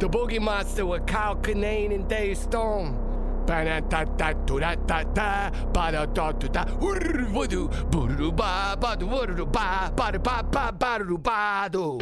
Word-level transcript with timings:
The 0.00 0.08
Boogie 0.08 0.40
Monster 0.40 0.84
with 0.86 1.06
Kyle 1.06 1.36
Kinane 1.36 1.94
and 1.94 2.08
Dave 2.08 2.36
ba-doo-doo-ba-doo. 10.70 12.00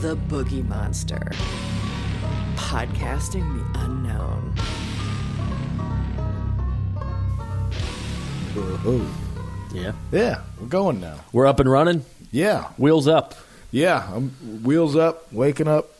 The 0.00 0.16
Boogie 0.16 0.66
Monster. 0.66 1.30
Podcasting 2.56 3.46
the 3.54 3.64
unknown. 3.84 4.54
Yeah. 9.72 9.92
Yeah, 10.12 10.42
we're 10.60 10.66
going 10.66 11.00
now. 11.00 11.16
We're 11.32 11.46
up 11.46 11.60
and 11.60 11.70
running. 11.70 12.04
Yeah, 12.32 12.68
Wheels 12.76 13.06
up. 13.08 13.34
yeah. 13.70 14.08
I'm 14.14 14.30
wheels 14.64 14.96
up, 14.96 15.32
waking 15.32 15.68
up. 15.68 15.90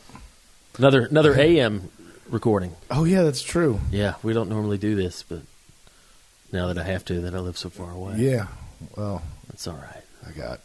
Another 0.77 1.05
another 1.05 1.37
AM 1.39 1.89
recording. 2.29 2.75
Oh 2.89 3.03
yeah, 3.03 3.23
that's 3.23 3.41
true. 3.41 3.79
Yeah, 3.91 4.15
we 4.23 4.33
don't 4.33 4.49
normally 4.49 4.77
do 4.77 4.95
this, 4.95 5.23
but 5.23 5.41
now 6.51 6.67
that 6.67 6.77
I 6.77 6.83
have 6.83 7.03
to, 7.05 7.21
that 7.21 7.35
I 7.35 7.39
live 7.39 7.57
so 7.57 7.69
far 7.69 7.91
away, 7.91 8.15
Yeah. 8.17 8.47
Well, 8.95 9.21
that's 9.47 9.67
all 9.67 9.75
right. 9.75 10.03
I 10.27 10.31
got. 10.31 10.59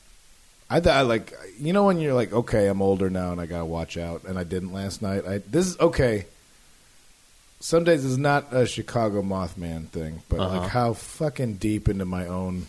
I 0.71 0.81
thought 0.81 0.97
I 0.97 1.03
like 1.03 1.33
you 1.61 1.73
know 1.73 1.85
when 1.85 2.01
you're 2.01 2.15
like 2.15 2.33
okay 2.33 2.67
I'm 2.69 2.83
older 2.83 3.09
now 3.11 3.31
and 3.33 3.41
I 3.41 3.47
gotta 3.47 3.65
watch 3.65 3.97
out 3.97 4.25
and 4.25 4.39
I 4.39 4.45
didn't 4.45 4.73
last 4.73 5.01
night. 5.03 5.25
I 5.27 5.39
this 5.39 5.67
is 5.67 5.79
okay. 5.81 6.27
Some 7.61 7.85
days 7.85 8.05
it's 8.05 8.17
not 8.17 8.53
a 8.53 8.67
Chicago 8.67 9.23
Mothman 9.23 9.89
thing, 9.89 10.23
but 10.29 10.41
Uh-huh. 10.41 10.61
like 10.61 10.71
how 10.71 10.93
fucking 10.93 11.55
deep 11.55 11.89
into 11.89 12.05
my 12.05 12.27
own 12.27 12.67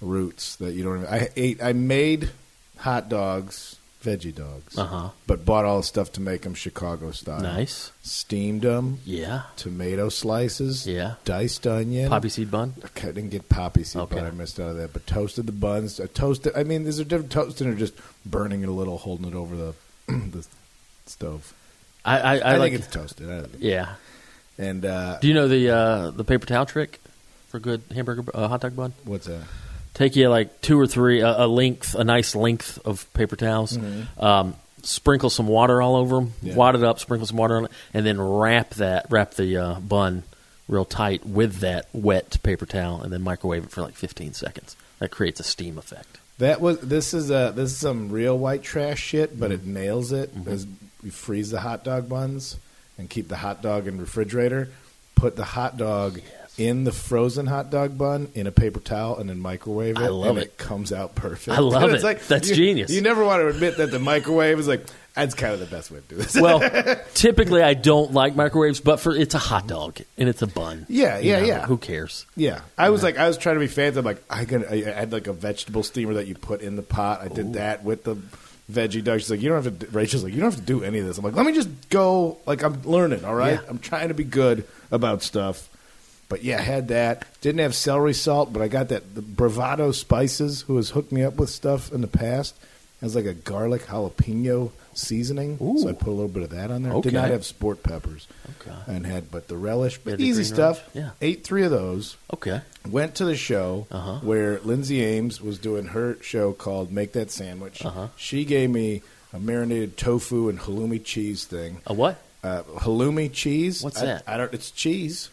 roots 0.00 0.56
that 0.56 0.72
you 0.74 0.84
don't. 0.84 1.02
Even, 1.02 1.12
I 1.14 1.28
ate. 1.36 1.62
I 1.62 1.72
made 1.72 2.30
hot 2.78 3.08
dogs, 3.08 3.76
veggie 4.02 4.34
dogs, 4.34 4.78
Uh 4.78 4.84
huh. 4.86 5.08
but 5.26 5.44
bought 5.44 5.64
all 5.66 5.78
the 5.78 5.82
stuff 5.86 6.12
to 6.12 6.20
make 6.20 6.42
them 6.42 6.54
Chicago 6.54 7.10
style. 7.10 7.40
Nice. 7.40 7.92
Steamed 8.02 8.62
them, 8.62 8.98
Yeah. 9.04 9.42
tomato 9.56 10.08
slices, 10.08 10.86
Yeah. 10.86 11.14
diced 11.26 11.66
onion, 11.66 12.08
Poppy 12.08 12.30
seed 12.30 12.50
bun. 12.50 12.74
Okay, 12.84 13.08
I 13.08 13.12
didn't 13.12 13.30
get 13.30 13.48
poppy 13.50 13.84
seed 13.84 14.00
Okay. 14.02 14.14
butter. 14.16 14.28
I 14.28 14.30
missed 14.30 14.58
out 14.58 14.70
of 14.70 14.76
that. 14.78 14.92
But 14.94 15.06
toasted 15.06 15.46
the 15.46 15.52
buns. 15.52 16.00
I 16.00 16.06
toasted. 16.06 16.52
I 16.56 16.64
mean, 16.64 16.84
these 16.84 16.98
are 16.98 17.04
different 17.04 17.30
toasting 17.32 17.68
or 17.68 17.74
just 17.74 17.92
burning 18.24 18.62
it 18.62 18.68
a 18.68 18.72
little, 18.72 18.96
holding 18.98 19.26
it 19.26 19.34
over 19.34 19.54
the 19.56 19.74
the 20.08 20.46
stove. 21.06 21.52
I 22.04 22.18
I, 22.18 22.20
I, 22.20 22.38
I, 22.38 22.56
like. 22.56 22.72
think 22.72 22.82
it's 22.84 22.92
toasted. 22.94 23.28
I 23.30 23.40
don't- 23.40 23.60
yeah. 23.60 23.94
And 24.56 24.84
uh, 24.86 25.18
Do 25.20 25.28
you 25.28 25.34
know 25.34 25.48
the 25.48 25.68
uh, 25.70 26.10
the 26.10 26.24
paper 26.24 26.46
towel 26.46 26.64
trick 26.66 27.00
for 27.48 27.58
good 27.58 27.82
hamburger 27.94 28.24
uh, 28.34 28.48
hot 28.48 28.62
dog 28.62 28.74
bun? 28.76 28.94
what's 29.04 29.26
that? 29.26 29.42
Take 29.94 30.16
you 30.16 30.28
like 30.28 30.60
two 30.60 30.78
or 30.78 30.86
three 30.86 31.20
a, 31.20 31.44
a 31.44 31.46
length, 31.46 31.94
a 31.94 32.04
nice 32.04 32.34
length 32.34 32.78
of 32.84 33.12
paper 33.14 33.36
towels. 33.36 33.78
Um, 34.18 34.54
sprinkle 34.82 35.28
some 35.30 35.46
water 35.46 35.82
all 35.82 35.96
over 35.96 36.16
them. 36.16 36.26
Mm-hmm. 36.28 36.46
Yeah. 36.48 36.54
Wad 36.54 36.74
it 36.76 36.82
up. 36.84 36.98
Sprinkle 37.00 37.26
some 37.26 37.36
water 37.36 37.56
on 37.56 37.64
it, 37.66 37.70
and 37.92 38.06
then 38.06 38.20
wrap 38.20 38.70
that 38.74 39.06
wrap 39.10 39.34
the 39.34 39.56
uh, 39.56 39.74
bun 39.80 40.22
real 40.68 40.84
tight 40.84 41.26
with 41.26 41.56
that 41.56 41.86
wet 41.92 42.38
paper 42.42 42.64
towel, 42.66 43.02
and 43.02 43.12
then 43.12 43.20
microwave 43.22 43.64
it 43.64 43.70
for 43.70 43.82
like 43.82 43.94
15 43.94 44.32
seconds. 44.34 44.76
That 45.00 45.10
creates 45.10 45.40
a 45.40 45.42
steam 45.42 45.76
effect. 45.78 46.18
That 46.38 46.60
was. 46.60 46.78
This 46.80 47.12
is 47.12 47.30
uh 47.30 47.50
This 47.50 47.70
is 47.72 47.76
some 47.76 48.10
real 48.10 48.38
white 48.38 48.62
trash 48.62 49.00
shit, 49.00 49.30
Mm-hmm. 49.32 49.40
but 49.40 49.52
it 49.52 49.66
nails 49.66 50.12
it. 50.12 50.30
Is 50.46 50.66
you 51.02 51.10
freeze 51.10 51.50
the 51.50 51.60
hot 51.60 51.82
dog 51.84 52.08
buns 52.08 52.56
and 52.96 53.10
keep 53.10 53.28
the 53.28 53.36
hot 53.36 53.60
dog 53.62 53.86
in 53.86 53.98
refrigerator. 53.98 54.68
Put 55.16 55.36
the 55.36 55.44
hot 55.44 55.76
dog. 55.76 56.20
In 56.58 56.84
the 56.84 56.92
frozen 56.92 57.46
hot 57.46 57.70
dog 57.70 57.96
bun 57.96 58.28
in 58.34 58.46
a 58.46 58.52
paper 58.52 58.80
towel 58.80 59.16
and 59.18 59.30
then 59.30 59.40
microwave 59.40 59.96
it. 59.96 60.02
I 60.02 60.08
love 60.08 60.36
and 60.36 60.44
it. 60.46 60.58
comes 60.58 60.92
out 60.92 61.14
perfect. 61.14 61.56
I 61.56 61.60
love 61.60 61.90
It's 61.94 62.04
it. 62.04 62.20
That's 62.28 62.48
you- 62.50 62.54
genius. 62.54 62.90
You 62.90 63.00
never 63.00 63.24
want 63.24 63.40
to 63.40 63.48
admit 63.48 63.78
that 63.78 63.90
the 63.90 63.98
microwave 63.98 64.58
is 64.58 64.68
like 64.68 64.84
that's 65.14 65.34
kind 65.34 65.52
of 65.54 65.60
the 65.60 65.66
best 65.66 65.90
way 65.90 66.00
to 66.00 66.04
do 66.06 66.16
this. 66.16 66.34
Well, 66.40 66.60
typically 67.14 67.62
I 67.62 67.74
don't 67.74 68.12
like 68.12 68.36
microwaves, 68.36 68.80
but 68.80 69.00
for 69.00 69.14
it's 69.14 69.34
a 69.34 69.38
hot 69.38 69.66
dog 69.66 70.00
and 70.18 70.28
it's 70.28 70.40
a 70.42 70.46
bun. 70.46 70.86
Yeah, 70.88 71.18
yeah, 71.18 71.40
yeah. 71.40 71.66
Who 71.66 71.78
cares? 71.78 72.26
Yeah, 72.36 72.60
I 72.78 72.90
was 72.90 73.02
like, 73.02 73.16
I 73.18 73.26
was 73.26 73.36
trying 73.38 73.56
to 73.56 73.60
be 73.60 73.66
fancy. 73.66 73.98
I'm 73.98 74.04
like, 74.04 74.22
I 74.30 74.44
can. 74.44 74.64
I 74.66 74.82
had 74.82 75.12
like 75.12 75.26
a 75.26 75.32
vegetable 75.32 75.82
steamer 75.82 76.14
that 76.14 76.26
you 76.26 76.34
put 76.34 76.60
in 76.60 76.76
the 76.76 76.82
pot. 76.82 77.22
I 77.22 77.28
did 77.28 77.54
that 77.54 77.84
with 77.84 78.04
the 78.04 78.16
veggie 78.70 79.02
dog. 79.02 79.20
She's 79.20 79.30
like, 79.30 79.40
you 79.42 79.48
don't 79.48 79.64
have 79.64 79.78
to. 79.78 79.86
do- 79.86 79.90
Rachel's 79.98 80.24
like, 80.24 80.32
you 80.32 80.40
don't 80.40 80.50
have 80.52 80.60
to 80.60 80.66
do 80.66 80.84
any 80.84 80.98
of 81.00 81.06
this. 81.06 81.18
I'm 81.18 81.24
like, 81.24 81.34
let 81.34 81.44
me 81.46 81.52
just 81.54 81.68
go. 81.90 82.38
Like 82.46 82.62
I'm 82.62 82.80
learning. 82.82 83.24
All 83.24 83.34
right, 83.34 83.54
Yeah. 83.54 83.68
I'm 83.68 83.78
trying 83.78 84.08
to 84.08 84.14
be 84.14 84.24
good 84.24 84.64
about 84.92 85.22
stuff. 85.22 85.68
But 86.30 86.42
yeah, 86.44 86.56
I 86.58 86.62
had 86.62 86.88
that. 86.88 87.26
Didn't 87.42 87.58
have 87.60 87.74
celery 87.74 88.14
salt, 88.14 88.52
but 88.54 88.62
I 88.62 88.68
got 88.68 88.88
that 88.88 89.14
the 89.14 89.20
Bravado 89.20 89.92
spices. 89.92 90.62
Who 90.62 90.76
has 90.76 90.88
hooked 90.90 91.12
me 91.12 91.22
up 91.22 91.34
with 91.34 91.50
stuff 91.50 91.92
in 91.92 92.00
the 92.00 92.06
past? 92.06 92.54
It 93.02 93.04
was 93.04 93.14
like 93.16 93.24
a 93.26 93.34
garlic 93.34 93.82
jalapeno 93.86 94.70
seasoning, 94.94 95.56
so 95.58 95.88
I 95.88 95.92
put 95.92 96.08
a 96.08 96.10
little 96.10 96.28
bit 96.28 96.42
of 96.42 96.50
that 96.50 96.70
on 96.70 96.82
there. 96.82 96.92
Okay. 96.92 97.08
Did 97.10 97.14
not 97.14 97.30
have 97.30 97.44
sport 97.46 97.82
peppers, 97.82 98.26
Okay. 98.60 98.76
and 98.86 99.06
had 99.06 99.30
but 99.30 99.48
the 99.48 99.56
relish, 99.56 99.98
but 99.98 100.18
the 100.18 100.24
easy 100.24 100.44
stuff. 100.44 100.78
relish. 100.94 101.10
Yeah. 101.20 101.26
ate 101.26 101.42
three 101.44 101.64
of 101.64 101.70
those 101.70 102.16
Okay. 102.34 102.60
went 102.88 103.14
to 103.16 103.24
the 103.24 103.36
show 103.36 103.86
Uh-huh. 103.90 104.18
where 104.22 104.60
Lindsay 104.60 105.02
Ames 105.02 105.40
was 105.40 105.58
doing 105.58 105.86
her 105.86 106.16
show 106.20 106.52
called 106.52 106.92
Make 106.92 107.12
That 107.12 107.30
Sandwich. 107.30 107.84
Uh-huh. 107.84 108.08
She 108.16 108.44
gave 108.44 108.70
me 108.70 109.02
a 109.32 109.40
marinated 109.40 109.96
tofu 109.96 110.48
and 110.48 110.58
halloumi 110.60 111.02
cheese 111.02 111.44
thing. 111.44 111.78
A 111.86 111.94
what? 111.94 112.18
Uh, 112.44 112.62
halloumi 112.78 113.32
cheese. 113.32 113.82
What's 113.82 114.02
I- 114.02 114.06
that? 114.06 114.22
I 114.26 114.36
don't. 114.36 114.52
It's 114.52 114.70
cheese, 114.70 115.30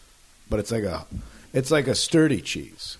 but 0.50 0.58
it's 0.60 0.70
like 0.70 0.84
a, 0.84 1.06
it's 1.52 1.70
like 1.70 1.86
a 1.88 1.94
sturdy 1.94 2.40
cheese. 2.40 2.96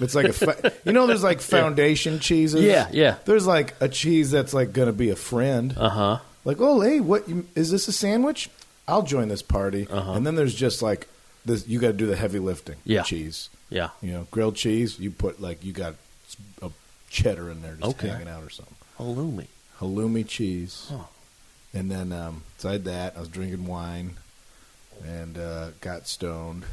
It's 0.00 0.14
like 0.14 0.26
a, 0.26 0.32
fa- 0.32 0.72
you 0.84 0.92
know, 0.92 1.06
there's 1.06 1.22
like 1.22 1.40
foundation 1.40 2.18
cheeses. 2.18 2.62
Yeah, 2.62 2.88
yeah. 2.92 3.16
There's 3.24 3.46
like 3.46 3.74
a 3.80 3.88
cheese 3.88 4.30
that's 4.30 4.52
like 4.52 4.72
going 4.72 4.86
to 4.86 4.92
be 4.92 5.10
a 5.10 5.16
friend. 5.16 5.74
Uh 5.76 5.88
huh. 5.88 6.18
Like, 6.44 6.56
oh, 6.60 6.80
hey, 6.80 6.98
what 7.00 7.28
you- 7.28 7.46
is 7.54 7.70
this 7.70 7.86
a 7.88 7.92
sandwich? 7.92 8.50
I'll 8.88 9.02
join 9.02 9.28
this 9.28 9.42
party. 9.42 9.86
Uh-huh. 9.88 10.12
And 10.14 10.26
then 10.26 10.34
there's 10.34 10.54
just 10.54 10.82
like 10.82 11.06
this. 11.44 11.68
You 11.68 11.78
got 11.78 11.88
to 11.88 11.92
do 11.92 12.06
the 12.06 12.16
heavy 12.16 12.40
lifting. 12.40 12.76
Yeah. 12.84 13.02
cheese. 13.02 13.48
Yeah. 13.70 13.90
You 14.02 14.12
know, 14.12 14.26
grilled 14.32 14.56
cheese. 14.56 14.98
You 14.98 15.10
put 15.12 15.40
like 15.40 15.64
you 15.64 15.72
got 15.72 15.94
a 16.60 16.70
cheddar 17.10 17.48
in 17.50 17.62
there 17.62 17.74
just 17.74 17.84
Okay. 17.96 18.08
hanging 18.08 18.28
out 18.28 18.42
or 18.42 18.50
something. 18.50 18.74
Halloumi. 18.98 19.46
Halloumi 19.78 20.26
cheese, 20.26 20.86
Huh. 20.90 21.04
and 21.74 21.90
then 21.90 22.12
um, 22.12 22.42
so 22.58 22.68
I 22.68 22.72
had 22.72 22.84
that. 22.84 23.16
I 23.16 23.20
was 23.20 23.28
drinking 23.28 23.66
wine, 23.66 24.16
and 25.06 25.38
uh, 25.38 25.68
got 25.80 26.06
stoned. 26.08 26.64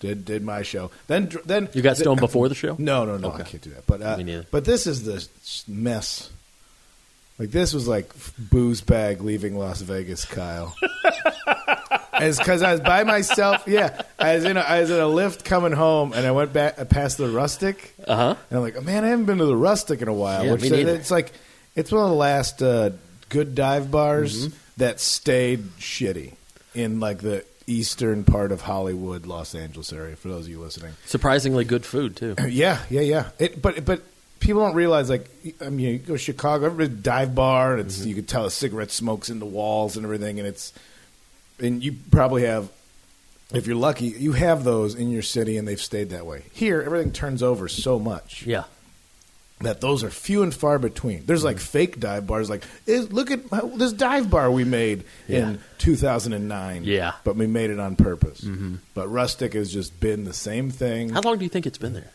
Did 0.00 0.24
did 0.24 0.44
my 0.44 0.62
show. 0.62 0.90
Then 1.08 1.30
then 1.44 1.68
You 1.72 1.82
got 1.82 1.96
stoned 1.96 2.20
before 2.20 2.48
the 2.48 2.54
show? 2.54 2.76
No, 2.78 3.04
no, 3.04 3.16
no. 3.16 3.32
I 3.32 3.42
can't 3.42 3.60
do 3.62 3.70
that. 3.70 3.86
But 3.86 4.00
uh, 4.02 4.16
Me 4.16 4.22
neither. 4.24 4.46
but 4.50 4.64
this 4.64 4.86
is 4.86 5.02
the 5.04 5.26
mess. 5.66 6.30
Like 7.38 7.50
this 7.50 7.72
was 7.72 7.86
like 7.88 8.12
booze 8.38 8.80
bag 8.80 9.20
leaving 9.22 9.56
Las 9.58 9.80
Vegas, 9.80 10.24
Kyle. 10.24 10.74
It's 12.20 12.36
because 12.38 12.62
I 12.62 12.72
was 12.72 12.80
by 12.80 13.04
myself. 13.04 13.62
Yeah, 13.68 14.02
I 14.18 14.34
was 14.34 14.44
in 14.44 14.56
a, 14.56 14.60
I 14.60 14.80
was 14.80 14.90
in 14.90 14.98
a 14.98 15.06
lift 15.06 15.44
coming 15.44 15.70
home, 15.70 16.12
and 16.12 16.26
I 16.26 16.32
went 16.32 16.52
back 16.52 16.88
past 16.88 17.16
the 17.16 17.28
Rustic, 17.28 17.94
Uh 18.08 18.16
huh. 18.16 18.34
and 18.50 18.56
I'm 18.58 18.62
like, 18.64 18.82
man, 18.82 19.04
I 19.04 19.08
haven't 19.08 19.26
been 19.26 19.38
to 19.38 19.44
the 19.46 19.56
Rustic 19.56 20.02
in 20.02 20.08
a 20.08 20.12
while. 20.12 20.44
Yeah, 20.44 20.52
which 20.52 20.62
me 20.62 20.70
neither. 20.70 20.94
it's 20.96 21.12
like 21.12 21.32
it's 21.76 21.92
one 21.92 22.02
of 22.02 22.08
the 22.10 22.16
last 22.16 22.60
uh, 22.60 22.90
good 23.28 23.54
dive 23.54 23.90
bars 23.92 24.46
Mm-hmm. 24.48 24.56
that 24.78 24.98
stayed 24.98 25.60
shitty 25.78 26.32
in 26.74 26.98
like 26.98 27.18
the 27.18 27.44
eastern 27.68 28.24
part 28.24 28.52
of 28.52 28.62
Hollywood, 28.62 29.26
Los 29.26 29.54
Angeles 29.54 29.92
area. 29.92 30.16
For 30.16 30.28
those 30.28 30.46
of 30.46 30.50
you 30.50 30.60
listening, 30.60 30.94
Surprisingly 31.04 31.64
good 31.64 31.84
food 31.84 32.16
too. 32.16 32.34
yeah, 32.48 32.80
yeah, 32.90 33.00
yeah. 33.00 33.30
It, 33.38 33.60
but 33.60 33.84
but 33.84 34.02
people 34.40 34.62
don't 34.62 34.74
realize 34.74 35.10
like 35.10 35.28
I 35.60 35.68
mean, 35.68 35.86
you 35.86 35.98
go 35.98 36.14
to 36.14 36.18
Chicago, 36.18 36.66
every 36.66 36.88
dive 36.88 37.34
bar, 37.34 37.72
and 37.72 37.80
it's 37.82 37.98
mm-hmm. 37.98 38.08
you 38.08 38.14
can 38.14 38.24
tell 38.24 38.44
the 38.44 38.50
cigarette 38.50 38.90
smokes 38.90 39.30
in 39.30 39.38
the 39.38 39.46
walls 39.46 39.96
and 39.96 40.04
everything, 40.04 40.38
and 40.38 40.48
it's 40.48 40.72
and 41.60 41.82
you 41.82 41.94
probably 42.10 42.44
have. 42.44 42.70
If 43.50 43.66
you're 43.66 43.76
lucky, 43.76 44.08
you 44.08 44.32
have 44.32 44.62
those 44.62 44.94
in 44.94 45.10
your 45.10 45.22
city, 45.22 45.56
and 45.56 45.66
they've 45.66 45.80
stayed 45.80 46.10
that 46.10 46.26
way. 46.26 46.42
Here, 46.52 46.82
everything 46.82 47.12
turns 47.12 47.42
over 47.42 47.66
so 47.66 47.98
much 47.98 48.46
Yeah. 48.46 48.64
That 49.60 49.80
those 49.80 50.04
are 50.04 50.10
few 50.10 50.42
and 50.42 50.54
far 50.54 50.78
between. 50.78 51.26
There's 51.26 51.42
like 51.44 51.58
fake 51.58 51.98
dive 51.98 52.26
bars, 52.26 52.48
like 52.48 52.62
"Is- 52.86 53.12
look 53.12 53.30
at 53.30 53.40
how- 53.50 53.66
this 53.76 53.92
dive 53.92 54.30
bar 54.30 54.50
we 54.50 54.64
made 54.64 55.04
Yeah. 55.26 55.38
in 55.50 55.60
2009. 55.78 56.84
Yeah. 56.84 57.12
but 57.24 57.36
we 57.36 57.46
made 57.46 57.70
it 57.70 57.80
on 57.80 57.96
purpose. 57.96 58.40
Mm-hmm. 58.42 58.76
But 58.94 59.08
rustic 59.08 59.54
has 59.54 59.72
just 59.72 59.98
been 60.00 60.24
the 60.24 60.32
same 60.32 60.70
thing. 60.70 61.10
How 61.10 61.20
long 61.22 61.38
do 61.38 61.44
you 61.44 61.48
think 61.48 61.66
it's 61.66 61.78
been 61.78 61.92
there? 61.94 62.10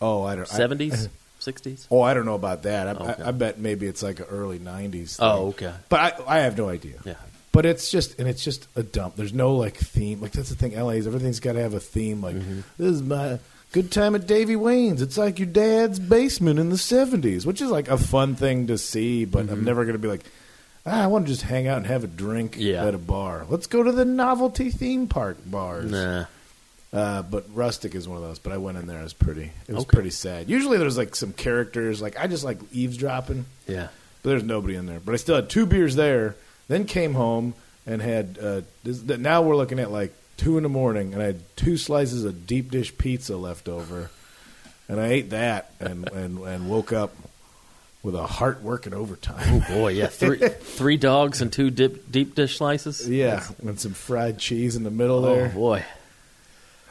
Oh, 0.00 0.24
I 0.24 0.36
don't. 0.36 0.46
Seventies, 0.48 1.08
sixties. 1.38 1.86
Oh, 1.90 2.02
I 2.02 2.14
don't 2.14 2.26
know 2.26 2.34
about 2.34 2.64
that. 2.64 2.88
I, 2.88 2.90
Okay. 2.92 3.22
I, 3.22 3.28
I 3.28 3.30
bet 3.30 3.58
maybe 3.58 3.86
it's 3.86 4.02
like 4.02 4.20
an 4.20 4.26
early 4.30 4.58
'90s. 4.58 5.16
Oh, 5.20 5.48
okay. 5.48 5.72
But 5.88 6.00
I, 6.28 6.38
I 6.38 6.38
have 6.40 6.58
no 6.58 6.68
idea. 6.68 6.96
Yeah. 7.04 7.14
But 7.52 7.64
it's 7.66 7.90
just 7.90 8.18
and 8.18 8.28
it's 8.28 8.42
just 8.44 8.66
a 8.76 8.82
dump. 8.82 9.16
There's 9.16 9.32
no 9.32 9.54
like 9.54 9.76
theme. 9.76 10.20
Like 10.20 10.32
that's 10.32 10.48
the 10.50 10.56
thing. 10.56 10.78
LA's 10.78 11.06
everything's 11.06 11.40
got 11.40 11.52
to 11.52 11.60
have 11.62 11.72
a 11.74 11.80
theme. 11.80 12.20
Like 12.20 12.36
Mm-hmm. 12.36 12.60
this 12.76 12.90
is 12.92 13.02
my 13.02 13.38
good 13.74 13.90
time 13.90 14.14
at 14.14 14.26
Davey 14.26 14.54
Wayne's. 14.56 15.02
It's 15.02 15.18
like 15.18 15.38
your 15.40 15.48
dad's 15.48 15.98
basement 15.98 16.58
in 16.60 16.70
the 16.70 16.76
'70s, 16.76 17.44
which 17.44 17.60
is 17.60 17.70
like 17.70 17.88
a 17.88 17.98
fun 17.98 18.36
thing 18.36 18.68
to 18.68 18.78
see. 18.78 19.24
But 19.24 19.46
Mm-hmm. 19.46 19.52
I'm 19.52 19.64
never 19.64 19.84
going 19.84 19.94
to 19.94 19.98
be 19.98 20.08
like. 20.08 20.24
Ah, 20.86 21.02
I 21.04 21.06
want 21.06 21.24
to 21.26 21.32
just 21.32 21.40
hang 21.42 21.66
out 21.66 21.78
and 21.78 21.86
have 21.86 22.04
a 22.04 22.06
drink 22.06 22.56
Yeah. 22.58 22.84
at 22.86 22.94
a 22.94 22.98
bar. 22.98 23.46
Let's 23.48 23.66
go 23.66 23.82
to 23.82 23.90
the 23.90 24.04
novelty 24.04 24.68
theme 24.70 25.06
park 25.06 25.38
bars. 25.46 25.90
Nah. 25.90 26.26
Uh, 26.92 27.22
but 27.22 27.46
rustic 27.54 27.94
is 27.94 28.06
one 28.06 28.18
of 28.18 28.22
those. 28.22 28.38
But 28.38 28.52
I 28.52 28.58
went 28.58 28.76
in 28.76 28.86
there. 28.86 29.00
It 29.00 29.02
was 29.02 29.14
pretty. 29.14 29.50
It 29.66 29.72
was 29.74 29.84
Okay. 29.84 29.94
pretty 29.94 30.10
sad. 30.10 30.48
Usually 30.50 30.76
there's 30.78 30.98
like 30.98 31.16
some 31.16 31.32
characters. 31.32 32.00
Like 32.02 32.20
I 32.20 32.26
just 32.26 32.44
like 32.44 32.58
eavesdropping. 32.72 33.46
Yeah. 33.66 33.88
But 34.22 34.28
there's 34.30 34.42
nobody 34.44 34.74
in 34.76 34.84
there. 34.86 35.00
But 35.04 35.12
I 35.14 35.16
still 35.16 35.36
had 35.36 35.48
two 35.48 35.64
beers 35.66 35.96
there. 35.96 36.36
Then 36.68 36.84
came 36.84 37.14
home 37.14 37.54
and 37.86 38.00
had. 38.02 38.38
Uh, 38.40 38.60
this, 38.84 39.02
now 39.02 39.40
we're 39.42 39.56
looking 39.56 39.78
at 39.78 39.90
like 39.90 40.12
two 40.36 40.56
in 40.56 40.62
the 40.62 40.68
morning, 40.68 41.12
and 41.14 41.22
I 41.22 41.26
had 41.26 41.56
two 41.56 41.76
slices 41.76 42.24
of 42.24 42.46
deep 42.46 42.70
dish 42.70 42.96
pizza 42.98 43.36
left 43.36 43.68
over, 43.68 44.10
and 44.88 45.00
I 45.00 45.06
ate 45.08 45.30
that 45.30 45.72
and 45.80 46.08
and, 46.10 46.38
and 46.40 46.68
woke 46.70 46.92
up 46.92 47.12
with 48.02 48.14
a 48.14 48.26
heart 48.26 48.62
working 48.62 48.92
overtime. 48.94 49.62
Oh 49.68 49.74
boy, 49.74 49.88
yeah. 49.92 50.06
Three 50.08 50.38
three 50.48 50.96
dogs 50.96 51.40
and 51.40 51.52
two 51.52 51.70
dip, 51.70 52.10
deep 52.10 52.34
dish 52.34 52.58
slices. 52.58 53.08
Yeah, 53.08 53.44
and 53.62 53.78
some 53.80 53.92
fried 53.94 54.38
cheese 54.38 54.76
in 54.76 54.82
the 54.84 54.90
middle 54.90 55.24
Oh 55.24 55.34
there. 55.36 55.48
boy. 55.48 55.84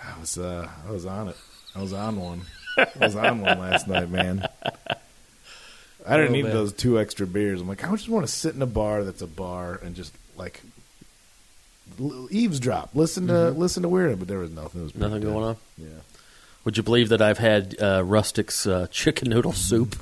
I 0.03 0.19
was 0.19 0.37
uh, 0.37 0.67
I 0.87 0.91
was 0.91 1.05
on 1.05 1.29
it. 1.29 1.37
I 1.75 1.81
was 1.81 1.93
on 1.93 2.19
one. 2.19 2.41
I 2.77 2.87
was 2.99 3.15
on 3.15 3.41
one 3.41 3.59
last 3.59 3.87
night, 3.87 4.09
man. 4.09 4.47
I 6.05 6.17
didn't 6.17 6.31
Oh, 6.31 6.33
need 6.33 6.43
man. 6.45 6.53
those 6.53 6.73
two 6.73 6.99
extra 6.99 7.25
beers. 7.25 7.61
I'm 7.61 7.67
like, 7.67 7.83
I 7.87 7.91
just 7.91 8.09
want 8.09 8.25
to 8.27 8.31
sit 8.31 8.55
in 8.55 8.61
a 8.61 8.65
bar 8.67 9.03
that's 9.03 9.21
a 9.21 9.27
bar 9.27 9.79
and 9.83 9.95
just 9.95 10.13
like 10.35 10.61
eavesdrop, 12.29 12.91
listen 12.93 13.27
to 13.27 13.49
listen 13.51 13.83
to 13.83 13.89
weird. 13.89 14.19
But 14.19 14.27
there 14.27 14.39
was 14.39 14.51
nothing. 14.51 14.81
It 14.81 14.83
was 14.85 14.91
Mm-hmm. 14.93 15.01
Nothing 15.01 15.21
dead. 15.21 15.27
going 15.31 15.43
on. 15.45 15.57
Yeah. 15.77 15.87
Would 16.65 16.77
you 16.77 16.83
believe 16.83 17.09
that 17.09 17.21
I've 17.21 17.39
had 17.39 17.75
uh, 17.81 18.03
Rustic's 18.05 18.65
uh, 18.65 18.87
chicken 18.89 19.29
noodle 19.29 19.51
soup? 19.53 19.95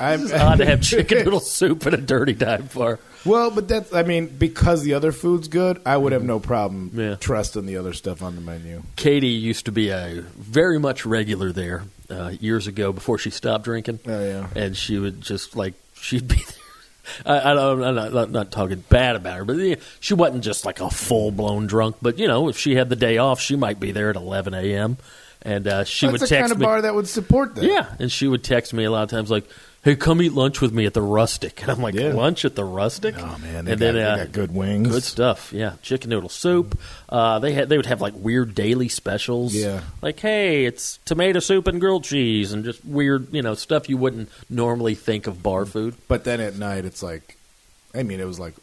I'm 0.00 0.20
It's 0.24 0.32
odd 0.32 0.58
to 0.58 0.66
have 0.66 0.82
chicken 0.82 1.18
noodle 1.24 1.40
soup 1.40 1.84
at 1.86 1.94
a 1.94 1.96
dirty 1.96 2.32
dive 2.32 2.72
bar. 2.74 3.00
Well, 3.24 3.50
but 3.50 3.66
that's 3.66 3.92
I 3.92 4.04
mean 4.04 4.28
because 4.28 4.82
the 4.84 4.94
other 4.94 5.10
food's 5.10 5.48
good, 5.48 5.80
I 5.84 5.96
would 5.96 6.12
have 6.12 6.22
no 6.22 6.38
problem 6.38 6.92
Yeah. 6.94 7.16
trusting 7.16 7.66
the 7.66 7.76
other 7.78 7.92
stuff 7.92 8.22
on 8.22 8.36
the 8.36 8.40
menu. 8.40 8.82
Katie 8.94 9.26
used 9.28 9.64
to 9.66 9.72
be 9.72 9.88
a 9.90 10.22
very 10.36 10.78
much 10.78 11.04
regular 11.04 11.50
there 11.50 11.82
uh, 12.08 12.32
years 12.40 12.68
ago 12.68 12.92
before 12.92 13.18
she 13.18 13.30
stopped 13.30 13.64
drinking. 13.64 13.98
Oh 14.06 14.24
yeah. 14.24 14.46
and 14.54 14.76
she 14.76 14.98
would 14.98 15.20
just 15.20 15.56
like 15.56 15.74
she'd 16.00 16.28
be 16.28 16.36
there. 16.36 16.44
I, 17.26 17.50
I 17.50 17.54
don't, 17.54 17.82
I'm 17.82 17.94
not, 17.94 18.12
not, 18.12 18.30
not 18.30 18.50
talking 18.50 18.84
bad 18.88 19.16
about 19.16 19.38
her, 19.38 19.44
but 19.44 19.56
yeah, 19.56 19.76
she 20.00 20.14
wasn't 20.14 20.44
just 20.44 20.64
like 20.64 20.80
a 20.80 20.90
full 20.90 21.30
blown 21.30 21.66
drunk. 21.66 21.96
But 22.02 22.18
you 22.18 22.28
know, 22.28 22.48
if 22.48 22.58
she 22.58 22.74
had 22.76 22.88
the 22.88 22.96
day 22.96 23.18
off, 23.18 23.40
she 23.40 23.56
might 23.56 23.78
be 23.80 23.92
there 23.92 24.10
at 24.10 24.16
11 24.16 24.54
a.m. 24.54 24.96
And 25.42 25.68
uh, 25.68 25.84
she 25.84 26.06
That's 26.06 26.12
would 26.12 26.20
the 26.22 26.26
text 26.26 26.40
kind 26.40 26.52
of 26.52 26.58
me. 26.58 26.66
bar 26.66 26.82
that 26.82 26.94
would 26.94 27.06
support 27.06 27.54
that. 27.54 27.64
yeah, 27.64 27.86
and 28.00 28.10
she 28.10 28.26
would 28.26 28.42
text 28.42 28.74
me 28.74 28.84
a 28.84 28.90
lot 28.90 29.04
of 29.04 29.10
times 29.10 29.30
like, 29.30 29.44
"Hey, 29.82 29.96
come 29.96 30.20
eat 30.20 30.32
lunch 30.32 30.60
with 30.60 30.72
me 30.72 30.86
at 30.86 30.94
the 30.94 31.02
Rustic." 31.02 31.62
And 31.62 31.70
I'm 31.70 31.80
like, 31.80 31.94
Yeah. 31.94 32.12
"Lunch 32.12 32.44
at 32.44 32.54
the 32.54 32.64
Rustic?" 32.64 33.14
Oh 33.18 33.36
man, 33.40 33.40
they, 33.40 33.58
and 33.58 33.66
got, 33.66 33.78
then 33.78 33.94
they 33.94 34.04
uh, 34.04 34.16
got 34.16 34.32
good 34.32 34.54
wings. 34.54 34.88
Good 34.88 35.02
stuff, 35.02 35.52
yeah. 35.52 35.74
Chicken 35.82 36.10
noodle 36.10 36.28
soup. 36.28 36.78
Uh, 37.08 37.38
they 37.38 37.52
had 37.52 37.68
they 37.68 37.76
would 37.76 37.86
have 37.86 38.00
like 38.00 38.14
weird 38.16 38.54
daily 38.54 38.88
specials. 38.88 39.54
Yeah. 39.54 39.82
like 40.02 40.20
hey, 40.20 40.64
it's 40.64 40.98
tomato 41.04 41.40
soup 41.40 41.66
and 41.66 41.80
grilled 41.80 42.04
cheese, 42.04 42.52
and 42.52 42.64
just 42.64 42.84
weird 42.84 43.32
you 43.32 43.42
know 43.42 43.54
stuff 43.54 43.88
you 43.88 43.96
wouldn't 43.96 44.28
normally 44.50 44.94
think 44.94 45.26
of 45.26 45.42
bar 45.42 45.64
food. 45.66 45.94
But 46.08 46.24
then 46.24 46.40
at 46.40 46.56
night, 46.56 46.84
it's 46.84 47.02
like, 47.02 47.36
I 47.94 48.02
mean, 48.02 48.20
it 48.20 48.26
was 48.26 48.38
like 48.38 48.54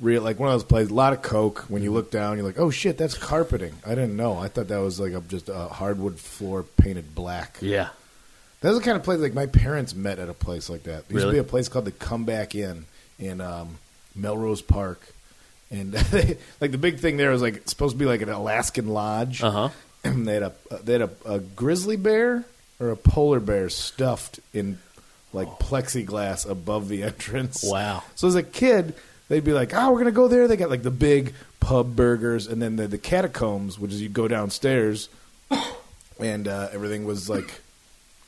real, 0.00 0.22
like 0.22 0.38
one 0.38 0.48
of 0.48 0.54
those 0.54 0.64
places. 0.64 0.90
A 0.90 0.94
lot 0.94 1.12
of 1.12 1.22
coke. 1.22 1.64
When 1.68 1.82
you 1.82 1.92
look 1.92 2.10
down, 2.10 2.36
you're 2.36 2.46
like, 2.46 2.58
oh 2.58 2.70
shit, 2.70 2.98
that's 2.98 3.16
carpeting. 3.16 3.74
I 3.84 3.90
didn't 3.90 4.16
know. 4.16 4.38
I 4.38 4.48
thought 4.48 4.68
that 4.68 4.78
was 4.78 5.00
like 5.00 5.12
a, 5.12 5.20
just 5.22 5.48
a 5.48 5.68
hardwood 5.68 6.18
floor 6.18 6.62
painted 6.62 7.14
black. 7.14 7.58
Yeah, 7.60 7.88
That's 8.60 8.76
the 8.76 8.82
kind 8.82 8.96
of 8.96 9.02
place 9.02 9.20
like 9.20 9.34
my 9.34 9.46
parents 9.46 9.94
met 9.94 10.18
at 10.18 10.28
a 10.28 10.34
place 10.34 10.68
like 10.70 10.84
that. 10.84 11.06
There 11.08 11.14
used 11.16 11.24
Really? 11.26 11.36
to 11.38 11.42
be 11.42 11.46
a 11.46 11.50
place 11.50 11.68
called 11.68 11.84
the 11.84 11.92
Comeback 11.92 12.54
Inn 12.54 12.86
in 13.18 13.40
um, 13.40 13.78
Melrose 14.14 14.62
Park, 14.62 15.00
and 15.70 15.92
they, 15.92 16.38
like 16.60 16.70
the 16.72 16.78
big 16.78 16.98
thing 16.98 17.16
there 17.16 17.30
was 17.30 17.42
like 17.42 17.68
supposed 17.68 17.94
to 17.94 17.98
be 17.98 18.06
like 18.06 18.22
an 18.22 18.28
Alaskan 18.30 18.88
lodge. 18.88 19.42
uh 19.42 19.50
huh. 19.50 19.68
they 20.04 20.34
had 20.34 20.42
a 20.42 20.52
they 20.82 20.92
had 20.92 21.02
a, 21.02 21.10
a 21.26 21.38
grizzly 21.40 21.96
bear 21.96 22.44
or 22.80 22.90
a 22.90 22.96
polar 22.96 23.40
bear 23.40 23.68
stuffed 23.68 24.40
in 24.52 24.78
like 25.32 25.48
plexiglass 25.58 26.48
above 26.48 26.88
the 26.88 27.02
entrance. 27.10 27.62
Wow. 27.62 28.02
So 28.14 28.26
as 28.28 28.34
a 28.36 28.42
kid, 28.42 28.94
they'd 29.28 29.44
be 29.44 29.52
like, 29.52 29.72
"Oh, 29.74 29.92
we're 29.92 29.98
gonna 29.98 30.12
go 30.12 30.28
there." 30.28 30.48
They 30.48 30.56
got 30.56 30.70
like 30.70 30.82
the 30.82 30.90
big 30.90 31.34
pub 31.60 31.94
burgers, 31.96 32.46
and 32.46 32.60
then 32.62 32.76
the, 32.76 32.86
the 32.88 32.98
catacombs, 32.98 33.78
which 33.78 33.92
is 33.92 34.00
you 34.00 34.08
go 34.08 34.28
downstairs, 34.28 35.08
and 36.20 36.48
uh, 36.48 36.68
everything 36.72 37.04
was 37.04 37.28
like 37.28 37.60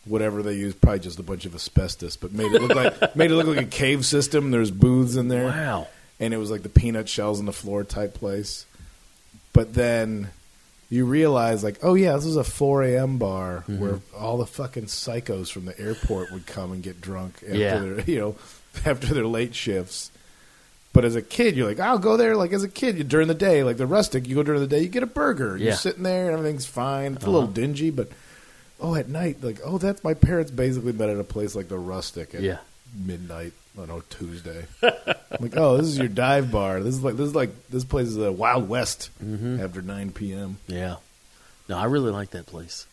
whatever 0.09 0.43
they 0.43 0.55
used, 0.55 0.81
probably 0.81 1.01
just 1.01 1.19
a 1.19 1.23
bunch 1.23 1.45
of 1.47 1.55
asbestos, 1.55 2.17
but 2.17 2.33
made 2.33 2.53
it 2.53 2.63
look 2.63 2.75
like 2.75 3.17
made 3.17 3.31
it 3.31 3.35
look 3.35 3.47
like 3.47 3.67
a 3.67 3.69
cave 3.69 4.05
system. 4.05 4.51
There's 4.51 4.71
booths 4.71 5.17
in 5.17 5.29
there 5.29 5.47
Wow. 5.47 5.89
and 6.21 6.33
it 6.35 6.37
was 6.39 6.51
like 6.51 6.63
the 6.63 6.69
peanut 6.69 7.09
shells 7.09 7.39
on 7.39 7.47
the 7.47 7.53
floor 7.53 7.85
type 7.85 8.15
place. 8.15 8.67
But 9.53 9.75
then 9.75 10.29
you 10.91 11.05
realize, 11.05 11.63
like, 11.63 11.79
oh 11.83 11.95
yeah, 11.95 12.15
this 12.15 12.25
was 12.25 12.37
a 12.37 12.45
4 12.45 12.83
a.m. 12.85 13.19
bar 13.19 13.65
Mm-hmm. 13.69 13.79
where 13.81 14.01
all 14.17 14.39
the 14.39 14.47
fucking 14.47 14.85
psychos 14.87 15.51
from 15.53 15.65
the 15.67 15.79
airport 15.79 16.33
would 16.33 16.47
come 16.47 16.73
and 16.73 16.83
get 16.83 17.01
drunk 17.01 17.35
after 17.43 17.55
Yeah. 17.57 17.79
their, 17.79 18.01
you 18.07 18.19
know, 18.19 18.37
after 18.87 19.13
their 19.13 19.27
late 19.27 19.55
shifts. 19.55 20.11
But 20.95 21.05
as 21.05 21.15
a 21.17 21.23
kid, 21.23 21.55
you're 21.55 21.69
like, 21.69 21.79
I'll 21.81 21.99
go 21.99 22.17
there. 22.17 22.35
Like 22.35 22.53
as 22.55 22.65
a 22.65 22.69
kid, 22.69 22.97
you, 22.97 23.05
during 23.05 23.29
the 23.29 23.35
day, 23.35 23.63
like 23.63 23.77
the 23.77 23.87
rustic, 23.87 24.27
you 24.27 24.35
go 24.35 24.43
during 24.43 24.61
the 24.63 24.67
day, 24.67 24.81
you 24.81 24.89
get 24.89 25.03
a 25.03 25.07
burger. 25.07 25.57
Yeah. 25.57 25.67
You're 25.67 25.75
sitting 25.75 26.03
there, 26.03 26.27
and 26.31 26.39
everything's 26.39 26.65
fine. 26.67 27.15
It's 27.15 27.25
a 27.25 27.29
Uh-huh. 27.29 27.33
little 27.39 27.51
dingy, 27.53 27.91
but 27.91 28.09
oh, 28.81 28.95
at 28.95 29.09
night, 29.09 29.43
like, 29.43 29.59
oh, 29.65 29.79
that's 29.79 30.03
my 30.05 30.15
parents 30.15 30.51
basically 30.51 30.93
met 30.93 31.09
at 31.09 31.19
a 31.19 31.25
place 31.25 31.55
like 31.55 31.69
the 31.69 31.79
rustic 31.79 32.35
at 32.35 32.43
Yeah. 32.43 32.59
midnight 32.97 33.53
on 33.79 33.91
a 33.91 34.01
Tuesday. 34.11 34.67
I'm 34.83 34.93
like, 35.41 35.57
oh, 35.57 35.77
this 35.77 35.87
is 35.87 35.99
your 35.99 36.09
dive 36.09 36.51
bar. 36.51 36.81
This 36.83 36.95
is 36.95 37.03
like 37.05 37.17
this 37.17 37.29
is 37.29 37.35
like 37.35 37.51
this 37.71 37.85
place 37.85 38.09
is 38.09 38.17
a 38.17 38.33
Wild 38.33 38.69
West 38.69 39.11
Mm-hmm. 39.25 39.61
after 39.61 39.83
9 39.83 40.13
p.m. 40.13 40.59
Yeah. 40.67 40.97
No, 41.69 41.77
I 41.79 41.85
really 41.85 42.11
like 42.11 42.31
that 42.31 42.47
place. 42.47 42.87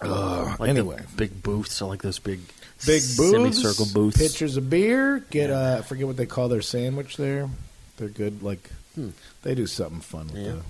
Ugh, 0.00 0.60
Like 0.60 0.68
anyway, 0.68 1.00
big 1.16 1.42
booths. 1.42 1.80
I 1.80 1.86
like 1.86 2.02
those 2.02 2.18
big, 2.18 2.40
big 2.86 3.02
booths, 3.16 3.30
semicircle 3.30 3.86
booths. 3.94 4.18
pitchers 4.18 4.56
of 4.58 4.68
beer. 4.68 5.24
Get 5.30 5.50
uh, 5.50 5.76
I 5.78 5.82
forget 5.82 6.06
what 6.06 6.16
they 6.18 6.26
call 6.26 6.48
their 6.48 6.60
sandwich 6.62 7.16
there. 7.16 7.48
They're 7.96 8.08
good. 8.08 8.42
Like 8.42 8.70
Hmm. 8.94 9.10
they 9.42 9.54
do 9.54 9.66
something 9.66 10.00
fun. 10.00 10.26
With 10.28 10.36
Yeah. 10.36 10.52
the, 10.52 10.62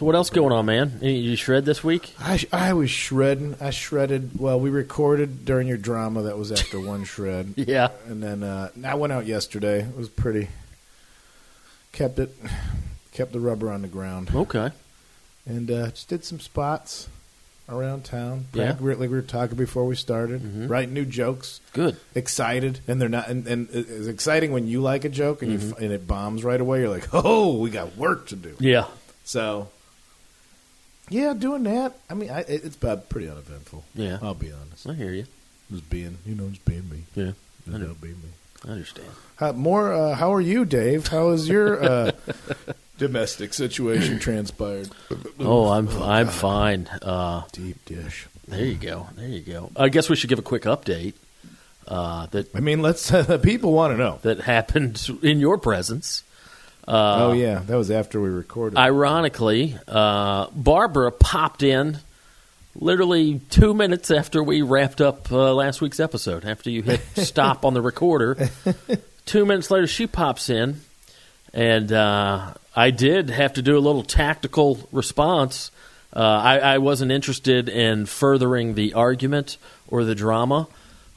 So 0.00 0.06
what 0.06 0.14
else 0.14 0.30
going 0.30 0.50
on, 0.50 0.64
man? 0.64 0.98
You- 1.02 1.10
You 1.10 1.36
shred 1.36 1.66
this 1.66 1.84
week? 1.84 2.14
I 2.18 2.38
sh- 2.38 2.46
I 2.54 2.72
was 2.72 2.88
shredding. 2.90 3.54
I 3.60 3.68
shredded. 3.68 4.30
Well, 4.40 4.58
we 4.58 4.70
recorded 4.70 5.44
during 5.44 5.68
your 5.68 5.76
drama. 5.76 6.22
That 6.22 6.38
was 6.38 6.50
after 6.50 6.80
one 6.80 7.04
shred. 7.04 7.52
Yeah. 7.58 7.88
and 8.08 8.22
then 8.22 8.42
uh, 8.42 8.70
I 8.82 8.94
went 8.94 9.12
out 9.12 9.26
yesterday. 9.26 9.80
It 9.82 9.94
was 9.94 10.08
pretty. 10.08 10.48
Kept 11.92 12.18
it, 12.18 12.34
kept 13.12 13.32
the 13.34 13.40
rubber 13.40 13.70
on 13.70 13.82
the 13.82 13.88
ground, 13.88 14.30
Okay. 14.34 14.70
and 15.44 15.70
uh, 15.70 15.90
just 15.90 16.08
did 16.08 16.24
some 16.24 16.40
spots 16.40 17.06
around 17.68 18.04
town. 18.06 18.46
Yeah. 18.54 18.70
Like 18.70 18.80
we, 18.80 18.90
like 18.94 19.00
we 19.00 19.16
were 19.16 19.20
talking 19.20 19.58
before 19.58 19.84
we 19.84 19.96
started, 19.96 20.40
Mhm. 20.40 20.70
writing 20.70 20.94
new 20.94 21.04
jokes. 21.04 21.60
Good. 21.74 21.98
Excited, 22.14 22.78
and 22.88 23.02
they're 23.02 23.10
not. 23.10 23.28
And, 23.28 23.46
and 23.46 23.68
it's 23.70 24.06
exciting 24.06 24.50
when 24.52 24.66
you 24.66 24.80
like 24.80 25.04
a 25.04 25.10
joke 25.10 25.42
and 25.42 25.52
you 25.52 25.58
Mm-hmm. 25.58 25.72
f- 25.72 25.78
and 25.82 25.92
it 25.92 26.06
bombs 26.06 26.42
right 26.42 26.60
away. 26.60 26.80
You're 26.80 26.88
like, 26.88 27.08
oh, 27.12 27.58
we 27.58 27.68
got 27.68 27.98
work 27.98 28.28
to 28.28 28.36
do. 28.36 28.54
Yeah. 28.60 28.86
So, 29.24 29.68
yeah, 31.10 31.34
doing 31.34 31.64
that. 31.64 31.94
I 32.08 32.14
mean, 32.14 32.30
I, 32.30 32.40
it- 32.40 32.64
it's 32.64 32.76
pretty 32.76 33.28
uneventful. 33.28 33.84
Yeah. 33.94 34.18
I'll 34.22 34.34
be 34.34 34.50
honest. 34.52 34.88
I 34.88 34.94
hear 34.94 35.12
you. 35.12 35.26
Just 35.70 35.88
being, 35.90 36.18
you 36.24 36.34
know, 36.34 36.48
just 36.48 36.64
being 36.64 36.88
me. 36.88 37.02
Yeah. 37.14 37.32
Just 37.66 37.76
I 37.76 37.78
know. 37.80 37.94
being 38.00 38.14
me. 38.14 38.30
I 38.66 38.70
understand. 38.72 39.08
Uh, 39.38 39.52
more. 39.52 39.92
Uh, 39.92 40.14
how 40.14 40.32
are 40.34 40.40
you, 40.40 40.64
Dave? 40.64 41.06
How 41.08 41.30
is 41.30 41.48
your 41.48 41.82
uh, 41.82 42.12
domestic 42.98 43.54
situation 43.54 44.18
transpired? 44.18 44.90
Oh, 45.38 45.68
I'm 45.68 45.88
I'm 46.02 46.28
fine. 46.28 46.86
Uh, 47.02 47.44
Deep 47.52 47.82
dish. 47.86 48.26
there 48.48 48.64
you 48.64 48.74
go. 48.74 49.06
There 49.16 49.28
you 49.28 49.40
go. 49.40 49.70
I 49.76 49.88
guess 49.88 50.10
we 50.10 50.16
should 50.16 50.28
give 50.30 50.38
a 50.38 50.42
quick 50.42 50.64
update 50.64 51.14
uh, 51.88 52.26
that 52.26 52.54
I 52.54 52.60
mean, 52.60 52.82
let's. 52.82 53.10
Uh, 53.14 53.38
people 53.38 53.72
want 53.72 53.92
to 53.94 53.96
know. 53.96 54.18
that 54.22 54.40
happened 54.40 55.08
in 55.22 55.40
your 55.40 55.56
presence. 55.56 56.22
Uh, 56.90 57.28
oh 57.28 57.32
yeah, 57.32 57.60
that 57.66 57.76
was 57.76 57.88
after 57.88 58.20
we 58.20 58.28
recorded. 58.28 58.76
Ironically, 58.76 59.78
uh, 59.86 60.48
Barbara 60.50 61.12
popped 61.12 61.62
in 61.62 61.98
literally 62.74 63.40
two 63.48 63.74
minutes 63.74 64.10
after 64.10 64.42
we 64.42 64.62
wrapped 64.62 65.00
up 65.00 65.30
uh, 65.30 65.54
last 65.54 65.80
week's 65.80 66.00
episode. 66.00 66.44
After 66.44 66.68
you 66.68 66.82
hit 66.82 67.00
stop 67.16 67.64
on 67.64 67.74
the 67.74 67.80
recorder, 67.80 68.48
two 69.24 69.46
minutes 69.46 69.70
later 69.70 69.86
she 69.86 70.08
pops 70.08 70.50
in, 70.50 70.80
and 71.54 71.92
uh, 71.92 72.54
I 72.74 72.90
did 72.90 73.30
have 73.30 73.52
to 73.52 73.62
do 73.62 73.78
a 73.78 73.80
little 73.80 74.02
tactical 74.02 74.88
response. 74.90 75.70
Uh, 76.12 76.18
I, 76.18 76.58
I 76.58 76.78
wasn't 76.78 77.12
interested 77.12 77.68
in 77.68 78.06
furthering 78.06 78.74
the 78.74 78.94
argument 78.94 79.58
or 79.86 80.02
the 80.02 80.16
drama. 80.16 80.66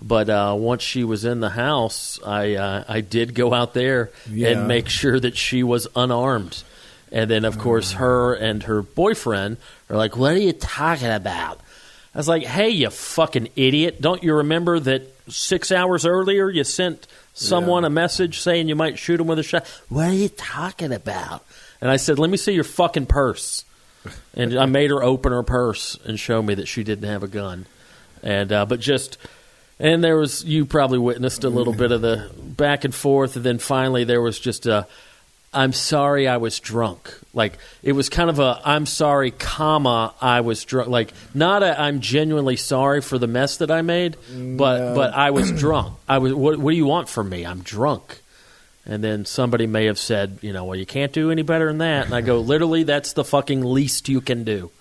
But 0.02 0.30
uh, 0.30 0.56
once 0.58 0.82
she 0.84 1.04
was 1.04 1.24
in 1.24 1.40
the 1.40 1.50
house, 1.52 2.20
I 2.26 2.56
uh, 2.56 2.84
I 2.88 3.02
did 3.02 3.34
go 3.36 3.54
out 3.54 3.74
there 3.74 4.12
Yeah. 4.30 4.50
and 4.50 4.68
make 4.68 4.90
sure 4.90 5.20
that 5.20 5.38
she 5.38 5.64
was 5.64 5.88
unarmed. 5.96 6.64
And 7.12 7.30
then, 7.30 7.46
of 7.46 7.60
course, 7.60 7.94
her 7.94 8.34
and 8.34 8.64
her 8.64 8.82
boyfriend 8.82 9.58
are 9.90 9.96
like, 9.96 10.18
What 10.18 10.34
are 10.34 10.38
you 10.40 10.52
talking 10.54 11.10
about? 11.12 11.60
I 12.14 12.18
was 12.18 12.28
like, 12.28 12.44
Hey, 12.44 12.70
you 12.70 12.90
fucking 12.90 13.50
idiot. 13.56 14.02
Don't 14.02 14.24
you 14.24 14.34
remember 14.36 14.80
that 14.80 15.10
six 15.30 15.72
hours 15.72 16.06
earlier 16.06 16.50
you 16.50 16.64
sent 16.66 17.08
someone 17.34 17.84
Yeah. 17.84 17.88
a 17.88 17.92
message 17.92 18.40
saying 18.42 18.68
you 18.68 18.76
might 18.76 19.00
shoot 19.00 19.22
him 19.22 19.28
with 19.28 19.40
a 19.40 19.44
shot? 19.44 19.66
What 19.90 20.08
are 20.10 20.14
you 20.14 20.28
talking 20.30 20.92
about? 20.92 21.46
And 21.80 21.90
I 21.90 21.96
said, 21.98 22.20
Let 22.20 22.30
me 22.30 22.38
see 22.38 22.52
your 22.54 22.64
fucking 22.66 23.06
purse. 23.06 23.64
and 24.34 24.58
I 24.60 24.66
made 24.66 24.90
her 24.90 25.02
open 25.02 25.32
her 25.32 25.44
purse 25.44 25.98
and 26.04 26.20
show 26.20 26.42
me 26.42 26.56
that 26.56 26.68
she 26.68 26.84
didn't 26.84 27.08
have 27.08 27.24
a 27.24 27.28
gun, 27.30 27.68
and 28.22 28.52
uh, 28.52 28.66
but 28.66 28.82
just. 28.82 29.18
And 29.80 30.04
there 30.04 30.18
was 30.18 30.44
you 30.46 30.66
probably 30.66 31.00
witnessed 31.00 31.44
a 31.44 31.50
little 31.50 31.74
bit 31.74 31.92
of 31.92 32.02
the 32.02 32.30
back 32.38 32.86
and 32.86 32.94
forth, 32.94 33.36
and 33.36 33.44
then 33.44 33.58
finally 33.58 34.04
there 34.04 34.22
was 34.22 34.40
just 34.40 34.66
a, 34.66 34.88
I'm 35.54 35.74
sorry 35.74 36.28
I 36.28 36.38
was 36.38 36.60
drunk. 36.60 37.14
Like 37.34 37.58
it 37.82 37.94
was 37.94 38.10
kind 38.10 38.30
of 38.30 38.40
a 38.40 38.62
I'm 38.64 38.86
sorry, 38.86 39.32
comma 39.32 40.14
I 40.22 40.42
was 40.42 40.64
drunk. 40.64 40.90
Like 40.90 41.14
not 41.34 41.64
a 41.64 41.80
I'm 41.80 42.00
genuinely 42.00 42.56
sorry 42.56 43.02
for 43.02 43.18
the 43.18 43.28
mess 43.28 43.58
that 43.58 43.72
I 43.72 43.82
made, 43.82 44.16
but 44.32 44.96
but 44.96 45.14
I 45.14 45.32
was 45.32 45.52
drunk. 45.52 45.96
I 46.08 46.20
was. 46.20 46.34
What, 46.34 46.60
what 46.60 46.72
do 46.72 46.78
you 46.78 46.86
want 46.86 47.10
from 47.10 47.30
me? 47.30 47.46
I'm 47.46 47.62
drunk. 47.62 48.22
And 48.86 49.04
then 49.04 49.26
somebody 49.26 49.66
may 49.66 49.86
have 49.86 49.98
said, 49.98 50.40
you 50.42 50.52
know, 50.52 50.66
well, 50.66 50.78
you 50.78 50.86
can't 50.86 51.14
do 51.14 51.32
any 51.32 51.42
better 51.42 51.68
than 51.68 51.78
that. 51.78 52.06
And 52.06 52.14
I 52.14 52.20
go, 52.22 52.40
literally, 52.40 52.84
that's 52.84 53.14
the 53.14 53.24
fucking 53.24 53.64
least 53.64 54.10
you 54.10 54.20
can 54.20 54.44
do, 54.44 54.72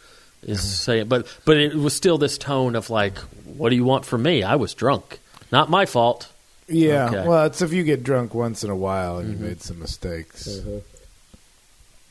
is 0.42 0.58
mm-hmm. 0.58 0.66
say 0.66 1.00
it. 1.00 1.08
But 1.08 1.26
but 1.44 1.56
it 1.56 1.75
was 1.75 1.94
still 1.94 2.18
this 2.18 2.38
tone 2.38 2.76
of 2.76 2.90
like, 2.90 3.18
what 3.56 3.70
do 3.70 3.76
you 3.76 3.84
want 3.84 4.04
from 4.04 4.22
me? 4.22 4.42
I 4.42 4.56
was 4.56 4.75
drunk. 4.75 5.18
Not 5.50 5.70
my 5.70 5.87
fault. 5.87 6.32
Yeah, 6.68 7.08
Okay. 7.08 7.28
well, 7.28 7.46
it's 7.46 7.61
if 7.61 7.72
you 7.72 7.82
get 7.82 8.02
drunk 8.02 8.34
once 8.34 8.64
in 8.64 8.70
a 8.70 8.76
while 8.76 9.18
and 9.18 9.28
you 9.28 9.34
mm-hmm. 9.34 9.44
made 9.44 9.62
some 9.62 9.78
mistakes. 9.78 10.49
Mm-hmm. 10.49 10.78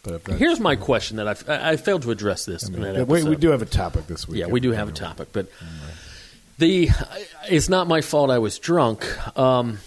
But 0.04 0.14
if 0.14 0.24
that's, 0.24 0.40
Here's 0.40 0.60
my 0.60 0.76
question 0.76 1.18
that 1.18 1.28
I've, 1.28 1.50
I, 1.50 1.72
I 1.72 1.78
failed 1.78 2.04
to 2.04 2.12
address 2.12 2.46
this 2.46 2.68
in 2.68 2.80
that 2.82 3.08
we, 3.08 3.24
we 3.24 3.36
do 3.36 3.50
have 3.50 3.62
a 3.62 3.68
topic 3.68 4.08
this 4.08 4.28
week. 4.28 4.40
Yeah, 4.40 4.48
we 4.48 4.60
do 4.60 4.72
have 4.72 4.90
a 4.90 4.92
topic, 4.92 5.30
but 5.32 5.48
the 6.58 6.90
it's 7.50 7.70
not 7.70 7.88
my 7.88 8.02
fault. 8.02 8.30
I 8.30 8.40
was 8.40 8.60
drunk. 8.60 9.06
Um, 9.38 9.80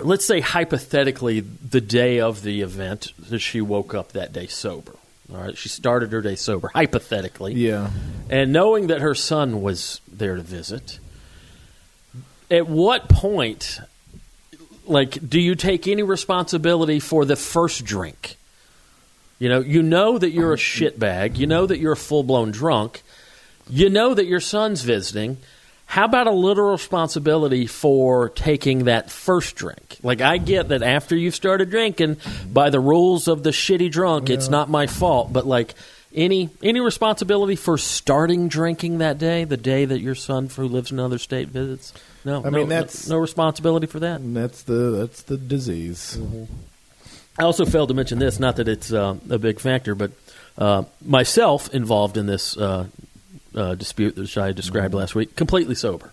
let's 0.00 0.24
say 0.24 0.40
hypothetically, 0.40 1.40
the 1.40 1.80
day 1.80 2.20
of 2.20 2.42
the 2.42 2.62
event, 2.62 3.12
that 3.18 3.40
she 3.40 3.60
woke 3.60 3.94
up 3.94 4.12
that 4.12 4.32
day 4.32 4.46
sober. 4.46 4.94
All 5.32 5.40
right, 5.40 5.56
she 5.56 5.68
started 5.68 6.12
her 6.12 6.20
day 6.20 6.36
sober. 6.36 6.68
Hypothetically, 6.74 7.54
Yeah, 7.54 7.90
and 8.30 8.52
knowing 8.52 8.88
that 8.88 9.00
her 9.00 9.14
son 9.14 9.62
was 9.62 10.00
there 10.10 10.36
to 10.36 10.42
visit, 10.42 10.98
at 12.50 12.66
what 12.66 13.08
point, 13.08 13.80
like, 14.86 15.28
do 15.28 15.38
you 15.38 15.54
take 15.54 15.86
any 15.86 16.02
responsibility 16.02 16.98
for 16.98 17.24
the 17.24 17.36
first 17.36 17.84
drink? 17.84 18.36
You 19.38 19.48
know, 19.48 19.60
you 19.60 19.82
know 19.82 20.18
that 20.18 20.30
you're 20.30 20.50
a 20.50 20.52
um, 20.52 20.58
shitbag. 20.58 21.36
You 21.36 21.46
know 21.46 21.66
that 21.66 21.78
you're 21.78 21.92
a 21.92 21.96
full 21.96 22.22
blown 22.22 22.50
drunk. 22.50 23.02
You 23.68 23.88
know 23.88 24.14
that 24.14 24.26
your 24.26 24.40
son's 24.40 24.82
visiting. 24.82 25.36
How 25.88 26.04
about 26.04 26.26
a 26.26 26.32
little 26.32 26.70
responsibility 26.70 27.66
for 27.66 28.28
taking 28.28 28.84
that 28.84 29.10
first 29.10 29.56
drink? 29.56 29.96
Like, 30.02 30.20
I 30.20 30.36
get 30.36 30.68
that 30.68 30.82
after 30.82 31.16
you've 31.16 31.34
started 31.34 31.70
drinking, 31.70 32.18
by 32.52 32.68
the 32.68 32.78
rules 32.78 33.26
of 33.26 33.42
the 33.42 33.50
shitty 33.50 33.90
drunk, 33.90 34.28
it's 34.28 34.50
not 34.50 34.68
my 34.68 34.86
fault. 34.86 35.32
But 35.32 35.46
like, 35.46 35.74
any 36.14 36.50
any 36.62 36.80
responsibility 36.80 37.56
for 37.56 37.78
starting 37.78 38.48
drinking 38.48 38.98
that 38.98 39.16
day, 39.18 39.44
the 39.44 39.56
day 39.56 39.86
that 39.86 40.00
your 40.00 40.14
son 40.14 40.48
who 40.48 40.68
lives 40.68 40.92
in 40.92 40.98
another 40.98 41.16
state 41.18 41.48
visits? 41.48 41.94
No, 42.22 42.44
I 42.44 42.50
no- 42.50 42.58
mean, 42.58 42.68
that's- 42.68 43.08
no, 43.08 43.14
no 43.16 43.20
responsibility 43.22 43.86
for 43.86 44.00
that. 44.00 44.20
and 44.20 44.36
that's 44.36 44.62
the 44.62 44.90
that's 44.90 45.22
the 45.22 45.38
disease. 45.38 46.18
I 47.38 47.44
also 47.44 47.64
failed 47.64 47.88
to 47.88 47.94
mention 47.94 48.18
this, 48.18 48.38
not 48.38 48.56
that 48.56 48.68
it's 48.68 48.92
uh, 48.92 49.16
a 49.30 49.38
big 49.38 49.58
factor, 49.58 49.94
but 49.94 50.10
uh, 50.58 50.82
myself 51.02 51.72
involved 51.72 52.16
in 52.18 52.26
this 52.26 52.56
uh, 52.58 52.86
uh, 53.58 53.74
dispute 53.74 54.14
that 54.16 54.36
I 54.38 54.52
described 54.52 54.94
last 54.94 55.14
week, 55.14 55.36
completely 55.36 55.74
sober. 55.74 56.12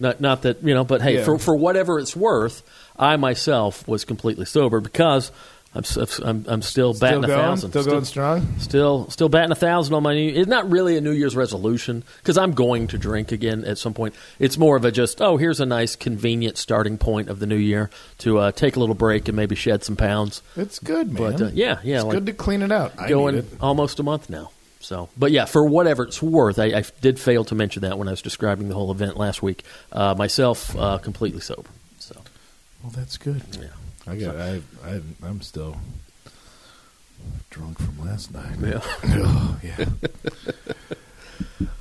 Not, 0.00 0.20
not 0.20 0.42
that 0.42 0.62
you 0.64 0.74
know, 0.74 0.82
but 0.84 1.02
hey, 1.02 1.16
Yeah. 1.18 1.24
for 1.24 1.38
for 1.38 1.54
whatever 1.54 1.98
it's 2.00 2.16
worth, 2.16 2.62
I 2.98 3.16
myself 3.16 3.86
was 3.86 4.04
completely 4.04 4.44
sober 4.44 4.80
because 4.80 5.30
I'm 5.74 5.84
I'm, 6.24 6.44
I'm 6.48 6.62
still 6.62 6.94
batting 6.94 7.22
Still 7.24 7.32
a 7.32 7.36
thousand, 7.36 7.70
still 7.70 7.84
going 7.84 8.04
strong. 8.04 8.58
Still, 8.58 9.10
still 9.10 9.28
batting 9.28 9.50
a 9.50 9.56
thousand 9.56 9.94
on 9.94 10.02
my 10.04 10.14
new. 10.14 10.28
It's 10.28 10.48
not 10.48 10.70
really 10.70 10.96
a 10.96 11.00
New 11.00 11.10
Year's 11.10 11.34
resolution 11.34 12.04
because 12.18 12.38
I'm 12.38 12.52
going 12.52 12.86
to 12.88 12.98
drink 12.98 13.32
again 13.32 13.64
at 13.64 13.78
some 13.78 13.92
point. 13.92 14.14
It's 14.38 14.56
more 14.56 14.76
of 14.76 14.84
a 14.84 14.92
just, 14.92 15.20
oh, 15.20 15.36
here's 15.36 15.58
a 15.60 15.66
nice, 15.66 15.96
convenient 15.96 16.58
starting 16.58 16.96
point 16.96 17.28
of 17.28 17.40
the 17.40 17.46
new 17.46 17.56
year 17.56 17.90
to 18.18 18.38
uh, 18.38 18.52
take 18.52 18.76
a 18.76 18.80
little 18.80 18.94
break 18.94 19.26
and 19.26 19.34
maybe 19.36 19.56
shed 19.56 19.82
some 19.82 19.96
pounds. 19.96 20.42
It's 20.56 20.78
good, 20.78 21.12
man. 21.12 21.32
But 21.32 21.40
uh, 21.42 21.50
yeah, 21.54 21.80
yeah, 21.82 21.96
it's 21.96 22.04
like 22.04 22.12
good 22.14 22.26
to 22.26 22.32
clean 22.34 22.62
it 22.62 22.70
out. 22.70 22.92
I 22.96 23.08
going 23.08 23.36
it. 23.36 23.46
almost 23.60 23.98
a 23.98 24.04
month 24.04 24.30
now. 24.30 24.50
So, 24.84 25.08
but 25.16 25.30
yeah, 25.32 25.46
for 25.46 25.64
whatever 25.64 26.02
it's 26.04 26.22
worth, 26.22 26.58
I, 26.58 26.66
I 26.66 26.84
did 27.00 27.18
fail 27.18 27.42
to 27.46 27.54
mention 27.54 27.80
that 27.82 27.96
when 27.98 28.06
I 28.06 28.10
was 28.10 28.20
describing 28.20 28.68
the 28.68 28.74
whole 28.74 28.90
event 28.92 29.16
last 29.16 29.42
week. 29.42 29.64
Uh, 29.90 30.14
myself, 30.14 30.76
uh, 30.76 30.98
completely 30.98 31.40
sober. 31.40 31.70
So, 31.98 32.14
Well, 32.82 32.92
that's 32.94 33.16
good. 33.16 33.42
yeah. 33.58 33.68
I 34.06 34.16
got. 34.16 34.36
I, 34.36 34.60
I. 34.84 35.00
I'm 35.22 35.40
still 35.40 35.78
drunk 37.48 37.78
from 37.78 37.98
last 38.04 38.34
night. 38.34 38.56
Yeah. 38.60 38.80
oh, 39.04 39.58
yeah. 39.62 39.84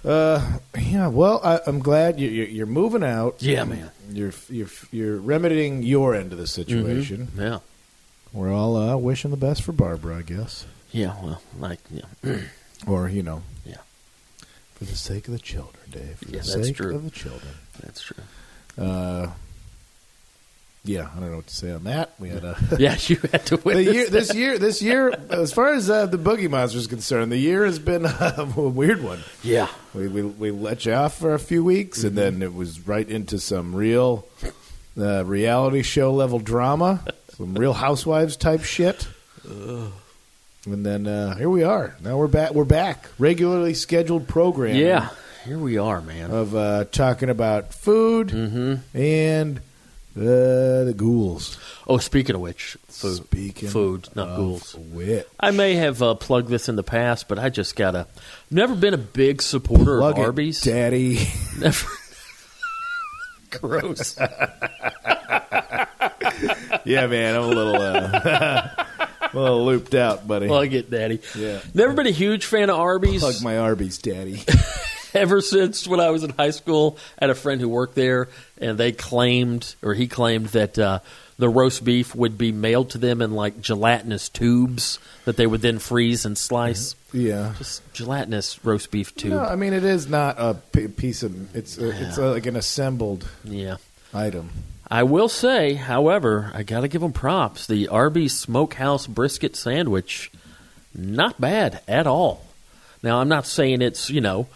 uh, 0.10 0.58
yeah. 0.80 1.08
Well, 1.08 1.42
I, 1.44 1.60
I'm 1.68 1.80
glad 1.80 2.22
you, 2.22 2.30
you, 2.30 2.44
you're 2.46 2.66
moving 2.66 3.04
out. 3.04 3.42
Yeah, 3.42 3.66
man. 3.66 3.92
You're 4.10 4.32
you're 4.50 4.70
you're 4.92 5.18
remedying 5.20 5.84
your 5.84 6.16
end 6.16 6.32
of 6.32 6.38
the 6.38 6.48
situation. 6.48 7.28
Yeah. 7.38 7.60
We're 8.32 8.54
all 8.54 8.78
uh, 8.78 8.96
wishing 8.96 9.32
the 9.32 9.38
best 9.38 9.62
for 9.62 9.74
Barbara, 9.74 10.18
I 10.18 10.22
guess, 10.22 10.66
Yeah. 10.92 11.14
Well, 11.22 11.42
like, 11.60 11.80
yeah. 11.92 12.06
or 12.88 13.08
you 13.10 13.24
know, 13.24 13.44
Yeah. 13.66 13.78
for 14.75 14.86
the 14.86 14.96
sake 14.96 15.28
of 15.28 15.34
the 15.34 15.40
children, 15.40 15.84
Dave. 15.92 16.18
For 16.18 16.25
Yeah, 16.25 16.32
the 16.32 16.38
that's 16.38 16.68
sake 16.68 16.75
true. 16.78 16.96
of 16.96 17.04
the 17.04 17.12
children. 17.12 17.54
That's 17.82 18.02
true. 18.02 18.24
Uh, 18.78 19.28
yeah, 20.86 21.08
I 21.16 21.20
don't 21.22 21.30
know 21.30 21.38
what 21.38 21.48
to 21.48 21.56
say 21.56 21.72
on 21.72 21.86
that. 21.86 22.13
We 22.20 22.28
had 22.30 22.44
a. 22.44 22.58
Yeah, 22.80 22.98
you 23.08 23.16
had 23.32 23.46
to 23.46 23.58
witness 23.58 23.94
year, 23.96 24.10
this 24.10 24.36
year, 24.36 24.58
this 24.58 24.82
year, 24.82 25.10
as 25.30 25.54
far 25.54 25.74
as 25.74 25.90
uh, 25.90 26.08
the 26.08 26.18
Boogie 26.18 26.50
Monster 26.50 26.78
is 26.78 26.88
concerned, 26.88 27.32
the 27.32 27.38
year 27.38 27.63
has 27.66 27.80
been 27.80 28.06
uh, 28.06 28.34
a 28.58 28.62
weird 28.68 29.02
one. 29.02 29.20
Yeah. 29.44 29.70
We, 29.94 30.08
we 30.10 30.22
we 30.24 30.52
let 30.52 30.86
you 30.86 30.92
off 30.94 31.18
for 31.18 31.34
a 31.34 31.40
few 31.40 31.63
weeks, 31.63 32.04
and 32.04 32.18
then 32.18 32.42
it 32.42 32.54
was 32.54 32.86
right 32.86 33.08
into 33.08 33.40
some 33.40 33.74
real 33.74 34.28
uh, 35.00 35.24
reality 35.24 35.84
show 35.84 36.12
level 36.13 36.40
drama, 36.40 37.06
some 37.38 37.54
Real 37.56 37.74
Housewives 37.74 38.36
type 38.36 38.63
shit. 38.63 39.08
And 40.65 40.86
then 40.86 41.08
uh, 41.08 41.36
here 41.36 41.50
we 41.50 41.63
are. 41.63 41.96
Now 42.01 42.17
we're 42.17 42.27
back. 42.27 42.51
We're 42.53 42.63
back. 42.63 43.08
Regularly 43.20 43.74
scheduled 43.74 44.27
program. 44.27 44.75
Yeah. 44.77 45.10
Here 45.46 45.58
we 45.60 45.77
are, 45.77 46.00
man. 46.01 46.32
Of 46.32 46.55
uh, 46.55 46.86
talking 46.86 47.29
about 47.29 47.74
food 47.74 48.29
Mm-hmm. 48.29 48.98
and 48.98 49.58
uh, 50.15 50.86
the 50.86 50.93
ghouls. 50.96 51.58
Oh, 51.86 51.98
speaking 51.98 52.36
of 52.36 52.41
which, 52.41 52.77
food, 52.88 53.15
Speaking 53.25 53.67
food, 53.67 54.08
not 54.15 54.29
of 54.29 54.38
ghouls. 54.38 54.75
Wit. 54.75 55.27
I 55.38 55.51
may 55.51 55.74
have 55.74 56.01
uh, 56.01 56.13
plugged 56.15 56.48
this 56.48 56.70
in 56.70 56.77
the 56.77 56.84
past, 56.84 57.27
but 57.27 57.38
I 57.39 57.50
just 57.50 57.75
gotta. 57.75 58.08
Never 58.50 58.74
been 58.75 58.93
a 58.93 58.98
big 58.98 59.41
supporter 59.41 59.98
Plug 60.00 60.13
of 60.13 60.20
it, 60.20 60.25
Arby's. 60.25 60.62
Daddy. 60.62 61.27
Never. 61.60 61.88
Gross. 63.50 64.15
yeah, 66.86 67.08
man, 67.08 67.36
I'm 67.36 67.43
a 67.43 67.48
little, 67.48 67.75
uh, 67.75 68.70
a 69.40 69.40
little 69.40 69.66
looped 69.66 69.96
out, 69.96 70.28
buddy. 70.28 70.48
Plug 70.48 70.74
it, 70.74 70.90
Daddy. 70.90 71.20
Yeah. 71.36 71.60
Never 71.74 71.94
been 71.94 72.08
a 72.08 72.12
huge 72.12 72.46
fan 72.46 72.70
of 72.70 72.80
Arby's. 72.80 73.22
Plug 73.22 73.42
my 73.42 73.58
Arby's, 73.58 73.98
Daddy. 73.98 74.44
ever 75.13 75.42
since 75.42 75.88
when 75.88 76.00
I 76.00 76.10
was 76.10 76.24
in 76.24 76.32
high 76.32 76.52
school. 76.52 76.98
I 77.20 77.25
had 77.25 77.30
a 77.30 77.36
friend 77.36 77.62
who 77.62 77.70
worked 77.70 77.96
there, 77.96 78.30
and 78.60 78.78
they 78.78 78.92
claimed, 78.92 79.75
or 79.82 79.94
he 79.94 80.08
claimed, 80.08 80.48
that 80.48 80.78
uh, 80.78 81.00
the 81.38 81.50
roast 81.50 81.84
beef 81.84 82.16
would 82.16 82.38
be 82.38 82.52
mailed 82.52 82.92
to 82.92 82.98
them 82.98 83.22
in 83.22 83.32
like 83.32 83.62
gelatinous 83.62 84.30
tubes 84.30 85.00
that 85.25 85.38
they 85.38 85.48
would 85.48 85.62
then 85.62 85.80
freeze 85.80 86.25
and 86.25 86.38
slice. 86.38 86.96
Yeah. 87.12 87.54
Just 87.58 87.82
gelatinous 87.94 88.63
roast 88.66 88.92
beef 88.92 89.16
tube. 89.16 89.32
No, 89.32 89.40
I 89.40 89.56
mean 89.56 89.74
it 89.74 89.84
is 89.84 90.08
not 90.08 90.36
a 90.38 90.56
piece 90.56 91.24
of. 91.24 91.56
It's 91.56 91.78
uh, 91.78 91.92
it's 91.96 92.18
uh, 92.18 92.32
like 92.32 92.46
an 92.46 92.56
assembled 92.56 93.28
yeah. 93.44 93.78
item. 94.13 94.50
I 94.90 95.04
will 95.04 95.30
say, 95.30 95.74
however, 95.74 96.52
I 96.54 96.63
got 96.63 96.82
to 96.82 96.88
give 96.88 97.02
them 97.02 97.13
props. 97.13 97.66
The 97.66 97.88
Arby's 97.88 98.38
Smokehouse 98.38 99.08
brisket 99.08 99.56
sandwich, 99.56 100.32
not 100.94 101.42
bad 101.42 101.82
at 101.88 102.06
all. 102.06 102.46
Now, 103.02 103.20
I'm 103.20 103.30
not 103.30 103.48
saying 103.48 103.82
it's, 103.82 104.10
you 104.10 104.22
know, 104.22 104.48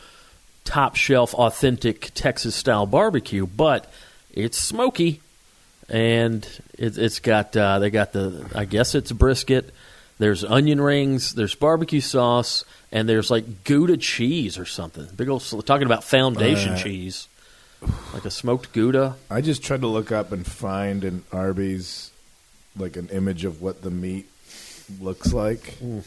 top 0.64 0.96
shelf, 0.96 1.34
authentic 1.34 2.12
Texas 2.14 2.56
style 2.56 2.86
barbecue, 2.86 3.48
but 3.48 3.92
it's 4.34 4.58
smoky. 4.58 5.22
And 5.90 6.48
it, 6.78 6.98
it's 6.98 7.20
got, 7.20 7.56
uh, 7.56 7.80
they 7.80 7.90
got 7.90 8.12
the, 8.12 8.46
I 8.54 8.66
guess 8.66 8.94
it's 8.94 9.12
brisket. 9.12 9.74
There's 10.20 10.44
onion 10.44 10.82
rings, 10.82 11.36
there's 11.36 11.56
barbecue 11.56 12.02
sauce, 12.02 12.66
and 12.92 13.08
there's 13.08 13.32
like 13.32 13.64
Gouda 13.64 13.98
cheese 13.98 14.58
or 14.58 14.66
something. 14.66 15.08
Big 15.16 15.30
old, 15.30 15.44
talking 15.66 15.86
about 15.86 16.04
foundation 16.04 16.74
Uh, 16.74 16.78
cheese. 16.78 17.28
Like 18.14 18.26
a 18.26 18.32
smoked 18.32 18.74
Gouda. 18.74 19.16
I 19.30 19.42
just 19.42 19.64
tried 19.64 19.82
to 19.82 19.88
look 19.88 20.12
up 20.12 20.32
and 20.32 20.46
find 20.46 21.04
an 21.04 21.24
Arby's, 21.32 22.12
like 22.76 22.96
an 22.98 23.10
image 23.10 23.46
of 23.46 23.62
what 23.62 23.82
the 23.82 23.92
meat 23.92 24.28
looks 25.00 25.34
like, 25.34 25.78
Mm. 25.84 26.04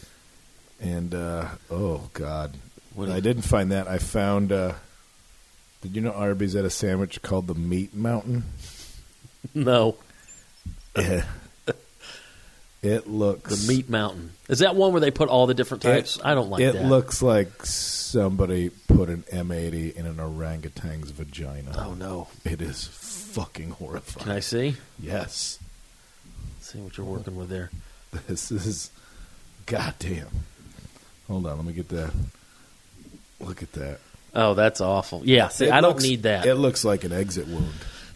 and 0.81 1.13
uh, 1.15 1.47
oh 1.69 2.09
god, 2.13 2.57
What 2.95 3.09
I 3.09 3.19
didn't 3.21 3.43
find 3.43 3.71
that. 3.71 3.87
I 3.87 3.97
found. 3.99 4.51
Uh, 4.51 4.73
did 5.81 5.95
you 5.95 6.01
know 6.01 6.11
Arby's 6.11 6.53
had 6.53 6.65
a 6.65 6.69
sandwich 6.69 7.21
called 7.21 7.47
the 7.47 7.55
Meat 7.55 7.93
Mountain? 7.95 8.43
No. 9.55 9.95
Yeah. 10.95 11.23
It 12.83 13.07
looks 13.07 13.65
The 13.65 13.73
Meat 13.73 13.89
Mountain. 13.89 14.31
Is 14.49 14.59
that 14.59 14.75
one 14.75 14.91
where 14.91 14.99
they 15.01 15.11
put 15.11 15.29
all 15.29 15.45
the 15.45 15.53
different 15.53 15.83
types? 15.83 16.19
I 16.23 16.33
don't 16.33 16.49
like 16.49 16.61
it 16.61 16.73
that. 16.73 16.85
looks 16.85 17.21
like 17.21 17.63
somebody 17.65 18.69
put 18.87 19.07
an 19.09 19.23
M80 19.31 19.95
in 19.95 20.07
an 20.07 20.19
orangutan's 20.19 21.11
vagina. 21.11 21.75
Oh 21.77 21.93
no! 21.93 22.27
It 22.43 22.59
is 22.59 22.87
fucking 22.87 23.71
horrifying. 23.71 24.23
Can 24.23 24.35
I 24.35 24.39
see? 24.39 24.77
Yes. 24.99 25.59
See 26.61 26.79
what 26.79 26.97
you're 26.97 27.05
working 27.05 27.35
with 27.35 27.49
there. 27.49 27.69
This 28.27 28.51
is 28.51 28.89
goddamn. 29.67 30.27
Hold 31.27 31.45
on, 31.45 31.57
let 31.57 31.65
me 31.65 31.73
get 31.73 31.89
that. 31.89 32.11
Look 33.39 33.61
at 33.63 33.71
that. 33.73 33.99
Oh, 34.33 34.53
that's 34.53 34.81
awful. 34.81 35.21
Yeah, 35.23 35.49
see, 35.49 35.65
It 35.67 35.71
I 35.71 35.81
don't 35.81 36.01
need 36.01 36.23
that. 36.23 36.45
It 36.45 36.55
looks 36.55 36.83
like 36.83 37.03
an 37.03 37.11
exit 37.13 37.47
wound. 37.47 37.73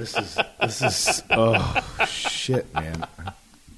this 0.00 0.16
is 0.16 0.38
this 0.60 0.82
is 0.82 1.22
oh 1.30 2.04
shit, 2.08 2.72
man. 2.74 3.06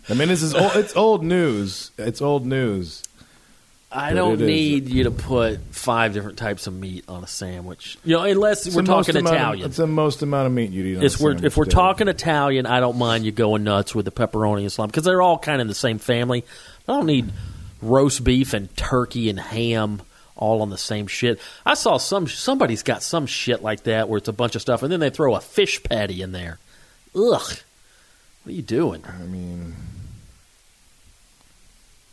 I 0.08 0.14
mean, 0.14 0.28
this 0.28 0.42
is 0.42 0.54
old, 0.54 0.72
it's 0.76 0.96
old 0.96 1.22
news. 1.24 1.90
It's 1.98 2.20
old 2.22 2.46
news. 2.46 3.02
I 3.94 4.14
don't 4.14 4.34
it 4.34 4.40
is- 4.40 4.46
need 4.48 4.88
you 4.88 5.04
to 5.04 5.10
put 5.10 5.60
five 5.70 6.14
different 6.14 6.38
types 6.38 6.66
of 6.66 6.72
meat 6.74 7.04
on 7.08 7.22
a 7.22 7.26
sandwich. 7.26 7.98
You 8.04 8.16
know, 8.16 8.22
unless 8.22 8.66
It's 8.66 8.74
we're 8.74 8.82
talking 8.82 9.16
amount 9.16 9.34
of- 9.36 9.40
Italian. 9.42 9.66
it's 9.66 9.76
the 9.76 9.86
most 9.86 10.22
amount 10.22 10.46
of 10.46 10.52
meat 10.52 10.70
you'd 10.70 10.86
eat. 10.86 10.96
On 10.96 11.04
It's 11.04 11.20
a 11.20 11.22
we're, 11.22 11.32
sandwich, 11.32 11.44
if 11.46 11.56
we're 11.58 11.64
Dave. 11.66 11.74
talking 11.74 12.08
Italian, 12.08 12.64
I 12.66 12.80
don't 12.80 12.96
mind 12.96 13.26
you 13.26 13.32
going 13.32 13.64
nuts 13.64 13.94
with 13.94 14.06
the 14.06 14.10
pepperoni 14.10 14.62
and 14.62 14.72
salami 14.72 14.90
because 14.92 15.04
they're 15.04 15.20
all 15.20 15.38
kind 15.38 15.60
of 15.60 15.68
the 15.68 15.74
same 15.74 15.98
family. 15.98 16.42
I 16.88 16.92
don't 16.94 17.06
need 17.06 17.30
roast 17.82 18.24
beef 18.24 18.54
and 18.54 18.74
turkey 18.76 19.28
and 19.28 19.38
ham 19.38 20.00
all 20.36 20.62
on 20.62 20.70
the 20.70 20.78
same 20.78 21.06
shit. 21.06 21.38
I 21.64 21.74
saw 21.74 21.96
some 21.98 22.26
somebody's 22.26 22.82
got 22.82 23.02
some 23.02 23.26
shit 23.26 23.62
like 23.62 23.84
that 23.84 24.08
where 24.08 24.18
it's 24.18 24.28
a 24.28 24.32
bunch 24.32 24.54
of 24.54 24.62
stuff 24.62 24.82
and 24.82 24.90
then 24.92 25.00
they 25.00 25.10
throw 25.10 25.34
a 25.34 25.40
fish 25.40 25.82
patty 25.82 26.22
in 26.22 26.32
there. 26.32 26.58
Ugh, 27.14 27.40
what 27.40 28.46
are 28.46 28.52
you 28.52 28.62
doing? 28.62 29.04
I 29.06 29.22
mean, 29.24 29.74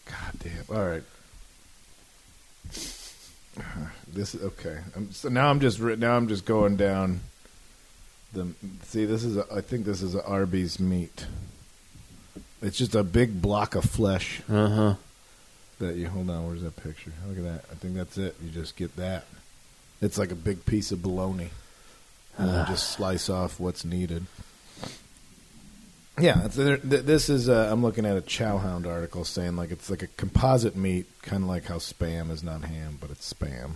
god 0.06 0.34
damn. 0.40 0.78
All 0.78 0.86
right. 0.86 1.04
This 4.12 4.34
is 4.34 4.44
okay. 4.44 4.80
I'm, 4.96 5.12
so 5.12 5.30
now 5.30 5.52
I'm 5.52 5.60
just 5.60 5.80
now 5.80 6.18
I'm 6.18 6.28
just 6.28 6.44
going 6.44 6.78
down. 6.78 7.20
The 8.34 8.48
see, 8.86 9.06
this 9.06 9.24
is 9.24 9.38
a, 9.38 9.46
I 9.54 9.62
think 9.62 9.86
this 9.86 10.02
is 10.02 10.16
a 10.16 10.26
Arby's 10.26 10.80
meat. 10.80 11.28
It's 12.60 12.76
just 12.76 12.96
a 12.96 13.04
big 13.04 13.40
block 13.40 13.76
of 13.76 13.86
flesh 13.86 14.42
Uh 14.50 14.68
huh. 14.70 14.96
That 15.80 15.96
you 15.96 16.08
hold 16.08 16.30
on. 16.30 16.48
Where's 16.48 16.62
that 16.62 16.76
picture? 16.82 17.12
Look 17.28 17.38
at 17.38 17.44
that. 17.44 17.66
I 17.72 17.76
think 17.76 17.96
that's 17.96 18.18
it. 18.18 18.36
You 18.44 18.50
just 18.50 18.76
get 18.76 18.96
that. 18.98 19.26
It's 20.02 20.18
like 20.18 20.32
a 20.32 20.36
big 20.36 20.66
piece 20.66 20.92
of 20.92 21.02
bologna, 21.02 21.50
and 22.38 22.50
then 22.50 22.66
just 22.68 22.90
slice 22.94 23.30
off 23.30 23.60
what's 23.60 23.84
needed. 23.84 24.26
Yeah, 26.20 26.48
this 26.50 27.30
is. 27.30 27.48
Uh, 27.48 27.70
I'm 27.72 27.82
looking 27.82 28.06
at 28.06 28.18
a 28.18 28.22
Chowhound 28.22 28.86
article 28.86 29.24
saying 29.24 29.56
like 29.56 29.72
it's 29.72 29.90
like 29.90 30.04
a 30.04 30.08
composite 30.08 30.76
meat, 30.76 31.06
kind 31.22 31.44
of 31.44 31.50
like 31.50 31.66
how 31.66 31.76
spam 31.78 32.30
is 32.30 32.44
not 32.44 32.64
ham, 32.66 32.98
but 33.00 33.10
it's 33.10 33.32
spam. 33.34 33.72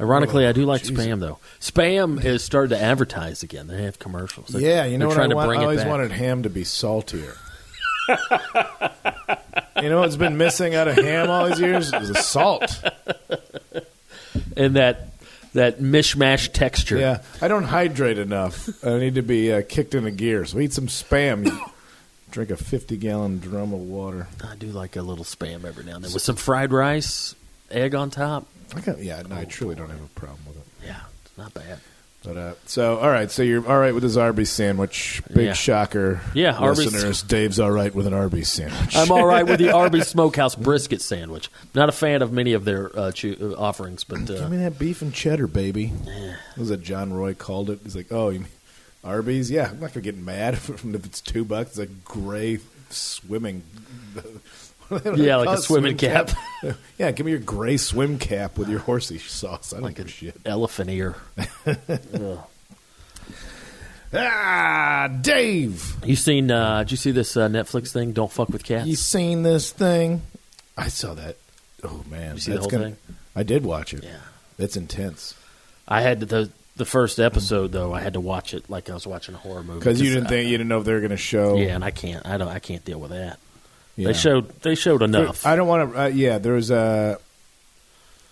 Ironically, 0.00 0.46
I 0.46 0.52
do 0.52 0.64
like 0.66 0.82
spam 0.82 1.20
though. 1.20 1.38
Spam 1.60 2.24
is 2.24 2.42
started 2.44 2.70
to 2.70 2.80
advertise 2.80 3.42
again. 3.44 3.68
They 3.68 3.82
have 3.84 3.98
commercials. 4.00 4.48
They're- 4.48 4.60
yeah, 4.62 4.84
you 4.84 4.98
know 4.98 5.06
what 5.08 5.14
trying 5.14 5.26
I 5.26 5.30
to 5.30 5.36
want? 5.36 5.48
bring 5.48 5.60
I 5.60 5.64
always 5.64 5.80
back. 5.80 5.88
wanted 5.88 6.10
ham 6.12 6.42
to 6.44 6.50
be 6.50 6.64
saltier. 6.64 7.36
you 9.82 9.88
know 9.88 10.00
what's 10.00 10.16
been 10.16 10.36
missing 10.36 10.74
out 10.74 10.88
of 10.88 10.96
ham 10.96 11.30
all 11.30 11.46
these 11.48 11.60
years 11.60 11.92
is 11.92 12.08
the 12.08 12.14
salt. 12.22 12.82
and 14.56 14.76
that 14.76 15.08
that 15.54 15.78
mishmash 15.80 16.52
texture. 16.52 16.98
Yeah, 16.98 17.22
I 17.40 17.48
don't 17.48 17.64
hydrate 17.64 18.18
enough. 18.18 18.68
I 18.84 18.98
need 18.98 19.14
to 19.14 19.22
be 19.22 19.52
uh, 19.52 19.62
kicked 19.68 19.94
into 19.94 20.10
gear. 20.10 20.44
So 20.44 20.58
eat 20.58 20.72
some 20.72 20.88
spam. 20.88 21.56
Drink 22.30 22.50
a 22.50 22.56
50 22.56 22.96
gallon 22.96 23.38
drum 23.38 23.72
of 23.72 23.78
water. 23.80 24.26
I 24.42 24.56
do 24.56 24.66
like 24.66 24.96
a 24.96 25.02
little 25.02 25.24
spam 25.24 25.64
every 25.64 25.84
now 25.84 25.94
and 25.96 26.04
then 26.04 26.12
with 26.12 26.22
some 26.22 26.34
fried 26.34 26.72
rice, 26.72 27.36
egg 27.70 27.94
on 27.94 28.10
top. 28.10 28.48
I 28.74 28.80
got, 28.80 28.98
yeah, 28.98 29.22
no, 29.22 29.36
I 29.36 29.44
truly 29.44 29.76
don't 29.76 29.90
have 29.90 30.02
a 30.02 30.08
problem 30.18 30.40
with 30.48 30.56
it. 30.56 30.64
Yeah, 30.86 31.00
it's 31.24 31.38
not 31.38 31.54
bad. 31.54 31.78
But 32.24 32.36
uh, 32.38 32.54
so, 32.66 32.96
all 32.98 33.10
right. 33.10 33.30
So 33.30 33.42
you're 33.42 33.66
all 33.68 33.78
right 33.78 33.92
with 33.92 34.02
his 34.02 34.16
Arby's 34.16 34.48
sandwich. 34.50 35.22
Big 35.34 35.46
Yeah. 35.46 35.52
shocker. 35.52 36.20
Yeah, 36.34 36.56
Arby's- 36.56 36.92
listeners. 36.92 37.22
Dave's 37.22 37.60
all 37.60 37.70
right 37.70 37.94
with 37.94 38.06
an 38.06 38.14
Arby's 38.14 38.48
sandwich. 38.48 38.96
I'm 38.96 39.10
all 39.10 39.26
right 39.26 39.46
with 39.46 39.58
the 39.58 39.70
Arby's 39.74 40.08
Smokehouse 40.08 40.54
brisket 40.54 41.02
sandwich. 41.02 41.50
Not 41.74 41.88
a 41.88 41.92
fan 41.92 42.22
of 42.22 42.32
many 42.32 42.54
of 42.54 42.64
their 42.64 42.90
uh, 42.98 43.12
uh, 43.22 43.52
offerings, 43.58 44.04
but 44.04 44.24
Give 44.24 44.40
uh, 44.40 44.48
me 44.48 44.56
that 44.58 44.78
beef 44.78 45.02
and 45.02 45.12
cheddar, 45.12 45.46
baby. 45.46 45.88
What 45.88 46.58
was 46.58 46.68
that 46.70 46.82
John 46.82 47.12
Roy 47.12 47.34
called 47.34 47.68
it? 47.68 47.80
He's 47.84 47.94
like, 47.96 48.10
oh, 48.10 48.30
you 48.30 48.40
mean 48.40 48.48
Arby's? 49.04 49.50
Yeah, 49.50 49.68
I'm 49.70 49.80
not 49.80 49.92
gonna 49.92 50.00
get 50.02 50.16
mad 50.16 50.54
if 50.68 50.84
it's 50.84 51.20
two 51.20 51.44
bucks. 51.44 51.70
It's 51.70 51.78
like 51.78 52.04
gray 52.04 52.58
swimming. 52.88 53.62
What 54.88 55.04
do 55.04 55.16
they 55.16 55.26
Yeah, 55.26 55.36
like 55.36 55.58
a 55.58 55.60
swimming 55.62 55.96
cap. 55.96 56.30
yeah, 56.98 57.10
give 57.10 57.24
me 57.26 57.32
your 57.32 57.40
gray 57.40 57.76
swim 57.76 58.18
cap 58.18 58.56
with 58.58 58.68
your 58.68 58.80
horsey 58.80 59.18
sauce. 59.18 59.72
I 59.72 59.76
don't 59.76 59.84
like 59.84 59.96
give 59.96 60.06
a 60.06 60.10
shit. 60.10 60.36
elephant 60.44 60.90
ear. 60.90 61.16
Ah, 64.16 65.08
Dave, 65.20 65.96
You 66.04 66.14
seen? 66.14 66.48
Uh, 66.50 66.84
did 66.84 66.92
you 66.92 66.96
see 66.96 67.10
this 67.10 67.36
uh, 67.36 67.48
Netflix 67.48 67.92
thing? 67.92 68.12
Don't 68.12 68.30
fuck 68.30 68.48
with 68.48 68.62
cats. 68.62 68.86
you 68.86 68.94
seen 68.94 69.42
this 69.42 69.72
thing? 69.72 70.22
I 70.78 70.86
saw 70.86 71.14
that. 71.14 71.36
Oh 71.82 72.04
man, 72.08 72.34
You 72.36 72.40
see 72.40 72.52
the 72.52 72.60
whole 72.60 72.68
gonna. 72.70 72.84
thing? 72.90 72.96
I 73.34 73.42
did 73.42 73.64
watch 73.64 73.92
it. 73.92 74.04
Yeah. 74.04 74.18
It's 74.56 74.76
intense 74.76 75.34
I 75.88 76.00
had 76.00 76.20
to, 76.20 76.26
the 76.26 76.50
the 76.76 76.84
first 76.84 77.18
episode 77.18 77.72
though. 77.72 77.92
I 77.92 78.00
had 78.00 78.12
to 78.14 78.20
watch 78.20 78.54
it 78.54 78.70
like 78.70 78.88
I 78.88 78.94
was 78.94 79.04
watching 79.06 79.34
a 79.34 79.38
horror 79.38 79.64
movie 79.64 79.80
because 79.80 80.00
you 80.00 80.10
didn't 80.10 80.26
I- 80.26 80.30
think 80.30 80.48
you 80.48 80.58
didn't 80.58 80.68
know 80.68 80.78
if 80.78 80.84
they 80.84 80.92
were 80.92 81.00
going 81.00 81.10
to 81.10 81.16
show. 81.16 81.56
Yeah, 81.56 81.74
and 81.74 81.82
I 81.84 81.90
can't. 81.90 82.24
I 82.24 82.36
don't. 82.36 82.46
I 82.48 82.60
can't 82.60 82.84
deal 82.84 83.00
with 83.00 83.10
that. 83.10 83.38
Yeah. 83.96 84.08
They 84.08 84.12
showed. 84.14 84.48
They 84.62 84.74
showed 84.74 85.02
enough. 85.02 85.46
I 85.46 85.56
don't 85.56 85.68
want 85.68 85.92
to. 85.92 86.02
Uh, 86.02 86.06
yeah, 86.06 86.38
there's 86.38 86.70
uh, 86.70 87.16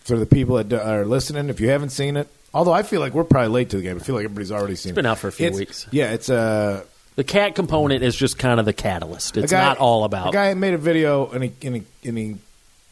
for 0.01 0.18
the 0.18 0.27
people 0.27 0.62
that 0.62 0.72
are 0.72 1.05
listening. 1.05 1.48
If 1.48 1.61
you 1.61 1.68
haven't 1.68 1.90
seen 1.90 2.16
it, 2.16 2.29
although 2.53 2.72
I 2.72 2.83
feel 2.83 3.01
like 3.01 3.14
we're 3.14 3.25
probably 3.25 3.48
late 3.51 3.70
to 3.70 3.77
the 3.77 3.83
game. 3.83 3.96
I 3.96 4.01
feel 4.01 4.14
like 4.16 4.25
everybody's 4.25 4.51
already 4.53 4.75
seen. 4.77 4.90
It's 4.90 4.96
been 4.96 5.07
it. 5.07 5.11
out 5.11 5.18
for 5.18 5.29
a 5.29 5.33
few 5.33 5.46
It's- 5.46 5.59
weeks. 5.59 5.87
Yeah, 5.92 6.12
it's 6.12 6.29
uh, 6.29 6.85
the 7.14 7.25
cat 7.25 7.55
component 7.55 8.03
is 8.03 8.16
just 8.16 8.38
kind 8.38 8.59
of 8.59 8.66
the 8.66 8.72
catalyst. 8.72 9.37
It's 9.37 9.53
guy, 9.53 9.62
not 9.62 9.79
all 9.79 10.05
about. 10.05 10.31
A 10.31 10.33
guy 10.33 10.55
made 10.55 10.75
a 10.75 10.79
video 10.79 11.29
and 11.31 11.44
he 11.44 11.53
and 11.62 11.77
he, 11.77 12.09
and 12.09 12.18
he 12.18 12.37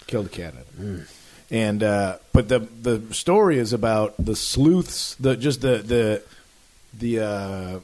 killed 0.07 0.27
a 0.27 0.29
cat. 0.29 0.55
In 0.79 1.01
it. 1.01 1.07
And 1.51 1.83
uh, 1.83 2.19
but 2.33 2.49
the 2.49 2.61
the 2.61 3.03
story 3.13 3.59
is 3.59 3.73
about 3.73 4.15
the 4.19 4.37
sleuths. 4.37 5.17
The 5.17 5.37
just 5.37 5.63
the 5.63 5.79
the 5.79 6.23
the 6.97 7.19
uh, 7.21 7.81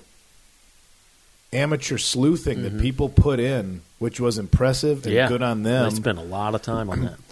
amateur 1.53 1.99
sleuthing 1.99 2.63
that 2.63 2.79
people 2.81 3.09
put 3.09 3.41
in, 3.41 3.81
which 3.99 4.21
was 4.21 4.39
impressive 4.39 4.99
and 4.99 5.07
Mm-hmm. 5.07 5.15
yeah, 5.15 5.29
good 5.29 5.43
on 5.43 5.63
them. 5.63 5.91
They 5.91 5.97
spent 5.97 6.19
a 6.19 6.23
lot 6.23 6.55
of 6.55 6.63
time 6.63 6.91
on 6.91 7.01
that. 7.03 7.17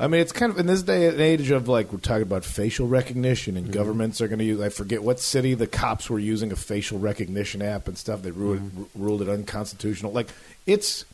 I 0.00 0.06
mean, 0.06 0.20
it's 0.20 0.30
kind 0.30 0.52
of 0.52 0.58
in 0.60 0.66
this 0.66 0.82
day 0.84 1.08
and 1.08 1.20
age 1.20 1.50
of 1.50 1.66
like 1.66 1.92
we're 1.92 1.98
talking 1.98 2.22
about 2.22 2.44
facial 2.44 2.86
recognition, 2.86 3.56
and 3.56 3.66
Mm-hmm. 3.66 3.74
governments 3.74 4.20
are 4.20 4.28
going 4.28 4.38
to 4.38 4.44
use. 4.44 4.60
I 4.60 4.68
forget 4.68 5.02
what 5.02 5.18
city 5.18 5.54
the 5.54 5.66
cops 5.66 6.08
were 6.08 6.20
using 6.20 6.52
a 6.52 6.56
facial 6.56 6.98
recognition 7.00 7.62
app 7.62 7.88
and 7.88 7.98
stuff. 7.98 8.22
They 8.22 8.30
ruled, 8.30 8.58
Mm-hmm. 8.60 8.80
r- 8.82 8.86
ruled 8.94 9.22
it 9.22 9.28
unconstitutional. 9.28 10.12
Like 10.12 10.28
it's 10.66 11.04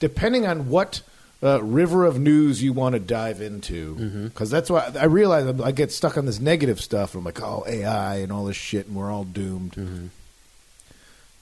depending 0.00 0.46
on 0.46 0.70
what 0.70 1.02
uh, 1.42 1.62
river 1.62 2.06
of 2.06 2.18
news 2.18 2.62
you 2.62 2.72
want 2.72 2.94
to 2.94 2.98
dive 3.00 3.42
into, 3.42 3.94
Mm-hmm. 3.96 4.24
because 4.28 4.50
that's 4.50 4.70
why 4.70 4.90
I 4.98 5.04
realize 5.04 5.60
I 5.60 5.72
get 5.72 5.92
stuck 5.92 6.16
on 6.16 6.24
this 6.24 6.40
negative 6.40 6.80
stuff. 6.80 7.14
I'm 7.14 7.22
like, 7.24 7.42
oh, 7.42 7.64
AI 7.68 8.16
and 8.16 8.32
all 8.32 8.46
this 8.46 8.56
shit, 8.56 8.86
and 8.86 8.96
we're 8.96 9.10
all 9.12 9.24
doomed. 9.24 10.10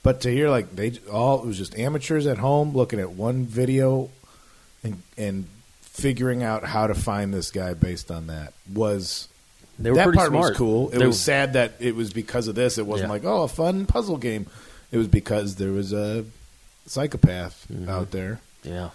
But 0.05 0.21
to 0.21 0.31
hear 0.31 0.49
like 0.51 0.77
they 0.77 0.93
all 1.11 1.43
it 1.43 1.47
was 1.47 1.59
just 1.59 1.77
amateurs 1.77 2.27
at 2.29 2.39
home 2.39 2.73
looking 2.77 3.01
at 3.01 3.11
one 3.11 3.45
video 3.47 4.11
and 4.85 5.03
and 5.19 5.47
figuring 5.81 6.43
out 6.45 6.63
how 6.65 6.87
to 6.87 6.95
find 6.95 7.35
this 7.35 7.51
guy 7.51 7.75
based 7.75 8.11
on 8.13 8.27
that 8.29 8.53
was 8.73 9.29
They 9.79 9.91
were 9.91 9.97
that 9.97 10.05
pretty 10.05 10.19
part 10.19 10.29
smart. 10.31 10.49
was 10.51 10.57
cool. 10.59 10.91
It 10.91 10.99
They 10.99 11.07
was 11.07 11.17
were- 11.17 11.21
sad 11.21 11.53
that 11.55 11.73
it 11.81 11.97
was 11.97 12.13
because 12.13 12.47
of 12.49 12.55
this. 12.55 12.79
It 12.79 12.87
wasn't 12.87 13.09
Yeah. 13.09 13.13
like 13.15 13.25
oh 13.25 13.43
a 13.43 13.49
fun 13.49 13.87
puzzle 13.87 14.19
game. 14.19 14.47
It 14.93 14.99
was 14.99 15.09
because 15.09 15.57
there 15.57 15.73
was 15.73 15.93
a 15.93 16.25
psychopath 16.87 17.67
Mm-hmm. 17.73 17.89
out 17.89 18.11
there. 18.13 18.41
Yeah. 18.63 18.91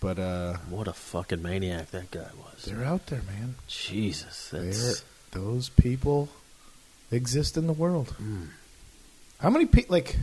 But 0.00 0.18
uh, 0.18 0.56
What 0.68 0.88
a 0.88 0.92
fucking 0.92 1.42
maniac 1.42 1.90
that 1.92 2.10
guy 2.10 2.26
was. 2.44 2.64
they're 2.64 2.84
out 2.84 3.06
there, 3.06 3.22
man. 3.22 3.54
Jesus, 3.68 4.52
those 5.32 5.68
people 5.70 6.28
exist 7.10 7.56
in 7.56 7.66
the 7.66 7.72
world. 7.72 8.08
Hmm. 8.18 8.44
How 9.38 9.50
many 9.50 9.66
people 9.66 9.94
like? 9.94 10.16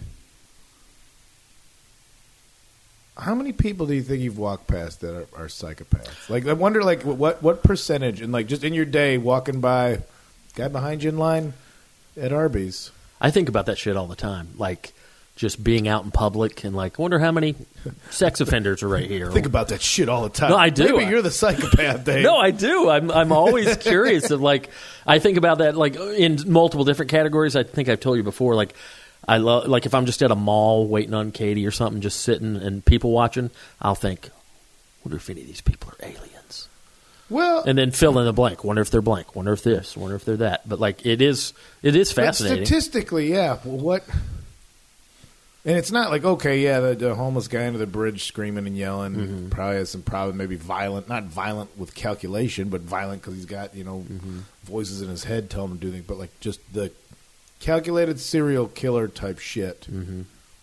How 3.17 3.33
many 3.33 3.53
people 3.53 3.85
do 3.85 3.93
you 3.93 4.01
think 4.01 4.21
you've 4.21 4.37
walked 4.37 4.67
past 4.67 4.99
that 5.01 5.15
are, 5.15 5.43
are 5.43 5.47
psychopaths? 5.47 6.29
Like, 6.29 6.47
I 6.47 6.53
wonder, 6.53 6.83
like, 6.83 7.03
what 7.03 7.41
what 7.41 7.63
percentage, 7.63 8.19
and 8.21 8.33
like, 8.33 8.47
just 8.47 8.63
in 8.63 8.73
your 8.73 8.83
day, 8.85 9.17
walking 9.17 9.61
by, 9.61 9.99
guy 10.55 10.67
behind 10.67 11.03
you 11.03 11.09
in 11.09 11.17
line 11.17 11.53
at 12.19 12.33
Arby's. 12.33 12.91
I 13.21 13.31
think 13.31 13.49
about 13.49 13.67
that 13.67 13.77
shit 13.77 13.95
all 13.95 14.07
the 14.07 14.15
time. 14.15 14.49
Like 14.57 14.93
just 15.35 15.63
being 15.63 15.87
out 15.87 16.05
in 16.05 16.11
public 16.11 16.63
and 16.63 16.75
like, 16.75 16.99
I 16.99 17.01
wonder 17.01 17.19
how 17.19 17.31
many 17.31 17.55
sex 18.09 18.41
offenders 18.41 18.83
are 18.83 18.87
right 18.87 19.09
here. 19.09 19.31
Think 19.31 19.45
about 19.45 19.69
that 19.69 19.81
shit 19.81 20.09
all 20.09 20.23
the 20.23 20.29
time. 20.29 20.51
No, 20.51 20.57
I 20.57 20.69
do. 20.69 20.97
Maybe 20.97 21.09
you're 21.09 21.21
the 21.21 21.31
psychopath, 21.31 22.05
Dave. 22.05 22.23
No, 22.23 22.37
I 22.37 22.51
do. 22.51 22.89
I'm 22.89 23.11
I'm 23.11 23.31
always 23.31 23.75
curious 23.81 24.31
of 24.31 24.41
like 24.41 24.69
I 25.05 25.19
think 25.19 25.37
about 25.37 25.59
that 25.59 25.75
like 25.75 25.95
in 25.95 26.39
multiple 26.47 26.85
different 26.85 27.11
categories. 27.11 27.55
I 27.55 27.63
think 27.63 27.89
I've 27.89 27.99
told 27.99 28.17
you 28.17 28.23
before. 28.23 28.55
Like 28.55 28.75
I 29.27 29.37
love 29.37 29.67
like 29.67 29.85
if 29.85 29.93
I'm 29.93 30.05
just 30.05 30.21
at 30.23 30.31
a 30.31 30.35
mall 30.35 30.87
waiting 30.87 31.13
on 31.13 31.31
Katie 31.31 31.65
or 31.65 31.71
something, 31.71 32.01
just 32.01 32.21
sitting 32.21 32.55
and 32.57 32.83
people 32.85 33.11
watching, 33.11 33.49
I'll 33.81 33.95
think, 33.95 34.29
wonder 35.03 35.17
if 35.17 35.29
any 35.29 35.41
of 35.41 35.47
these 35.47 35.61
people 35.61 35.91
are 35.91 36.05
aliens, 36.07 36.67
well, 37.29 37.63
and 37.65 37.77
then 37.77 37.89
fill 37.91 38.19
in 38.19 38.25
the 38.25 38.33
blank. 38.33 38.63
Wonder 38.63 38.81
if 38.83 38.91
they're 38.91 39.01
blank. 39.01 39.35
Wonder 39.35 39.53
if 39.53 39.63
this. 39.63 39.97
Wonder 39.97 40.15
if 40.15 40.25
they're 40.25 40.37
that. 40.37 40.67
But 40.69 40.79
like 40.79 41.05
it 41.05 41.21
is 41.21 41.53
it 41.81 41.95
is 41.95 42.11
fascinating. 42.11 42.65
statistically, 42.65 43.31
yeah. 43.31 43.57
Well, 43.65 43.77
what? 43.77 44.03
And 45.67 45.75
it's 45.77 45.91
not 45.91 46.11
like 46.11 46.23
okay, 46.23 46.59
yeah, 46.61 46.79
the, 46.79 46.93
the 46.95 47.15
homeless 47.15 47.47
guy 47.47 47.65
under 47.65 47.79
the 47.79 47.87
bridge 47.87 48.25
screaming 48.25 48.67
and 48.67 48.77
yelling 48.77 49.15
Mm-hmm. 49.15 49.49
probably 49.49 49.77
has 49.77 49.89
some 49.89 50.03
problem, 50.03 50.37
maybe 50.37 50.55
violent, 50.57 51.09
not 51.09 51.23
violent 51.23 51.75
with 51.79 51.95
calculation, 51.95 52.69
but 52.69 52.81
violent 52.81 53.23
because 53.23 53.33
he's 53.35 53.47
got 53.47 53.73
you 53.75 53.83
know 53.83 54.05
Mm-hmm. 54.07 54.39
voices 54.65 55.01
in 55.01 55.09
his 55.09 55.23
head 55.23 55.49
telling 55.49 55.71
him 55.71 55.79
to 55.79 55.85
do 55.87 55.91
things. 55.91 56.05
But 56.05 56.17
like 56.19 56.39
just 56.39 56.59
the 56.71 56.91
calculated 57.59 58.19
serial 58.19 58.67
killer 58.67 59.07
type 59.07 59.39
shit. 59.39 59.81
Mm-hmm. 59.81 60.21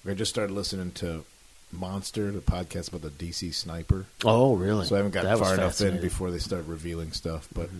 I 0.09 0.14
just 0.14 0.31
started 0.31 0.52
listening 0.52 0.90
to 0.92 1.24
Monster, 1.72 2.31
the 2.31 2.40
podcast 2.40 2.88
about 2.88 3.02
the 3.02 3.11
DC 3.11 3.55
sniper. 3.55 4.07
oh, 4.24 4.55
really? 4.55 4.87
So 4.87 4.94
I 4.94 4.98
haven't 4.98 5.12
got 5.12 5.24
That 5.24 5.38
far 5.38 5.55
enough 5.55 5.81
in. 5.81 5.94
Mm-hmm. 5.94 6.02
before 6.02 6.31
they 6.31 6.38
start 6.38 6.66
revealing 6.66 7.12
stuff. 7.12 7.48
But 7.55 7.70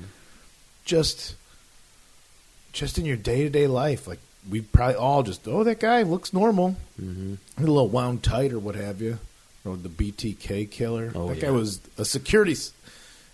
just, 0.85 1.35
just 2.73 2.99
in 2.99 3.05
your 3.05 3.17
day 3.17 3.43
to 3.43 3.51
day 3.51 3.67
life, 3.67 4.07
like 4.07 4.21
we 4.49 4.61
probably 4.61 4.97
all 4.97 5.23
just, 5.23 5.47
oh, 5.47 5.63
that 5.65 5.79
guy 5.81 6.03
looks 6.03 6.33
normal, 6.33 6.77
mm-hmm. 7.01 7.35
a 7.59 7.61
little 7.61 7.89
wound 7.89 8.23
tight 8.23 8.53
or 8.53 8.59
what 8.59 8.75
have 8.75 9.01
you, 9.03 9.19
or 9.65 9.77
the 9.77 9.89
BTK 9.89 10.71
killer. 10.71 11.13
Oh, 11.15 11.29
that 11.29 11.37
yeah. 11.37 11.43
guy 11.43 11.51
was 11.51 11.81
a 11.99 12.05
security. 12.05 12.57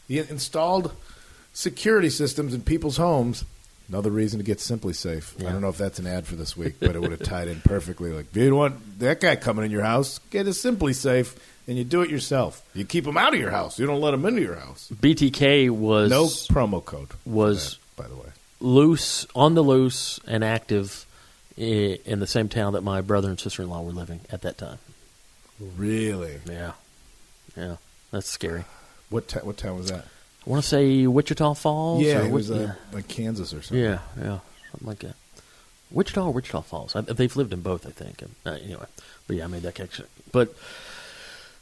He 0.09 0.19
installed 0.19 0.93
security 1.53 2.11
systems 2.11 2.53
in 2.53 2.63
people's 2.63 2.97
homes. 2.97 3.45
Another 3.89 4.11
reason 4.11 4.39
to 4.39 4.45
get 4.45 4.59
SimpliSafe. 4.59 5.41
I 5.47 5.51
don't 5.51 5.63
know 5.63 5.71
if 5.71 5.79
that's 5.79 5.99
an 5.99 6.07
ad 6.07 6.27
for 6.27 6.35
this 6.37 6.57
week, 6.57 6.75
but 6.79 6.95
it 6.95 7.01
would 7.01 7.11
have 7.11 7.23
tied 7.23 7.49
in 7.49 7.61
perfectly. 7.63 8.11
Like, 8.13 8.27
if 8.31 8.37
you 8.37 8.55
want 8.55 8.99
that 8.99 9.21
guy 9.21 9.35
coming 9.37 9.65
in 9.65 9.71
your 9.71 9.83
house, 9.83 10.19
get 10.31 10.47
a 10.47 10.51
SimpliSafe, 10.51 11.35
and 11.67 11.79
you 11.79 11.85
do 11.85 12.03
it 12.03 12.11
yourself. 12.11 12.63
You 12.75 12.85
keep 12.85 13.07
him 13.07 13.17
out 13.17 13.33
of 13.33 13.41
your 13.41 13.51
house. 13.51 13.79
You 13.79 13.87
don't 13.87 14.01
let 14.03 14.13
him 14.13 14.27
into 14.27 14.43
your 14.43 14.57
house. 14.57 14.91
BTK 14.95 15.71
was 15.71 16.11
No 16.11 16.27
promo 16.27 16.85
code. 16.85 17.09
was- 17.25 17.79
that, 17.97 18.03
by 18.03 18.09
the 18.09 18.15
way. 18.15 18.29
loose, 18.61 19.27
on 19.35 19.55
the 19.55 19.63
loose, 19.63 20.21
and 20.27 20.45
active 20.45 21.07
in 21.57 22.21
the 22.21 22.27
same 22.27 22.49
town 22.51 22.75
that 22.75 22.83
my 22.83 23.01
brother 23.01 23.29
and 23.31 23.41
sister 23.41 23.63
in 23.63 23.71
law 23.71 23.81
were 23.83 23.91
living 23.93 24.21
at 24.31 24.43
that 24.43 24.59
time. 24.59 24.79
Really? 25.77 26.41
Yeah, 26.49 26.73
yeah, 27.57 27.77
that's 28.11 28.29
scary. 28.29 28.65
What 29.11 29.29
ta- 29.29 29.41
what 29.41 29.57
town 29.57 29.79
was 29.79 29.89
that? 29.91 30.05
I 30.49 30.51
want 30.51 30.63
to 30.63 30.69
say 30.69 31.07
Wichita 31.07 31.53
Falls. 31.55 32.03
yeah, 32.03 32.21
or 32.21 32.25
it 32.25 32.31
was 32.33 32.49
Wi- 32.49 32.71
uh, 32.71 32.75
like 32.93 33.07
Kansas 33.07 33.53
or 33.53 33.61
something. 33.61 33.85
yeah, 33.85 33.99
yeah, 34.19 34.39
something 34.73 34.89
like 34.89 35.01
that. 35.01 35.15
Wichita 35.91 36.25
or 36.27 36.33
Wichita 36.33 36.63
Falls. 36.63 36.97
I, 36.97 37.03
they've 37.03 37.35
lived 37.37 37.53
in 37.53 37.61
both, 37.61 37.87
I 37.87 37.91
think. 37.91 38.23
Uh, 38.47 38.51
anyway, 38.53 38.87
but 39.27 39.37
yeah, 39.37 39.45
I 39.45 39.47
made 39.49 39.63
that 39.63 39.75
connection. 39.75 40.07
But 40.33 40.55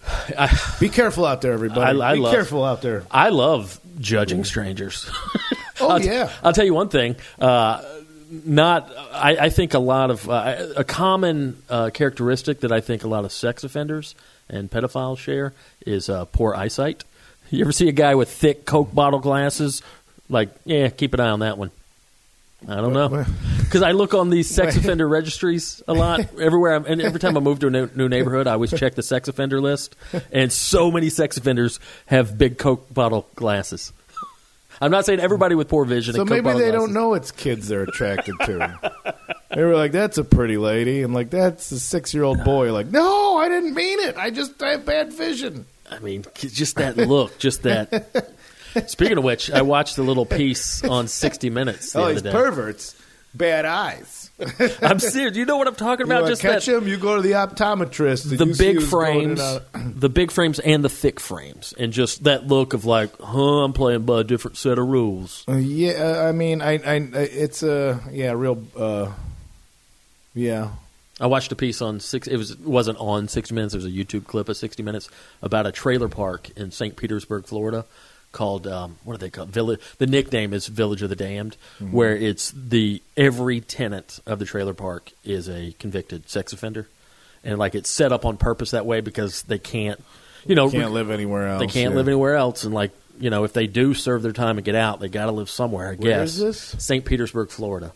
I, 0.38 0.56
Be 0.80 0.88
careful 0.88 1.24
out 1.26 1.42
there, 1.42 1.52
everybody. 1.52 2.00
I- 2.00 2.10
I 2.12 2.14
Be 2.14 2.20
love- 2.20 2.32
careful 2.32 2.64
out 2.64 2.80
there. 2.82 3.04
I 3.10 3.30
love 3.30 3.80
judging 3.98 4.44
strangers. 4.44 5.10
Oh 5.78 5.90
I'll, 5.90 6.00
yeah. 6.00 6.30
I'll 6.42 6.54
tell 6.54 6.64
you 6.64 6.72
one 6.72 6.88
thing. 6.88 7.16
Uh, 7.38 7.82
not, 8.30 8.90
I, 9.12 9.36
I 9.36 9.48
think 9.50 9.74
a 9.74 9.78
lot 9.78 10.10
of 10.10 10.26
uh, 10.30 10.68
a 10.74 10.84
common 10.84 11.62
uh, 11.68 11.90
characteristic 11.92 12.60
that 12.60 12.72
I 12.72 12.80
think 12.80 13.04
a 13.04 13.08
lot 13.08 13.26
of 13.26 13.30
sex 13.32 13.62
offenders 13.62 14.14
and 14.48 14.70
pedophiles 14.70 15.18
share 15.18 15.52
is 15.84 16.08
uh, 16.08 16.24
poor 16.24 16.54
eyesight. 16.54 17.04
You 17.50 17.62
ever 17.62 17.72
see 17.72 17.88
a 17.88 17.92
guy 17.92 18.14
with 18.14 18.30
thick 18.30 18.64
Coke 18.64 18.94
bottle 18.94 19.20
glasses? 19.20 19.82
Like, 20.28 20.50
yeah, 20.64 20.88
keep 20.88 21.14
an 21.14 21.20
eye 21.20 21.30
on 21.30 21.40
that 21.40 21.58
one. 21.58 21.70
I 22.68 22.76
don't 22.76 22.94
know 22.94 23.24
because 23.60 23.82
I 23.82 23.92
look 23.92 24.14
on 24.14 24.30
these 24.30 24.48
sex 24.48 24.76
offender 24.76 25.06
registries 25.06 25.82
a 25.86 25.92
lot 25.92 26.20
everywhere. 26.40 26.74
I'm, 26.74 26.84
and 26.86 27.02
every 27.02 27.20
time 27.20 27.36
I 27.36 27.40
move 27.40 27.58
to 27.60 27.66
a 27.66 27.70
new, 27.70 27.90
new 27.94 28.08
neighborhood, 28.08 28.46
I 28.46 28.52
always 28.52 28.72
check 28.72 28.94
the 28.94 29.02
sex 29.02 29.28
offender 29.28 29.60
list, 29.60 29.94
and 30.32 30.52
so 30.52 30.90
many 30.90 31.10
sex 31.10 31.36
offenders 31.36 31.78
have 32.06 32.38
big 32.38 32.58
Coke 32.58 32.92
bottle 32.92 33.28
glasses. 33.34 33.92
I'm 34.80 34.90
not 34.90 35.06
saying 35.06 35.20
everybody 35.20 35.54
with 35.54 35.68
poor 35.68 35.84
vision. 35.84 36.14
So 36.14 36.24
maybe 36.24 36.48
they 36.48 36.52
glasses. 36.52 36.72
don't 36.72 36.92
know 36.92 37.14
it's 37.14 37.30
kids 37.30 37.68
they're 37.68 37.82
attracted 37.82 38.34
to. 38.44 39.14
they 39.54 39.62
were 39.62 39.74
like, 39.76 39.92
"That's 39.92 40.18
a 40.18 40.24
pretty 40.24 40.56
lady," 40.56 41.02
and 41.02 41.14
like, 41.14 41.30
"That's 41.30 41.70
a 41.72 41.80
six-year-old 41.80 42.42
boy." 42.44 42.72
Like, 42.72 42.88
no, 42.88 43.36
I 43.38 43.48
didn't 43.48 43.74
mean 43.74 44.00
it. 44.00 44.16
I 44.16 44.30
just 44.30 44.62
I 44.62 44.70
have 44.70 44.84
bad 44.84 45.12
vision. 45.12 45.66
I 45.90 45.98
mean, 46.00 46.24
just 46.34 46.76
that 46.76 46.96
look, 46.96 47.38
just 47.38 47.62
that. 47.62 48.32
Speaking 48.86 49.18
of 49.18 49.24
which, 49.24 49.50
I 49.50 49.62
watched 49.62 49.96
a 49.98 50.02
little 50.02 50.26
piece 50.26 50.84
on 50.84 51.08
60 51.08 51.50
Minutes 51.50 51.92
the 51.92 52.00
oh, 52.00 52.12
these 52.12 52.22
day. 52.22 52.30
perverts, 52.30 52.94
bad 53.34 53.64
eyes. 53.64 54.30
I'm 54.82 54.98
serious. 54.98 55.34
You 55.36 55.46
know 55.46 55.56
what 55.56 55.66
I'm 55.66 55.74
talking 55.74 56.04
about? 56.04 56.26
Just 56.26 56.42
catch 56.42 56.66
that, 56.66 56.72
them, 56.72 56.86
you 56.86 56.98
go 56.98 57.16
to 57.16 57.22
the 57.22 57.32
optometrist. 57.32 58.36
the 58.36 58.54
big 58.58 58.82
frames, 58.82 59.40
and 59.72 59.94
the 59.98 60.10
big 60.10 60.30
frames 60.30 60.58
and 60.58 60.84
the 60.84 60.90
thick 60.90 61.20
frames, 61.20 61.72
and 61.78 61.92
just 61.92 62.24
that 62.24 62.46
look 62.46 62.74
of 62.74 62.84
like, 62.84 63.18
huh, 63.18 63.64
I'm 63.64 63.72
playing 63.72 64.02
by 64.02 64.20
a 64.20 64.24
different 64.24 64.58
set 64.58 64.78
of 64.78 64.86
rules. 64.86 65.42
Uh, 65.48 65.56
yeah, 65.56 65.92
uh, 65.92 66.28
I 66.28 66.32
mean, 66.32 66.60
I, 66.60 66.72
I, 66.72 66.96
it's 67.14 67.62
a 67.62 68.00
yeah, 68.12 68.32
real, 68.32 68.62
uh, 68.76 69.10
yeah. 70.34 70.70
I 71.20 71.26
watched 71.26 71.50
a 71.52 71.56
piece 71.56 71.80
on 71.80 72.00
six. 72.00 72.26
It 72.28 72.36
was 72.36 72.50
it 72.52 72.60
wasn't 72.60 72.98
on 72.98 73.28
60 73.28 73.54
Minutes. 73.54 73.74
It 73.74 73.78
was 73.78 73.86
a 73.86 73.90
YouTube 73.90 74.26
clip 74.26 74.48
of 74.48 74.56
60 74.56 74.82
Minutes 74.82 75.08
about 75.42 75.66
a 75.66 75.72
trailer 75.72 76.08
park 76.08 76.50
in 76.56 76.70
St. 76.70 76.94
Petersburg, 76.96 77.46
Florida, 77.46 77.86
called 78.32 78.66
um, 78.66 78.98
what 79.04 79.14
are 79.14 79.18
they 79.18 79.30
called? 79.30 79.48
Village. 79.48 79.80
The 79.98 80.06
nickname 80.06 80.52
is 80.52 80.66
Village 80.66 81.00
of 81.02 81.08
the 81.08 81.16
Damned, 81.16 81.56
where 81.90 82.14
it's 82.14 82.50
the 82.52 83.02
every 83.16 83.60
tenant 83.62 84.20
of 84.26 84.38
the 84.38 84.44
trailer 84.44 84.74
park 84.74 85.12
is 85.24 85.48
a 85.48 85.74
convicted 85.78 86.28
sex 86.28 86.52
offender, 86.52 86.86
and 87.42 87.58
like 87.58 87.74
it's 87.74 87.88
set 87.88 88.12
up 88.12 88.26
on 88.26 88.36
purpose 88.36 88.72
that 88.72 88.84
way 88.84 89.00
because 89.00 89.42
they 89.44 89.58
can't, 89.58 90.02
you 90.44 90.54
know, 90.54 90.68
Can't 90.70 90.92
live 90.92 91.10
anywhere 91.10 91.48
else. 91.48 91.60
they 91.60 91.66
can't 91.66 91.92
yeah. 91.92 91.96
live 91.96 92.08
anywhere 92.08 92.36
else, 92.36 92.64
and 92.64 92.74
like 92.74 92.90
you 93.18 93.30
know, 93.30 93.44
if 93.44 93.54
they 93.54 93.66
do 93.66 93.94
serve 93.94 94.20
their 94.22 94.32
time 94.32 94.58
and 94.58 94.64
get 94.66 94.74
out, 94.74 95.00
they 95.00 95.08
got 95.08 95.24
to 95.26 95.32
live 95.32 95.48
somewhere. 95.48 95.86
I 95.88 95.94
Where 95.94 96.18
guess 96.20 96.34
is 96.34 96.38
this? 96.38 96.84
St. 96.84 97.02
Petersburg, 97.06 97.48
Florida. 97.48 97.92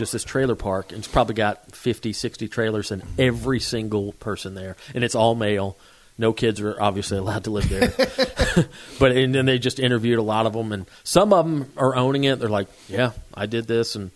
It's 0.00 0.10
just 0.10 0.24
this 0.24 0.24
trailer 0.24 0.54
park, 0.54 0.92
and 0.92 0.98
it's 1.00 1.08
probably 1.08 1.34
got 1.34 1.72
50, 1.76 2.14
60 2.14 2.48
trailers, 2.48 2.90
and 2.90 3.02
every 3.18 3.60
single 3.60 4.12
person 4.14 4.54
there, 4.54 4.76
and 4.94 5.04
it's 5.04 5.14
all 5.14 5.34
male. 5.34 5.76
No 6.16 6.32
kids 6.32 6.58
are 6.60 6.80
obviously 6.80 7.18
allowed 7.18 7.44
to 7.44 7.50
live 7.50 7.68
there, 7.68 7.92
but 8.98 9.12
and 9.12 9.34
then 9.34 9.44
they 9.44 9.58
just 9.58 9.78
interviewed 9.78 10.18
a 10.18 10.22
lot 10.22 10.46
of 10.46 10.54
them, 10.54 10.72
and 10.72 10.86
some 11.04 11.34
of 11.34 11.44
them 11.44 11.70
are 11.76 11.94
owning 11.94 12.24
it. 12.24 12.38
They're 12.38 12.48
like, 12.48 12.68
"Yeah, 12.88 13.12
I 13.34 13.44
did 13.44 13.66
this, 13.66 13.94
and 13.94 14.10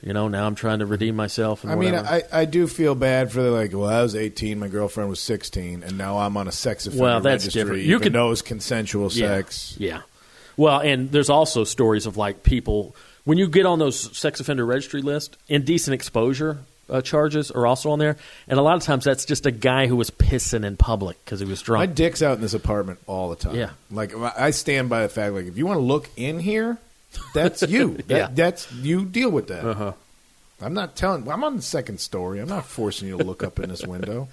you 0.00 0.12
know, 0.12 0.28
now 0.28 0.46
I'm 0.46 0.54
trying 0.54 0.78
to 0.78 0.86
redeem 0.86 1.16
myself." 1.16 1.64
And 1.64 1.72
I 1.72 1.74
mean, 1.76 1.92
whatever." 1.92 2.08
I, 2.32 2.40
I 2.42 2.44
do 2.44 2.68
feel 2.68 2.94
bad 2.94 3.32
for 3.32 3.42
the 3.42 3.50
like. 3.50 3.72
Well, 3.72 3.86
I 3.90 4.02
was 4.02 4.14
18, 4.14 4.60
my 4.60 4.68
girlfriend 4.68 5.10
was 5.10 5.18
16, 5.20 5.82
and 5.82 5.98
now 5.98 6.18
I'm 6.18 6.36
on 6.36 6.46
a 6.46 6.52
sex 6.52 6.86
offender 6.86 7.02
Well, 7.02 7.20
that's 7.20 7.44
registry. 7.46 7.62
different. 7.62 7.82
You 7.82 7.90
even 7.96 8.02
could- 8.04 8.12
though 8.12 8.30
it's 8.30 8.42
consensual 8.42 9.10
sex. 9.10 9.74
Yeah. 9.78 10.02
Well, 10.56 10.78
and 10.80 11.10
there's 11.10 11.30
also 11.30 11.64
stories 11.64 12.06
of 12.06 12.16
like 12.16 12.42
people 12.44 12.94
when 13.24 13.38
you 13.38 13.48
get 13.48 13.66
on 13.66 13.78
those 13.78 14.16
sex 14.16 14.40
offender 14.40 14.64
registry 14.66 15.02
list, 15.02 15.36
indecent 15.48 15.94
exposure 15.94 16.58
uh, 16.88 17.00
charges 17.00 17.50
are 17.52 17.66
also 17.66 17.90
on 17.90 17.98
there, 18.00 18.16
and 18.48 18.58
a 18.58 18.62
lot 18.62 18.76
of 18.76 18.82
times 18.82 19.04
that's 19.04 19.24
just 19.24 19.46
a 19.46 19.52
guy 19.52 19.86
who 19.86 19.94
was 19.94 20.10
pissing 20.10 20.64
in 20.64 20.76
public 20.76 21.24
because 21.24 21.38
he 21.38 21.46
was 21.46 21.62
drunk. 21.62 21.80
My 21.80 21.86
dick's 21.86 22.20
out 22.22 22.34
in 22.34 22.40
this 22.40 22.54
apartment 22.54 22.98
all 23.06 23.30
the 23.30 23.36
time. 23.36 23.54
Yeah. 23.54 23.70
like 23.92 24.12
I 24.16 24.50
stand 24.50 24.88
by 24.88 25.02
the 25.02 25.08
fact, 25.08 25.34
like 25.34 25.46
if 25.46 25.56
you 25.56 25.66
want 25.66 25.78
to 25.78 25.84
look 25.84 26.08
in 26.16 26.40
here, 26.40 26.78
that's 27.34 27.62
you. 27.62 27.90
That, 28.08 28.16
Yeah. 28.16 28.28
that's 28.32 28.72
you. 28.72 29.04
Deal 29.04 29.30
with 29.30 29.48
that. 29.48 29.64
Uh-huh. 29.64 29.92
I'm 30.60 30.74
not 30.74 30.96
telling. 30.96 31.30
I'm 31.30 31.44
on 31.44 31.56
the 31.56 31.62
second 31.62 32.00
story. 32.00 32.40
I'm 32.40 32.48
not 32.48 32.66
forcing 32.66 33.06
you 33.08 33.16
to 33.18 33.24
look 33.24 33.42
up 33.44 33.60
in 33.60 33.68
this 33.70 33.86
window, 33.86 34.26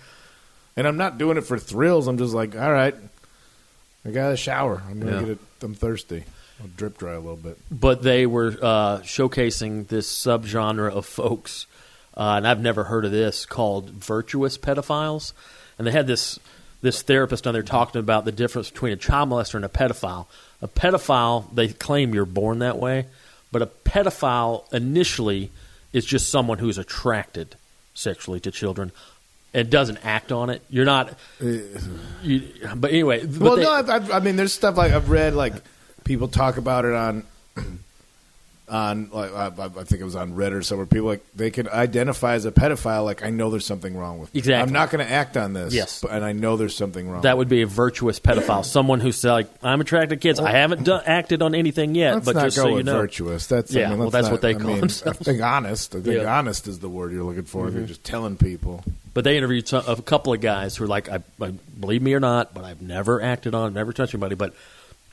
and 0.76 0.88
I'm 0.88 0.98
not 0.98 1.18
doing 1.20 1.38
it 1.38 1.42
for 1.42 1.60
thrills. 1.60 2.08
I'm 2.08 2.18
just 2.18 2.34
like, 2.34 2.56
all 2.56 2.72
right, 2.72 2.96
I 4.04 4.10
got 4.10 4.32
a 4.34 4.38
shower. 4.38 4.82
I'm 4.90 5.00
gonna 5.00 5.12
Yeah. 5.12 5.20
get 5.22 5.30
it. 5.30 5.40
I'm 5.62 5.74
thirsty. 5.76 6.24
I'll 6.62 6.68
drip 6.76 6.98
dry 6.98 7.14
a 7.14 7.20
little 7.20 7.36
bit. 7.36 7.58
But 7.70 8.02
they 8.02 8.26
were 8.26 8.58
uh, 8.62 9.00
showcasing 9.00 9.88
this 9.88 10.12
subgenre 10.12 10.92
of 10.92 11.06
folks, 11.06 11.68
uh, 12.16 12.36
and 12.38 12.48
I've 12.48 12.62
never 12.62 12.86
heard 12.86 13.06
of 13.06 13.12
this 13.12 13.46
called 13.46 13.90
virtuous 13.92 14.58
pedophiles. 14.58 15.34
And 15.78 15.86
they 15.86 15.92
had 15.92 16.08
this 16.08 16.40
this 16.82 17.02
therapist 17.02 17.48
on 17.48 17.54
there 17.54 17.64
talking 17.64 18.00
about 18.00 18.26
the 18.26 18.32
difference 18.32 18.70
between 18.70 18.94
a 18.94 18.98
child 18.98 19.30
molester 19.30 19.56
and 19.56 19.66
a 19.66 19.70
pedophile. 19.70 20.28
A 20.62 20.68
pedophile, 20.68 21.54
they 21.54 21.68
claim 21.70 22.14
you're 22.14 22.26
born 22.26 22.60
that 22.60 22.78
way, 22.78 23.06
but 23.52 23.62
a 23.62 23.68
pedophile 23.68 24.72
initially 24.74 25.52
is 25.94 26.06
just 26.06 26.30
someone 26.30 26.60
who's 26.60 26.78
attracted 26.78 27.56
sexually 27.94 28.40
to 28.40 28.52
children 28.52 28.92
and 29.54 29.70
doesn't 29.70 29.98
act 30.04 30.32
on 30.32 30.50
it. 30.52 30.62
You're 30.70 30.86
not. 30.86 31.18
You, 31.40 32.44
but 32.76 32.92
anyway, 32.92 33.26
but 33.26 33.40
well, 33.40 33.56
they- 33.56 33.64
no, 33.64 33.72
I've, 33.72 33.90
I've, 33.90 34.12
I 34.12 34.20
mean, 34.20 34.36
there's 34.36 34.54
stuff 34.54 34.78
like 34.78 34.92
I've 34.92 35.10
read, 35.10 35.34
like 35.34 35.54
people 36.08 36.28
talk 36.30 36.58
about 36.58 36.86
it 36.86 36.94
on 36.94 37.24
on 38.70 39.10
like 39.12 39.32
I, 39.34 39.46
I 39.48 39.66
I 39.66 39.84
think 39.86 40.02
it 40.02 40.04
was 40.04 40.16
on 40.18 40.34
Reddit 40.34 40.52
or 40.54 40.62
somewhere. 40.62 40.86
People 40.86 41.08
like 41.08 41.26
they 41.36 41.52
can 41.52 41.70
identify 41.70 42.34
as 42.34 42.44
a 42.46 42.52
pedophile. 42.52 43.06
Like 43.06 43.24
I 43.24 43.30
know 43.30 43.50
there's 43.50 43.66
something 43.66 43.96
wrong 43.96 44.20
with. 44.20 44.34
me. 44.34 44.40
Exactly. 44.40 44.62
I'm 44.68 44.74
not 44.74 44.90
going 44.90 45.06
to 45.06 45.10
act 45.12 45.38
on 45.38 45.54
this. 45.54 45.74
Yes. 45.74 46.02
but, 46.02 46.12
and 46.12 46.26
I 46.26 46.34
know 46.34 46.58
there's 46.58 46.76
something 46.76 47.08
wrong. 47.10 47.22
That 47.22 47.38
would 47.38 47.48
be 47.48 47.62
a 47.62 47.68
virtuous 47.68 48.20
pedophile, 48.20 48.66
someone 48.78 49.00
who's 49.00 49.24
like, 49.24 49.48
"I'm 49.64 49.80
attracted 49.80 50.10
to 50.10 50.18
kids. 50.18 50.40
I 50.42 50.52
haven't 50.52 50.84
done, 50.84 51.02
acted 51.06 51.42
on 51.42 51.56
anything 51.56 51.96
yet, 51.96 52.16
Let's 52.16 52.26
but 52.26 52.36
not 52.36 52.44
just 52.46 52.58
go 52.58 52.64
so 52.64 52.78
you 52.78 52.84
know." 52.84 53.00
virtuous. 53.00 53.48
That's 53.48 53.74
Yeah, 53.74 53.88
I 53.88 53.90
mean, 53.92 54.00
well, 54.00 54.10
that's 54.10 54.26
not- 54.26 54.32
what 54.34 54.42
they 54.42 54.50
I 54.50 54.54
call 54.56 54.68
mean, 54.72 54.80
themselves. 54.82 55.20
I 55.22 55.24
think 55.24 55.42
honest. 55.42 55.96
I 55.96 56.00
think 56.02 56.08
Yeah. 56.08 56.22
Mm-hmm. 56.24 56.30
honest 56.30 56.68
is 56.68 56.80
the 56.80 56.90
word 56.90 57.14
you're 57.14 57.24
looking 57.24 57.44
for. 57.44 57.68
If 57.70 57.74
you're 57.74 57.86
just 57.86 58.04
telling 58.04 58.36
people. 58.38 58.84
But 59.14 59.24
they 59.24 59.36
interviewed 59.38 59.72
a 59.74 59.96
couple 60.02 60.32
of 60.34 60.42
guys 60.42 60.76
who 60.76 60.84
are 60.84 60.88
like, 60.88 61.10
I, 61.10 61.20
I 61.42 61.50
believe 61.80 62.04
me 62.04 62.14
or 62.14 62.20
not, 62.20 62.54
but 62.54 62.64
I've 62.66 62.84
never 62.84 63.20
acted 63.20 63.56
on, 63.56 63.74
never 63.74 63.92
touched 63.92 64.14
anybody, 64.14 64.36
but 64.36 64.54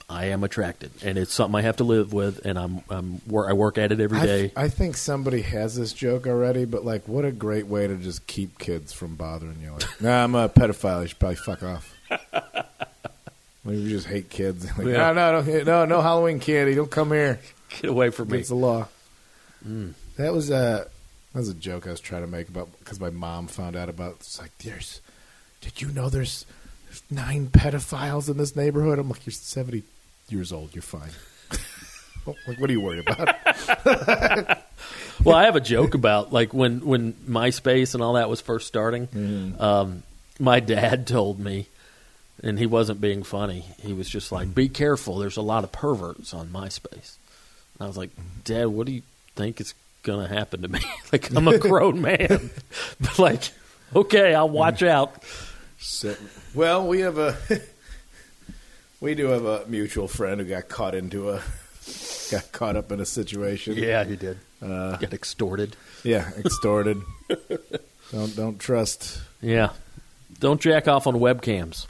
I 0.09 0.27
am 0.27 0.45
attracted, 0.45 0.91
and 1.03 1.17
it's 1.17 1.33
something 1.33 1.59
I 1.59 1.63
have 1.63 1.77
to 1.77 1.85
live 1.85 2.13
with, 2.13 2.45
and 2.45 2.59
I'm, 2.59 2.83
I'm 2.91 3.23
wor- 3.27 3.49
I 3.49 3.55
work 3.55 3.79
at 3.79 3.91
it 3.91 4.01
every 4.01 4.19
I, 4.19 4.27
day. 4.27 4.53
I 4.55 4.69
think 4.69 4.97
somebody 4.99 5.41
has 5.43 5.77
this 5.77 5.93
joke 5.95 6.27
already, 6.27 6.67
but 6.67 6.85
like, 6.85 7.09
what 7.09 7.25
a 7.25 7.33
great 7.33 7.67
way 7.67 7.87
to 7.87 7.97
just 7.97 8.27
keep 8.27 8.59
kids 8.59 8.93
from 8.93 9.15
bothering 9.17 9.61
you. 9.63 9.73
Like, 9.73 10.01
nah, 10.03 10.25
I'm 10.25 10.35
a 10.35 10.49
pedophile. 10.49 11.03
You 11.03 11.09
should 11.09 11.19
probably 11.19 11.37
fuck 11.37 11.63
off. 11.63 11.97
Maybe 13.65 13.79
you 13.81 13.89
just 13.91 14.07
hate 14.07 14.29
kids. 14.29 14.67
Like, 14.79 14.87
Yeah. 14.89 15.13
no, 15.13 15.41
no, 15.41 15.41
no, 15.41 15.63
no, 15.63 15.85
no 15.87 16.03
Halloween 16.03 16.39
candy. 16.39 16.75
Don't 16.75 16.91
come 16.91 17.11
here. 17.13 17.41
Get 17.81 17.91
away 17.91 18.11
from 18.11 18.29
me. 18.29 18.39
It's 18.41 18.51
the 18.51 18.55
law. 18.57 18.89
Mm. 19.67 19.95
That 20.17 20.33
was 20.35 20.51
a 20.51 20.87
that 21.33 21.39
was 21.39 21.49
a 21.49 21.55
joke 21.55 21.87
I 21.87 21.91
was 21.91 22.01
trying 22.01 22.23
to 22.23 22.29
make 22.29 22.49
about 22.49 22.69
because 22.79 23.01
my 23.01 23.11
mom 23.11 23.47
found 23.47 23.75
out 23.75 23.89
about. 23.89 24.17
It's 24.21 24.39
like, 24.39 24.57
there's. 24.59 25.01
Did 25.63 25.81
you 25.81 25.89
know 25.89 26.11
there's 26.11 26.45
nine 27.11 27.47
pedophiles 27.49 28.29
in 28.29 28.37
this 28.37 28.55
neighborhood? 28.55 28.99
I'm 28.99 29.09
like, 29.09 29.25
you're 29.27 29.33
70 29.33 29.83
years 30.29 30.53
old. 30.53 30.75
You're 30.75 30.83
fine. 30.83 31.11
like, 32.47 32.59
what 32.59 32.71
are 32.71 32.73
you 32.73 32.81
worried 32.81 33.07
about? 33.07 33.37
well, 35.25 35.37
I 35.37 35.45
have 35.45 35.57
a 35.57 35.61
joke 35.61 35.95
about 35.95 36.33
like 36.33 36.55
when 36.55 36.85
when 36.85 37.13
MySpace 37.29 37.95
and 37.95 38.03
all 38.03 38.15
that 38.15 38.29
was 38.29 38.41
first 38.41 38.67
starting. 38.67 39.07
Mm-hmm. 39.09 39.61
Um, 39.61 40.03
my 40.39 40.61
dad 40.61 41.07
told 41.07 41.39
me, 41.39 41.67
and 42.43 42.59
he 42.59 42.67
wasn't 42.67 43.01
being 43.01 43.23
funny. 43.23 43.65
He 43.81 43.93
was 43.93 44.09
just 44.09 44.33
like, 44.33 44.55
"Be 44.55 44.69
careful. 44.69 45.19
There's 45.19 45.37
a 45.37 45.43
lot 45.43 45.65
of 45.65 45.73
perverts 45.73 46.35
on 46.35 46.49
MySpace." 46.49 47.17
And 47.79 47.83
I 47.83 47.87
was 47.87 47.97
like, 47.97 48.11
"Dad, 48.45 48.67
what 48.67 48.87
do 48.87 48.93
you 48.93 49.03
think 49.37 49.61
is 49.61 49.75
going 50.03 50.27
to 50.27 50.33
happen 50.33 50.63
to 50.63 50.69
me? 50.69 50.81
like, 51.13 51.35
I'm 51.35 51.49
a 51.49 51.59
grown 51.59 52.01
man, 52.01 52.51
but 53.01 53.19
like, 53.19 53.51
okay, 53.95 54.35
I'll 54.35 54.49
watch 54.49 54.83
out." 54.83 55.23
Well, 56.55 56.87
we 56.87 57.01
have 57.01 57.19
a 57.19 57.37
we 59.05 59.15
do 59.15 59.27
have 59.27 59.45
a 59.45 59.67
mutual 59.67 60.09
friend 60.09 60.41
who 60.41 60.47
got 60.47 60.69
caught 60.69 60.95
into 60.95 61.31
a 61.31 61.43
got 62.31 62.51
caught 62.53 62.75
up 62.75 62.91
in 62.91 63.01
a 63.01 63.05
situation. 63.05 63.75
Yeah, 63.77 64.03
he 64.05 64.17
did. 64.17 64.39
Uh, 64.63 64.97
Got 64.97 65.13
extorted. 65.13 65.77
yeah, 66.03 66.31
extorted. 66.39 67.03
don't 68.11 68.35
don't 68.35 68.59
trust. 68.59 69.21
Yeah, 69.43 69.71
don't 70.41 70.61
jack 70.61 70.89
off 70.89 71.07
on 71.07 71.17
webcams. 71.17 71.87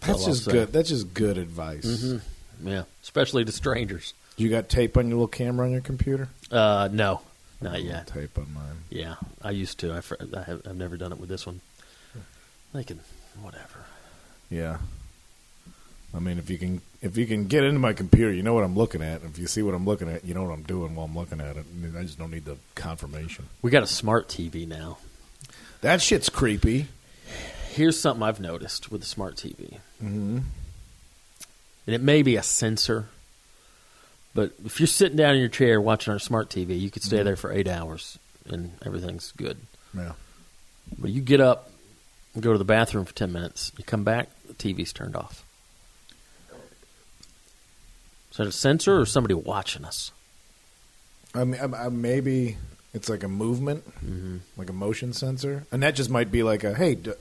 That's 0.00 0.20
I'll 0.22 0.32
just 0.32 0.48
good. 0.48 0.72
That's 0.72 0.88
just 0.88 1.12
good 1.12 1.36
advice. 1.36 2.14
Yeah, 2.64 2.84
especially 3.02 3.44
to 3.44 3.52
strangers. 3.52 4.14
You 4.38 4.48
got 4.48 4.70
tape 4.70 4.96
on 4.96 5.08
your 5.08 5.16
little 5.16 5.28
camera 5.28 5.66
on 5.66 5.72
your 5.72 5.82
computer? 5.82 6.28
Uh, 6.50 6.88
no, 6.90 7.20
not 7.60 7.82
yet. 7.82 8.06
Tape 8.06 8.38
on 8.38 8.52
mine. 8.54 8.76
Yeah, 8.88 9.16
I 9.42 9.50
used 9.50 9.78
to. 9.80 9.92
I, 9.92 9.98
I 10.38 10.42
have, 10.44 10.62
I've 10.66 10.76
never 10.76 10.96
done 10.96 11.12
it 11.12 11.20
with 11.20 11.28
this 11.28 11.44
one. 11.46 11.60
They 12.72 12.84
can, 12.84 13.00
whatever. 13.42 13.84
Yeah. 14.48 14.78
I 16.14 16.18
mean, 16.18 16.38
if 16.38 16.50
you 16.50 16.58
can 16.58 16.80
if 17.02 17.16
you 17.16 17.26
can 17.26 17.46
get 17.46 17.64
into 17.64 17.78
my 17.78 17.92
computer, 17.92 18.32
you 18.32 18.42
know 18.42 18.54
what 18.54 18.64
I'm 18.64 18.76
looking 18.76 19.02
at. 19.02 19.22
If 19.22 19.38
you 19.38 19.46
see 19.46 19.62
what 19.62 19.74
I'm 19.74 19.84
looking 19.86 20.08
at, 20.08 20.24
you 20.24 20.34
know 20.34 20.42
what 20.42 20.52
I'm 20.52 20.62
doing 20.62 20.94
while 20.94 21.06
I'm 21.06 21.16
looking 21.16 21.40
at 21.40 21.56
it. 21.56 21.64
I, 21.64 21.76
mean, 21.76 21.96
I 21.96 22.02
just 22.02 22.18
don't 22.18 22.30
need 22.30 22.44
the 22.44 22.56
confirmation. 22.74 23.46
We 23.62 23.70
got 23.70 23.82
a 23.82 23.88
smart 23.88 24.28
TV 24.28 24.66
now. 24.66 24.98
That 25.80 26.02
shit's 26.02 26.28
creepy. 26.28 26.88
Here's 27.70 27.98
something 27.98 28.22
I've 28.22 28.40
noticed 28.40 28.90
with 28.90 29.00
the 29.00 29.06
smart 29.06 29.36
TV, 29.36 29.78
mm-hmm. 30.02 30.38
and 31.86 31.94
it 31.94 32.02
may 32.02 32.22
be 32.22 32.34
a 32.34 32.42
sensor, 32.42 33.06
but 34.34 34.52
if 34.64 34.80
you're 34.80 34.88
sitting 34.88 35.16
down 35.16 35.34
in 35.34 35.40
your 35.40 35.48
chair 35.48 35.80
watching 35.80 36.12
our 36.12 36.18
smart 36.18 36.50
TV, 36.50 36.78
you 36.78 36.90
could 36.90 37.04
stay 37.04 37.22
there 37.22 37.36
for 37.36 37.52
eight 37.52 37.68
hours 37.68 38.18
and 38.46 38.72
everything's 38.84 39.32
good. 39.36 39.56
Yeah. 39.96 40.12
But 40.98 41.10
you 41.10 41.20
get 41.20 41.40
up, 41.40 41.70
and 42.34 42.42
go 42.42 42.52
to 42.52 42.58
the 42.58 42.64
bathroom 42.64 43.04
for 43.04 43.14
ten 43.14 43.32
minutes, 43.32 43.70
you 43.78 43.84
come 43.84 44.02
back, 44.02 44.28
the 44.46 44.54
TV's 44.54 44.92
turned 44.92 45.14
off. 45.14 45.44
Is 48.30 48.36
that 48.36 48.46
a 48.46 48.52
sensor 48.52 49.00
or 49.00 49.06
somebody 49.06 49.34
watching 49.34 49.84
us? 49.84 50.12
I 51.34 51.44
mean, 51.44 51.60
I, 51.60 51.86
I, 51.86 51.88
maybe 51.88 52.56
it's 52.94 53.08
like 53.08 53.22
a 53.22 53.28
movement, 53.28 53.84
Mm-hmm. 54.04 54.38
like 54.56 54.68
a 54.70 54.72
motion 54.72 55.12
sensor, 55.12 55.64
and 55.72 55.82
that 55.82 55.94
just 55.94 56.10
might 56.10 56.30
be 56.32 56.42
like 56.42 56.64
a 56.64 56.74
hey, 56.74 56.94
d- 56.96 57.12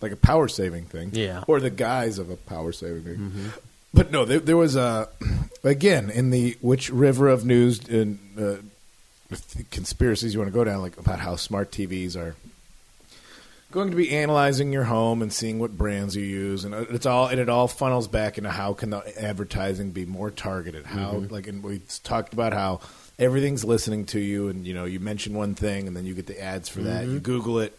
like 0.00 0.12
a 0.12 0.16
power 0.16 0.48
saving 0.48 0.84
thing, 0.84 1.10
Yeah. 1.12 1.44
or 1.46 1.58
the 1.60 1.70
guise 1.70 2.18
of 2.18 2.30
a 2.30 2.36
power 2.36 2.72
saving 2.72 3.02
thing. 3.02 3.52
But 3.92 4.10
no, 4.10 4.24
there, 4.24 4.38
there 4.40 4.56
was 4.56 4.76
a 4.76 5.08
again 5.64 6.08
in 6.10 6.30
the 6.30 6.56
which 6.60 6.90
river 6.90 7.28
of 7.28 7.44
news 7.44 7.86
and 7.88 8.18
uh, 8.38 8.56
conspiracies 9.70 10.32
you 10.34 10.40
want 10.40 10.50
to 10.52 10.54
go 10.54 10.64
down, 10.64 10.80
like 10.82 10.96
about 10.98 11.18
how 11.20 11.36
smart 11.36 11.70
TVs 11.70 12.16
are 12.16 12.36
going 13.70 13.90
to 13.90 13.96
be 13.96 14.10
analyzing 14.10 14.72
your 14.72 14.84
home 14.84 15.22
and 15.22 15.32
seeing 15.32 15.58
what 15.58 15.76
brands 15.76 16.16
you 16.16 16.24
use, 16.24 16.64
and 16.64 16.74
uh, 16.74 16.84
it's 16.90 17.06
all 17.06 17.26
and 17.26 17.40
it 17.40 17.48
all 17.48 17.68
funnels 17.68 18.08
back 18.08 18.38
into 18.38 18.50
how 18.50 18.72
can 18.72 18.90
the 18.90 19.22
advertising 19.22 19.90
be 19.90 20.06
more 20.06 20.30
targeted? 20.30 20.86
How 20.86 21.12
mm-hmm. 21.12 21.32
like 21.32 21.46
and 21.46 21.62
we 21.62 21.82
talked 22.02 22.32
about 22.32 22.52
how 22.52 22.80
everything's 23.18 23.64
listening 23.64 24.06
to 24.06 24.20
you, 24.20 24.48
and 24.48 24.66
you 24.66 24.74
know 24.74 24.84
you 24.84 25.00
mention 25.00 25.34
one 25.34 25.54
thing, 25.54 25.86
and 25.86 25.96
then 25.96 26.04
you 26.04 26.14
get 26.14 26.26
the 26.26 26.40
ads 26.42 26.68
for 26.68 26.80
that. 26.82 27.04
You 27.04 27.14
mm-hmm. 27.14 27.18
Google 27.18 27.60
it. 27.60 27.78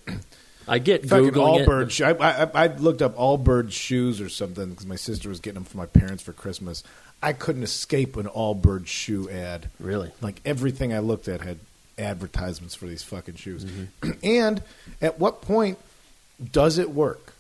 I 0.68 0.78
get 0.78 1.10
Fucking 1.10 1.32
Googling 1.32 1.62
it, 1.62 1.68
Allbirds. 1.68 1.92
sho- 1.92 2.18
I, 2.20 2.44
I, 2.44 2.66
I 2.66 2.68
looked 2.68 3.02
up 3.02 3.16
Allbirds 3.16 3.72
shoes 3.72 4.22
or 4.22 4.30
something 4.30 4.70
because 4.70 4.86
my 4.86 4.98
sister 4.98 5.28
was 5.28 5.40
getting 5.40 5.56
them 5.56 5.64
for 5.64 5.78
my 5.78 5.88
parents 5.88 6.22
for 6.22 6.32
Christmas. 6.32 6.84
I 7.24 7.34
couldn't 7.34 7.64
escape 7.64 8.16
an 8.18 8.28
Allbirds 8.28 8.86
shoe 8.86 9.28
ad. 9.30 9.70
Really? 9.80 10.12
Like 10.22 10.42
everything 10.46 10.94
I 10.94 11.00
looked 11.00 11.28
at 11.28 11.42
had 11.42 11.58
advertisements 12.00 12.76
for 12.76 12.86
these 12.86 13.04
fucking 13.04 13.36
shoes. 13.36 13.66
Mm-hmm. 13.66 14.12
and 14.24 14.64
at 15.02 15.20
what 15.20 15.42
point 15.42 15.78
does 16.52 16.78
it 16.78 16.90
work? 16.92 17.34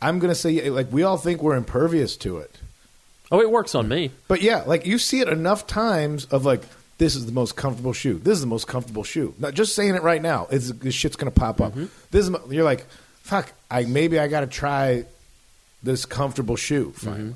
I'm 0.00 0.18
going 0.18 0.30
to 0.30 0.34
say, 0.34 0.68
like, 0.68 0.90
we 0.90 1.04
all 1.04 1.16
think 1.16 1.42
we're 1.42 1.56
impervious 1.56 2.16
to 2.18 2.38
it. 2.38 2.58
Oh, 3.32 3.40
it 3.40 3.50
works 3.50 3.74
on 3.74 3.88
me. 3.88 4.10
But 4.28 4.42
yeah, 4.42 4.62
like 4.66 4.84
you 4.84 4.98
see 4.98 5.20
it 5.20 5.28
enough 5.28 5.66
times 5.66 6.26
of 6.26 6.44
like 6.44 6.60
this 6.98 7.16
is 7.16 7.24
the 7.24 7.32
most 7.32 7.56
comfortable 7.56 7.94
shoe. 7.94 8.18
This 8.18 8.34
is 8.34 8.40
the 8.42 8.46
most 8.46 8.68
comfortable 8.68 9.04
shoe. 9.04 9.34
Not 9.38 9.54
just 9.54 9.74
saying 9.74 9.94
it 9.94 10.02
right 10.02 10.20
now. 10.20 10.48
It's, 10.50 10.70
this 10.70 10.94
shit's 10.94 11.16
gonna 11.16 11.30
pop 11.30 11.62
up. 11.62 11.72
Mm-hmm. 11.72 11.86
This 12.10 12.28
is 12.28 12.36
you're 12.50 12.62
like, 12.62 12.86
fuck. 13.22 13.50
I 13.70 13.84
maybe 13.84 14.18
I 14.18 14.28
got 14.28 14.40
to 14.40 14.46
try 14.46 15.06
this 15.82 16.04
comfortable 16.04 16.56
shoe 16.56 16.92
Mm-hmm. 16.94 17.30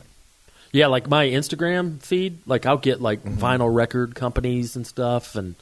Yeah, 0.72 0.88
like 0.88 1.08
my 1.08 1.26
Instagram 1.26 2.02
feed, 2.02 2.38
like 2.46 2.66
I'll 2.66 2.76
get 2.76 3.00
like 3.00 3.22
Mm-hmm. 3.24 3.38
vinyl 3.42 3.74
record 3.74 4.14
companies 4.14 4.76
and 4.76 4.86
stuff, 4.86 5.34
and 5.36 5.54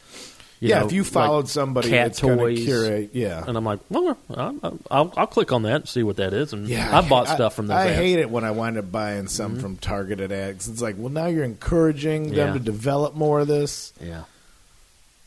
you 0.61 0.71
yeah, 0.71 0.81
know, 0.81 0.87
if 0.87 0.93
you 0.93 1.03
like 1.03 1.13
followed 1.13 1.49
somebody 1.49 1.91
cat 1.91 2.15
toys, 2.15 2.65
curate, 2.65 3.11
yeah, 3.13 3.45
and 3.47 3.57
I'm 3.57 3.65
like, 3.65 3.81
well, 3.91 4.17
I'll, 4.31 4.79
I'll, 4.91 5.13
I'll 5.17 5.27
click 5.27 5.53
on 5.53 5.63
that 5.65 5.75
and 5.75 5.89
see 5.89 6.03
what 6.03 6.17
that 6.17 6.33
is, 6.33 6.53
and 6.53 6.67
yeah. 6.67 6.97
I've 6.97 7.09
bought 7.09 7.29
I- 7.29 7.35
stuff 7.35 7.55
from 7.55 7.67
those. 7.67 7.77
I 7.77 7.89
ads. 7.89 7.97
hate 7.99 8.19
it 8.19 8.31
when 8.31 8.45
I 8.45 8.51
wind 8.53 8.79
up 8.79 8.91
buying 8.91 9.29
some 9.29 9.59
from 9.59 9.77
targeted 9.77 10.33
ads. 10.33 10.69
It's 10.69 10.81
like, 10.81 10.97
well, 10.99 11.11
now 11.13 11.27
you're 11.27 11.45
encouraging 11.45 12.29
them 12.33 12.49
Yeah. 12.49 12.53
to 12.55 12.59
develop 12.61 13.15
more 13.15 13.41
of 13.41 13.47
this. 13.49 13.93
Yeah, 14.01 14.25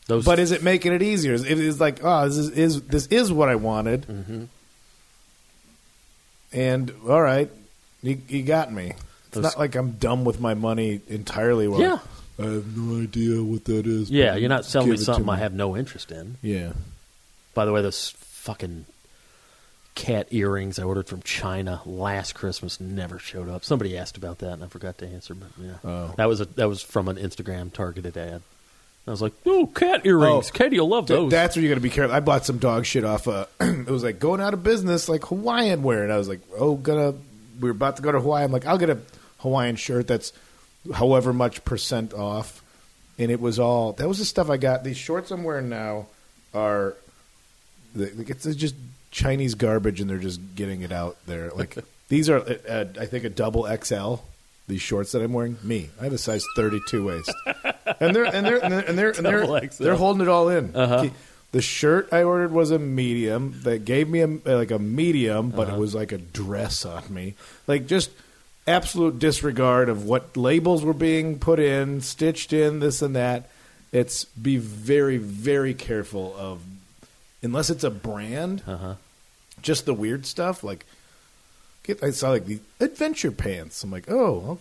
those. 0.08 0.24
But 0.24 0.38
is 0.40 0.50
it 0.50 0.62
making 0.62 0.92
it 0.92 1.02
easier? 1.02 1.34
It 1.34 1.46
is 1.46 1.80
like, 1.80 2.00
oh, 2.02 2.26
this 2.28 2.36
is, 2.36 2.50
is 2.50 2.82
this 2.82 3.06
is 3.06 3.30
what 3.32 3.48
I 3.48 3.54
wanted, 3.54 4.02
Mm-hmm. 4.08 4.44
and 6.52 6.92
all 7.08 7.22
right, 7.22 7.50
you, 8.02 8.20
you 8.28 8.42
got 8.42 8.72
me. 8.72 8.94
It's 9.28 9.34
Those- 9.36 9.44
not 9.44 9.58
like 9.58 9.74
I'm 9.76 9.92
dumb 9.92 10.24
with 10.24 10.40
my 10.40 10.54
money 10.54 11.00
entirely. 11.08 11.68
Well, 11.68 11.80
Yeah. 11.80 11.98
I 12.38 12.42
have 12.44 12.76
no 12.76 13.02
idea 13.02 13.42
what 13.42 13.64
that 13.64 13.86
is. 13.86 14.10
yeah, 14.10 14.36
you're 14.36 14.48
not 14.48 14.64
selling 14.64 14.90
me 14.90 14.94
give 14.96 15.02
it 15.02 15.06
to 15.06 15.12
something 15.12 15.28
I 15.28 15.38
have 15.38 15.52
no 15.54 15.76
interest 15.76 16.12
in. 16.12 16.36
Yeah, 16.42 16.72
By 17.54 17.64
the 17.64 17.72
way, 17.72 17.82
those 17.82 18.10
fucking 18.16 18.84
cat 19.94 20.28
earrings 20.30 20.78
I 20.78 20.84
ordered 20.84 21.08
from 21.08 21.22
China 21.22 21.80
last 21.84 22.34
Christmas 22.36 22.80
never 22.80 23.18
showed 23.18 23.48
up. 23.48 23.64
Somebody 23.64 23.98
asked 23.98 24.16
about 24.16 24.38
that, 24.38 24.52
and 24.52 24.62
I 24.64 24.68
forgot 24.68 24.98
to 24.98 25.06
answer. 25.08 25.34
But 25.34 25.48
yeah, 25.60 25.72
Oh. 25.84 26.14
that 26.16 26.28
was 26.28 26.40
a 26.40 26.44
that 26.44 26.68
was 26.68 26.80
from 26.82 27.08
an 27.08 27.16
Instagram 27.16 27.72
targeted 27.72 28.16
ad. 28.16 28.42
I 29.06 29.10
was 29.10 29.22
like, 29.22 29.32
"Oh, 29.46 29.66
cat 29.66 30.02
earrings! 30.06 30.50
Oh. 30.50 30.56
Katie 30.56 30.78
will 30.78 30.88
love 30.88 31.06
Th- 31.06 31.18
those." 31.18 31.30
that's 31.30 31.56
where 31.56 31.62
you 31.64 31.68
got 31.68 31.76
to 31.76 31.80
be 31.80 31.90
careful. 31.90 32.14
I 32.14 32.20
bought 32.20 32.46
some 32.46 32.58
dog 32.58 32.84
shit 32.86 33.04
off. 33.04 33.26
Uh, 33.26 33.46
it 33.60 33.88
was 33.88 34.04
like 34.04 34.20
going 34.20 34.40
out 34.40 34.54
of 34.54 34.62
business, 34.62 35.08
like 35.08 35.24
Hawaiian 35.24 35.82
wear, 35.82 36.04
and 36.04 36.12
I 36.12 36.18
was 36.18 36.28
like, 36.28 36.40
oh, 36.56 36.74
gonna. 36.76 37.14
We 37.58 37.64
were 37.68 37.70
about 37.72 37.96
to 37.96 38.02
go 38.02 38.12
to 38.12 38.20
Hawaii. 38.20 38.44
I'm 38.44 38.52
like, 38.52 38.66
I'll 38.66 38.78
get 38.78 38.88
a 38.90 38.98
Hawaiian 39.38 39.76
shirt 39.76 40.06
that's 40.06 40.32
however 40.94 41.32
much 41.32 41.64
percent 41.64 42.12
off, 42.14 42.62
and 43.18 43.30
it 43.30 43.40
was 43.40 43.58
all 43.58 43.92
that 43.94 44.08
was 44.08 44.18
the 44.18 44.24
stuff 44.24 44.50
I 44.50 44.56
got. 44.56 44.84
These 44.84 44.96
shorts 44.96 45.30
I'm 45.30 45.44
wearing 45.44 45.68
now 45.68 46.06
are, 46.54 46.94
like, 47.94 48.30
it's 48.30 48.44
just 48.54 48.74
Chinese 49.10 49.54
garbage, 49.54 50.00
and 50.00 50.08
they're 50.08 50.18
just 50.18 50.40
getting 50.54 50.82
it 50.82 50.92
out 50.92 51.16
there. 51.26 51.50
Like 51.54 51.76
these 52.08 52.28
are, 52.30 52.38
uh, 52.68 52.84
I 53.00 53.06
think, 53.06 53.24
a 53.24 53.30
double 53.30 53.66
XL. 53.82 54.16
These 54.66 54.82
shorts 54.82 55.12
that 55.12 55.22
I'm 55.22 55.32
wearing, 55.32 55.56
me, 55.62 55.88
I 55.98 56.04
have 56.04 56.12
a 56.12 56.18
size 56.18 56.44
32 56.54 57.06
waist. 57.06 57.32
and 58.00 58.14
they're 58.14 58.24
and 58.24 58.44
they're 58.46 58.58
and 58.62 58.70
they're 58.72 58.80
and 58.86 58.98
they're, 58.98 59.10
and 59.12 59.24
they're, 59.24 59.68
they're 59.78 59.94
holding 59.96 60.20
it 60.20 60.28
all 60.28 60.50
in. 60.50 60.76
Uh-huh. 60.76 61.08
The 61.52 61.62
shirt 61.62 62.10
I 62.12 62.24
ordered 62.24 62.52
was 62.52 62.70
a 62.70 62.78
medium. 62.78 63.58
They 63.62 63.78
gave 63.78 64.10
me 64.10 64.20
a 64.20 64.26
like 64.26 64.70
a 64.70 64.78
medium, 64.78 65.48
but 65.48 65.68
Uh-huh. 65.68 65.76
it 65.76 65.80
was 65.80 65.94
like 65.94 66.12
a 66.12 66.18
dress 66.18 66.84
on 66.84 67.02
me. 67.08 67.34
Like 67.66 67.86
just 67.86 68.10
absolute 68.68 69.18
disregard 69.18 69.88
of 69.88 70.04
what 70.04 70.36
labels 70.36 70.84
were 70.84 70.92
being 70.94 71.38
put 71.38 71.58
in, 71.58 72.00
stitched 72.00 72.52
in, 72.52 72.80
this 72.80 73.02
and 73.02 73.16
that. 73.16 73.48
It's 73.92 74.24
be 74.26 74.56
very 74.58 75.16
very 75.16 75.72
careful 75.74 76.34
of 76.36 76.60
unless 77.42 77.70
it's 77.70 77.84
a 77.84 77.90
brand, 77.90 78.62
Uh-huh. 78.66 78.94
just 79.62 79.86
the 79.86 79.94
weird 79.94 80.26
stuff 80.26 80.62
like 80.62 80.84
get 81.84 82.02
I 82.02 82.10
saw 82.10 82.30
like 82.30 82.44
the 82.46 82.60
adventure 82.80 83.30
pants. 83.32 83.82
I'm 83.82 83.90
like, 83.90 84.10
"Oh, 84.10 84.44
I'll 84.46 84.58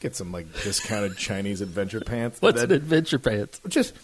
get 0.00 0.14
some 0.14 0.30
like 0.32 0.46
discounted 0.62 1.16
Chinese 1.28 1.60
adventure 1.62 2.00
pants." 2.00 2.42
What's 2.42 2.60
that, 2.60 2.70
an 2.70 2.76
adventure 2.76 3.18
pants? 3.18 3.60
just 3.68 3.94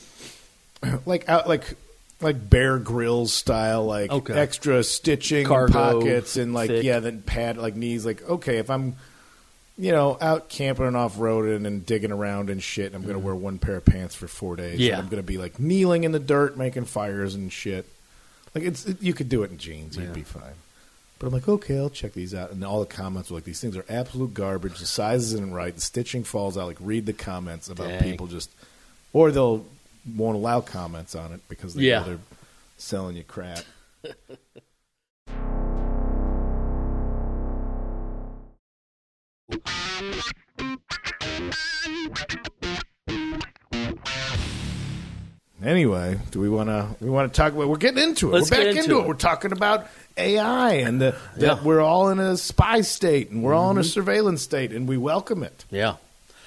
like 1.06 1.28
out 1.28 1.46
like 1.48 1.74
like 2.22 2.48
Bear 2.48 2.78
Grylls 2.78 3.34
style, 3.34 3.84
like 3.84 4.10
Okay. 4.10 4.32
extra 4.32 4.82
stitching 4.82 5.46
Cargo, 5.46 5.72
pockets 6.00 6.38
and 6.38 6.54
like 6.54 6.68
thick. 6.70 6.84
yeah, 6.84 7.00
then 7.00 7.20
pad 7.20 7.58
like 7.58 7.76
knees. 7.76 8.06
Like 8.06 8.26
okay, 8.26 8.56
if 8.56 8.70
I'm 8.70 8.94
you 9.76 9.90
know 9.92 10.16
out 10.20 10.48
camping 10.48 10.86
and 10.86 10.96
off 10.96 11.16
roading 11.16 11.66
and 11.66 11.84
digging 11.84 12.12
around 12.12 12.50
and 12.50 12.62
shit, 12.62 12.86
and 12.86 12.94
I'm 12.96 13.06
gonna 13.06 13.18
wear 13.18 13.34
one 13.34 13.58
pair 13.58 13.76
of 13.76 13.84
pants 13.84 14.14
for 14.14 14.28
four 14.28 14.56
days. 14.56 14.74
Mm-hmm. 14.74 14.82
Yeah. 14.82 14.92
and 14.94 15.02
I'm 15.02 15.08
gonna 15.08 15.22
be 15.22 15.38
like 15.38 15.58
kneeling 15.58 16.04
in 16.04 16.12
the 16.12 16.18
dirt 16.20 16.56
making 16.56 16.84
fires 16.84 17.34
and 17.34 17.52
shit. 17.52 17.86
Like 18.54 18.64
it's 18.64 18.86
it, 18.86 19.02
you 19.02 19.12
could 19.14 19.28
do 19.28 19.42
it 19.42 19.50
in 19.50 19.58
jeans, 19.58 19.96
you'd 19.96 20.06
Yeah. 20.08 20.12
be 20.12 20.22
fine. 20.22 20.54
But 21.18 21.28
I'm 21.28 21.32
like, 21.32 21.48
okay, 21.48 21.78
I'll 21.78 21.90
check 21.90 22.12
these 22.12 22.34
out. 22.34 22.50
And 22.50 22.64
all 22.64 22.80
the 22.80 22.86
comments 22.86 23.30
were 23.30 23.36
like, 23.36 23.44
these 23.44 23.60
things 23.60 23.76
are 23.76 23.84
absolute 23.88 24.34
garbage. 24.34 24.78
The 24.80 24.84
size 24.86 25.22
isn't 25.32 25.52
right. 25.54 25.74
The 25.74 25.80
stitching 25.80 26.24
falls 26.24 26.58
out. 26.58 26.66
Like, 26.66 26.76
read 26.80 27.06
the 27.06 27.12
comments 27.12 27.68
about 27.68 27.86
Dang. 27.88 28.02
people 28.02 28.26
just, 28.26 28.50
or 29.12 29.30
they'll 29.30 29.64
won't 30.16 30.36
allow 30.36 30.60
comments 30.60 31.14
on 31.14 31.32
it 31.32 31.40
because 31.48 31.74
they 31.74 31.84
Yeah. 31.84 32.02
they're 32.02 32.18
selling 32.78 33.16
you 33.16 33.22
crap. 33.24 33.60
Anyway, 45.62 46.18
do 46.30 46.40
we 46.40 46.48
want 46.48 46.68
to 46.68 46.88
we 47.00 47.08
want 47.08 47.32
to 47.32 47.36
talk 47.36 47.52
about? 47.52 47.68
We're 47.68 47.76
getting 47.76 48.02
into 48.02 48.28
it. 48.28 48.32
Let's 48.34 48.50
we're 48.50 48.58
back 48.58 48.66
into, 48.68 48.82
into 48.82 48.98
it. 48.98 49.02
it. 49.02 49.08
We're 49.08 49.14
talking 49.14 49.52
about 49.52 49.86
AI 50.18 50.72
and 50.74 51.00
the, 51.00 51.16
that 51.36 51.40
Yeah. 51.40 51.48
Mm-hmm. 51.54 51.64
we're 51.64 51.80
all 51.80 52.10
in 52.10 52.18
a 52.18 52.36
spy 52.36 52.82
state 52.82 53.30
and 53.30 53.42
we're 53.42 53.54
all 53.54 53.70
in 53.70 53.78
a 53.78 53.84
surveillance 53.84 54.42
state 54.42 54.72
and 54.72 54.86
we 54.86 54.96
welcome 54.98 55.42
it 55.42 55.64
Yeah. 55.70 55.96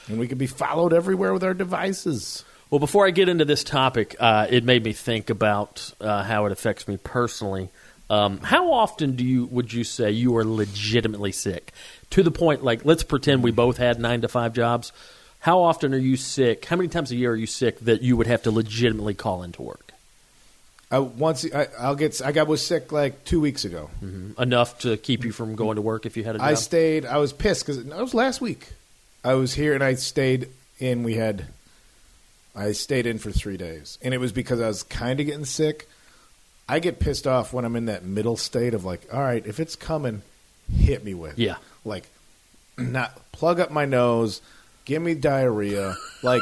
and 0.08 0.20
we 0.20 0.28
can 0.28 0.38
be 0.38 0.46
followed 0.48 0.94
everywhere 0.94 1.34
with 1.34 1.44
our 1.44 1.54
devices. 1.56 2.46
Well, 2.70 2.80
before 2.80 3.08
I 3.08 3.12
get 3.12 3.28
into 3.30 3.46
this 3.46 3.64
topic, 3.64 4.16
uh, 4.20 4.48
it 4.50 4.64
made 4.66 4.84
me 4.84 4.92
think 4.94 5.30
about 5.30 5.94
uh, 6.02 6.22
how 6.24 6.46
it 6.46 6.52
affects 6.52 6.88
me 6.88 6.98
personally. 6.98 7.70
Um, 8.10 8.38
how 8.40 8.72
often 8.72 9.16
do 9.16 9.24
you 9.26 9.46
would 9.48 9.74
you 9.74 9.84
say 9.84 10.12
you 10.12 10.38
are 10.38 10.46
legitimately 10.46 11.32
sick 11.32 11.74
to 12.12 12.24
the 12.24 12.32
point 12.32 12.64
like 12.64 12.86
let's 12.86 13.04
pretend 13.04 13.44
we 13.44 13.52
both 13.52 13.78
had 13.78 14.00
nine 14.00 14.22
to 14.22 14.28
five 14.28 14.54
jobs? 14.54 14.92
How 15.40 15.62
often 15.62 15.94
are 15.94 15.98
you 15.98 16.18
sick? 16.18 16.66
How 16.66 16.76
many 16.76 16.90
times 16.90 17.12
a 17.12 17.16
year 17.16 17.32
are 17.32 17.36
you 17.36 17.46
sick 17.46 17.80
that 17.82 18.02
you 18.02 18.18
would 18.18 18.28
have 18.28 18.44
to 18.44 18.52
legitimately 18.52 19.14
call 19.14 19.44
into 19.44 19.62
work? 19.62 19.94
I 20.90 21.00
once 21.00 21.46
I, 21.54 21.68
I'll 21.78 21.96
get 21.96 22.22
I 22.22 22.32
got 22.32 22.48
was 22.48 22.66
sick 22.66 22.92
like 22.92 23.26
two 23.26 23.42
weeks 23.42 23.66
ago. 23.66 23.90
Mm-hmm. 24.04 24.42
Enough 24.42 24.80
to 24.80 24.98
keep 24.98 25.26
you 25.26 25.32
from 25.32 25.56
going 25.56 25.76
to 25.76 25.82
work 25.82 26.06
if 26.06 26.16
you 26.18 26.24
had 26.24 26.36
a 26.36 26.40
job? 26.40 26.48
I 26.48 26.54
stayed. 26.54 27.06
I 27.06 27.18
was 27.18 27.34
pissed 27.34 27.66
because 27.66 27.78
it 27.78 27.94
was 27.94 28.14
last 28.14 28.42
week. 28.42 28.70
I 29.24 29.34
was 29.34 29.54
here 29.54 29.74
and 29.74 29.84
I 29.84 29.96
stayed 29.96 30.50
in. 30.80 31.04
We 31.04 31.16
had. 31.16 31.46
I 32.56 32.72
stayed 32.72 33.06
in 33.06 33.20
for 33.20 33.32
three 33.32 33.58
days, 33.58 34.00
and 34.02 34.16
it 34.16 34.18
was 34.18 34.32
because 34.32 34.60
I 34.60 34.68
was 34.68 34.82
kind 34.82 35.20
of 35.20 35.28
getting 35.28 35.46
sick. 35.46 35.88
I 36.68 36.80
get 36.80 37.00
pissed 37.00 37.28
off 37.28 37.54
when 37.54 37.66
I'm 37.66 37.76
in 37.76 37.86
that 37.86 38.04
middle 38.04 38.36
state 38.36 38.74
of 38.74 38.84
like, 38.84 39.08
all 39.14 39.22
right, 39.22 39.46
if 39.46 39.60
it's 39.60 39.76
coming, 39.76 40.24
hit 40.76 41.04
me 41.04 41.14
with. 41.14 41.38
Yeah. 41.38 41.58
Like, 41.88 42.08
not 42.78 43.20
plug 43.32 43.60
up 43.60 43.72
my 43.72 43.86
nose, 43.86 44.42
give 44.86 45.02
me 45.02 45.14
diarrhea, 45.16 45.96
like 46.24 46.42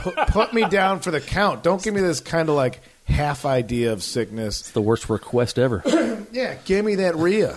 put, 0.00 0.16
put 0.28 0.52
me 0.54 0.64
down 0.68 1.00
for 1.00 1.10
the 1.10 1.20
count. 1.20 1.62
Don't 1.62 1.82
give 1.82 1.94
me 1.94 2.00
this 2.00 2.20
kind 2.20 2.48
of 2.48 2.54
like 2.54 2.80
half 3.04 3.44
idea 3.44 3.92
of 3.92 4.02
sickness. 4.02 4.60
It's 4.60 4.70
the 4.72 4.80
worst 4.82 5.08
request 5.08 5.58
ever. 5.58 5.82
Yeah, 6.32 6.56
give 6.64 6.84
me 6.84 6.96
that 6.96 7.14
Rhea. 7.14 7.56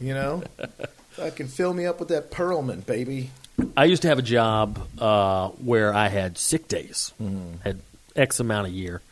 You 0.00 0.14
know, 0.14 0.42
I 1.22 1.28
can 1.28 1.46
fill 1.46 1.74
me 1.74 1.84
up 1.84 2.00
with 2.00 2.08
that 2.08 2.30
Perlman, 2.30 2.86
baby. 2.86 3.28
I 3.76 3.84
used 3.84 4.00
to 4.02 4.08
have 4.08 4.18
a 4.18 4.22
job 4.22 4.80
uh, 4.98 5.48
where 5.48 5.92
I 5.92 6.08
had 6.08 6.38
sick 6.38 6.68
days, 6.68 7.12
had 7.62 7.80
X 8.14 8.40
amount 8.40 8.68
a 8.68 8.70
year, 8.70 9.02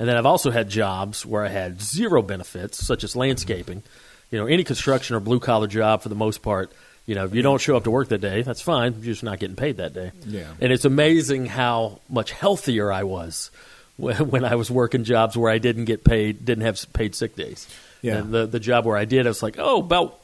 and 0.00 0.08
then 0.08 0.16
I've 0.16 0.26
also 0.26 0.50
had 0.50 0.68
jobs 0.68 1.24
where 1.24 1.44
I 1.44 1.48
had 1.48 1.80
zero 1.80 2.22
benefits, 2.22 2.84
such 2.84 3.04
as 3.04 3.14
landscaping. 3.14 3.84
You 4.32 4.38
know, 4.38 4.46
any 4.46 4.64
construction 4.64 5.14
or 5.14 5.20
blue 5.20 5.38
collar 5.38 5.68
job 5.68 6.02
for 6.02 6.08
the 6.08 6.16
most 6.16 6.42
part. 6.42 6.72
You 7.06 7.14
know, 7.14 7.24
if 7.24 7.34
you 7.34 7.42
don't 7.42 7.60
show 7.60 7.76
up 7.76 7.84
to 7.84 7.90
work 7.90 8.08
that 8.08 8.20
day, 8.20 8.42
that's 8.42 8.62
fine. 8.62 8.94
You're 8.94 9.12
just 9.12 9.22
not 9.22 9.38
getting 9.38 9.56
paid 9.56 9.76
that 9.76 9.92
day. 9.92 10.12
Yeah. 10.26 10.46
And 10.60 10.72
it's 10.72 10.84
amazing 10.84 11.46
how 11.46 12.00
much 12.08 12.32
healthier 12.32 12.90
I 12.90 13.02
was 13.04 13.50
when 13.96 14.16
when 14.30 14.44
I 14.44 14.54
was 14.54 14.70
working 14.70 15.04
jobs 15.04 15.36
where 15.36 15.50
I 15.50 15.58
didn't 15.58 15.84
get 15.84 16.02
paid, 16.02 16.44
didn't 16.44 16.64
have 16.64 16.84
paid 16.92 17.14
sick 17.14 17.36
days. 17.36 17.68
Yeah. 18.00 18.16
And 18.16 18.32
the 18.32 18.46
the 18.46 18.58
job 18.60 18.84
where 18.84 18.96
I 18.96 19.04
did, 19.04 19.26
I 19.26 19.30
was 19.30 19.42
like, 19.42 19.56
oh, 19.58 19.78
about 19.80 20.18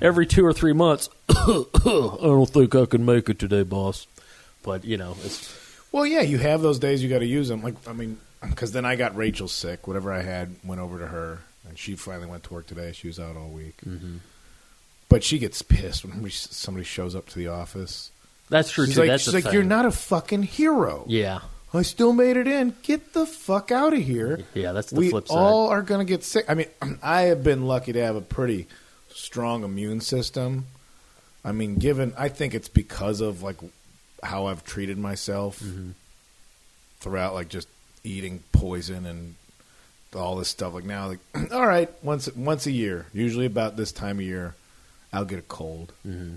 every 0.00 0.26
two 0.26 0.44
or 0.44 0.52
three 0.52 0.72
months. 0.74 1.08
I 1.28 1.64
don't 1.84 2.46
think 2.46 2.74
I 2.74 2.84
can 2.86 3.04
make 3.04 3.28
it 3.28 3.38
today, 3.38 3.62
boss. 3.62 4.06
But 4.62 4.84
you 4.84 4.96
know, 4.96 5.16
it's 5.24 5.54
Well, 5.92 6.04
yeah, 6.06 6.22
you 6.22 6.38
have 6.38 6.62
those 6.62 6.78
days 6.78 7.02
you 7.02 7.08
got 7.08 7.20
to 7.20 7.26
use 7.26 7.48
them. 7.48 7.62
Like, 7.62 7.74
I 7.88 7.92
mean, 7.92 8.18
because 8.42 8.72
then 8.72 8.84
I 8.84 8.96
got 8.96 9.16
Rachel 9.16 9.48
sick. 9.48 9.86
Whatever 9.86 10.12
I 10.12 10.22
had 10.22 10.56
went 10.64 10.80
over 10.80 10.98
to 10.98 11.06
her, 11.06 11.40
and 11.72 11.78
she 11.78 11.96
finally 11.96 12.26
went 12.26 12.44
to 12.44 12.52
work 12.54 12.66
today. 12.66 12.92
She 12.92 13.06
was 13.06 13.18
out 13.18 13.34
all 13.36 13.48
week. 13.48 13.76
Mm-hmm. 13.86 14.18
But 15.08 15.24
she 15.24 15.38
gets 15.38 15.62
pissed 15.62 16.04
when 16.04 16.28
somebody 16.30 16.84
shows 16.84 17.14
up 17.14 17.28
to 17.30 17.38
the 17.38 17.48
office. 17.48 18.10
that's 18.50 18.70
true 18.70 18.86
She's 18.86 18.94
too. 18.94 19.00
like, 19.00 19.08
that's 19.10 19.24
she's 19.24 19.34
like 19.34 19.44
thing. 19.44 19.52
you're 19.54 19.62
not 19.62 19.84
a 19.86 19.90
fucking 19.90 20.42
hero. 20.42 21.04
Yeah, 21.08 21.40
I 21.74 21.82
still 21.82 22.12
made 22.12 22.36
it 22.36 22.46
in. 22.46 22.74
Get 22.82 23.12
the 23.14 23.24
fuck 23.26 23.70
out 23.72 23.92
of 23.94 23.98
here. 24.00 24.40
Yeah, 24.54 24.72
that's 24.72 24.90
the 24.90 25.00
we 25.00 25.10
flip 25.10 25.28
side. 25.28 25.36
all 25.36 25.68
are 25.68 25.82
going 25.82 26.06
to 26.06 26.10
get 26.10 26.24
sick. 26.24 26.44
I 26.48 26.54
mean, 26.54 26.68
I 27.02 27.22
have 27.22 27.42
been 27.42 27.66
lucky 27.66 27.92
to 27.92 28.02
have 28.02 28.16
a 28.16 28.20
pretty 28.20 28.66
strong 29.10 29.64
immune 29.64 30.00
system. 30.00 30.66
I 31.44 31.52
mean, 31.52 31.76
given 31.76 32.12
I 32.18 32.28
think 32.28 32.54
it's 32.54 32.68
because 32.68 33.20
of 33.20 33.42
like 33.42 33.56
how 34.22 34.46
I've 34.46 34.64
treated 34.64 34.96
myself 34.98 35.60
Mm-hmm. 35.60 35.90
throughout, 37.00 37.34
like 37.34 37.48
just 37.48 37.68
eating 38.04 38.42
poison 38.52 39.04
and 39.06 39.34
all 40.14 40.36
this 40.36 40.48
stuff. 40.48 40.74
Like 40.74 40.84
now, 40.84 41.08
like 41.08 41.18
all 41.52 41.66
right, 41.66 41.88
once 42.02 42.32
once 42.34 42.66
a 42.66 42.70
year, 42.72 43.06
usually 43.12 43.46
about 43.46 43.76
this 43.76 43.92
time 43.92 44.18
of 44.18 44.24
year, 44.24 44.54
I'll 45.12 45.24
get 45.24 45.38
a 45.38 45.42
cold. 45.42 45.92
Mhm. 46.06 46.36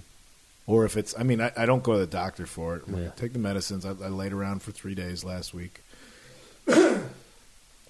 Or 0.67 0.83
if 0.83 0.97
it's, 0.97 1.13
I 1.17 1.21
mean, 1.21 1.41
I, 1.41 1.51
I 1.55 1.67
don't 1.67 1.83
go 1.83 1.93
to 1.93 1.99
the 1.99 2.07
doctor 2.07 2.47
for 2.47 2.77
it. 2.77 2.83
Yeah. 2.87 3.09
Take 3.15 3.33
the 3.33 3.39
medicines. 3.39 3.85
I, 3.85 3.89
I 3.89 4.07
laid 4.07 4.33
around 4.33 4.63
for 4.63 4.71
three 4.71 4.95
days 4.95 5.23
last 5.23 5.53
week, 5.53 5.81
and 6.67 7.03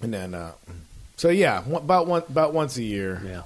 then, 0.00 0.34
uh, 0.34 0.52
so 1.16 1.28
yeah, 1.30 1.62
about 1.74 2.06
one 2.06 2.22
about 2.28 2.52
once 2.52 2.76
a 2.76 2.82
year. 2.82 3.22
yeah. 3.24 3.42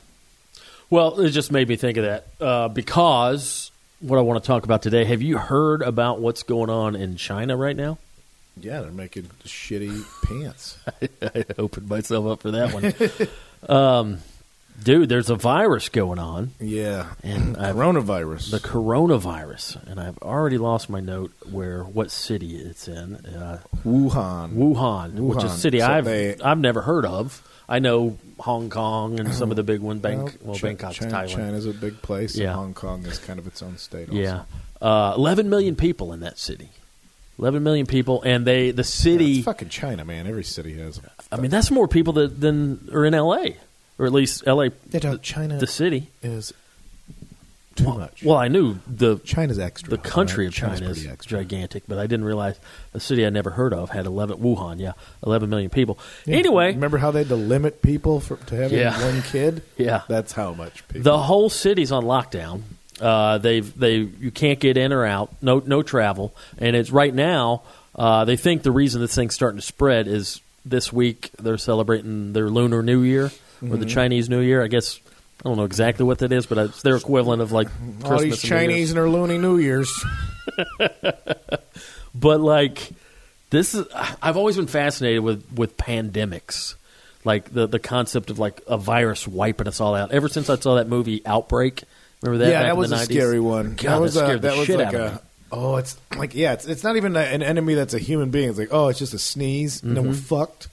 Well, 0.89 1.21
it 1.21 1.31
just 1.31 1.53
made 1.53 1.69
me 1.69 1.77
think 1.77 1.99
of 1.99 2.05
that 2.05 2.27
uh, 2.41 2.67
because 2.69 3.71
what 4.01 4.19
I 4.19 4.23
want 4.23 4.43
to 4.43 4.47
talk 4.47 4.65
about 4.65 4.83
today. 4.83 5.05
Have 5.05 5.23
you 5.23 5.39
heard 5.39 5.83
about 5.83 6.21
what's 6.21 6.43
going 6.43 6.69
on 6.71 6.97
in 6.97 7.17
China 7.17 7.57
right 7.57 7.77
now? 7.77 7.99
Yeah, 8.63 8.81
they're 8.83 8.91
making 8.91 9.25
shitty 9.45 10.05
pants. 10.25 10.79
I 11.23 11.45
opened 11.59 11.89
myself 11.89 12.27
up 12.27 12.43
for 12.43 12.51
that 12.53 12.73
one. 12.75 13.77
um, 13.77 14.19
dude, 14.83 15.09
there's 15.09 15.31
a 15.31 15.35
virus 15.37 15.89
going 15.89 16.19
on, 16.19 16.53
Yeah, 16.61 17.07
and 17.23 17.57
I've, 17.59 17.75
coronavirus. 17.77 18.51
the 18.51 18.61
coronavirus, 18.61 19.87
and 19.91 20.01
I've 20.01 20.19
already 20.19 20.59
lost 20.59 20.89
my 20.91 21.01
note 21.01 21.33
where 21.51 21.83
what 21.85 22.11
city 22.11 22.57
it's 22.57 22.89
in. 22.89 23.17
Uh, 23.17 23.61
Wuhan. 23.85 24.55
Wuhan, 24.55 25.15
which 25.15 25.45
is 25.45 25.53
a 25.53 25.57
city 25.59 25.81
So 25.81 25.87
I've 25.87 26.05
they- 26.05 26.37
I've 26.43 26.59
never 26.59 26.83
heard 26.83 27.05
of. 27.05 27.47
I 27.69 27.79
know 27.79 28.19
Hong 28.41 28.69
Kong 28.69 29.21
and 29.21 29.33
some 29.33 29.51
of 29.51 29.57
the 29.57 29.63
big 29.63 29.81
ones. 29.81 30.01
Bank, 30.03 30.39
well, 30.43 30.57
Chi- 30.59 30.69
Bangkok's 30.75 30.97
China, 30.97 31.13
Thailand. 31.13 31.29
China's 31.37 31.67
a 31.67 31.73
big 31.73 32.03
place. 32.03 32.37
Yeah. 32.37 32.53
Hong 32.55 32.75
Kong 32.75 33.07
is 33.07 33.19
kind 33.21 33.39
of 33.39 33.47
its 33.47 33.63
own 33.63 33.77
state. 33.79 34.09
Also. 34.09 34.21
Yeah, 34.21 34.43
uh, 34.83 35.15
eleven 35.17 35.49
million 35.49 35.77
people 35.77 36.13
in 36.13 36.19
that 36.21 36.37
city. 36.39 36.71
Eleven 37.41 37.63
million 37.63 37.87
people, 37.87 38.21
and 38.23 38.47
they 38.47 38.71
the 38.71 38.83
Yeah, 38.83 38.85
city. 38.85 39.37
it's 39.39 39.45
fucking 39.47 39.71
China, 39.71 40.05
man. 40.05 40.27
Every 40.27 40.45
city 40.45 40.77
has. 40.79 41.01
I 41.33 41.37
mean, 41.39 41.51
that's 41.51 41.71
more 41.71 41.89
people 41.89 42.13
that, 42.15 42.39
than 42.41 42.89
are 42.93 43.05
in 43.07 43.15
L.A. 43.15 43.57
or 43.99 44.07
at 44.07 44.13
least 44.13 44.45
L.A. 44.47 44.71
Yeah, 44.91 45.17
China 45.23 45.59
the 45.59 45.67
city. 45.67 46.09
is 46.23 46.53
too 47.77 47.85
much. 47.85 48.23
Well, 48.23 48.37
I 48.37 48.49
knew 48.49 48.77
the 48.87 49.19
China's 49.25 49.59
extra. 49.59 49.89
the 49.91 49.97
country 49.97 50.45
right? 50.45 50.49
of 50.49 50.55
China 50.55 50.79
China's 50.81 51.03
is 51.07 51.17
gigantic, 51.25 51.85
but 51.89 51.97
I 51.99 52.03
didn't 52.03 52.27
realize 52.27 52.59
the 52.93 53.01
city 53.01 53.25
I 53.25 53.31
never 53.31 53.51
heard 53.51 53.73
of 53.73 53.89
had 53.89 54.05
eleven. 54.05 54.37
Wuhan, 54.39 54.79
yeah, 54.79 54.93
eleven 55.25 55.49
million 55.49 55.71
people. 55.71 55.99
Yeah. 56.27 56.37
Anyway, 56.37 56.75
remember 56.75 56.99
how 56.99 57.11
they 57.11 57.21
had 57.21 57.29
to 57.29 57.37
limit 57.37 57.81
people 57.81 58.21
for, 58.21 58.37
to 58.37 58.55
having 58.57 58.79
Yeah. 58.79 59.03
one 59.03 59.23
kid? 59.23 59.63
Yeah. 59.79 60.03
that's 60.09 60.33
how 60.33 60.53
much 60.53 60.87
people. 60.89 61.05
the 61.05 61.19
whole 61.19 61.49
city's 61.49 61.91
on 61.91 62.05
lockdown. 62.05 62.63
Uh, 63.01 63.39
they've 63.39 63.79
they 63.79 63.97
you 63.97 64.31
can't 64.31 64.61
get 64.61 64.77
in 64.77 64.93
or 64.93 65.05
out, 65.07 65.31
no 65.43 65.63
no 65.65 65.83
travel, 65.83 66.35
and 66.59 66.77
it's 66.77 66.91
right 66.91 67.15
now. 67.15 67.63
Uh, 67.95 68.25
they 68.25 68.37
think 68.37 68.63
the 68.63 68.71
reason 68.71 69.01
this 69.01 69.15
thing's 69.15 69.35
starting 69.35 69.59
to 69.59 69.67
spread 69.67 70.07
is 70.07 70.41
this 70.65 70.93
week 70.93 71.31
they're 71.41 71.59
celebrating 71.59 72.33
their 72.33 72.49
Lunar 72.49 72.83
New 72.83 73.03
Year 73.03 73.27
or 73.27 73.31
Mm-hmm. 73.63 73.81
the 73.81 73.87
Chinese 73.87 74.29
New 74.31 74.41
Year. 74.41 74.63
I 74.63 74.69
guess 74.69 75.01
I 75.45 75.49
don't 75.49 75.57
know 75.59 75.65
exactly 75.65 76.05
what 76.05 76.19
that 76.21 76.33
is, 76.33 76.47
but 76.47 76.57
it's 76.59 76.83
their 76.83 76.97
equivalent 76.97 77.43
of 77.43 77.53
like 77.53 77.69
Christmas. 77.69 78.11
All 78.11 78.19
these 78.19 78.43
and 78.45 78.51
New 78.51 78.57
Chinese 78.59 78.91
and 78.91 78.97
their 78.97 79.09
loony 79.09 79.37
New 79.39 79.59
Year's. 79.59 79.93
but 82.15 82.41
like 82.41 82.91
this 83.51 83.75
is 83.75 83.87
I've 84.23 84.37
always 84.37 84.57
been 84.57 84.67
fascinated 84.67 85.23
with 85.23 85.45
with 85.55 85.77
pandemics. 85.77 86.75
Like 87.25 87.53
the 87.53 87.67
the 87.67 87.79
concept 87.79 88.31
of 88.31 88.39
like 88.39 88.61
a 88.67 88.79
virus 88.79 89.29
wiping 89.29 89.69
us 89.69 89.81
all 89.81 89.95
out. 89.95 90.11
Ever 90.13 90.29
since 90.29 90.49
I 90.49 90.57
saw 90.57 90.77
that 90.77 90.89
movie 90.89 91.21
Outbreak, 91.27 91.83
remember 92.23 92.45
that? 92.45 92.51
yeah, 92.51 92.59
back 92.61 92.67
that 92.67 92.73
in 92.73 92.79
was 92.79 92.91
the 92.91 92.97
a 92.97 92.99
90s? 93.01 93.05
scary 93.05 93.41
one. 93.41 93.75
God, 93.77 93.79
that 93.79 94.01
was 94.01 94.15
that 94.15 94.35
a, 94.35 94.39
that 94.41 94.57
was 94.57 94.67
shit 94.67 94.79
like 94.79 94.93
a. 94.95 95.23
Oh, 95.53 95.77
it's 95.77 95.97
like 96.17 96.35
yeah, 96.35 96.53
it's 96.53 96.67
it's 96.67 96.85
not 96.85 96.97
even 96.97 97.17
a, 97.17 97.21
an 97.21 97.43
enemy 97.43 97.75
that's 97.75 97.95
a 97.95 97.99
human 97.99 98.31
being. 98.31 98.51
It's 98.51 98.59
like 98.59 98.69
oh, 98.73 98.89
it's 98.89 98.99
just 98.99 99.15
a 99.15 99.19
sneeze. 99.19 99.83
No, 99.83 100.01
Mm-hmm. 100.01 100.11
we're 100.11 100.15
fucked. 100.17 100.69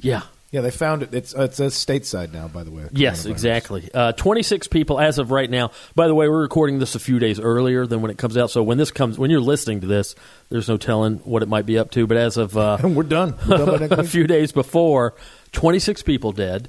Yeah. 0.00 0.22
Yeah, 0.50 0.60
they 0.60 0.70
found 0.70 1.02
it. 1.02 1.12
It's 1.12 1.34
it's 1.34 1.58
a 1.58 1.64
stateside 1.66 2.32
now, 2.32 2.46
by 2.46 2.62
the 2.62 2.70
way. 2.70 2.84
Yes, 2.92 3.26
exactly. 3.26 3.88
Uh, 3.92 4.12
26 4.12 4.68
people 4.68 5.00
as 5.00 5.18
of 5.18 5.32
right 5.32 5.50
now. 5.50 5.72
By 5.96 6.06
the 6.06 6.14
way, 6.14 6.28
we're 6.28 6.42
recording 6.42 6.78
this 6.78 6.94
a 6.94 7.00
few 7.00 7.18
days 7.18 7.40
earlier 7.40 7.86
than 7.88 8.02
when 8.02 8.12
it 8.12 8.18
comes 8.18 8.36
out. 8.36 8.50
So 8.52 8.62
when 8.62 8.78
this 8.78 8.92
comes, 8.92 9.18
when 9.18 9.32
you're 9.32 9.40
listening 9.40 9.80
to 9.80 9.88
this, 9.88 10.14
there's 10.50 10.68
no 10.68 10.76
telling 10.76 11.16
what 11.18 11.42
it 11.42 11.48
might 11.48 11.66
be 11.66 11.76
up 11.76 11.90
to. 11.92 12.06
But 12.06 12.18
as 12.18 12.36
of 12.36 12.56
uh, 12.56 12.76
And 12.80 12.94
we're 12.96 13.02
done. 13.02 13.34
We're 13.48 13.78
done 13.88 13.92
a 13.98 14.04
few 14.04 14.28
days 14.28 14.52
before, 14.52 15.14
26 15.50 16.02
people 16.04 16.30
dead, 16.30 16.68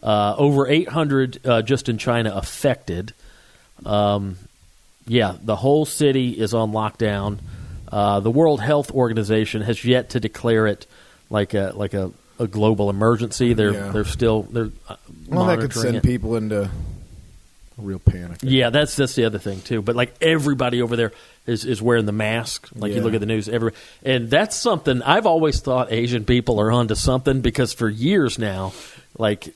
uh, 0.00 0.36
over 0.38 0.68
800 0.68 1.44
uh, 1.44 1.62
just 1.62 1.88
in 1.88 1.98
China 1.98 2.32
affected. 2.36 3.14
Um, 3.84 4.36
yeah, 5.06 5.36
the 5.42 5.56
whole 5.56 5.84
city 5.84 6.30
is 6.30 6.54
on 6.54 6.72
lockdown. 6.72 7.38
Uh, 7.90 8.20
the 8.20 8.30
World 8.30 8.60
Health 8.60 8.90
Organization 8.90 9.62
has 9.62 9.84
yet 9.84 10.10
to 10.10 10.20
declare 10.20 10.66
it 10.66 10.86
like 11.30 11.54
a 11.54 11.72
like 11.74 11.94
a, 11.94 12.10
a 12.38 12.46
global 12.46 12.90
emergency. 12.90 13.52
They're 13.52 13.72
Yeah. 13.72 13.88
they're 13.90 14.04
still 14.04 14.42
they're 14.42 14.70
uh, 14.88 14.96
Well, 15.28 15.46
that 15.46 15.58
could 15.60 15.72
send 15.72 15.96
it. 15.96 16.02
people 16.02 16.36
into 16.36 16.62
a 16.62 16.70
real 17.76 17.98
panic. 17.98 18.38
Yeah, 18.42 18.70
that's 18.70 18.96
that's 18.96 19.14
the 19.14 19.24
other 19.26 19.38
thing 19.38 19.60
too. 19.60 19.82
But 19.82 19.94
like 19.96 20.14
everybody 20.20 20.80
over 20.82 20.96
there 20.96 21.12
is, 21.46 21.64
is 21.66 21.82
wearing 21.82 22.06
the 22.06 22.12
mask. 22.12 22.68
Like 22.74 22.92
you 22.92 23.02
look 23.02 23.14
at 23.14 23.20
the 23.20 23.26
news, 23.26 23.48
every 23.48 23.72
and 24.02 24.30
that's 24.30 24.56
something 24.56 25.02
I've 25.02 25.26
always 25.26 25.60
thought 25.60 25.92
Asian 25.92 26.24
people 26.24 26.60
are 26.60 26.72
onto 26.72 26.94
something 26.94 27.42
because 27.42 27.72
for 27.74 27.88
years 27.88 28.38
now, 28.38 28.72
like 29.18 29.54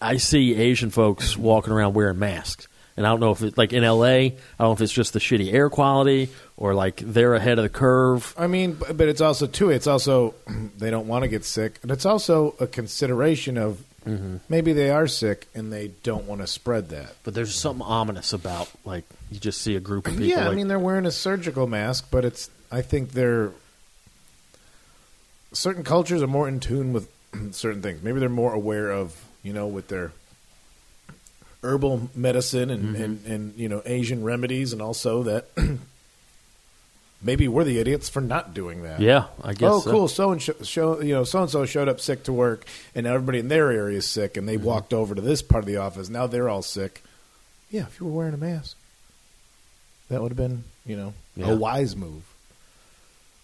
I 0.00 0.16
see 0.16 0.54
Asian 0.56 0.90
folks 0.90 1.36
walking 1.36 1.72
around 1.72 1.94
wearing 1.94 2.18
masks. 2.18 2.66
And 2.96 3.06
I 3.06 3.10
don't 3.10 3.20
know 3.20 3.30
if 3.30 3.40
it's 3.42 3.56
like 3.56 3.72
in 3.72 3.82
LA, 3.84 4.04
I 4.04 4.28
don't 4.58 4.68
know 4.68 4.72
if 4.72 4.80
it's 4.82 4.92
just 4.92 5.12
the 5.14 5.18
shitty 5.18 5.52
air 5.52 5.70
quality 5.70 6.28
or 6.58 6.74
like 6.74 6.96
they're 6.96 7.34
ahead 7.34 7.58
of 7.58 7.62
the 7.62 7.68
curve. 7.70 8.34
I 8.36 8.46
mean, 8.46 8.74
but 8.74 8.96
but 8.96 9.08
it's 9.08 9.20
also 9.22 9.46
too. 9.46 9.70
It's 9.70 9.86
also 9.86 10.34
they 10.78 10.90
don't 10.90 11.06
want 11.08 11.22
to 11.22 11.28
get 11.28 11.44
sick, 11.44 11.78
and 11.82 11.90
it's 11.90 12.04
also 12.06 12.54
a 12.60 12.66
consideration 12.66 13.56
of 13.58 13.82
Mm-hmm. 14.04 14.38
maybe 14.48 14.72
they 14.72 14.90
are 14.90 15.06
sick 15.06 15.46
and 15.54 15.72
they 15.72 15.92
don't 16.02 16.24
want 16.26 16.40
to 16.40 16.46
spread 16.48 16.88
that. 16.88 17.14
But 17.22 17.34
there's 17.34 17.54
something 17.54 17.86
ominous 17.86 18.32
about 18.32 18.68
like 18.84 19.04
you 19.30 19.38
just 19.38 19.60
see 19.62 19.76
a 19.76 19.80
group 19.80 20.08
of 20.08 20.14
people. 20.14 20.26
yeah, 20.26 20.40
I 20.42 20.48
like- 20.48 20.56
mean 20.56 20.66
they're 20.66 20.76
wearing 20.76 21.06
a 21.06 21.12
surgical 21.12 21.68
mask, 21.68 22.08
but 22.10 22.24
it's. 22.24 22.50
I 22.72 22.82
think 22.82 23.12
they're 23.12 23.52
certain 25.52 25.84
cultures 25.84 26.22
are 26.22 26.26
more 26.26 26.48
in 26.48 26.60
tune 26.60 26.92
with 26.92 27.08
certain 27.52 27.80
things. 27.82 28.02
Maybe 28.02 28.20
they're 28.20 28.28
more 28.28 28.52
aware 28.52 28.90
of 28.90 29.24
you 29.44 29.52
know 29.52 29.66
with 29.68 29.86
their 29.88 30.10
herbal 31.62 32.10
medicine 32.14 32.70
and 32.70 32.82
Mm-hmm. 32.94 33.02
and, 33.02 33.26
and 33.26 33.54
you 33.56 33.68
know 33.68 33.82
Asian 33.84 34.22
remedies, 34.24 34.72
and 34.72 34.82
also 34.82 35.22
that 35.24 35.46
maybe 37.22 37.46
we're 37.48 37.64
the 37.64 37.78
idiots 37.78 38.08
for 38.08 38.20
not 38.20 38.52
doing 38.54 38.82
that. 38.82 39.00
yeah, 39.00 39.26
I 39.42 39.52
guess. 39.54 39.70
oh, 39.72 39.80
so. 39.80 39.90
cool. 39.90 40.08
So 40.08 40.32
and 40.32 40.42
show, 40.42 41.00
you 41.00 41.14
know, 41.14 41.24
so 41.24 41.42
and 41.42 41.50
so 41.50 41.64
showed 41.66 41.88
up 41.88 42.00
sick 42.00 42.24
to 42.24 42.32
work, 42.32 42.64
and 42.94 43.06
everybody 43.06 43.38
in 43.38 43.48
their 43.48 43.70
area 43.70 43.98
is 43.98 44.06
sick, 44.06 44.36
and 44.36 44.48
they 44.48 44.56
Mm-hmm. 44.56 44.64
walked 44.66 44.92
over 44.92 45.14
to 45.14 45.20
this 45.20 45.42
part 45.42 45.62
of 45.62 45.66
the 45.66 45.76
office. 45.76 46.08
Now 46.08 46.26
they're 46.26 46.48
all 46.48 46.62
sick. 46.62 47.02
Yeah, 47.70 47.82
if 47.86 48.00
you 48.00 48.06
were 48.06 48.12
wearing 48.12 48.34
a 48.34 48.38
mask, 48.38 48.76
that 50.10 50.20
would 50.20 50.30
have 50.30 50.36
been, 50.36 50.64
you 50.84 50.96
know, 50.96 51.14
Yeah. 51.36 51.50
a 51.52 51.56
wise 51.56 51.96
move. 51.96 52.22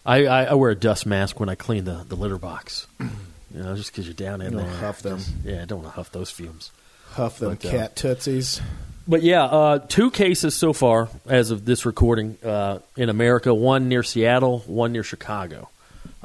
I, 0.05 0.27
I, 0.27 0.45
I 0.45 0.55
wear 0.55 0.71
a 0.71 0.75
dust 0.75 1.07
mask 1.07 1.41
when 1.41 1.49
I 1.49 1.55
clean 1.55 1.85
the, 1.85 2.05
the 2.09 2.15
litter 2.17 2.39
box. 2.39 2.87
You 3.55 3.63
know, 3.63 3.75
just 3.77 3.91
because 3.91 4.05
you're 4.05 4.13
down 4.13 4.43
in 4.43 4.53
You 4.53 4.59
don't 4.59 4.67
there. 4.69 4.77
huff 4.77 5.01
them. 5.01 5.17
Just- 5.17 5.33
yeah, 5.43 5.63
I 5.63 5.65
don't 5.65 5.79
want 5.81 5.93
to 5.93 5.97
huff 5.97 6.13
those 6.13 6.31
fumes. 6.31 6.71
Huff 7.19 7.41
them 7.41 7.51
But, 7.51 7.61
cat 7.61 7.97
tootsies. 7.97 8.61
But 9.09 9.23
yeah, 9.23 9.45
uh, 9.45 9.79
two 9.79 10.11
cases 10.11 10.55
so 10.55 10.73
far 10.73 11.09
as 11.27 11.51
of 11.51 11.65
this 11.65 11.85
recording 11.85 12.39
uh, 12.45 12.79
in 12.97 13.09
America. 13.09 13.53
One 13.53 13.89
near 13.89 14.03
Seattle, 14.03 14.61
one 14.61 14.93
near 14.93 15.03
Chicago. 15.03 15.69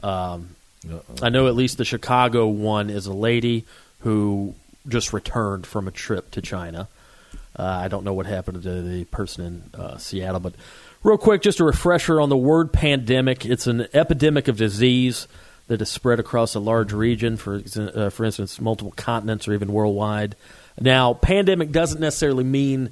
Um, 0.03 0.55
I 1.21 1.29
know 1.29 1.47
at 1.47 1.55
least 1.55 1.77
the 1.77 1.85
Chicago 1.85 2.47
one 2.47 2.89
is 2.89 3.07
a 3.07 3.13
lady 3.13 3.65
who 3.99 4.53
just 4.87 5.13
returned 5.13 5.65
from 5.65 5.87
a 5.87 5.91
trip 5.91 6.29
to 6.31 6.41
China. 6.41 6.87
Uh, 7.57 7.63
I 7.63 7.87
don't 7.87 8.03
know 8.03 8.13
what 8.13 8.25
happened 8.25 8.61
to 8.61 8.81
the 8.81 9.05
person 9.05 9.45
in 9.73 9.81
uh, 9.81 9.97
Seattle, 9.97 10.41
but 10.41 10.53
real 11.03 11.17
quick, 11.17 11.41
just 11.41 11.59
a 11.59 11.63
refresher 11.63 12.21
on 12.21 12.29
the 12.29 12.37
word 12.37 12.71
pandemic. 12.71 13.45
It's 13.45 13.65
an 13.65 13.87
epidemic 13.93 14.47
of 14.47 14.57
disease 14.57 15.27
that 15.67 15.81
is 15.81 15.89
spread 15.89 16.19
across 16.19 16.53
a 16.53 16.59
large 16.59 16.93
region, 16.93 17.37
for 17.37 17.63
uh, 17.77 18.09
for 18.09 18.25
instance, 18.25 18.59
multiple 18.59 18.93
continents 18.95 19.47
or 19.47 19.53
even 19.53 19.71
worldwide. 19.71 20.35
Now, 20.79 21.13
pandemic 21.13 21.71
doesn't 21.71 22.01
necessarily 22.01 22.43
mean 22.43 22.89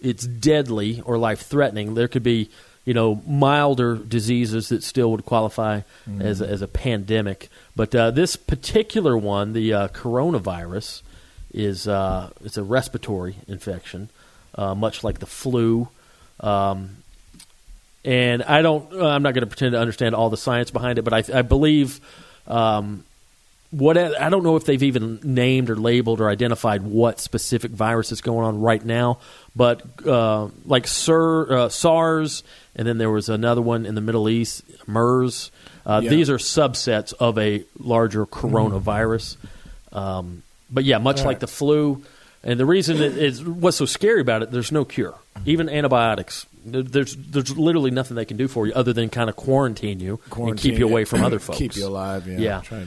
it's 0.00 0.26
deadly 0.26 1.00
or 1.04 1.18
life 1.18 1.42
threatening. 1.42 1.94
There 1.94 2.08
could 2.08 2.22
be, 2.22 2.50
you 2.84 2.94
know, 2.94 3.22
milder 3.26 3.96
diseases 3.96 4.68
that 4.68 4.82
still 4.82 5.10
would 5.10 5.24
qualify 5.24 5.80
as, 6.20 6.40
a, 6.40 6.48
as 6.48 6.62
a 6.62 6.68
pandemic. 6.68 7.48
But 7.74 7.94
uh, 7.94 8.10
this 8.10 8.36
particular 8.36 9.16
one, 9.16 9.52
the 9.52 9.72
uh, 9.72 9.88
coronavirus, 9.88 11.02
is 11.52 11.88
uh, 11.88 12.30
it's 12.44 12.56
a 12.56 12.62
respiratory 12.62 13.36
infection, 13.48 14.10
uh, 14.54 14.74
much 14.74 15.02
like 15.02 15.18
the 15.18 15.26
flu. 15.26 15.88
Um, 16.40 16.98
and 18.04 18.42
I 18.42 18.62
don't, 18.62 18.92
I'm 18.92 19.22
not 19.22 19.34
going 19.34 19.42
to 19.42 19.48
pretend 19.48 19.72
to 19.72 19.80
understand 19.80 20.14
all 20.14 20.30
the 20.30 20.36
science 20.36 20.70
behind 20.70 20.98
it, 20.98 21.02
but 21.02 21.12
I, 21.12 21.38
I 21.38 21.42
believe. 21.42 22.00
Um, 22.46 23.04
what 23.70 23.98
I 23.98 24.28
don't 24.30 24.42
know 24.44 24.56
if 24.56 24.64
they've 24.64 24.82
even 24.82 25.18
named 25.22 25.70
or 25.70 25.76
labeled 25.76 26.20
or 26.20 26.30
identified 26.30 26.82
what 26.82 27.20
specific 27.20 27.70
virus 27.72 28.12
is 28.12 28.20
going 28.20 28.46
on 28.46 28.60
right 28.60 28.84
now, 28.84 29.18
but 29.54 29.82
uh, 30.06 30.48
like 30.64 30.86
Sir, 30.86 31.52
uh, 31.52 31.68
SARS, 31.68 32.42
and 32.74 32.86
then 32.86 32.98
there 32.98 33.10
was 33.10 33.28
another 33.28 33.62
one 33.62 33.84
in 33.86 33.94
the 33.94 34.00
Middle 34.00 34.28
East, 34.28 34.62
MERS. 34.86 35.50
Uh, 35.84 36.00
Yeah. 36.02 36.10
These 36.10 36.30
are 36.30 36.38
subsets 36.38 37.12
of 37.14 37.38
a 37.38 37.64
larger 37.78 38.24
coronavirus. 38.26 39.36
Um, 39.92 40.42
but 40.70 40.84
yeah, 40.84 40.98
much 40.98 41.20
All 41.20 41.26
like 41.26 41.38
the 41.40 41.46
flu, 41.46 42.04
and 42.42 42.58
the 42.60 42.66
reason 42.66 42.96
it 43.00 43.16
is 43.16 43.42
what's 43.44 43.76
so 43.76 43.86
scary 43.86 44.20
about 44.20 44.42
it, 44.42 44.50
there's 44.50 44.72
no 44.72 44.84
cure. 44.84 45.14
Even 45.44 45.68
antibiotics, 45.68 46.46
there's 46.64 47.14
there's 47.16 47.56
literally 47.56 47.90
nothing 47.90 48.16
they 48.16 48.24
can 48.24 48.36
do 48.36 48.48
for 48.48 48.66
you 48.66 48.72
other 48.74 48.92
than 48.92 49.08
kind 49.10 49.30
of 49.30 49.36
quarantine 49.36 50.00
you 50.00 50.20
and 50.36 50.58
keep 50.58 50.78
you 50.78 50.86
away 50.88 51.04
from 51.04 51.22
other 51.22 51.38
folks. 51.46 51.58
Keep 51.58 51.76
you 51.76 51.86
alive. 51.86 52.26
Yeah. 52.26 52.62
Yeah. 52.70 52.84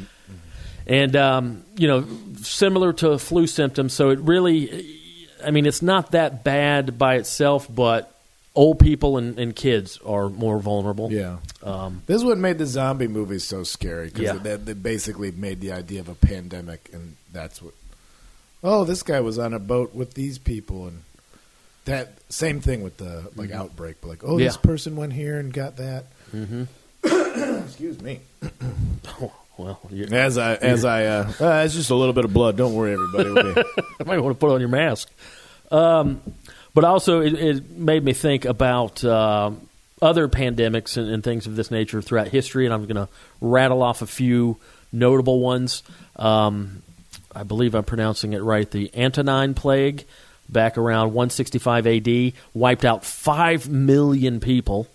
And- 0.90 1.16
um, 1.16 1.64
you 1.78 1.88
know, 1.88 2.06
similar 2.42 2.92
to 2.94 3.18
flu 3.20 3.48
symptoms. 3.48 3.94
So 3.94 4.10
it 4.10 4.20
really, 4.20 4.86
I 5.46 5.52
mean, 5.52 5.66
it's 5.66 5.82
not 5.82 6.12
that 6.12 6.44
bad 6.44 6.98
by 6.98 7.16
itself, 7.16 7.68
but 7.74 8.14
old 8.56 8.80
people 8.80 9.18
and, 9.18 9.38
and 9.40 9.56
kids 9.56 10.00
are 10.06 10.28
more 10.30 10.60
vulnerable. 10.60 11.12
yeah. 11.12 11.38
Um, 11.64 12.02
This 12.08 12.18
is 12.18 12.24
what 12.26 12.38
made 12.38 12.58
the 12.58 12.66
zombie 12.66 13.08
movies 13.08 13.44
so 13.44 13.64
scary 13.64 14.08
because 14.08 14.22
Yeah. 14.24 14.34
they, 14.42 14.56
they 14.58 14.74
basically 14.74 15.32
made 15.32 15.62
the 15.62 15.72
idea 15.74 16.00
of 16.02 16.10
a 16.10 16.16
pandemic, 16.16 16.90
and 16.94 17.16
that's 17.32 17.62
what. 17.62 17.74
Oh, 18.64 18.84
this 18.84 19.04
guy 19.04 19.20
was 19.22 19.38
on 19.40 19.54
a 19.54 19.60
boat 19.60 19.94
with 19.96 20.14
these 20.16 20.38
people, 20.38 20.88
and 20.88 21.04
that 21.86 22.14
same 22.30 22.60
thing 22.62 22.82
with 22.82 22.98
the 22.98 23.30
like 23.36 23.52
outbreak. 23.52 23.98
But 24.02 24.08
like, 24.10 24.24
oh, 24.24 24.38
this 24.40 24.58
Mm-hmm. 24.58 24.68
Person 24.68 24.96
went 24.96 25.14
here 25.14 25.38
and 25.40 25.54
got 25.54 25.78
that. 25.78 26.06
mhm. 26.36 26.68
Excuse 27.66 28.02
me. 28.02 28.20
well, 29.60 29.80
As 30.12 30.38
I 30.38 30.56
as 30.56 30.86
I 30.86 31.06
uh, 31.06 31.32
uh, 31.40 31.64
it's 31.66 31.74
just 31.74 31.90
a 31.90 31.96
little 31.96 32.14
bit 32.14 32.26
of 32.26 32.34
blood. 32.34 32.56
Don't 32.56 32.74
worry, 32.74 32.94
everybody. 32.94 33.54
Be- 33.54 33.64
I 34.00 34.04
might 34.06 34.20
want 34.20 34.36
to 34.36 34.40
put 34.40 34.52
on 34.52 34.60
your 34.60 34.70
mask. 34.70 35.10
Um, 35.70 36.22
but 36.74 36.84
also, 36.84 37.22
it, 37.22 37.34
it 37.34 37.70
made 37.72 38.04
me 38.04 38.14
think 38.14 38.46
about 38.46 39.04
uh, 39.04 39.52
other 40.02 40.28
pandemics 40.30 40.98
and, 40.98 41.10
and 41.10 41.24
things 41.24 41.46
of 41.46 41.56
this 41.56 41.72
nature 41.72 42.02
throughout 42.02 42.30
history, 42.30 42.66
and 42.66 42.74
I'm 42.74 42.86
going 42.86 42.96
to 42.96 43.10
rattle 43.42 43.84
off 43.84 44.02
a 44.02 44.08
few 44.08 44.58
notable 44.94 45.42
ones. 45.42 45.84
Um, 46.16 46.82
I 47.36 47.44
believe 47.44 47.76
I'm 47.76 47.84
pronouncing 47.84 48.34
it 48.34 48.40
right. 48.40 48.70
The 48.70 48.92
Antonine 48.96 49.54
Plague, 49.54 50.06
back 50.48 50.78
around 50.78 51.14
165 51.14 51.86
AD, 51.86 52.34
wiped 52.54 52.86
out 52.86 53.04
5 53.04 53.70
million 53.70 54.40
people. 54.40 54.88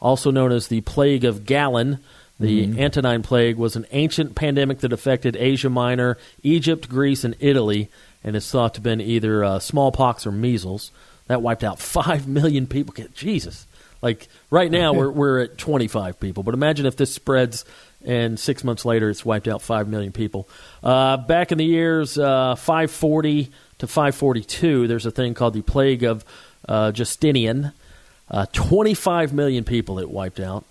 Also 0.00 0.30
known 0.30 0.52
as 0.52 0.68
the 0.68 0.80
Plague 0.80 1.24
of 1.24 1.44
Galen, 1.44 2.00
the 2.40 2.82
Antonine 2.82 3.22
Plague 3.22 3.56
was 3.56 3.76
an 3.76 3.86
ancient 3.92 4.34
pandemic 4.34 4.78
that 4.78 4.92
affected 4.92 5.36
Asia 5.36 5.68
Minor, 5.68 6.16
Egypt, 6.42 6.88
Greece, 6.88 7.22
and 7.22 7.36
Italy, 7.38 7.90
and 8.24 8.34
is 8.34 8.50
thought 8.50 8.74
to 8.74 8.78
have 8.78 8.82
been 8.82 9.00
either 9.00 9.44
uh, 9.44 9.58
smallpox 9.58 10.26
or 10.26 10.32
measles. 10.32 10.90
That 11.26 11.42
wiped 11.42 11.62
out 11.62 11.78
5 11.80 12.26
million 12.26 12.66
people. 12.66 12.94
Jesus. 13.14 13.66
Like 14.02 14.28
right 14.50 14.70
now, 14.70 14.94
we're, 14.94 15.10
we're 15.10 15.40
at 15.40 15.58
25 15.58 16.18
people. 16.18 16.42
But 16.42 16.54
imagine 16.54 16.86
if 16.86 16.96
this 16.96 17.12
spreads 17.12 17.66
and 18.04 18.40
six 18.40 18.64
months 18.64 18.84
later, 18.84 19.10
it's 19.10 19.24
wiped 19.24 19.46
out 19.46 19.60
5 19.60 19.88
million 19.88 20.12
people. 20.12 20.48
Uh, 20.82 21.18
back 21.18 21.52
in 21.52 21.58
the 21.58 21.64
years 21.64 22.18
uh, 22.18 22.54
540 22.54 23.50
to 23.78 23.86
542, 23.86 24.86
there's 24.86 25.04
a 25.04 25.10
thing 25.10 25.34
called 25.34 25.54
the 25.54 25.62
Plague 25.62 26.02
of 26.02 26.24
uh, 26.66 26.92
Justinian. 26.92 27.72
Uh, 28.30 28.46
25 28.52 29.34
million 29.34 29.64
people 29.64 29.98
it 29.98 30.08
wiped 30.08 30.40
out. 30.40 30.64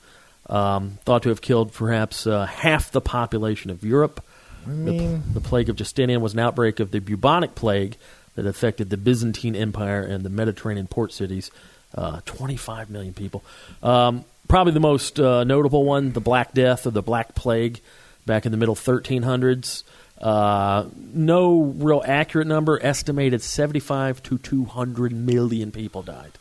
Um, 0.50 0.98
thought 1.06 1.24
to 1.24 1.30
have 1.30 1.42
killed 1.42 1.74
perhaps 1.74 2.26
uh, 2.26 2.46
half 2.46 2.92
the 2.92 3.02
population 3.02 3.70
of 3.70 3.84
Europe. 3.84 4.24
mean- 4.66 5.24
the, 5.34 5.40
the 5.40 5.42
plague 5.42 5.70
of 5.70 5.76
Justinian 5.76 6.22
was 6.22 6.34
an 6.34 6.40
outbreak 6.40 6.80
of 6.80 6.92
the 6.92 7.00
bubonic 7.00 7.56
plague 7.56 7.98
that 8.36 8.46
affected 8.46 8.90
the 8.90 8.98
Byzantine 8.98 9.56
Empire 9.56 10.02
and 10.02 10.24
the 10.24 10.30
Mediterranean 10.30 10.88
port 10.88 11.12
cities. 11.12 11.52
Uh, 11.96 12.22
25 12.26 12.90
million 12.92 13.14
people. 13.16 13.44
Um, 13.82 14.24
probably 14.48 14.74
the 14.74 14.80
most 14.80 15.20
uh, 15.20 15.44
notable 15.44 15.84
one, 15.84 16.12
the 16.12 16.22
Black 16.22 16.54
Death 16.54 16.86
or 16.86 16.92
the 16.92 17.02
Black 17.02 17.34
Plague, 17.34 17.80
back 18.28 18.46
in 18.46 18.52
the 18.52 18.58
middle 18.58 18.76
1300s. 18.76 19.84
Uh, 20.20 20.86
no 21.14 21.62
real 21.62 22.04
accurate 22.06 22.48
number. 22.48 22.80
Estimated 22.84 23.42
75 23.42 24.22
to 24.24 24.38
200 24.38 25.14
million 25.14 25.72
people 25.72 26.04
died. 26.04 26.32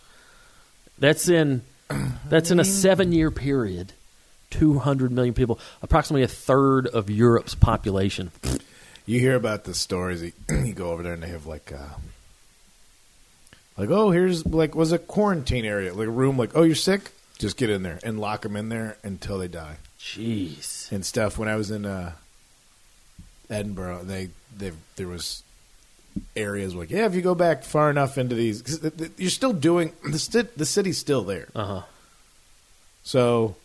That's 0.98 1.28
in 1.28 1.62
that's 2.28 2.50
in 2.50 2.60
a 2.60 2.64
seven 2.64 3.12
year 3.12 3.30
period. 3.30 3.92
200 4.50 5.10
million 5.12 5.34
people, 5.34 5.58
approximately 5.82 6.22
a 6.22 6.28
third 6.28 6.86
of 6.86 7.10
Europe's 7.10 7.54
population. 7.54 8.30
You 9.06 9.20
hear 9.20 9.34
about 9.36 9.64
the 9.64 9.74
stories. 9.74 10.22
You, 10.22 10.32
you 10.64 10.72
go 10.74 10.90
over 10.90 11.02
there 11.02 11.14
and 11.14 11.22
they 11.22 11.28
have 11.28 11.46
like, 11.46 11.72
uh, 11.72 11.94
like 13.76 13.90
oh, 13.90 14.10
here's 14.10 14.44
like 14.46 14.74
was 14.74 14.92
a 14.92 14.98
quarantine 14.98 15.64
area, 15.64 15.94
like 15.94 16.08
a 16.08 16.10
room. 16.10 16.36
Like 16.36 16.50
oh, 16.54 16.62
you're 16.62 16.74
sick, 16.74 17.10
just 17.38 17.56
get 17.56 17.70
in 17.70 17.82
there 17.82 17.98
and 18.02 18.18
lock 18.20 18.42
them 18.42 18.56
in 18.56 18.68
there 18.68 18.96
until 19.02 19.38
they 19.38 19.48
die 19.48 19.76
Jeez. 20.00 20.90
and 20.92 21.04
stuff. 21.06 21.38
When 21.38 21.48
I 21.48 21.56
was 21.56 21.70
in 21.70 21.86
uh, 21.86 22.12
Edinburgh, 23.50 24.02
they 24.04 24.30
they 24.56 24.72
there 24.96 25.08
was 25.08 25.42
areas 26.34 26.74
like 26.74 26.90
yeah, 26.90 27.06
if 27.06 27.14
you 27.14 27.22
go 27.22 27.34
back 27.34 27.62
far 27.64 27.90
enough 27.90 28.18
into 28.18 28.34
these, 28.34 28.60
'cause 28.62 28.80
th- 28.80 28.96
th- 28.96 29.10
you're 29.16 29.30
still 29.30 29.52
doing 29.52 29.92
the 30.10 30.18
sti- 30.18 30.48
the 30.56 30.66
city's 30.66 30.98
still 30.98 31.22
there. 31.22 31.48
Uh 31.54 31.64
huh. 31.64 31.82
So, 33.04 33.56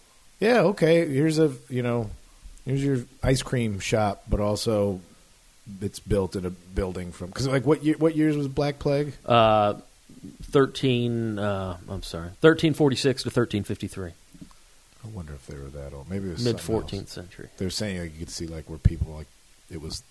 yeah, 0.44 0.62
okay. 0.62 1.08
Here's 1.08 1.40
a 1.40 1.52
you 1.70 1.82
know, 1.84 2.10
here's 2.66 2.84
your 2.84 3.00
ice 3.22 3.42
cream 3.42 3.80
shop, 3.80 4.24
but 4.30 4.40
also 4.40 5.00
it's 5.82 6.00
built 6.00 6.36
in 6.36 6.46
a 6.46 6.50
building 6.50 7.12
from 7.12 7.28
because 7.28 7.48
like 7.48 7.66
what 7.66 7.84
year, 7.84 7.96
what 7.98 8.16
years 8.16 8.36
was 8.36 8.48
Black 8.48 8.80
Plague? 8.80 9.14
Uh, 9.26 9.76
13, 10.52 11.40
uh, 11.40 11.78
I'm 11.90 12.04
sorry, 12.04 12.28
1346 12.42 13.24
to 13.24 13.28
1353, 13.28 14.12
I 15.04 15.08
wonder 15.16 15.34
if 15.34 15.46
they 15.48 15.56
were 15.58 15.70
that 15.70 15.94
old. 15.94 16.10
Maybe 16.10 16.30
it 16.30 16.34
was 16.34 16.44
mid 16.46 16.60
fourteenth 16.60 17.10
century. 17.10 17.50
They're 17.58 17.70
saying 17.70 18.00
like, 18.02 18.14
you 18.14 18.20
could 18.20 18.30
see 18.30 18.48
like 18.48 18.70
where 18.70 18.80
people 18.80 19.14
like 19.14 19.28
it 19.72 19.82
was, 19.82 20.04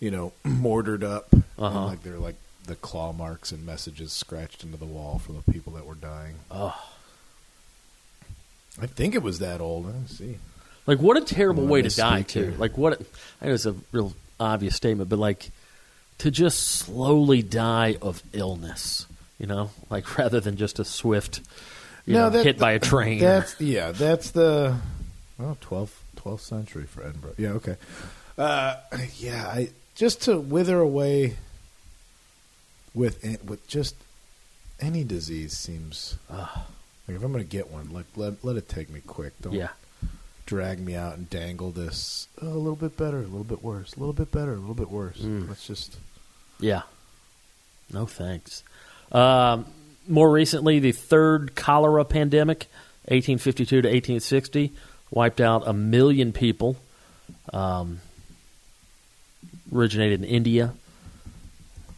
you 0.00 0.10
know, 0.10 0.32
mortared 0.44 1.04
up, 1.04 1.32
Uh-huh. 1.58 1.86
like 1.86 2.02
they're 2.02 2.18
like 2.18 2.36
the 2.66 2.74
claw 2.76 3.12
marks 3.12 3.50
and 3.52 3.64
messages 3.64 4.12
scratched 4.12 4.62
into 4.64 4.76
the 4.76 4.84
wall 4.84 5.18
from 5.18 5.36
the 5.36 5.52
people 5.52 5.72
that 5.74 5.86
were 5.86 5.94
dying. 5.94 6.34
Oh. 6.50 6.78
I 8.80 8.86
think 8.86 9.14
it 9.14 9.22
was 9.22 9.38
that 9.40 9.60
old. 9.60 9.86
Let's 9.86 10.16
see. 10.18 10.38
Like, 10.86 10.98
what 11.00 11.16
a 11.16 11.20
terrible 11.20 11.66
way 11.66 11.82
to 11.82 11.88
die, 11.94 12.22
too. 12.22 12.54
Like, 12.58 12.76
what, 12.78 13.00
I 13.40 13.46
know 13.46 13.52
it's 13.54 13.66
a 13.66 13.74
real 13.92 14.14
obvious 14.40 14.74
statement, 14.76 15.10
but 15.10 15.18
like, 15.18 15.50
to 16.18 16.30
just 16.30 16.58
slowly 16.66 17.42
die 17.42 17.96
of 18.02 18.22
illness, 18.32 19.06
you 19.38 19.46
know, 19.46 19.70
like 19.90 20.18
rather 20.18 20.40
than 20.40 20.56
just 20.56 20.78
a 20.78 20.84
swift, 20.84 21.40
you 22.06 22.14
know, 22.14 22.30
that- 22.30 22.44
hit 22.44 22.58
by 22.58 22.72
a 22.72 22.78
train. 22.78 23.20
That's 23.20 23.60
yeah. 23.60 23.92
That's 23.92 24.30
the 24.30 24.76
well 25.38 25.56
12th, 25.60 25.92
12th 26.16 26.40
century 26.40 26.84
for 26.84 27.02
Edinburgh. 27.04 27.34
Yeah. 27.38 27.50
Okay. 27.50 27.76
Uh, 28.36 28.76
yeah. 29.18 29.46
I 29.46 29.70
just 29.94 30.22
to 30.22 30.38
wither 30.38 30.78
away 30.78 31.36
with 32.94 33.22
with 33.44 33.66
just 33.68 33.94
any 34.80 35.04
disease 35.04 35.56
seems 35.56 36.16
Ah. 36.30 36.66
Like 37.10 37.18
if 37.18 37.24
I'm 37.24 37.32
going 37.32 37.44
to 37.44 37.50
get 37.50 37.70
one, 37.70 37.92
like 37.92 38.06
let 38.16 38.44
let 38.44 38.56
it 38.56 38.68
take 38.68 38.90
me 38.90 39.00
quick. 39.06 39.32
Don't 39.40 39.52
yeah. 39.52 39.68
drag 40.46 40.80
me 40.80 40.94
out 40.94 41.16
and 41.16 41.28
dangle 41.28 41.70
this 41.70 42.28
oh, 42.40 42.48
a 42.48 42.48
little 42.48 42.76
bit 42.76 42.96
better, 42.96 43.18
a 43.18 43.22
little 43.22 43.44
bit 43.44 43.62
worse, 43.62 43.94
a 43.94 43.98
little 43.98 44.12
bit 44.12 44.30
better, 44.30 44.52
a 44.52 44.58
little 44.58 44.74
bit 44.74 44.90
worse. 44.90 45.18
Mm. 45.18 45.48
Let's 45.48 45.66
just 45.66 45.98
Yeah. 46.58 46.82
No 47.92 48.06
thanks. 48.06 48.62
Um, 49.10 49.66
more 50.06 50.30
recently, 50.30 50.78
the 50.78 50.92
third 50.92 51.56
cholera 51.56 52.04
pandemic, 52.04 52.68
1852 53.06 53.82
to 53.82 53.88
1860, 53.88 54.72
wiped 55.10 55.40
out 55.40 55.66
a 55.66 55.72
million 55.72 56.32
people. 56.32 56.76
Um, 57.52 58.00
originated 59.72 60.22
in 60.22 60.28
India. 60.28 60.72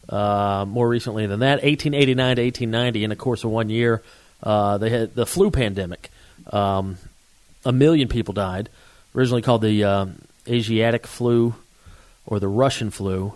Uh, 0.08 0.64
more 0.68 0.88
recently 0.88 1.26
than 1.26 1.40
that, 1.40 1.62
1889 1.62 2.36
to 2.36 2.42
1890, 2.42 3.04
in 3.04 3.10
the 3.10 3.16
course 3.16 3.44
of 3.44 3.50
one 3.50 3.70
year, 3.70 4.02
uh, 4.42 4.78
they 4.78 4.90
had 4.90 5.14
the 5.14 5.26
flu 5.26 5.50
pandemic. 5.50 6.10
Um, 6.52 6.98
a 7.64 7.72
million 7.72 8.08
people 8.08 8.34
died. 8.34 8.68
Originally 9.14 9.42
called 9.42 9.62
the 9.62 9.84
um, 9.84 10.22
Asiatic 10.48 11.06
flu 11.06 11.54
or 12.26 12.40
the 12.40 12.48
Russian 12.48 12.90
flu 12.90 13.34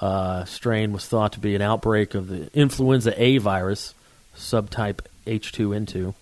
uh, 0.00 0.44
strain 0.44 0.92
was 0.92 1.06
thought 1.06 1.32
to 1.32 1.40
be 1.40 1.54
an 1.54 1.62
outbreak 1.62 2.14
of 2.14 2.28
the 2.28 2.50
influenza 2.52 3.20
A 3.20 3.38
virus, 3.38 3.94
subtype 4.36 5.00
H2N2. 5.26 6.14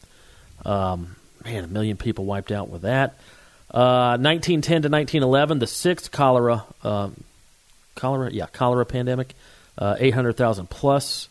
Um, 0.65 1.17
man, 1.45 1.65
a 1.65 1.67
million 1.67 1.97
people 1.97 2.25
wiped 2.25 2.53
out 2.53 2.69
with 2.69 2.83
that. 2.83 3.17
Uh, 3.71 4.17
1910 4.19 4.83
to 4.83 4.89
1911, 4.89 5.59
the 5.59 5.67
sixth 5.67 6.13
cholera, 6.13 6.65
um, 6.85 7.25
cholera, 7.97 8.31
yeah, 8.31 8.47
cholera 8.47 8.87
pandemic. 8.87 9.35
Uh, 9.77 9.97
800,000 9.99 10.71
plus 10.71 11.29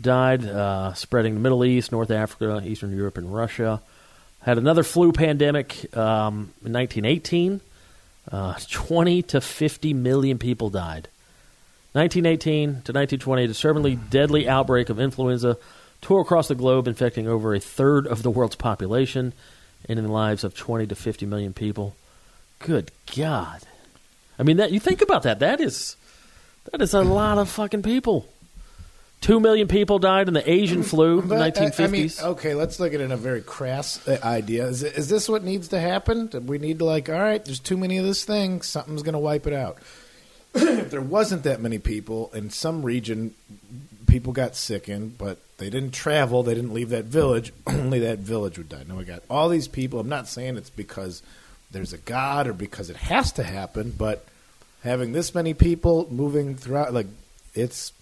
died, 0.00 0.44
uh, 0.44 0.94
spreading 0.94 1.34
the 1.34 1.40
Middle 1.40 1.64
East, 1.64 1.92
North 1.92 2.10
Africa, 2.10 2.62
Eastern 2.64 2.96
Europe, 2.96 3.18
and 3.18 3.32
Russia. 3.32 3.80
Had 4.42 4.58
another 4.58 4.82
flu 4.82 5.12
pandemic 5.12 5.96
um, 5.96 6.52
in 6.64 6.72
1918. 6.72 7.60
Uh, 8.30 8.54
20 8.70 9.22
to 9.22 9.40
50 9.40 9.94
million 9.94 10.38
people 10.38 10.68
died. 10.68 11.08
1918 11.92 12.66
to 12.66 12.92
1920, 12.92 13.44
a 13.44 13.46
disturbingly 13.46 13.96
deadly 13.96 14.48
outbreak 14.48 14.90
of 14.90 15.00
influenza 15.00 15.56
tore 16.02 16.20
across 16.20 16.48
the 16.48 16.54
globe, 16.54 16.86
infecting 16.86 17.26
over 17.26 17.54
a 17.54 17.60
third 17.60 18.06
of 18.06 18.22
the 18.22 18.30
world's 18.30 18.56
population, 18.56 19.32
ending 19.88 20.04
the 20.04 20.12
lives 20.12 20.44
of 20.44 20.54
20 20.54 20.88
to 20.88 20.94
50 20.94 21.24
million 21.24 21.52
people. 21.52 21.96
Good 22.58 22.90
God! 23.16 23.62
I 24.38 24.42
mean, 24.42 24.58
that 24.58 24.72
you 24.72 24.80
think 24.80 25.00
about 25.02 25.22
that. 25.22 25.38
That 25.38 25.60
is 25.60 25.96
that 26.72 26.82
is 26.82 26.94
a 26.94 27.02
lot 27.02 27.38
of 27.38 27.48
fucking 27.48 27.82
people. 27.82 28.28
Two 29.26 29.40
million 29.40 29.66
people 29.66 29.98
died 29.98 30.28
in 30.28 30.34
the 30.34 30.48
Asian 30.48 30.84
flu 30.84 31.18
in 31.20 31.26
the 31.26 31.34
uh, 31.34 31.50
1950s. 31.50 31.80
I 31.80 31.86
mean, 31.88 32.10
okay, 32.34 32.54
let's 32.54 32.78
look 32.78 32.94
at 32.94 33.00
it 33.00 33.04
in 33.04 33.10
a 33.10 33.16
very 33.16 33.42
crass 33.42 34.06
uh, 34.06 34.20
idea. 34.22 34.68
Is, 34.68 34.84
is 34.84 35.08
this 35.08 35.28
what 35.28 35.42
needs 35.42 35.66
to 35.68 35.80
happen? 35.80 36.30
We 36.46 36.58
need 36.58 36.78
to 36.78 36.84
like, 36.84 37.08
all 37.08 37.18
right, 37.18 37.44
there's 37.44 37.58
too 37.58 37.76
many 37.76 37.98
of 37.98 38.04
this 38.04 38.24
thing. 38.24 38.62
Something's 38.62 39.02
going 39.02 39.14
to 39.14 39.18
wipe 39.18 39.48
it 39.48 39.52
out. 39.52 39.78
if 40.54 40.92
there 40.92 41.00
wasn't 41.00 41.42
that 41.42 41.60
many 41.60 41.80
people 41.80 42.30
in 42.34 42.50
some 42.50 42.82
region, 42.84 43.34
people 44.06 44.32
got 44.32 44.54
sick 44.54 44.88
in, 44.88 45.08
but 45.08 45.38
they 45.58 45.70
didn't 45.70 45.90
travel. 45.90 46.44
They 46.44 46.54
didn't 46.54 46.72
leave 46.72 46.90
that 46.90 47.06
village. 47.06 47.52
Only 47.66 47.98
that 47.98 48.20
village 48.20 48.58
would 48.58 48.68
die. 48.68 48.84
Now 48.86 48.94
we 48.94 49.02
got 49.02 49.24
all 49.28 49.48
these 49.48 49.66
people. 49.66 49.98
I'm 49.98 50.08
not 50.08 50.28
saying 50.28 50.56
it's 50.56 50.70
because 50.70 51.20
there's 51.72 51.92
a 51.92 51.98
god 51.98 52.46
or 52.46 52.52
because 52.52 52.90
it 52.90 52.96
has 52.96 53.32
to 53.32 53.42
happen, 53.42 53.92
but 53.98 54.24
having 54.84 55.10
this 55.10 55.34
many 55.34 55.52
people 55.52 56.06
moving 56.12 56.54
throughout, 56.54 56.94
like 56.94 57.08
it's 57.54 57.92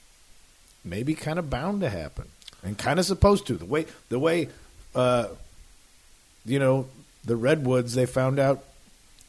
maybe 0.85 1.15
kind 1.15 1.39
of 1.39 1.51
bound 1.51 1.81
to 1.81 1.89
happen 1.89 2.29
and 2.63 2.77
kind 2.77 2.99
of 2.99 3.05
supposed 3.05 3.47
to. 3.47 3.55
The 3.55 3.65
way 3.65 3.87
the 4.09 4.19
way 4.19 4.49
uh, 4.95 5.29
you 6.45 6.59
know 6.59 6.87
the 7.25 7.37
redwoods, 7.37 7.95
they 7.95 8.07
found 8.07 8.39
out 8.39 8.65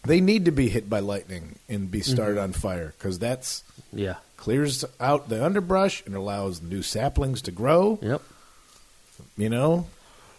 they 0.04 0.22
need 0.22 0.46
to 0.46 0.52
be 0.52 0.70
hit 0.70 0.90
by 0.90 1.00
lightning 1.00 1.56
and 1.68 1.90
be 1.90 2.02
started 2.02 2.38
on 2.38 2.52
fire 2.54 2.94
because 2.98 3.18
that's 3.20 3.64
yeah. 3.92 4.16
clears 4.38 4.86
out 5.00 5.30
the 5.30 5.44
underbrush 5.44 6.04
and 6.06 6.16
allows 6.16 6.62
new 6.62 6.82
saplings 6.82 7.42
to 7.44 7.52
grow. 7.52 7.98
Yep. 8.02 8.22
You 9.38 9.50
know, 9.50 9.88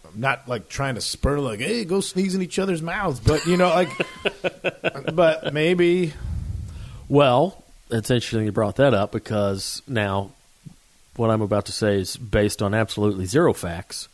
I'm 0.05 0.21
not 0.21 0.49
like 0.49 0.69
trying 0.69 0.95
to 0.95 1.01
spur 1.01 1.39
like, 1.39 1.61
hey, 1.61 1.85
go 1.85 2.01
sneeze 2.01 2.35
in 2.35 2.43
each 2.43 2.59
other's 2.59 2.83
mouths, 2.83 3.21
but 3.21 3.47
you 3.47 3.57
know, 3.57 3.69
like, 3.69 5.15
but 5.15 5.53
maybe 5.53 6.13
Well, 7.09 7.63
it's 7.91 8.11
interesting 8.11 8.45
you 8.45 8.53
brought 8.53 8.77
that 8.77 8.95
up 8.95 9.13
because 9.13 9.83
now 9.89 10.33
what 11.17 11.31
I'm 11.31 11.43
about 11.43 11.67
to 11.67 11.73
say 11.73 11.99
is 12.01 12.17
based 12.17 12.63
on 12.63 12.75
absolutely 12.75 13.27
zero 13.27 13.53
facts, 13.53 14.09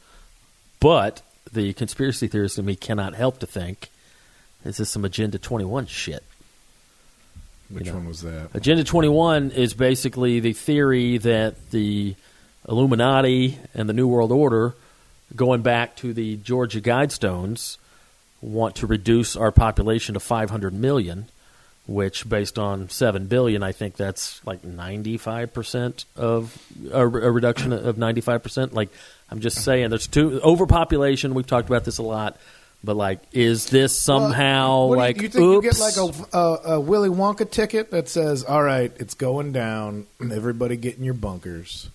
but 0.81 1.23
the 1.53 1.73
conspiracy 1.75 2.29
theorist 2.29 2.59
in 2.59 2.65
me 2.65 2.77
cannot 2.77 3.15
help 3.15 3.39
to 3.41 3.47
think 3.47 3.91
this 4.65 4.79
is 4.79 4.89
some 4.89 5.05
Agenda 5.05 5.39
21 5.39 5.87
shit. 5.87 6.23
which 7.69 7.87
know. 7.87 7.95
one 7.95 8.07
was 8.07 8.23
that? 8.23 8.51
Agenda 8.55 8.85
21 8.85 9.51
is 9.51 9.75
basically 9.75 10.41
the 10.41 10.53
theory 10.53 11.19
that 11.19 11.71
the 11.71 12.15
Illuminati 12.69 13.59
and 13.75 13.89
the 13.89 13.93
New 13.93 14.07
World 14.07 14.31
Order, 14.31 14.75
going 15.35 15.63
back 15.63 15.97
to 15.97 16.13
the 16.13 16.37
Georgia 16.37 16.81
Guidestones, 16.81 17.77
want 18.41 18.77
to 18.77 18.87
reduce 18.87 19.37
our 19.37 19.51
population 19.51 20.15
to 20.15 20.21
500 20.21 20.73
million, 20.73 21.27
which, 21.87 22.29
based 22.29 22.59
on 22.59 22.89
7 22.89 23.27
billion, 23.27 23.63
I 23.63 23.73
think 23.73 23.97
that's 23.97 24.45
like 24.47 24.63
95% 24.63 26.05
of 26.17 26.57
a, 26.93 27.01
a 27.03 27.07
reduction 27.07 27.73
of 27.73 27.97
95%. 27.97 28.73
Like, 28.73 28.89
I'm 29.31 29.41
just 29.41 29.63
saying, 29.65 29.91
there's 29.91 30.07
two 30.07 30.41
overpopulation. 30.43 31.35
We've 31.35 31.47
talked 31.47 31.69
about 31.69 31.85
this 31.85 31.99
a 31.99 32.03
lot. 32.03 32.37
But 32.85 32.97
like, 32.97 33.21
is 33.33 33.67
this 33.67 33.97
somehow 33.97 34.87
What 34.87 34.95
do 34.97 35.01
you- 35.01 35.07
like? 35.07 35.23
you, 35.23 35.29
think 35.29 35.45
oops? 35.45 35.65
you 35.65 35.71
get 35.71 35.81
like 35.81 35.97
a, 36.33 36.37
a, 36.37 36.75
a 36.75 36.81
Willy 36.81 37.09
Wonka 37.11 37.49
ticket 37.49 37.93
that 37.93 38.09
says, 38.09 38.43
"All 38.43 38.61
right, 38.63 38.91
it's 38.97 39.15
going 39.15 39.53
down. 39.53 40.07
Everybody 40.21 40.77
get 40.77 40.99
in 40.99 41.05
your 41.05 41.15
bunkers." 41.15 41.89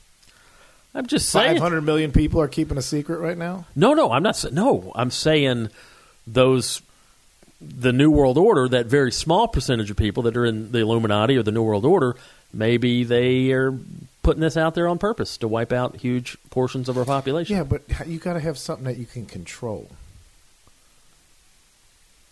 I'm 0.96 1.06
just 1.06 1.28
saying. 1.30 1.56
Five 1.56 1.62
hundred 1.62 1.82
million 1.82 2.14
people 2.14 2.40
are 2.40 2.48
keeping 2.48 2.78
a 2.78 2.82
secret 2.82 3.20
right 3.20 3.38
now. 3.38 3.66
No, 3.76 3.94
no, 3.96 4.12
I'm 4.14 4.24
not. 4.24 4.44
No, 4.54 4.94
I'm 4.96 5.12
saying 5.12 5.70
those 6.26 6.82
the 7.60 7.92
New 7.92 8.12
World 8.12 8.38
Order, 8.38 8.68
that 8.70 8.86
very 8.86 9.12
small 9.12 9.48
percentage 9.48 9.90
of 9.90 9.98
people 9.98 10.24
that 10.24 10.38
are 10.38 10.46
in 10.46 10.72
the 10.72 10.80
Illuminati 10.80 11.38
or 11.38 11.44
the 11.44 11.52
New 11.52 11.64
World 11.64 11.86
Order, 11.86 12.16
maybe 12.54 13.04
they 13.04 13.52
are 13.52 13.78
putting 14.22 14.42
this 14.42 14.58
out 14.58 14.76
there 14.76 14.88
on 14.88 14.98
purpose 14.98 15.38
to 15.38 15.48
wipe 15.48 15.72
out 15.72 15.98
huge 15.98 16.38
portions 16.50 16.90
of 16.90 16.98
our 16.98 17.06
population. 17.06 17.56
Yeah, 17.56 17.64
but 17.64 17.82
you 18.08 18.20
got 18.20 18.34
to 18.34 18.40
have 18.40 18.58
something 18.58 18.86
that 18.86 18.98
you 18.98 19.06
can 19.06 19.26
control. 19.26 19.90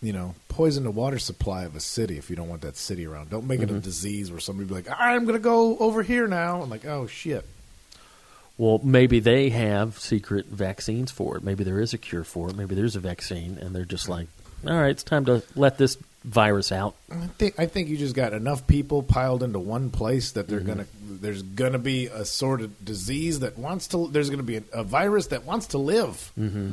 You 0.01 0.13
know, 0.13 0.35
poison 0.49 0.83
the 0.83 0.91
water 0.91 1.17
supply 1.17 1.63
of 1.63 1.75
a 1.75 1.79
city 1.79 2.17
if 2.17 2.29
you 2.29 2.35
don't 2.35 2.49
want 2.49 2.61
that 2.61 2.77
city 2.77 3.07
around. 3.07 3.29
Don't 3.29 3.47
make 3.47 3.61
it 3.61 3.69
a 3.69 3.73
mm-hmm. 3.73 3.79
disease 3.79 4.29
where 4.29 4.39
somebody 4.39 4.67
be 4.67 4.75
like, 4.75 4.87
I'm 4.99 5.23
going 5.23 5.37
to 5.37 5.43
go 5.43 5.77
over 5.77 6.03
here 6.03 6.27
now." 6.27 6.61
I'm 6.61 6.69
like, 6.69 6.85
"Oh 6.85 7.07
shit." 7.07 7.45
Well, 8.57 8.79
maybe 8.83 9.19
they 9.19 9.49
have 9.49 9.99
secret 9.99 10.45
vaccines 10.45 11.11
for 11.11 11.37
it. 11.37 11.43
Maybe 11.43 11.63
there 11.63 11.79
is 11.79 11.93
a 11.93 11.97
cure 11.97 12.23
for 12.23 12.49
it. 12.49 12.55
Maybe 12.55 12.75
there's 12.75 12.95
a 12.95 13.01
vaccine, 13.01 13.57
and 13.59 13.75
they're 13.75 13.83
just 13.83 14.07
like, 14.07 14.27
all 14.67 14.75
right, 14.75 14.89
it's 14.89 15.03
time 15.03 15.25
to 15.25 15.43
let 15.55 15.77
this 15.77 15.97
virus 16.23 16.71
out. 16.71 16.95
I 17.11 17.27
think 17.37 17.59
I 17.59 17.65
think 17.67 17.87
you 17.89 17.97
just 17.97 18.15
got 18.15 18.33
enough 18.33 18.65
people 18.65 19.03
piled 19.03 19.43
into 19.43 19.59
one 19.59 19.89
place 19.91 20.31
that 20.31 20.47
they're 20.47 20.59
gonna 20.59 20.87
there's 21.07 21.43
gonna 21.43 21.77
be 21.79 22.07
a 22.07 22.25
sort 22.25 22.61
of 22.61 22.83
disease 22.83 23.41
that 23.41 23.57
wants 23.59 23.87
to 23.89 24.07
there's 24.07 24.29
gonna 24.29 24.43
be 24.43 24.57
a, 24.57 24.63
a 24.73 24.83
virus 24.83 25.27
that 25.27 25.45
wants 25.45 25.67
to 25.67 25.77
live, 25.77 26.31
mm-hmm. 26.37 26.71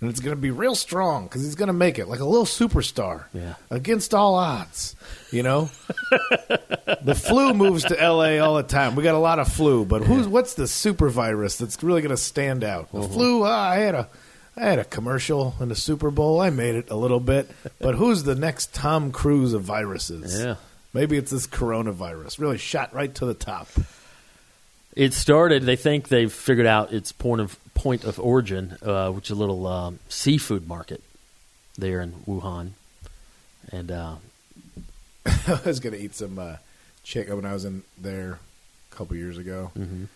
and 0.00 0.10
it's 0.10 0.20
gonna 0.20 0.36
be 0.36 0.50
real 0.50 0.74
strong 0.74 1.24
because 1.24 1.42
he's 1.42 1.54
gonna 1.54 1.74
make 1.74 1.98
it 1.98 2.08
like 2.08 2.20
a 2.20 2.24
little 2.24 2.46
superstar, 2.46 3.24
Yeah. 3.34 3.54
against 3.70 4.14
all 4.14 4.36
odds. 4.36 4.96
You 5.30 5.42
know, 5.42 5.70
the 7.02 7.14
flu 7.14 7.52
moves 7.52 7.84
to 7.84 8.00
L.A. 8.00 8.38
all 8.38 8.54
the 8.56 8.62
time. 8.62 8.94
We 8.94 9.02
got 9.02 9.14
a 9.14 9.18
lot 9.18 9.38
of 9.38 9.52
flu, 9.52 9.84
but 9.84 10.02
who's 10.02 10.26
what's 10.26 10.54
the 10.54 10.66
super 10.66 11.10
virus 11.10 11.58
that's 11.58 11.82
really 11.82 12.00
gonna 12.00 12.16
stand 12.16 12.64
out? 12.64 12.90
The 12.90 13.02
flu. 13.02 13.44
Ah, 13.44 13.68
I 13.68 13.76
had 13.76 13.94
a. 13.94 14.08
I 14.56 14.60
had 14.66 14.78
a 14.78 14.84
commercial 14.84 15.54
in 15.60 15.68
the 15.68 15.74
Super 15.74 16.10
Bowl. 16.10 16.40
I 16.40 16.50
made 16.50 16.74
it 16.76 16.90
a 16.90 16.96
little 16.96 17.18
bit, 17.20 17.50
but 17.80 17.96
who's 17.96 18.22
the 18.22 18.34
next 18.36 18.72
Tom 18.72 19.10
Cruise 19.10 19.52
of 19.52 19.62
viruses? 19.62 20.40
Yeah. 20.44 20.56
Maybe 20.92 21.16
it's 21.16 21.32
this 21.32 21.46
coronavirus. 21.48 22.38
Really 22.38 22.58
shot 22.58 22.94
right 22.94 23.12
to 23.16 23.26
the 23.26 23.34
top. 23.34 23.68
It 24.94 25.12
started. 25.12 25.64
They 25.64 25.74
think 25.74 26.06
they've 26.08 26.32
figured 26.32 26.66
out 26.66 26.92
its 26.92 27.10
point 27.10 27.40
of 27.40 27.58
point 27.74 28.04
of 28.04 28.20
origin, 28.20 28.76
uh, 28.80 29.10
which 29.10 29.26
is 29.28 29.36
a 29.36 29.40
little 29.40 29.66
um, 29.66 29.98
seafood 30.08 30.68
market 30.68 31.02
there 31.76 32.00
in 32.00 32.12
Wuhan, 32.28 32.70
and 33.72 33.90
uh, 33.90 34.14
I 35.26 35.60
was 35.66 35.80
going 35.80 35.94
to 35.94 36.00
eat 36.00 36.14
some 36.14 36.38
uh, 36.38 36.56
chicken 37.02 37.34
when 37.34 37.44
I 37.44 37.52
was 37.52 37.64
in 37.64 37.82
there 38.00 38.38
a 38.92 38.94
couple 38.94 39.16
years 39.16 39.36
ago, 39.36 39.72
Mhm. 39.76 40.06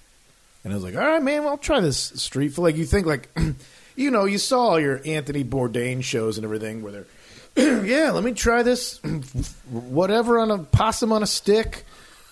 and 0.62 0.72
I 0.72 0.76
was 0.76 0.84
like, 0.84 0.94
"All 0.94 1.00
right, 1.02 1.20
man, 1.20 1.40
well, 1.42 1.50
I'll 1.54 1.58
try 1.58 1.80
this 1.80 1.98
street 1.98 2.50
food." 2.50 2.62
Like 2.62 2.76
you 2.76 2.86
think, 2.86 3.04
like 3.04 3.28
you 3.98 4.10
know, 4.10 4.24
you 4.24 4.38
saw 4.38 4.60
all 4.60 4.80
your 4.80 5.00
Anthony 5.04 5.44
Bourdain 5.44 6.02
shows 6.02 6.38
and 6.38 6.44
everything 6.44 6.82
where 6.82 7.04
they're, 7.56 7.84
yeah, 7.84 8.12
let 8.12 8.22
me 8.22 8.32
try 8.32 8.62
this, 8.62 8.98
whatever 9.70 10.38
on 10.38 10.50
a 10.50 10.58
possum 10.58 11.12
on 11.12 11.22
a 11.22 11.26
stick. 11.26 11.84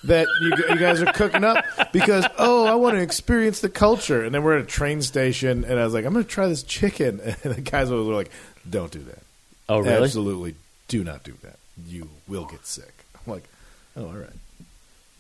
That 0.05 0.29
you, 0.41 0.53
you 0.69 0.77
guys 0.77 1.03
are 1.03 1.13
cooking 1.13 1.43
up 1.43 1.65
because 1.93 2.25
oh 2.39 2.65
I 2.65 2.77
want 2.77 2.95
to 2.95 3.03
experience 3.03 3.61
the 3.61 3.69
culture 3.69 4.23
and 4.23 4.33
then 4.33 4.45
we're 4.45 4.57
at 4.59 4.63
a 4.63 4.67
train 4.67 5.03
station 5.03 5.65
and 5.65 5.81
I 5.81 5.85
was 5.85 5.95
like 5.95 6.05
I'm 6.05 6.13
going 6.13 6.25
to 6.25 6.31
try 6.31 6.47
this 6.47 6.63
chicken 6.63 7.19
and 7.43 7.55
the 7.55 7.61
guys 7.61 7.91
were 7.91 7.97
like 7.97 8.31
don't 8.69 8.93
do 8.93 9.01
that 9.01 9.23
oh 9.69 9.81
really? 9.81 10.05
Absolutely, 10.05 10.55
do 10.87 11.03
not 11.03 11.25
do 11.25 11.35
that. 11.43 11.59
You 11.89 12.09
will 12.29 12.45
get 12.45 12.67
sick. 12.67 12.93
I'm 13.15 13.33
like, 13.33 13.45
oh, 13.97 14.07
all 14.07 14.13
right. 14.13 14.31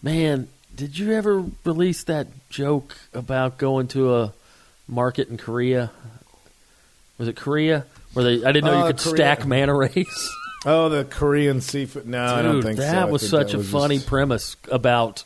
Man, 0.02 0.48
did 0.74 0.98
you 0.98 1.12
ever 1.12 1.44
release 1.64 2.04
that 2.04 2.28
joke 2.48 2.96
about 3.12 3.58
going 3.58 3.88
to 3.88 4.14
a 4.14 4.32
market 4.86 5.28
in 5.28 5.36
Korea? 5.36 5.90
Was 7.18 7.28
it 7.28 7.36
Korea? 7.36 7.86
Where 8.12 8.24
they 8.24 8.44
I 8.44 8.52
didn't 8.52 8.64
know 8.64 8.82
Uh, 8.84 8.86
you 8.88 8.92
could 8.94 8.98
Korea. 9.02 9.16
stack 9.16 9.46
manta 9.46 9.74
rays. 9.74 10.30
Oh, 10.64 10.88
the 10.88 11.04
Korean 11.04 11.60
seafood. 11.60 12.06
No, 12.06 12.24
I 12.24 12.42
don't 12.42 12.60
think 12.62 12.78
so. 12.78 12.82
that 12.82 12.96
I 12.96 13.04
was 13.04 13.28
such 13.28 13.52
that 13.52 13.60
a 13.60 13.62
funny 13.64 13.96
just- 13.96 14.08
premise 14.08 14.56
about 14.70 15.22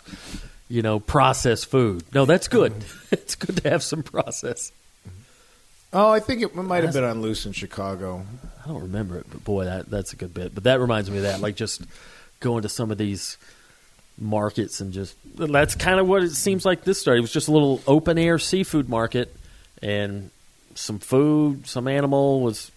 you 0.69 0.83
know 0.83 1.01
processed 1.01 1.67
food. 1.67 2.05
No, 2.15 2.25
that's 2.27 2.47
good. 2.49 2.75
it's 3.11 3.35
good 3.37 3.57
to 3.63 3.71
have 3.71 3.83
some 3.83 4.03
process. 4.03 4.71
Oh, 5.93 6.11
I 6.11 6.21
think 6.21 6.43
it 6.43 6.55
might 6.55 6.85
have 6.85 6.93
been 6.93 7.03
on 7.05 7.21
Loose 7.23 7.47
in 7.47 7.53
Chicago. 7.53 8.25
I 8.65 8.69
don't 8.69 8.83
remember 8.83 9.17
it, 9.19 9.27
but 9.31 9.43
boy, 9.43 9.65
that 9.65 9.91
that's 9.91 10.13
a 10.13 10.17
good 10.17 10.33
bit. 10.35 10.55
But 10.55 10.65
that 10.65 10.79
reminds 10.79 11.11
me 11.11 11.17
of 11.17 11.23
that, 11.25 11.41
like 11.41 11.57
just 11.57 11.83
going 12.41 12.63
to 12.63 12.69
some 12.69 12.91
of 12.91 12.99
these 12.99 13.37
markets 14.19 14.81
and 14.81 14.93
just 14.93 15.17
that's 15.37 15.75
kind 15.75 15.99
of 15.99 16.07
what 16.07 16.23
it 16.23 16.31
seems 16.33 16.65
like 16.65 16.85
this 16.85 17.01
started. 17.01 17.19
It 17.19 17.23
was 17.23 17.33
just 17.33 17.49
a 17.49 17.53
little 17.53 17.81
open 17.87 18.19
air 18.19 18.39
seafood 18.39 18.89
market 18.89 19.35
and 19.83 20.31
some 20.81 20.99
food, 20.99 21.67
some 21.67 21.89
animal 21.89 22.41
was 22.41 22.71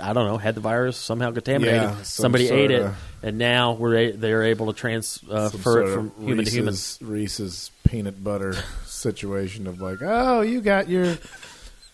I 0.00 0.12
don't 0.12 0.26
know, 0.26 0.38
had 0.38 0.54
the 0.54 0.60
virus 0.60 0.96
somehow 0.96 1.30
contaminated. 1.32 1.82
Yeah, 1.82 1.94
some 2.02 2.24
Somebody 2.24 2.48
ate 2.48 2.70
it, 2.70 2.90
and 3.22 3.38
now 3.38 3.72
we're 3.72 3.96
a, 3.96 4.10
they're 4.12 4.44
able 4.44 4.72
to 4.72 4.78
transfer 4.78 5.30
uh, 5.30 5.48
Some 5.50 5.60
it 5.60 5.94
from 5.94 6.12
human 6.24 6.44
to 6.44 6.50
human. 6.50 6.72
Reese's, 6.72 6.98
Reese's 7.02 7.70
peanut 7.84 8.22
butter 8.22 8.54
situation 8.86 9.66
of 9.66 9.80
like, 9.80 9.98
oh, 10.00 10.40
you 10.40 10.60
got 10.60 10.88
your 10.88 11.16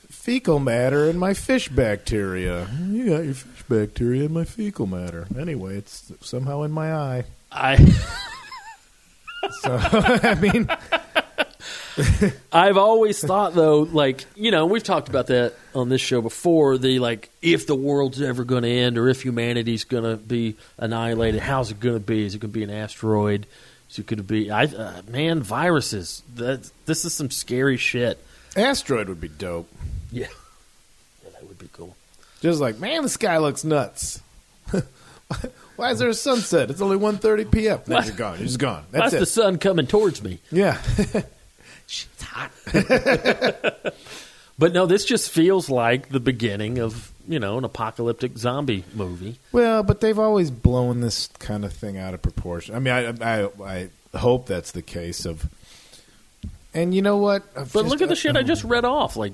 fecal 0.09 0.59
matter 0.59 1.07
in 1.07 1.19
my 1.19 1.35
fish 1.35 1.69
bacteria. 1.69 2.69
You 2.89 3.09
got 3.11 3.25
your 3.25 3.35
fish 3.35 3.65
bacteria 3.69 4.25
in 4.25 4.33
my 4.33 4.45
fecal 4.45 4.87
matter. 4.87 5.27
Anyway, 5.37 5.77
it's 5.77 6.13
somehow 6.21 6.63
in 6.63 6.71
my 6.71 6.93
eye. 6.95 7.25
I 7.51 7.77
So 9.61 9.79
I 9.81 10.35
mean, 10.35 10.69
I've 12.53 12.77
always 12.77 13.21
thought 13.21 13.55
though, 13.55 13.81
like 13.81 14.25
you 14.35 14.51
know, 14.51 14.67
we've 14.67 14.83
talked 14.83 15.09
about 15.09 15.29
that 15.29 15.55
on 15.75 15.89
this 15.89 16.01
show 16.01 16.21
before. 16.21 16.79
The 16.79 16.99
like, 16.99 17.31
if 17.43 17.67
the 17.67 17.75
world's 17.75 18.21
ever 18.21 18.45
going 18.45 18.63
to 18.65 18.71
end, 18.71 18.99
or 18.99 19.09
if 19.09 19.23
humanity's 19.23 19.85
going 19.85 20.05
to 20.05 20.17
be 20.17 20.57
annihilated, 20.79 21.41
how's 21.41 21.71
it 21.71 21.81
going 21.81 21.97
to 21.97 22.01
be? 22.01 22.25
Is 22.25 22.35
it 22.35 22.39
going 22.39 22.53
to 22.53 22.59
be 22.59 22.65
an 22.65 22.71
asteroid? 22.71 23.47
Is 23.91 23.99
it 23.99 24.07
going 24.07 24.19
to 24.19 24.25
be? 24.25 24.51
I 24.51 24.65
uh, 24.65 25.03
man, 25.09 25.43
viruses. 25.43 26.23
That 26.35 26.71
this 26.87 27.05
is 27.05 27.15
some 27.15 27.31
scary 27.31 27.77
shit. 27.77 28.19
asteroid 28.57 29.09
would 29.09 29.21
be 29.21 29.29
dope. 29.29 29.69
Yeah, 30.13 30.27
yeah, 31.25 31.31
that 31.33 31.47
would 31.47 31.59
be 31.59 31.69
cool. 31.73 31.97
Just 32.41 32.61
like, 32.61 32.79
man, 32.79 33.03
the 33.03 33.09
sky 33.09 33.39
looks 33.39 33.65
nuts. 33.65 34.21
Why 35.77 35.91
is 35.91 35.99
there 35.99 36.09
a 36.09 36.15
sunset? 36.15 36.71
It's 36.71 36.81
only 36.81 36.97
1.30 36.97 37.51
p.m. 37.51 37.79
What? 37.87 38.07
you're 38.07 38.15
gone. 38.15 38.39
You're 38.39 38.47
just 38.47 38.59
gone. 38.59 38.85
That's 38.91 39.11
That's 39.13 39.21
the 39.21 39.27
sun 39.27 39.59
coming 39.59 39.87
towards 39.87 40.23
me. 40.23 40.39
yeah. 40.51 40.81
It's 41.89 42.23
hot. 42.23 42.51
but 44.59 44.73
no, 44.73 44.87
this 44.87 45.05
just 45.05 45.31
feels 45.31 45.69
like 45.71 46.09
the 46.09 46.21
beginning 46.21 46.79
of 46.79 47.13
you 47.29 47.39
know 47.41 47.59
an 47.59 47.65
apocalyptic 47.65 48.39
zombie 48.39 48.85
movie. 48.95 49.39
well, 49.53 49.83
but 49.83 50.01
they've 50.01 50.19
always 50.19 50.51
blown 50.51 51.01
this 51.01 51.29
kind 51.39 51.65
of 51.65 51.73
thing 51.73 51.99
out 51.99 52.15
of 52.15 52.23
proportion. 52.23 52.75
I 52.75 52.79
mean, 52.79 52.95
I 52.95 53.43
I, 53.45 53.89
I 54.15 54.19
hope 54.19 54.47
that's 54.47 54.73
the 54.73 54.83
case 54.83 55.25
of. 55.25 55.49
And 56.75 56.95
you 56.95 57.01
know 57.01 57.17
what? 57.17 57.43
I've 57.57 57.73
But 57.73 57.83
just- 57.83 57.91
look 57.93 58.03
at 58.03 58.09
the 58.11 58.17
shit 58.17 58.37
I 58.37 58.43
just 58.43 58.63
read 58.65 58.85
off. 58.85 59.17
Like 59.17 59.33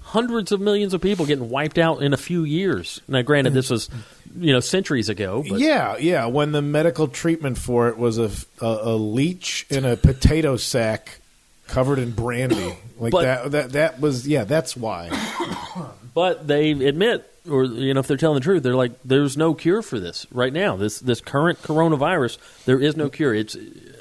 hundreds 0.00 0.52
of 0.52 0.60
millions 0.60 0.94
of 0.94 1.02
people 1.02 1.26
getting 1.26 1.50
wiped 1.50 1.76
out 1.76 2.02
in 2.02 2.14
a 2.14 2.16
few 2.16 2.44
years. 2.44 3.02
Now, 3.08 3.20
granted, 3.20 3.52
this 3.52 3.68
was 3.68 3.90
you 4.38 4.52
know 4.54 4.60
centuries 4.60 5.08
ago. 5.10 5.44
But 5.48 5.60
Yeah, 5.60 5.96
yeah. 5.98 6.26
When 6.26 6.52
the 6.52 6.62
medical 6.62 7.06
treatment 7.08 7.58
for 7.58 7.88
it 7.88 7.98
was 7.98 8.16
a, 8.18 8.30
a, 8.62 8.66
a 8.66 8.96
leech 8.96 9.66
in 9.68 9.84
a 9.84 9.96
potato 9.98 10.56
sack 10.56 11.20
covered 11.68 11.98
in 12.00 12.10
brandy, 12.10 12.74
like 12.98 13.12
But- 13.12 13.22
that. 13.22 13.50
That 13.52 13.72
that 13.72 14.00
was 14.00 14.26
yeah. 14.26 14.44
That's 14.44 14.76
why. 14.76 15.10
but 16.14 16.46
they 16.46 16.70
admit, 16.72 17.30
or 17.48 17.64
you 17.64 17.94
know, 17.94 18.00
if 18.00 18.06
they're 18.08 18.16
telling 18.16 18.34
the 18.34 18.44
truth, 18.44 18.62
they're 18.62 18.74
like, 18.74 18.92
"There's 19.04 19.36
no 19.36 19.54
cure 19.54 19.82
for 19.82 20.00
this 20.00 20.26
right 20.32 20.52
now. 20.52 20.76
This 20.76 20.98
this 20.98 21.20
current 21.20 21.62
coronavirus, 21.62 22.38
there 22.64 22.80
is 22.80 22.96
no 22.96 23.08
cure. 23.08 23.34
It's 23.34 23.56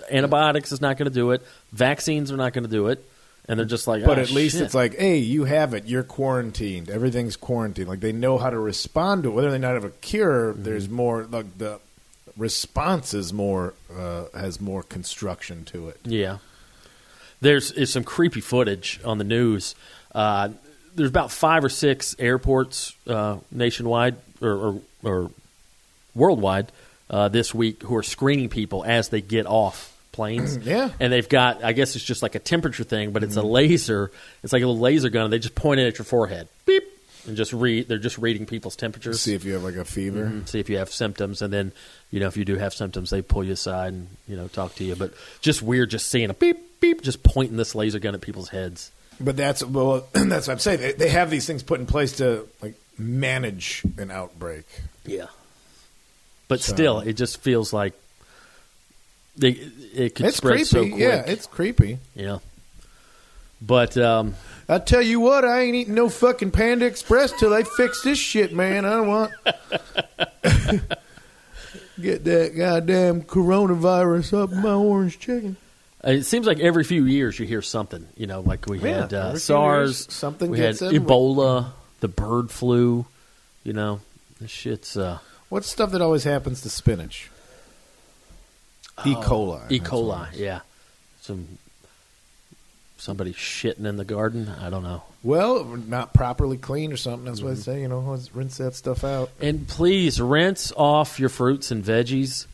antibiotics 0.09 0.71
is 0.71 0.81
not 0.81 0.97
going 0.97 1.09
to 1.09 1.13
do 1.13 1.31
it. 1.31 1.41
Vaccines 1.71 2.31
are 2.31 2.37
not 2.37 2.53
going 2.53 2.63
to 2.63 2.69
do 2.69 2.87
it." 2.87 3.03
And 3.49 3.57
they're 3.57 3.65
just 3.65 3.87
like, 3.87 4.03
But 4.03 4.17
"Ah, 4.19 4.23
at 4.23 4.31
least 4.31 4.55
shit." 4.55 4.63
it's 4.65 4.73
like, 4.73 4.97
hey, 4.97 5.19
you 5.19 5.45
have 5.45 5.73
it. 5.73 5.85
You're 5.85 6.03
quarantined. 6.03 6.89
Everything's 6.89 7.37
quarantined. 7.37 7.87
Like 7.87 8.01
they 8.01 8.11
know 8.11 8.37
how 8.37 8.49
to 8.49 8.59
respond 8.59 9.23
to 9.23 9.29
it. 9.29 9.33
Whether 9.35 9.51
they 9.51 9.57
not 9.57 9.75
have 9.75 9.85
a 9.85 9.89
cure, 9.91 10.51
Mm-hmm. 10.53 10.63
there's 10.63 10.89
more. 10.89 11.23
Like 11.23 11.57
the 11.57 11.79
response 12.35 13.13
is 13.13 13.31
more 13.31 13.73
uh, 13.97 14.25
has 14.33 14.59
more 14.59 14.83
construction 14.83 15.63
to 15.65 15.87
it. 15.89 15.99
Yeah. 16.03 16.37
There's 17.41 17.71
is 17.71 17.91
some 17.91 18.03
creepy 18.03 18.41
footage 18.41 18.99
on 19.05 19.17
the 19.17 19.23
news. 19.23 19.75
Uh, 20.13 20.49
there's 20.95 21.09
about 21.09 21.31
five 21.31 21.63
or 21.63 21.69
six 21.69 22.15
airports 22.17 22.95
uh, 23.07 23.37
nationwide 23.51 24.15
or, 24.41 24.51
or, 24.51 24.81
or 25.03 25.31
worldwide 26.15 26.71
uh, 27.09 27.27
this 27.29 27.53
week 27.53 27.83
who 27.83 27.95
are 27.95 28.03
screening 28.03 28.49
people 28.49 28.83
as 28.83 29.09
they 29.09 29.21
get 29.21 29.45
off 29.45 29.93
planes. 30.11 30.57
Yeah. 30.65 30.89
and 30.99 31.13
they've 31.13 31.29
got 31.29 31.63
I 31.63 31.73
guess 31.73 31.95
it's 31.95 32.03
just 32.03 32.23
like 32.23 32.33
a 32.35 32.39
temperature 32.39 32.83
thing, 32.83 33.11
but 33.11 33.23
it's 33.23 33.35
a 33.35 33.43
laser. 33.43 34.11
It's 34.43 34.51
like 34.51 34.63
a 34.63 34.65
little 34.67 34.81
laser 34.81 35.09
gun. 35.09 35.25
and 35.25 35.33
They 35.33 35.39
just 35.39 35.53
point 35.55 35.79
it 35.79 35.87
at 35.87 35.99
your 35.99 36.05
forehead, 36.05 36.47
beep, 36.65 36.83
and 37.27 37.37
just 37.37 37.53
read. 37.53 37.87
They're 37.87 37.99
just 37.99 38.17
reading 38.17 38.47
people's 38.47 38.75
temperatures. 38.75 39.21
See 39.21 39.35
if 39.35 39.43
you 39.45 39.53
have 39.53 39.63
like 39.63 39.75
a 39.75 39.85
fever. 39.85 40.25
Mhm, 40.25 40.47
see 40.47 40.59
if 40.59 40.69
you 40.69 40.77
have 40.79 40.89
symptoms, 40.89 41.43
and 41.43 41.53
then 41.53 41.71
you 42.09 42.19
know 42.19 42.27
if 42.27 42.35
you 42.37 42.43
do 42.45 42.55
have 42.55 42.73
symptoms, 42.73 43.11
they 43.11 43.21
pull 43.21 43.43
you 43.43 43.53
aside 43.53 43.93
and 43.93 44.07
you 44.27 44.35
know 44.35 44.47
talk 44.47 44.73
to 44.75 44.83
you. 44.83 44.95
But 44.95 45.13
just 45.41 45.61
weird, 45.61 45.91
just 45.91 46.07
seeing 46.07 46.31
a 46.31 46.33
beep 46.33 46.57
beep, 46.79 47.01
just 47.01 47.23
pointing 47.23 47.57
this 47.57 47.75
laser 47.75 47.99
gun 47.99 48.13
at 48.15 48.21
people's 48.21 48.49
heads. 48.49 48.91
But 49.19 49.35
that's 49.37 49.63
well, 49.63 50.07
that's 50.13 50.47
what 50.47 50.53
I'm 50.53 50.59
saying. 50.59 50.79
They, 50.79 50.91
they 50.93 51.09
have 51.09 51.29
these 51.29 51.45
things 51.47 51.63
put 51.63 51.79
in 51.79 51.85
place 51.85 52.17
to 52.17 52.47
like 52.61 52.75
manage 52.97 53.83
an 53.97 54.11
outbreak. 54.11 54.65
Yeah, 55.05 55.27
but 56.47 56.59
So- 56.61 56.73
still, 56.73 56.99
it 56.99 57.13
just 57.13 57.39
feels 57.41 57.73
like 57.73 57.93
they, 59.35 59.49
it 59.93 60.15
could 60.15 60.25
It's 60.27 60.37
spread 60.37 60.53
creepy. 60.55 60.63
so 60.65 60.81
quick. 60.87 60.99
yeah, 60.99 61.23
it's 61.25 61.45
creepy. 61.47 61.99
Yeah. 62.15 62.39
But 63.59 63.97
um, 63.97 64.35
I 64.69 64.77
tell 64.77 65.01
you 65.01 65.19
what, 65.19 65.43
I 65.43 65.61
ain't 65.61 65.75
eating 65.75 65.95
no 65.95 66.09
fucking 66.09 66.51
Panda 66.51 66.85
Express 66.85 67.31
till 67.39 67.49
they 67.49 67.63
fix 67.63 68.03
this 68.03 68.19
shit, 68.19 68.53
man. 68.53 68.85
I 68.85 68.89
don't 68.91 69.07
want 69.07 69.31
get 71.99 72.23
that 72.23 72.53
goddamn 72.55 73.23
coronavirus 73.23 74.43
up 74.43 74.51
my 74.51 74.73
orange 74.73 75.17
chicken. 75.19 75.57
It 76.03 76.23
seems 76.23 76.45
like 76.47 76.59
every 76.59 76.83
few 76.83 77.05
years 77.05 77.39
you 77.39 77.45
hear 77.45 77.61
something. 77.61 78.07
You 78.15 78.27
know, 78.27 78.41
like 78.41 78.65
we 78.67 78.79
Yeah, 78.79 79.01
had 79.01 79.13
uh, 79.13 79.37
SARS, 79.37 79.89
years, 80.01 80.13
something 80.13 80.49
we 80.51 80.59
had. 80.59 80.75
Ebola, 80.75 81.71
the 81.99 82.07
bird 82.07 82.51
flu. 82.51 83.05
You 83.63 83.73
know, 83.73 83.99
this 84.39 84.51
shit's. 84.51 84.95
Uh, 84.97 85.19
What's 85.49 85.67
stuff 85.69 85.91
that 85.91 86.01
always 86.01 86.23
happens 86.25 86.61
to 86.61 86.69
spinach? 86.69 87.29
E. 89.05 89.13
coli. 89.15 89.61
E. 89.71 89.79
Coli, 89.79 90.07
what 90.19 90.29
it 90.29 90.33
is. 90.35 90.39
yeah. 90.41 90.59
Some 91.21 91.57
somebody 92.97 93.31
shitting 93.33 93.85
in 93.85 93.95
the 93.97 94.03
garden. 94.05 94.49
I 94.49 94.69
don't 94.69 94.83
know. 94.83 95.03
Well, 95.23 95.65
not 95.65 96.13
properly 96.13 96.57
cleaned 96.57 96.91
or 96.93 96.97
something. 96.97 97.25
That's 97.25 97.41
what 97.41 97.53
Mm-hmm. 97.53 97.69
I 97.71 97.73
say. 97.75 97.81
You 97.81 97.87
know, 97.89 97.99
let's 97.99 98.33
rinse 98.35 98.57
that 98.57 98.73
stuff 98.75 99.03
out. 99.03 99.29
And 99.39 99.67
please 99.67 100.19
rinse 100.19 100.71
off 100.75 101.19
your 101.19 101.29
fruits 101.29 101.69
and 101.71 101.83
veggies. 101.83 102.47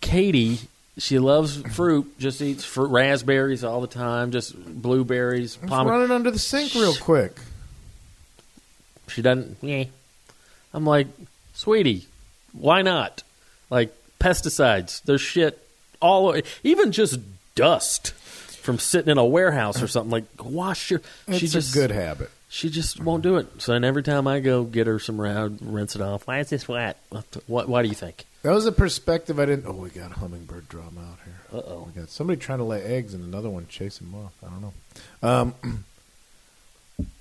Katie, 0.00 0.60
she 0.98 1.18
loves 1.18 1.56
fruit. 1.74 2.18
Just 2.18 2.40
eats 2.42 2.64
fruit, 2.64 2.88
raspberries 2.88 3.64
all 3.64 3.80
the 3.80 3.86
time. 3.86 4.30
Just 4.32 4.54
blueberries, 4.56 5.56
Just 5.56 5.66
pomegranate. 5.66 6.00
run 6.00 6.10
it 6.10 6.14
under 6.14 6.30
the 6.30 6.38
sink 6.38 6.74
real 6.74 6.94
quick. 6.94 7.36
She 9.08 9.22
doesn't. 9.22 9.56
Yeah. 9.62 9.84
I'm 10.72 10.84
like, 10.84 11.08
sweetie, 11.54 12.06
why 12.52 12.82
not? 12.82 13.22
Like 13.70 13.92
pesticides. 14.20 15.02
There's 15.02 15.20
shit 15.20 15.58
all 16.00 16.36
even 16.62 16.92
just 16.92 17.20
dust 17.54 18.12
from 18.12 18.78
sitting 18.78 19.10
in 19.10 19.18
a 19.18 19.24
warehouse 19.24 19.82
or 19.82 19.88
something. 19.88 20.10
Like 20.10 20.24
wash 20.42 20.90
your. 20.90 21.00
It's 21.26 21.38
she 21.38 21.46
just 21.48 21.74
a 21.74 21.78
good 21.78 21.90
habit. 21.90 22.30
She 22.52 22.68
just 22.68 23.00
won't 23.00 23.22
do 23.22 23.36
it. 23.36 23.62
So 23.62 23.72
then 23.72 23.84
every 23.84 24.02
time 24.02 24.26
I 24.26 24.40
go 24.40 24.64
get 24.64 24.88
her 24.88 24.98
some 24.98 25.20
round, 25.20 25.60
rinse 25.62 25.94
it 25.94 26.02
off. 26.02 26.26
Why 26.26 26.40
is 26.40 26.50
this 26.50 26.66
wet? 26.66 26.96
What? 27.08 27.24
What? 27.46 27.68
Why 27.68 27.82
do 27.82 27.88
you 27.88 27.94
think? 27.94 28.26
That 28.42 28.50
was 28.50 28.66
a 28.66 28.72
perspective 28.72 29.38
I 29.38 29.46
didn't. 29.46 29.66
Oh, 29.68 29.72
we 29.72 29.88
got 29.88 30.10
a 30.10 30.14
hummingbird 30.14 30.68
drama 30.68 31.00
out 31.00 31.18
here. 31.24 31.60
Uh 31.60 31.62
oh. 31.64 31.84
We 31.86 32.00
got 32.00 32.10
somebody 32.10 32.40
trying 32.40 32.58
to 32.58 32.64
lay 32.64 32.82
eggs 32.82 33.14
and 33.14 33.22
another 33.22 33.48
one 33.48 33.68
chasing 33.68 34.10
them 34.10 34.24
off. 34.24 34.32
I 34.44 34.50
don't 34.50 34.62
know. 34.62 34.72
Um, 35.22 35.84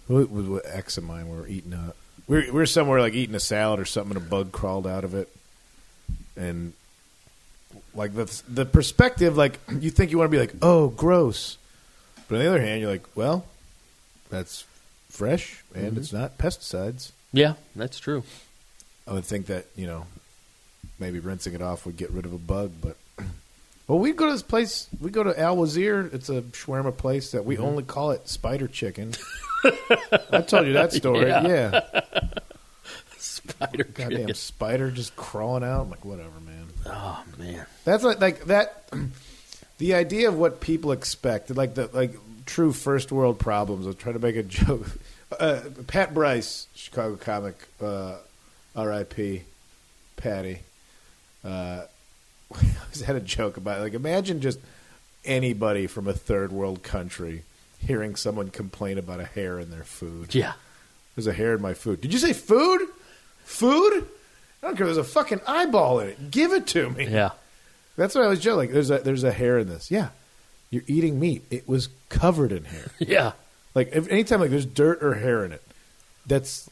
what 0.08 0.32
was 0.32 0.48
what 0.48 0.64
ex 0.66 0.98
of 0.98 1.04
mine? 1.04 1.30
We 1.30 1.38
were 1.38 1.48
eating 1.48 1.74
a. 1.74 1.94
We 2.28 2.38
were, 2.38 2.44
we 2.46 2.52
were 2.52 2.66
somewhere 2.66 3.00
like 3.00 3.14
eating 3.14 3.36
a 3.36 3.40
salad 3.40 3.80
or 3.80 3.86
something, 3.86 4.18
and 4.18 4.26
a 4.26 4.28
bug 4.28 4.52
crawled 4.52 4.88
out 4.88 5.04
of 5.04 5.14
it, 5.14 5.30
and 6.36 6.74
like 7.94 8.16
the 8.16 8.42
the 8.48 8.66
perspective, 8.66 9.38
like 9.38 9.60
you 9.80 9.92
think 9.92 10.10
you 10.10 10.18
want 10.18 10.32
to 10.32 10.36
be 10.36 10.40
like, 10.40 10.56
oh, 10.64 10.88
gross, 10.88 11.60
but 12.28 12.38
on 12.38 12.42
the 12.42 12.50
other 12.50 12.62
hand, 12.62 12.82
you're 12.82 12.90
like, 12.90 13.06
well, 13.16 13.46
that's 14.32 14.66
fresh 15.10 15.64
and 15.76 15.97
it's 15.97 16.14
not 16.14 16.38
pesticides. 16.38 17.12
Yeah, 17.34 17.53
that's 17.76 17.99
true. 17.99 18.24
I 19.07 19.14
would 19.14 19.26
think 19.26 19.47
that 19.47 19.66
you 19.76 19.88
know 19.88 20.05
maybe 20.99 21.20
rinsing 21.20 21.53
it 21.53 21.62
off 21.62 21.86
would 21.86 21.97
get 21.97 22.12
rid 22.12 22.26
of 22.26 22.34
a 22.34 22.38
bug, 22.38 22.72
but 22.82 22.95
well, 23.88 23.99
we 23.99 24.12
go 24.12 24.26
to 24.28 24.32
this 24.32 24.43
place. 24.43 24.88
We 25.01 25.12
go 25.12 25.24
to 25.24 25.39
Al 25.39 25.57
Wazir. 25.57 26.10
It's 26.14 26.30
a 26.30 26.41
shawarma 26.41 26.95
place 26.95 27.32
that 27.32 27.45
we 27.45 27.55
Mm-hmm. 27.55 27.64
only 27.66 27.84
call 27.84 28.12
it 28.12 28.28
Spider 28.30 28.68
Chicken. 28.68 29.14
I 30.32 30.41
told 30.41 30.68
you 30.68 30.74
that 30.74 30.93
story. 30.93 31.28
Yeah. 31.28 31.45
Yeah, 31.47 32.01
Spider 33.18 33.84
goddamn 33.84 34.12
chicken. 34.20 34.34
spider 34.36 34.91
just 34.91 35.16
crawling 35.16 35.64
out. 35.64 35.82
I'm 35.82 35.89
like, 35.89 36.05
whatever, 36.05 36.39
man. 36.45 36.68
Oh 36.86 37.24
man. 37.38 37.66
That's 37.84 38.03
like 38.03 38.20
like 38.22 38.45
that. 38.45 38.89
The 39.80 39.93
idea 39.93 40.28
of 40.28 40.38
what 40.38 40.60
people 40.60 40.91
expect, 40.91 41.49
like 41.55 41.74
the 41.76 41.89
like 41.93 42.14
true 42.50 42.74
first 42.74 43.12
world 43.12 43.39
problems. 43.39 43.86
I'll 43.86 43.93
try 43.93 44.12
to 44.12 44.20
make 44.20 44.36
a 44.36 44.43
joke. 44.43 44.86
Uh, 45.39 45.62
Pat 45.86 46.12
Bryce, 46.12 46.66
Chicago 46.74 47.16
comic, 47.16 47.56
uh, 47.80 48.16
R.I.P. 48.76 49.43
Patty. 50.18 50.62
Uh, 51.45 51.82
was 52.89 53.02
had 53.02 53.16
a 53.16 53.20
joke 53.20 53.56
about 53.56 53.78
it. 53.78 53.82
like 53.82 53.93
imagine 53.93 54.41
just 54.41 54.58
anybody 55.24 55.86
from 55.86 56.08
a 56.08 56.14
third 56.14 56.52
world 56.52 56.82
country 56.82 57.43
hearing 57.78 58.16
someone 58.16 58.50
complain 58.50 58.97
about 58.97 59.20
a 59.20 59.26
hair 59.26 59.60
in 59.60 59.70
their 59.70 59.84
food. 59.84 60.34
Yeah. 60.34 60.54
There's 61.16 61.28
a 61.28 61.34
hair 61.34 61.54
in 61.54 61.62
my 61.62 61.76
food. 61.76 62.02
Did 62.02 62.12
you 62.12 62.18
say 62.18 62.34
food? 62.34 62.82
Food? 63.43 64.08
I 64.64 64.68
don't 64.68 64.76
care. 64.76 64.88
There's 64.88 64.97
a 64.97 65.04
fucking 65.04 65.41
eyeball 65.45 66.00
in 66.00 66.08
it. 66.10 66.32
Give 66.32 66.54
it 66.54 66.66
to 66.68 66.89
me. 66.89 67.08
Yeah. 67.08 67.34
That's 67.97 68.16
what 68.16 68.24
I 68.24 68.30
was 68.30 68.39
joking. 68.39 68.58
Like, 68.58 68.72
there's 68.72 68.89
a 68.89 68.97
there's 68.97 69.24
a 69.24 69.32
hair 69.32 69.60
in 69.60 69.68
this. 69.68 69.91
Yeah, 69.91 70.10
you're 70.70 70.84
eating 70.88 71.20
meat. 71.20 71.43
It 71.49 71.67
was 71.67 71.89
covered 72.09 72.51
in 72.51 72.65
hair. 72.65 72.91
Yeah. 72.99 73.32
Like 73.76 73.91
if, 73.93 74.09
anytime 74.09 74.39
like 74.39 74.49
there's 74.49 74.65
dirt 74.65 75.03
or 75.03 75.13
hair 75.15 75.45
in 75.45 75.51
it, 75.51 75.61
that's 76.26 76.70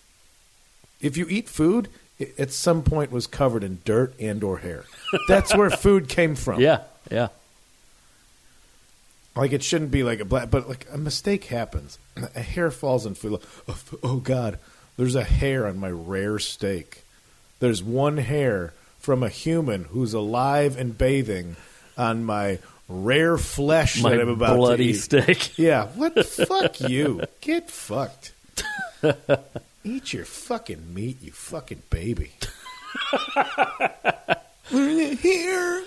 if 0.99 1.15
you 1.15 1.27
eat 1.29 1.47
food, 1.47 1.89
it, 2.17 2.37
at 2.39 2.51
some 2.51 2.81
point 2.83 3.11
was 3.11 3.27
covered 3.27 3.63
in 3.63 3.79
dirt 3.85 4.13
and 4.19 4.43
or 4.43 4.57
hair. 4.57 4.83
That's 5.27 5.55
where 5.55 5.69
food 5.69 6.09
came 6.09 6.33
from. 6.35 6.59
Yeah. 6.59 6.81
Yeah. 7.11 7.27
Like 9.35 9.53
it 9.53 9.61
shouldn't 9.63 9.91
be 9.91 10.03
like 10.03 10.19
a 10.19 10.25
black, 10.25 10.49
but 10.49 10.67
like 10.67 10.87
a 10.91 10.97
mistake 10.97 11.45
happens. 11.45 11.99
A 12.35 12.41
hair 12.41 12.71
falls 12.71 13.05
in 13.05 13.13
food. 13.13 13.39
Oh, 13.67 13.77
Oh 14.01 14.17
God, 14.17 14.57
there's 14.97 15.15
a 15.15 15.23
hair 15.23 15.67
on 15.67 15.77
my 15.77 15.91
rare 15.91 16.39
steak. 16.39 17.03
There's 17.59 17.83
one 17.83 18.17
hair 18.17 18.73
from 18.99 19.21
a 19.21 19.29
human 19.29 19.85
who's 19.85 20.13
alive 20.13 20.75
and 20.77 20.97
bathing 20.97 21.55
on 21.95 22.23
my 22.23 22.57
rare 22.89 23.37
flesh 23.37 24.01
My 24.01 24.11
that 24.11 24.21
I'm 24.21 24.29
about 24.29 24.55
bloody 24.57 24.85
to 24.85 24.89
eat. 24.91 24.93
steak. 25.01 25.53
Yeah, 25.57 25.87
what 25.87 26.15
the 26.15 26.23
fuck 26.23 26.79
you? 26.81 27.21
Get 27.41 27.69
fucked. 27.69 28.33
Eat 29.83 30.11
your 30.13 30.25
fucking 30.25 30.93
meat, 30.93 31.21
you 31.21 31.31
fucking 31.31 31.81
baby. 31.89 32.31
Here, 34.69 35.83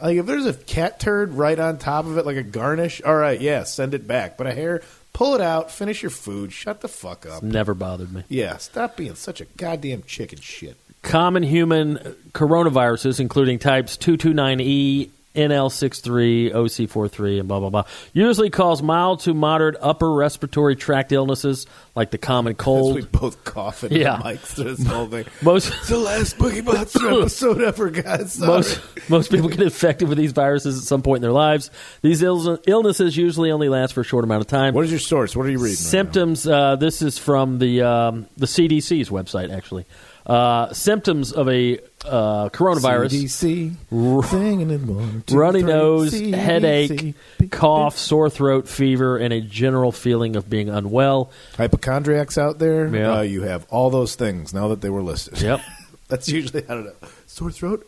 like 0.00 0.16
if 0.16 0.24
there's 0.26 0.46
a 0.46 0.54
cat 0.54 0.98
turd 0.98 1.34
right 1.34 1.58
on 1.58 1.76
top 1.78 2.06
of 2.06 2.16
it, 2.16 2.24
like 2.24 2.36
a 2.38 2.42
garnish, 2.42 3.02
all 3.02 3.14
right, 3.16 3.38
yeah, 3.40 3.64
send 3.64 3.92
it 3.92 4.06
back. 4.06 4.38
But 4.38 4.46
a 4.46 4.54
hair, 4.54 4.82
pull 5.12 5.34
it 5.34 5.40
out, 5.42 5.70
finish 5.70 6.02
your 6.02 6.10
food, 6.10 6.52
shut 6.52 6.80
the 6.80 6.88
fuck 6.88 7.26
up. 7.26 7.42
Never 7.42 7.74
bothered 7.74 8.10
me. 8.12 8.24
Yeah, 8.28 8.56
stop 8.56 8.96
being 8.96 9.14
such 9.16 9.40
a 9.42 9.44
goddamn 9.44 10.04
chicken 10.06 10.40
shit. 10.40 10.76
Common 11.02 11.42
human 11.42 11.98
coronaviruses, 12.32 13.20
including 13.20 13.58
types 13.58 13.96
229E, 13.98 15.10
NL63, 15.36 16.52
OC43, 16.52 17.40
and 17.40 17.48
blah, 17.48 17.60
blah, 17.60 17.70
blah, 17.70 17.84
usually 18.12 18.50
cause 18.50 18.82
mild 18.82 19.20
to 19.20 19.34
moderate 19.34 19.76
upper 19.80 20.12
respiratory 20.12 20.76
tract 20.76 21.12
illnesses 21.12 21.66
like 21.94 22.10
the 22.10 22.18
common 22.18 22.52
As 22.54 22.58
we 22.58 22.64
cold. 22.64 23.12
both 23.12 23.44
coughing 23.44 23.92
Yeah. 23.92 24.18
mics 24.18 24.54
through 24.54 24.74
this 24.74 24.86
whole 24.86 25.06
thing. 25.06 25.24
Most. 25.42 25.68
It's 25.72 25.88
the 25.88 25.98
last 25.98 26.38
Boogie 26.38 26.64
Monster 26.64 27.08
episode 27.20 27.62
ever, 27.62 27.90
guys. 27.90 28.34
Sorry. 28.34 28.48
Most 28.48 28.80
most 29.08 29.30
people 29.30 29.48
get 29.48 29.60
infected 29.60 30.08
with 30.08 30.18
these 30.18 30.32
viruses 30.32 30.78
at 30.78 30.84
some 30.84 31.02
point 31.02 31.18
in 31.18 31.22
their 31.22 31.32
lives. 31.32 31.70
These 32.02 32.22
Ill- 32.22 32.58
illnesses 32.66 33.16
usually 33.16 33.50
only 33.50 33.68
last 33.68 33.92
for 33.92 34.00
a 34.00 34.04
short 34.04 34.24
amount 34.24 34.40
of 34.40 34.46
time. 34.46 34.74
What 34.74 34.84
is 34.84 34.90
your 34.90 35.00
source? 35.00 35.36
What 35.36 35.46
are 35.46 35.50
you 35.50 35.58
reading? 35.58 35.70
right 35.70 35.76
symptoms? 35.76 36.46
uh, 36.46 36.76
this 36.76 37.02
is 37.02 37.18
from 37.18 37.58
the 37.58 37.82
um, 37.82 38.26
the 38.36 38.46
CDC's 38.46 39.08
website, 39.10 39.50
actually. 39.54 39.86
Uh, 40.26 40.72
symptoms 40.72 41.30
of 41.32 41.48
a 41.48 41.78
uh, 42.04 42.48
coronavirus: 42.48 43.12
CDC, 43.24 43.76
one, 43.90 45.22
two, 45.24 45.36
runny 45.36 45.60
three, 45.60 45.72
nose, 45.72 46.12
CDC. 46.12 46.34
headache, 46.34 47.14
cough, 47.52 47.96
sore 47.96 48.28
throat, 48.28 48.68
fever, 48.68 49.16
and 49.18 49.32
a 49.32 49.40
general 49.40 49.92
feeling 49.92 50.34
of 50.34 50.50
being 50.50 50.68
unwell. 50.68 51.30
Hypochondriacs 51.56 52.36
out 52.38 52.58
there, 52.58 52.88
Yeah. 52.88 53.18
uh, 53.18 53.20
you 53.20 53.42
have 53.42 53.66
all 53.70 53.88
those 53.90 54.16
things 54.16 54.52
now 54.52 54.66
that 54.68 54.80
they 54.80 54.90
were 54.90 55.02
listed. 55.02 55.40
Yep. 55.40 55.60
That's 56.08 56.28
usually, 56.28 56.64
I 56.64 56.74
don't 56.74 56.84
know, 56.86 57.08
sore 57.28 57.52
throat, 57.52 57.86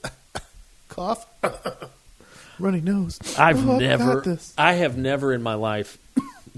cough. 0.88 1.26
runny 2.60 2.80
nose. 2.80 3.18
I've 3.36 3.68
Oh, 3.68 3.78
never. 3.78 4.38
I 4.56 4.74
have 4.74 4.96
never 4.96 5.32
in 5.32 5.42
my 5.42 5.54
life 5.54 5.98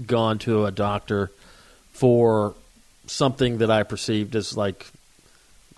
gone 0.05 0.37
to 0.39 0.65
a 0.65 0.71
doctor 0.71 1.31
for 1.91 2.53
something 3.07 3.59
that 3.59 3.69
I 3.71 3.81
perceived 3.83 4.35
as 4.35 4.55
like, 4.57 4.85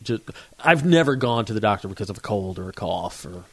just, 0.04 0.24
I've 0.64 0.86
never 0.86 1.16
gone 1.16 1.46
to 1.46 1.54
the 1.54 1.60
doctor 1.60 1.88
because 1.88 2.10
of 2.10 2.18
a 2.18 2.22
cold 2.22 2.60
or 2.60 2.70
a 2.70 2.74
cough 2.74 3.26
or, 3.26 3.44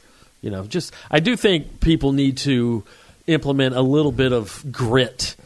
you 0.40 0.50
know, 0.50 0.64
just, 0.64 0.92
I 1.10 1.20
do 1.20 1.36
think 1.36 1.80
people 1.80 2.12
need 2.12 2.36
to 2.38 2.84
implement 3.26 3.74
a 3.76 3.82
little 3.82 4.12
bit 4.12 4.32
of 4.32 4.64
grit 4.70 5.36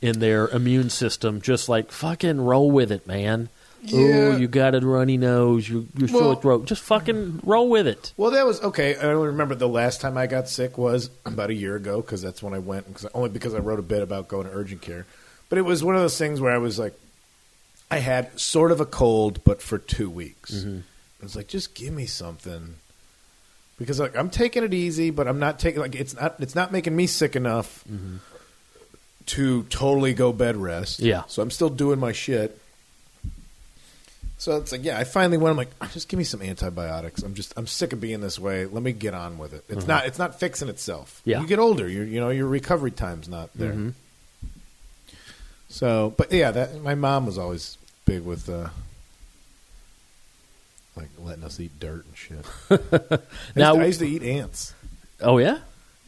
in 0.00 0.18
their 0.18 0.48
immune 0.48 0.90
system, 0.90 1.40
just 1.40 1.68
like 1.68 1.90
fucking 1.90 2.40
roll 2.40 2.70
with 2.70 2.92
it, 2.92 3.06
man. 3.06 3.48
Yeah. 3.82 4.32
Oh, 4.32 4.36
you 4.36 4.48
got 4.48 4.74
a 4.74 4.80
runny 4.80 5.18
nose, 5.18 5.68
you, 5.68 5.86
your 5.96 6.08
Well- 6.10 6.22
sore 6.22 6.36
throat. 6.40 6.64
Just 6.66 6.82
fucking 6.82 7.40
roll 7.42 7.68
with 7.68 7.86
it. 7.86 8.14
Well, 8.16 8.30
that 8.30 8.46
was 8.46 8.62
okay. 8.62 8.96
I 8.96 9.02
only 9.12 9.26
remember 9.28 9.54
the 9.54 9.68
last 9.68 10.00
time 10.00 10.16
I 10.16 10.26
got 10.26 10.48
sick 10.48 10.78
was 10.78 11.10
about 11.26 11.50
a 11.50 11.54
year 11.54 11.76
ago 11.76 12.00
because 12.00 12.22
that's 12.22 12.42
when 12.42 12.54
I 12.54 12.58
went. 12.58 12.92
Cause, 12.94 13.06
only 13.14 13.28
because 13.28 13.54
I 13.54 13.58
wrote 13.58 13.78
a 13.78 13.82
bit 13.82 14.02
about 14.02 14.28
going 14.28 14.46
to 14.46 14.52
urgent 14.54 14.80
care. 14.80 15.04
But 15.50 15.58
it 15.58 15.62
was 15.62 15.84
one 15.84 15.94
of 15.94 16.00
those 16.00 16.16
things 16.16 16.40
where 16.40 16.52
I 16.52 16.58
was 16.58 16.78
like, 16.78 16.98
I 17.94 17.98
had 17.98 18.38
sort 18.38 18.72
of 18.72 18.80
a 18.80 18.86
cold, 18.86 19.44
but 19.44 19.62
for 19.62 19.78
two 19.78 20.10
weeks. 20.10 20.52
Mm-hmm. 20.52 20.78
I 21.20 21.22
was 21.22 21.36
like, 21.36 21.48
just 21.48 21.74
give 21.74 21.92
me 21.92 22.06
something 22.06 22.74
because 23.78 23.98
like 23.98 24.16
I'm 24.16 24.30
taking 24.30 24.62
it 24.62 24.74
easy, 24.74 25.10
but 25.10 25.26
I'm 25.26 25.38
not 25.38 25.58
taking 25.58 25.80
like 25.80 25.94
it's 25.94 26.14
not 26.14 26.36
it's 26.40 26.54
not 26.54 26.72
making 26.72 26.94
me 26.94 27.06
sick 27.06 27.36
enough 27.36 27.84
mm-hmm. 27.90 28.16
to 29.26 29.62
totally 29.64 30.14
go 30.14 30.32
bed 30.32 30.56
rest. 30.56 31.00
Yeah. 31.00 31.22
So 31.28 31.42
I'm 31.42 31.50
still 31.50 31.70
doing 31.70 31.98
my 31.98 32.12
shit. 32.12 32.60
So 34.38 34.56
it's 34.58 34.72
like, 34.72 34.84
yeah, 34.84 34.98
I 34.98 35.04
finally 35.04 35.38
went. 35.38 35.52
I'm 35.52 35.56
like, 35.56 35.70
"Ah, 35.80 35.88
just 35.92 36.08
give 36.08 36.18
me 36.18 36.24
some 36.24 36.42
antibiotics. 36.42 37.22
I'm 37.22 37.34
just, 37.34 37.54
I'm 37.56 37.66
sick 37.66 37.94
of 37.94 38.00
being 38.00 38.20
this 38.20 38.38
way. 38.38 38.66
Let 38.66 38.82
me 38.82 38.92
get 38.92 39.14
on 39.14 39.38
with 39.38 39.54
it. 39.54 39.64
It's 39.68 39.84
uh-huh. 39.84 39.86
not, 39.86 40.06
it's 40.06 40.18
not 40.18 40.38
fixing 40.38 40.68
itself. 40.68 41.22
Yeah. 41.24 41.40
you 41.40 41.46
get 41.46 41.58
older. 41.58 41.88
You, 41.88 42.02
you 42.02 42.20
know, 42.20 42.28
your 42.28 42.46
recovery 42.46 42.90
time's 42.90 43.28
not 43.28 43.50
there. 43.54 43.72
Mm-hmm. 43.72 43.90
So, 45.70 46.12
but 46.18 46.30
yeah, 46.30 46.50
that 46.50 46.82
my 46.82 46.94
mom 46.94 47.26
was 47.26 47.38
always 47.38 47.78
big 48.04 48.22
with, 48.22 48.48
uh, 48.48 48.68
like 50.96 51.08
letting 51.18 51.44
us 51.44 51.58
eat 51.60 51.78
dirt 51.80 52.04
and 52.06 52.16
shit. 52.16 52.44
I, 52.70 52.74
used 52.74 53.56
Now- 53.56 53.74
to, 53.74 53.80
I 53.80 53.86
used 53.86 54.00
to 54.00 54.08
eat 54.08 54.22
ants. 54.22 54.74
Oh, 55.20 55.38
yeah? 55.38 55.58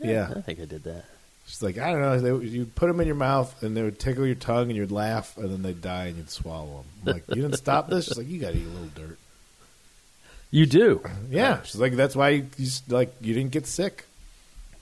Yeah. 0.00 0.32
I 0.36 0.40
think 0.40 0.60
I 0.60 0.64
did 0.64 0.84
that. 0.84 1.04
She's 1.46 1.62
like, 1.62 1.78
I 1.78 1.92
don't 1.92 2.00
know. 2.02 2.20
They, 2.38 2.46
you'd 2.46 2.74
put 2.74 2.88
them 2.88 3.00
in 3.00 3.06
your 3.06 3.14
mouth, 3.16 3.62
and 3.62 3.76
they 3.76 3.82
would 3.82 4.00
tickle 4.00 4.26
your 4.26 4.34
tongue, 4.34 4.64
and 4.68 4.76
you'd 4.76 4.90
laugh, 4.90 5.36
and 5.36 5.48
then 5.48 5.62
they'd 5.62 5.80
die, 5.80 6.06
and 6.06 6.16
you'd 6.16 6.30
swallow 6.30 6.66
them. 6.66 6.84
I'm 7.06 7.12
like, 7.14 7.24
you 7.28 7.42
didn't 7.42 7.54
stop 7.56 7.88
this? 7.88 8.06
She's 8.06 8.18
like, 8.18 8.26
you 8.28 8.40
got 8.40 8.52
to 8.52 8.58
eat 8.58 8.66
a 8.66 8.68
little 8.68 8.88
dirt. 8.94 9.18
You 10.50 10.66
do. 10.66 11.02
Yeah, 11.30 11.62
she's 11.62 11.76
like, 11.80 11.92
that's 11.94 12.16
why 12.16 12.30
you, 12.30 12.46
you 12.56 12.68
like 12.88 13.14
you 13.20 13.34
didn't 13.34 13.50
get 13.52 13.66
sick. 13.66 14.06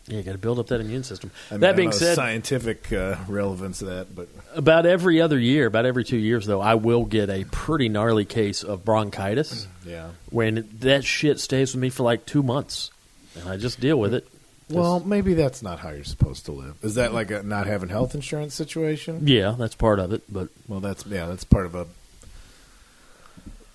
Yeah, 0.07 0.19
you 0.19 0.23
got 0.23 0.33
to 0.33 0.39
build 0.39 0.59
up 0.59 0.67
that 0.67 0.81
immune 0.83 1.03
system. 1.03 1.31
I 1.51 1.55
mean, 1.55 1.61
that 1.61 1.77
being 1.77 1.93
said, 1.93 2.15
scientific 2.15 2.93
uh, 2.93 3.17
relevance 3.27 3.81
of 3.81 3.89
that, 3.89 4.15
but 4.15 4.29
about 4.55 4.85
every 4.85 5.21
other 5.23 5.39
year, 5.39 5.67
about 5.67 5.87
every 5.87 6.05
two 6.05 6.19
years, 6.19 6.45
though, 6.47 6.61
I 6.61 6.75
will 6.75 7.07
get 7.07 7.31
a 7.31 7.45
pretty 7.45 7.89
gnarly 7.89 8.27
case 8.27 8.63
of 8.63 8.85
bronchitis 8.85 9.67
yeah. 9.87 10.11
when 10.31 10.69
that 10.81 11.05
shit 11.05 11.41
stays 11.41 11.73
with 11.75 11.81
me 11.81 11.89
for 11.89 12.03
like 12.03 12.27
two 12.27 12.43
months, 12.43 12.91
and 13.39 13.49
I 13.49 13.57
just 13.57 13.81
deal 13.81 13.99
with 13.99 14.13
it. 14.13 14.29
Well, 14.71 15.01
maybe 15.01 15.35
that's 15.35 15.63
not 15.63 15.79
how 15.79 15.91
you're 15.91 16.05
supposed 16.05 16.47
to 16.47 16.53
live. 16.53 16.77
Is 16.83 16.95
that 16.97 17.13
like 17.15 17.31
a 17.31 17.43
not 17.43 17.67
having 17.67 17.89
health 17.89 18.15
insurance 18.15 18.55
situation? 18.55 19.27
Yeah, 19.27 19.55
that's 19.59 19.75
part 19.75 19.99
of 20.01 20.13
it. 20.13 20.23
But 20.31 20.49
Well, 20.69 20.81
that's 20.81 21.07
yeah, 21.07 21.27
that's 21.27 21.45
part 21.45 21.67
of 21.67 21.75
a 21.75 21.87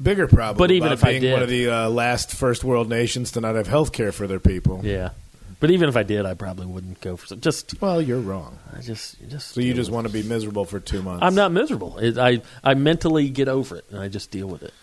bigger 0.02 0.28
problem. 0.28 0.58
But 0.58 0.72
even 0.72 0.92
if 0.92 1.04
I 1.04 1.10
being 1.12 1.22
did- 1.22 1.34
one 1.34 1.44
of 1.44 1.50
the 1.50 1.70
uh, 1.70 1.90
last 1.90 2.32
first 2.34 2.64
world 2.64 2.90
nations 2.90 3.32
to 3.34 3.42
not 3.42 3.56
have 3.56 3.68
health 3.68 3.92
care 3.92 4.12
for 4.12 4.28
their 4.28 4.40
people. 4.40 4.82
yeah, 4.84 5.10
but 5.60 5.72
even 5.72 5.90
if 5.90 5.98
I 5.98 6.04
did, 6.04 6.26
I 6.26 6.34
probably 6.34 6.66
wouldn't 6.66 7.02
go 7.02 7.18
for 7.18 7.28
some. 7.28 7.42
Just, 7.42 7.80
Well, 7.82 8.02
you're 8.02 8.20
wrong. 8.20 8.58
I 8.76 8.82
just, 8.82 9.18
just. 9.30 9.52
So 9.52 9.62
you 9.62 9.74
just 9.74 9.92
want 9.92 10.08
to 10.08 10.14
be 10.14 10.24
miserable 10.24 10.66
for 10.66 10.80
two 10.80 11.02
months. 11.02 11.24
I'm 11.24 11.36
not 11.36 11.52
miserable. 11.52 11.98
It, 11.98 12.18
I, 12.18 12.42
I 12.64 12.74
mentally 12.76 13.30
get 13.30 13.48
over 13.48 13.76
it, 13.78 13.86
and 13.92 14.00
I 14.00 14.08
just 14.08 14.32
deal 14.32 14.48
with 14.48 14.64
it. 14.64 14.74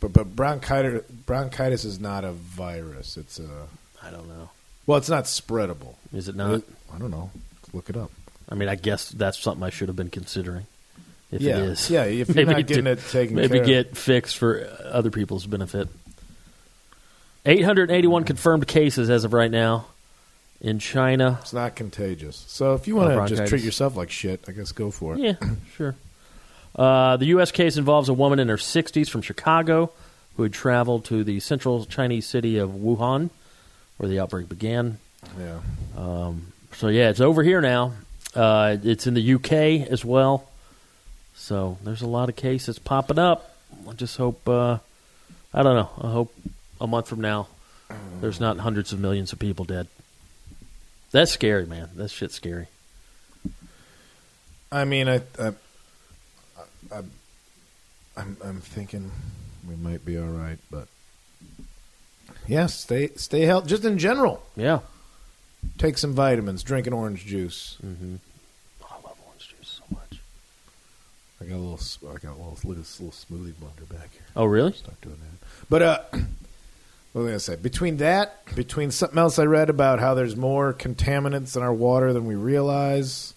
But 0.00 0.12
but 0.12 0.36
bronchitis 0.36 1.02
bronchitis 1.26 1.84
is 1.84 1.98
not 1.98 2.22
a 2.24 2.30
virus. 2.30 3.16
It's 3.16 3.40
a 3.40 3.48
I 4.02 4.10
don't 4.10 4.28
know. 4.28 4.50
well, 4.86 4.96
it's 4.96 5.08
not 5.08 5.24
spreadable. 5.24 5.94
Is 6.12 6.28
it 6.28 6.36
not? 6.36 6.62
I 6.94 6.98
don't 6.98 7.10
know. 7.10 7.30
Look 7.72 7.90
it 7.90 7.96
up. 7.96 8.12
I 8.48 8.54
mean, 8.54 8.68
I 8.68 8.76
guess 8.76 9.08
that's 9.10 9.38
something 9.38 9.64
I 9.64 9.70
should 9.70 9.88
have 9.88 9.96
been 9.96 10.08
considering. 10.08 10.66
If 11.32 11.42
yeah, 11.42 11.58
it 11.58 11.62
is, 11.64 11.90
yeah. 11.90 12.04
If 12.04 12.28
you're 12.34 12.46
not 12.46 12.66
getting 12.66 12.84
do- 12.84 12.90
it 12.92 13.00
taken 13.10 13.34
maybe 13.36 13.54
care 13.54 13.60
of. 13.60 13.66
get 13.66 13.96
fixed 13.96 14.38
for 14.38 14.66
other 14.84 15.10
people's 15.10 15.46
benefit. 15.46 15.88
881 17.48 18.24
confirmed 18.24 18.66
cases 18.66 19.10
as 19.10 19.24
of 19.24 19.32
right 19.32 19.50
now 19.50 19.86
in 20.60 20.78
China. 20.78 21.38
It's 21.40 21.52
not 21.52 21.76
contagious. 21.76 22.44
So 22.48 22.74
if 22.74 22.86
you 22.86 22.96
want 22.96 23.28
to 23.28 23.36
just 23.36 23.48
treat 23.48 23.62
yourself 23.62 23.96
like 23.96 24.10
shit, 24.10 24.44
I 24.48 24.52
guess 24.52 24.72
go 24.72 24.90
for 24.90 25.14
it. 25.14 25.20
Yeah, 25.20 25.34
sure. 25.76 25.94
Uh, 26.76 27.16
the 27.16 27.26
U.S. 27.26 27.50
case 27.50 27.76
involves 27.76 28.08
a 28.08 28.14
woman 28.14 28.38
in 28.38 28.48
her 28.48 28.56
60s 28.56 29.08
from 29.08 29.22
Chicago 29.22 29.90
who 30.36 30.44
had 30.44 30.52
traveled 30.52 31.04
to 31.06 31.24
the 31.24 31.40
central 31.40 31.84
Chinese 31.86 32.26
city 32.26 32.58
of 32.58 32.70
Wuhan, 32.70 33.30
where 33.96 34.08
the 34.08 34.20
outbreak 34.20 34.48
began. 34.48 34.98
Yeah. 35.38 35.58
So 36.78 36.88
yeah, 36.88 37.08
it's 37.08 37.20
over 37.20 37.42
here 37.42 37.60
now. 37.60 37.94
Uh, 38.34 38.76
it's 38.84 39.08
in 39.08 39.14
the 39.14 39.34
UK 39.34 39.90
as 39.90 40.04
well. 40.04 40.48
So 41.34 41.78
there's 41.82 42.02
a 42.02 42.06
lot 42.06 42.28
of 42.28 42.36
cases 42.36 42.78
popping 42.78 43.18
up. 43.18 43.56
I 43.88 43.94
just 43.94 44.16
hope. 44.16 44.48
Uh, 44.48 44.78
I 45.52 45.62
don't 45.62 45.74
know. 45.74 45.90
I 46.08 46.12
hope 46.12 46.32
a 46.80 46.86
month 46.86 47.08
from 47.08 47.20
now, 47.20 47.48
there's 48.20 48.40
not 48.40 48.58
hundreds 48.58 48.92
of 48.92 49.00
millions 49.00 49.32
of 49.32 49.38
people 49.38 49.64
dead. 49.64 49.88
That's 51.10 51.30
scary, 51.32 51.66
man. 51.66 51.88
That 51.96 52.10
shit's 52.10 52.34
scary. 52.34 52.66
I 54.70 54.84
mean, 54.84 55.08
I, 55.08 55.22
I, 55.38 55.48
I, 56.92 56.98
I'm, 58.16 58.36
I'm 58.44 58.60
thinking 58.60 59.10
we 59.68 59.74
might 59.76 60.04
be 60.04 60.18
all 60.18 60.26
right, 60.28 60.58
but 60.70 60.88
yeah, 62.46 62.66
stay, 62.66 63.08
stay 63.16 63.42
healthy. 63.42 63.68
Just 63.68 63.84
in 63.84 63.96
general, 63.98 64.42
Yeah. 64.56 64.80
take 65.78 65.96
some 65.96 66.12
vitamins, 66.12 66.62
drink 66.62 66.86
an 66.86 66.92
orange 66.92 67.24
juice. 67.24 67.78
Oh, 67.82 68.86
I 68.90 68.94
love 68.96 69.16
orange 69.26 69.48
juice 69.56 69.80
so 69.80 69.94
much. 69.94 70.20
I 71.40 71.44
got 71.44 71.56
a 71.56 71.64
little, 71.64 71.80
I 72.10 72.18
got 72.18 72.30
a 72.32 72.38
little, 72.38 72.58
look 72.64 72.76
at 72.76 72.82
this 72.82 73.00
little 73.00 73.12
smoothie 73.14 73.52
blender 73.54 73.88
back 73.88 74.12
here. 74.12 74.22
Oh, 74.36 74.44
really? 74.44 74.72
Start 74.72 75.00
doing 75.00 75.16
that. 75.20 75.46
But 75.70 75.82
uh, 75.82 76.00
what 77.12 77.22
was 77.22 77.28
I 77.28 77.30
gonna 77.30 77.40
say? 77.40 77.56
Between 77.56 77.96
that, 77.98 78.54
between 78.54 78.90
something 78.90 79.18
else 79.18 79.38
I 79.38 79.44
read 79.44 79.70
about 79.70 79.98
how 79.98 80.14
there's 80.14 80.36
more 80.36 80.72
contaminants 80.72 81.56
in 81.56 81.62
our 81.62 81.72
water 81.72 82.12
than 82.12 82.26
we 82.26 82.34
realize. 82.34 83.34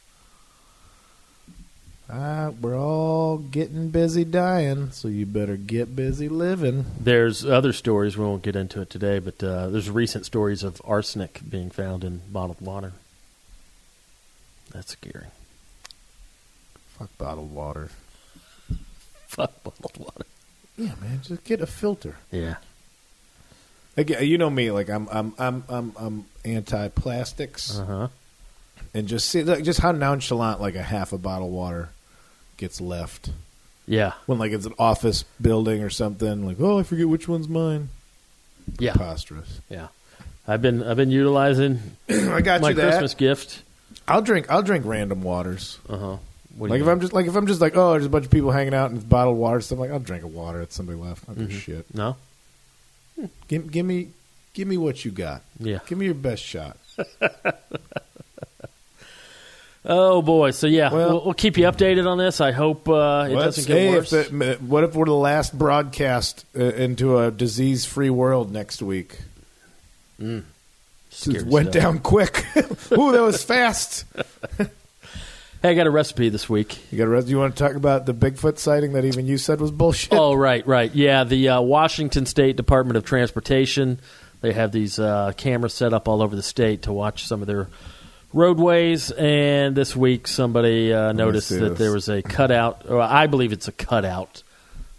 Uh, 2.12 2.52
we're 2.60 2.78
all 2.78 3.38
getting 3.38 3.90
busy 3.90 4.26
dying, 4.26 4.92
so 4.92 5.08
you 5.08 5.26
better 5.26 5.56
get 5.56 5.96
busy 5.96 6.28
living. 6.28 6.86
There's 7.00 7.46
other 7.46 7.72
stories. 7.72 8.18
We 8.18 8.26
won't 8.26 8.44
get 8.44 8.58
into 8.58 8.82
it 8.82 8.90
today, 8.90 9.20
but 9.20 9.42
uh, 9.42 9.70
there's 9.70 9.90
recent 9.90 10.26
stories 10.26 10.62
of 10.62 10.82
arsenic 10.84 11.40
being 11.50 11.70
found 11.70 12.04
in 12.04 12.22
bottled 12.30 12.60
water. 12.60 12.92
That's 14.72 14.92
scary. 14.92 15.28
Fuck 17.00 17.18
bottled 17.18 17.54
water. 17.54 17.92
Fuck 19.28 19.64
bottled 19.64 19.98
water. 19.98 20.26
Yeah, 20.78 20.96
man, 21.00 21.22
just 21.24 21.46
get 21.46 21.62
a 21.62 21.68
filter. 21.68 22.18
Yeah. 22.30 22.56
Again, 23.98 24.24
you 24.26 24.38
know 24.38 24.50
me, 24.50 24.72
like 24.72 24.90
I'm, 24.90 25.08
I'm, 25.12 25.34
I'm, 25.38 25.64
I'm, 25.70 25.94
I'm 25.98 26.26
anti-plastics, 26.46 27.78
Uh 27.78 27.86
huh. 27.86 28.08
and 28.94 29.08
just 29.08 29.30
see, 29.30 29.44
like, 29.44 29.64
just 29.64 29.80
how 29.80 29.92
nonchalant 29.92 30.62
like 30.62 30.76
a 30.76 30.82
half 30.84 31.14
a 31.14 31.18
bottle 31.18 31.48
of 31.48 31.54
water 31.54 31.90
gets 32.58 32.80
left. 32.82 33.30
Yeah. 33.88 34.14
when 34.28 34.38
like 34.40 34.52
it's 34.54 34.66
an 34.66 34.76
office 34.80 35.26
building 35.42 35.82
or 35.84 35.90
something 35.90 36.46
like 36.46 36.58
oh 36.62 36.80
i 36.80 36.84
forget 36.84 37.10
which 37.10 37.28
one's 37.28 37.50
mine 37.50 37.90
Yeah. 38.80 38.92
preposterous 38.94 39.60
Yeah. 39.70 39.88
I've 40.48 40.62
been 40.62 40.82
I've 40.84 40.96
been 40.96 41.12
utilizing 41.12 41.80
i 42.10 42.40
got 42.42 42.62
my 42.62 42.70
you 42.70 42.76
that 42.76 42.90
Christmas 42.92 43.16
gift. 43.16 43.64
i'll 44.08 44.22
drink 44.22 44.46
i'll 44.50 44.62
drink 44.62 44.86
random 44.86 45.24
waters 45.24 45.78
Uh 45.90 45.98
huh. 45.98 46.18
like 46.58 46.80
if 46.80 46.88
i'm 46.88 47.02
just 47.02 47.12
like 47.12 47.26
if 47.26 47.36
i'm 47.36 47.48
just 47.48 47.60
like 47.60 47.76
oh 47.76 47.92
there's 47.94 48.06
a 48.06 48.10
bunch 48.10 48.24
of 48.26 48.32
people 48.32 48.52
hanging 48.52 48.74
out 48.76 48.92
and 48.92 49.00
it's 49.00 49.06
bottled 49.06 49.38
water 49.38 49.60
stuff 49.60 49.80
like 49.80 49.92
i'll 49.92 50.00
drink 50.00 50.24
a 50.24 50.28
water 50.28 50.60
that 50.60 50.72
somebody 50.72 50.98
left 50.98 51.28
i 51.30 51.34
don't 51.34 51.50
a 51.52 51.54
shit 51.54 51.86
no. 51.94 52.16
Give, 53.48 53.72
give 53.72 53.86
me 53.86 54.10
give 54.54 54.68
me 54.68 54.78
what 54.78 55.04
you 55.06 55.12
got 55.12 55.42
Yeah. 55.60 55.80
give 55.88 55.98
me 55.98 56.06
your 56.06 56.14
best 56.16 56.44
shot 56.44 56.78
Oh 59.84 60.22
boy. 60.22 60.52
So 60.52 60.68
yeah, 60.68 60.94
Well- 60.94 61.10
we'll, 61.10 61.26
we'll 61.26 61.34
keep 61.34 61.58
you 61.58 61.64
updated 61.66 62.08
on 62.08 62.20
this. 62.20 62.40
I 62.40 62.52
hope 62.52 62.88
uh, 62.88 63.26
it 63.30 63.34
doesn't 63.34 63.66
get 63.68 63.90
worse. 63.98 64.14
if 64.14 64.30
the, 64.30 64.58
what 64.64 64.84
if 64.84 64.94
we're 64.96 65.06
the 65.06 65.14
last 65.14 65.58
broadcast 65.58 66.46
uh, 66.56 66.66
into 66.66 67.18
a 67.18 67.32
disease-free 67.32 68.12
world 68.12 68.52
next 68.52 68.82
week 68.84 69.18
it 70.20 70.44
went 71.48 71.70
stuff. 71.70 71.74
down 71.74 71.98
quick 72.00 72.46
ooh 72.92 73.12
that 73.12 73.24
was 73.24 73.44
fast 73.44 74.06
Hey, 75.62 75.70
I 75.70 75.74
got 75.76 75.86
a 75.86 75.92
recipe 75.92 76.30
this 76.30 76.50
week. 76.50 76.80
you 76.92 76.98
got 76.98 77.04
a, 77.04 77.10
recipe? 77.10 77.32
you 77.32 77.38
want 77.38 77.56
to 77.56 77.64
talk 77.64 77.76
about 77.76 78.08
the 78.08 78.16
bigfoot 78.16 78.58
sighting 78.58 78.94
that 78.94 79.06
even 79.06 79.28
you 79.28 79.38
said 79.38 79.62
was 79.62 79.70
bullshit 79.70 80.12
Oh, 80.14 80.34
right, 80.34 80.66
right. 80.66 80.94
Yeah, 80.94 81.24
the 81.24 81.50
uh, 81.50 81.62
Washington 81.62 82.26
State 82.26 82.56
Department 82.56 82.98
of 82.98 83.06
Transportation 83.06 84.00
They 84.42 84.54
have 84.54 84.72
these 84.72 84.98
uh, 84.98 85.34
cameras 85.38 85.76
set 85.76 85.94
up 85.94 86.08
all 86.08 86.24
over 86.24 86.36
the 86.36 86.42
state 86.42 86.82
to 86.84 86.94
watch 86.94 87.28
some 87.28 87.42
of 87.42 87.48
their 87.48 87.68
roadways. 88.34 89.12
And 89.12 89.76
this 89.76 89.96
week, 89.96 90.28
somebody 90.28 90.92
uh, 90.92 91.12
noticed 91.12 91.50
that 91.50 91.60
this. 91.60 91.78
there 91.78 91.92
was 91.92 92.10
a 92.10 92.24
cutout, 92.24 92.90
or 92.90 93.00
I 93.00 93.28
believe 93.28 93.52
it's 93.52 93.68
a 93.68 93.72
cutout. 93.72 94.42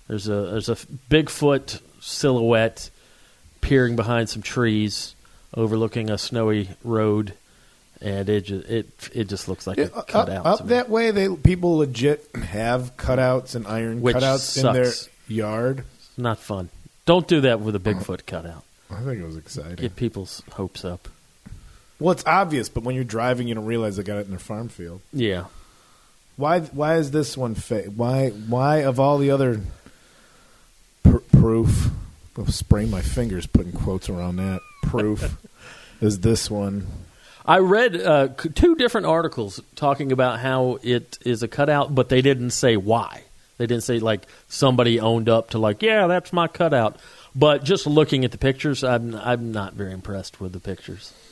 There's 0.06 0.28
a 0.28 0.42
there's 0.42 0.68
a 0.68 0.76
Bigfoot 1.10 1.80
silhouette 2.00 2.90
peering 3.62 3.96
behind 3.96 4.28
some 4.28 4.42
trees, 4.42 5.16
overlooking 5.54 6.08
a 6.08 6.18
snowy 6.18 6.68
road, 6.84 7.34
and 8.02 8.28
it 8.28 8.42
just, 8.42 8.68
it 8.68 9.10
it 9.14 9.24
just 9.28 9.48
looks 9.48 9.66
like 9.66 9.78
Yeah, 9.78 9.86
a 9.94 9.98
uh, 9.98 10.02
cutout. 10.02 10.46
up 10.46 10.60
me. 10.62 10.68
that 10.68 10.88
way, 10.90 11.10
they 11.10 11.28
people 11.34 11.78
legit 11.78 12.26
have 12.36 12.96
cutouts 12.96 13.54
and 13.54 13.66
iron 13.66 14.02
Which 14.02 14.16
cutouts 14.16 14.56
in 14.64 14.72
their 14.74 14.86
sucks. 14.86 15.08
yard. 15.28 15.84
Not 16.18 16.38
fun. 16.38 16.68
Don't 17.06 17.26
do 17.26 17.40
that 17.42 17.60
with 17.60 17.74
a 17.74 17.80
Bigfoot 17.80 18.20
uh, 18.20 18.22
cutout. 18.26 18.64
I 18.90 19.00
think 19.02 19.20
it 19.20 19.24
was 19.24 19.36
exciting. 19.36 19.76
Get 19.76 19.96
people's 19.96 20.42
hopes 20.52 20.84
up. 20.84 21.08
Well, 21.98 22.12
it's 22.12 22.26
obvious, 22.26 22.68
but 22.68 22.82
when 22.82 22.94
you're 22.94 23.04
driving, 23.04 23.48
you 23.48 23.54
don't 23.54 23.64
realize 23.64 23.96
they 23.96 24.02
got 24.02 24.18
it 24.18 24.24
in 24.24 24.30
their 24.30 24.38
farm 24.38 24.68
field. 24.68 25.00
Yeah. 25.12 25.44
Why? 26.36 26.60
Why 26.60 26.96
is 26.96 27.10
this 27.12 27.36
one 27.36 27.54
fake? 27.54 27.86
Why? 27.94 28.30
Why 28.30 28.78
of 28.78 28.98
all 29.00 29.18
the 29.18 29.30
other 29.30 29.60
pr- 31.02 31.18
proof? 31.18 31.88
I'll 32.36 32.46
sprain 32.46 32.90
my 32.90 33.02
fingers 33.02 33.46
putting 33.46 33.72
quotes 33.72 34.08
around 34.08 34.36
that. 34.36 34.60
Proof 34.82 35.36
is 36.00 36.20
this 36.20 36.50
one. 36.50 36.86
I 37.44 37.58
read 37.58 37.96
uh, 38.00 38.28
two 38.54 38.76
different 38.76 39.06
articles 39.06 39.60
talking 39.74 40.12
about 40.12 40.38
how 40.38 40.78
it 40.82 41.18
is 41.24 41.42
a 41.42 41.48
cutout, 41.48 41.94
but 41.94 42.08
they 42.08 42.22
didn't 42.22 42.50
say 42.50 42.76
why. 42.76 43.22
They 43.58 43.66
didn't 43.66 43.84
say 43.84 43.98
like 43.98 44.26
somebody 44.48 45.00
owned 45.00 45.28
up 45.28 45.50
to 45.50 45.58
like, 45.58 45.82
yeah, 45.82 46.06
that's 46.06 46.32
my 46.32 46.48
cutout. 46.48 46.96
But 47.34 47.64
just 47.64 47.86
looking 47.86 48.24
at 48.24 48.30
the 48.30 48.38
pictures, 48.38 48.84
I'm 48.84 49.14
I'm 49.14 49.52
not 49.52 49.74
very 49.74 49.92
impressed 49.92 50.40
with 50.40 50.52
the 50.52 50.60
pictures. 50.60 51.12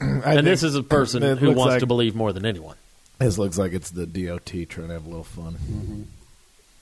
And 0.00 0.46
this 0.46 0.62
is 0.62 0.74
a 0.74 0.82
person 0.82 1.22
who 1.38 1.52
wants 1.52 1.72
like- 1.74 1.80
to 1.80 1.86
believe 1.86 2.14
more 2.14 2.32
than 2.32 2.44
anyone. 2.44 2.76
This 3.18 3.38
looks 3.38 3.56
like 3.56 3.72
it's 3.72 3.90
the 3.90 4.06
DOT 4.06 4.68
trying 4.68 4.88
to 4.88 4.94
have 4.94 5.06
a 5.06 5.08
little 5.08 5.22
fun. 5.24 5.52
Mm-hmm. 5.54 6.02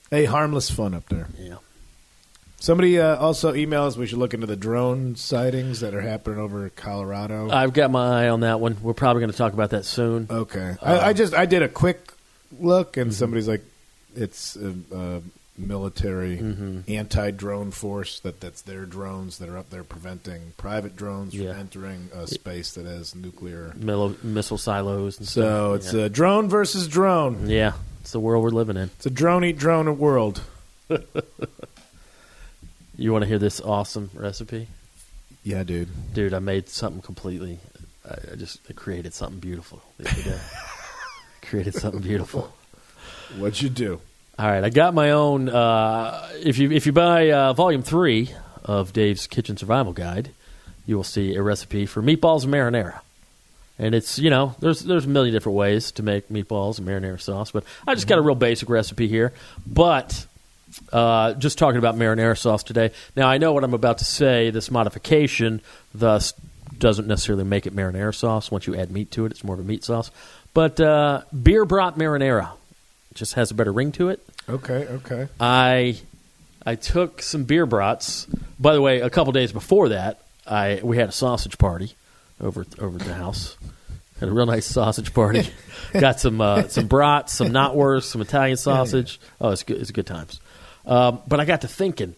Hey, 0.09 0.25
harmless 0.25 0.69
fun 0.69 0.93
up 0.95 1.07
there. 1.07 1.27
Yeah. 1.37 1.57
Somebody 2.63 2.97
uh, 2.97 3.17
also 3.17 3.51
emails. 3.51 3.97
We 3.97 4.07
should 4.07 4.19
look 4.19 4.33
into 4.33 4.47
the 4.47 4.55
drone 4.55 5.17
sightings 5.17 5.81
that 5.81 5.93
are 5.93 5.99
happening 5.99 6.39
over 6.39 6.69
Colorado. 6.69 7.51
I've 7.51 7.73
got 7.73 7.91
my 7.91 8.23
eye 8.23 8.29
on 8.29 8.39
that 8.39 8.61
one. 8.61 8.77
We're 8.81 8.93
probably 8.93 9.19
going 9.19 9.33
to 9.33 9.37
talk 9.37 9.51
about 9.51 9.71
that 9.71 9.83
soon. 9.83 10.27
okay, 10.29 10.77
Uh, 10.81 10.85
I, 10.85 11.07
I 11.09 11.13
just 11.13 11.33
I 11.33 11.45
did 11.45 11.61
a 11.61 11.67
quick 11.67 12.13
look, 12.57 12.95
and 12.95 13.13
somebody's 13.13 13.49
like, 13.49 13.65
it's 14.15 14.55
a, 14.55 14.73
a 14.95 15.21
military 15.57 16.37
Mm-hmm. 16.37 16.79
anti-drone 16.87 17.71
force 17.71 18.21
that 18.21 18.39
that's 18.39 18.61
their 18.61 18.85
drones 18.85 19.39
that 19.39 19.49
are 19.49 19.57
up 19.57 19.69
there 19.69 19.83
preventing 19.83 20.53
private 20.55 20.95
drones 20.95 21.35
Yeah. 21.35 21.51
from 21.51 21.59
entering 21.59 22.09
a 22.15 22.27
space 22.27 22.75
that 22.75 22.85
has 22.85 23.13
nuclear. 23.13 23.73
Mil- 23.75 24.15
missile 24.23 24.57
silos 24.57 25.19
and 25.19 25.27
So 25.27 25.75
stuff. 25.75 25.75
it's 25.87 25.93
yeah. 25.93 26.05
a 26.05 26.09
drone 26.09 26.47
versus 26.47 26.87
drone. 26.87 27.49
yeah, 27.49 27.73
it's 27.99 28.13
the 28.13 28.21
world 28.21 28.41
we're 28.41 28.51
living 28.51 28.77
in. 28.77 28.89
It's 28.95 29.05
a 29.05 29.09
drone 29.09 29.43
eat 29.43 29.57
drone 29.57 29.97
world. 29.99 30.41
You 32.95 33.11
want 33.11 33.23
to 33.23 33.27
hear 33.27 33.39
this 33.39 33.59
awesome 33.59 34.11
recipe? 34.13 34.67
Yeah, 35.43 35.63
dude. 35.63 35.89
Dude, 36.13 36.33
I 36.33 36.39
made 36.39 36.69
something 36.69 37.01
completely. 37.01 37.59
I, 38.07 38.33
I 38.33 38.35
just 38.35 38.59
I 38.69 38.73
created 38.73 39.13
something 39.13 39.39
beautiful 39.39 39.81
the 39.97 40.09
other 40.09 40.21
day. 40.21 40.39
created 41.41 41.73
something 41.73 42.01
beautiful. 42.01 42.53
What'd 43.37 43.61
you 43.61 43.69
do? 43.69 43.99
All 44.37 44.47
right, 44.47 44.63
I 44.63 44.69
got 44.69 44.93
my 44.93 45.11
own. 45.11 45.49
Uh, 45.49 46.29
if 46.41 46.57
you 46.57 46.71
if 46.71 46.85
you 46.85 46.91
buy 46.91 47.31
uh, 47.31 47.53
volume 47.53 47.83
three 47.83 48.29
of 48.63 48.93
Dave's 48.93 49.27
Kitchen 49.27 49.57
Survival 49.57 49.93
Guide, 49.93 50.31
you 50.85 50.95
will 50.95 51.03
see 51.03 51.35
a 51.35 51.41
recipe 51.41 51.85
for 51.85 52.01
meatballs 52.01 52.43
and 52.43 52.53
marinara. 52.53 53.01
And 53.79 53.95
it's 53.95 54.19
you 54.19 54.29
know 54.29 54.55
there's 54.59 54.81
there's 54.81 55.05
a 55.05 55.09
million 55.09 55.33
different 55.33 55.57
ways 55.57 55.91
to 55.93 56.03
make 56.03 56.29
meatballs 56.29 56.77
and 56.77 56.87
marinara 56.87 57.19
sauce, 57.19 57.51
but 57.51 57.63
I 57.87 57.95
just 57.95 58.07
got 58.07 58.19
a 58.19 58.21
real 58.21 58.35
basic 58.35 58.69
recipe 58.69 59.07
here. 59.07 59.33
But 59.65 60.27
uh, 60.91 61.33
just 61.33 61.57
talking 61.57 61.77
about 61.77 61.95
marinara 61.95 62.37
sauce 62.37 62.63
today. 62.63 62.91
Now 63.15 63.27
I 63.27 63.37
know 63.37 63.53
what 63.53 63.63
I'm 63.63 63.73
about 63.73 63.99
to 63.99 64.05
say. 64.05 64.49
This 64.49 64.71
modification 64.71 65.61
thus 65.93 66.33
doesn't 66.77 67.07
necessarily 67.07 67.43
make 67.43 67.65
it 67.65 67.75
marinara 67.75 68.13
sauce. 68.13 68.51
Once 68.51 68.67
you 68.67 68.75
add 68.75 68.91
meat 68.91 69.11
to 69.11 69.25
it, 69.25 69.31
it's 69.31 69.43
more 69.43 69.55
of 69.55 69.59
a 69.59 69.63
meat 69.63 69.83
sauce. 69.83 70.11
But 70.53 70.79
uh, 70.79 71.21
beer 71.41 71.65
brat 71.65 71.95
marinara 71.95 72.51
just 73.13 73.33
has 73.35 73.51
a 73.51 73.53
better 73.53 73.71
ring 73.71 73.91
to 73.93 74.09
it. 74.09 74.25
Okay, 74.49 74.85
okay. 74.87 75.27
I 75.39 75.99
I 76.65 76.75
took 76.75 77.21
some 77.21 77.43
beer 77.43 77.65
brats. 77.65 78.25
By 78.59 78.73
the 78.73 78.81
way, 78.81 79.01
a 79.01 79.09
couple 79.09 79.33
days 79.33 79.51
before 79.51 79.89
that, 79.89 80.21
I 80.45 80.79
we 80.83 80.97
had 80.97 81.09
a 81.09 81.13
sausage 81.13 81.57
party 81.57 81.95
over 82.41 82.65
over 82.79 82.97
at 82.99 83.05
the 83.05 83.13
house. 83.13 83.57
Had 84.19 84.29
a 84.29 84.31
real 84.31 84.45
nice 84.45 84.65
sausage 84.65 85.13
party. 85.13 85.49
Got 85.93 86.19
some 86.19 86.39
uh, 86.41 86.67
some 86.67 86.87
brats, 86.87 87.33
some 87.33 87.49
knockwurst, 87.49 88.03
some 88.03 88.21
Italian 88.21 88.57
sausage. 88.57 89.19
Oh, 89.41 89.49
it's 89.49 89.63
good. 89.63 89.81
It's 89.81 89.91
good 89.91 90.07
times. 90.07 90.39
Um, 90.85 91.21
but 91.27 91.39
I 91.39 91.45
got 91.45 91.61
to 91.61 91.67
thinking, 91.67 92.15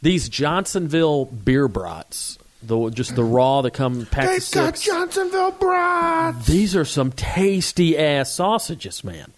these 0.00 0.28
Johnsonville 0.28 1.26
beer 1.26 1.68
brats, 1.68 2.38
the 2.62 2.90
just 2.90 3.14
the 3.14 3.24
raw 3.24 3.62
that 3.62 3.72
come 3.72 4.06
packed 4.06 4.28
They 4.28 4.36
of 4.36 4.50
got. 4.50 4.76
Johnsonville 4.76 5.52
brats. 5.52 6.46
These 6.46 6.74
are 6.74 6.84
some 6.84 7.12
tasty 7.12 7.98
ass 7.98 8.32
sausages, 8.32 9.04
man. 9.04 9.32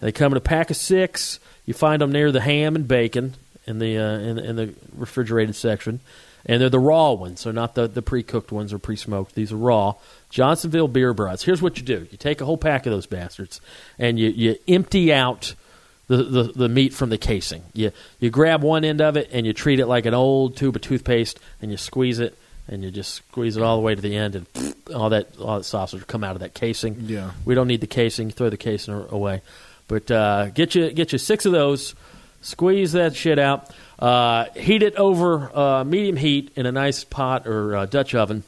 They 0.00 0.12
come 0.12 0.32
in 0.32 0.36
a 0.36 0.40
pack 0.40 0.70
of 0.70 0.76
six. 0.76 1.38
You 1.66 1.74
find 1.74 2.02
them 2.02 2.12
near 2.12 2.30
the 2.32 2.40
ham 2.40 2.76
and 2.76 2.86
bacon 2.86 3.34
in 3.66 3.78
the 3.78 3.98
uh, 3.98 4.18
in, 4.18 4.38
in 4.38 4.56
the 4.56 4.74
refrigerated 4.94 5.54
section, 5.54 6.00
and 6.46 6.60
they're 6.60 6.68
the 6.68 6.78
raw 6.78 7.12
ones. 7.12 7.40
So 7.40 7.50
not 7.50 7.74
the 7.74 7.86
the 7.86 8.02
pre 8.02 8.22
cooked 8.22 8.52
ones 8.52 8.72
or 8.72 8.78
pre 8.78 8.96
smoked. 8.96 9.34
These 9.34 9.52
are 9.52 9.56
raw 9.56 9.94
Johnsonville 10.30 10.88
beer 10.88 11.14
brats. 11.14 11.44
Here's 11.44 11.62
what 11.62 11.78
you 11.78 11.84
do: 11.84 12.06
you 12.10 12.18
take 12.18 12.40
a 12.40 12.44
whole 12.44 12.58
pack 12.58 12.86
of 12.86 12.92
those 12.92 13.06
bastards, 13.06 13.60
and 13.98 14.18
you 14.18 14.28
you 14.30 14.56
empty 14.68 15.12
out. 15.12 15.54
The, 16.06 16.18
the, 16.18 16.42
the 16.42 16.68
meat 16.68 16.92
from 16.92 17.08
the 17.08 17.16
casing. 17.16 17.62
You 17.72 17.90
you 18.20 18.28
grab 18.28 18.62
one 18.62 18.84
end 18.84 19.00
of 19.00 19.16
it 19.16 19.30
and 19.32 19.46
you 19.46 19.54
treat 19.54 19.80
it 19.80 19.86
like 19.86 20.04
an 20.04 20.12
old 20.12 20.54
tube 20.54 20.76
of 20.76 20.82
toothpaste 20.82 21.40
and 21.62 21.70
you 21.70 21.78
squeeze 21.78 22.18
it 22.18 22.36
and 22.68 22.84
you 22.84 22.90
just 22.90 23.14
squeeze 23.14 23.56
it 23.56 23.62
all 23.62 23.76
the 23.76 23.82
way 23.82 23.94
to 23.94 24.02
the 24.02 24.14
end 24.14 24.36
and 24.36 24.74
all 24.94 25.08
that 25.10 25.28
all 25.38 25.56
that 25.56 25.64
sausage 25.64 26.00
will 26.00 26.06
come 26.06 26.22
out 26.22 26.36
of 26.36 26.40
that 26.40 26.52
casing. 26.52 26.96
Yeah. 27.06 27.30
We 27.46 27.54
don't 27.54 27.68
need 27.68 27.80
the 27.80 27.86
casing. 27.86 28.30
Throw 28.30 28.50
the 28.50 28.58
casing 28.58 28.94
away. 29.10 29.40
But 29.88 30.10
uh, 30.10 30.50
get 30.50 30.74
you 30.74 30.90
get 30.90 31.12
you 31.12 31.18
six 31.18 31.46
of 31.46 31.52
those. 31.52 31.94
Squeeze 32.42 32.92
that 32.92 33.16
shit 33.16 33.38
out. 33.38 33.70
Uh, 33.98 34.46
heat 34.54 34.82
it 34.82 34.96
over 34.96 35.56
uh, 35.56 35.84
medium 35.84 36.16
heat 36.16 36.52
in 36.56 36.66
a 36.66 36.72
nice 36.72 37.04
pot 37.04 37.46
or 37.46 37.76
uh, 37.76 37.86
Dutch 37.86 38.14
oven. 38.14 38.42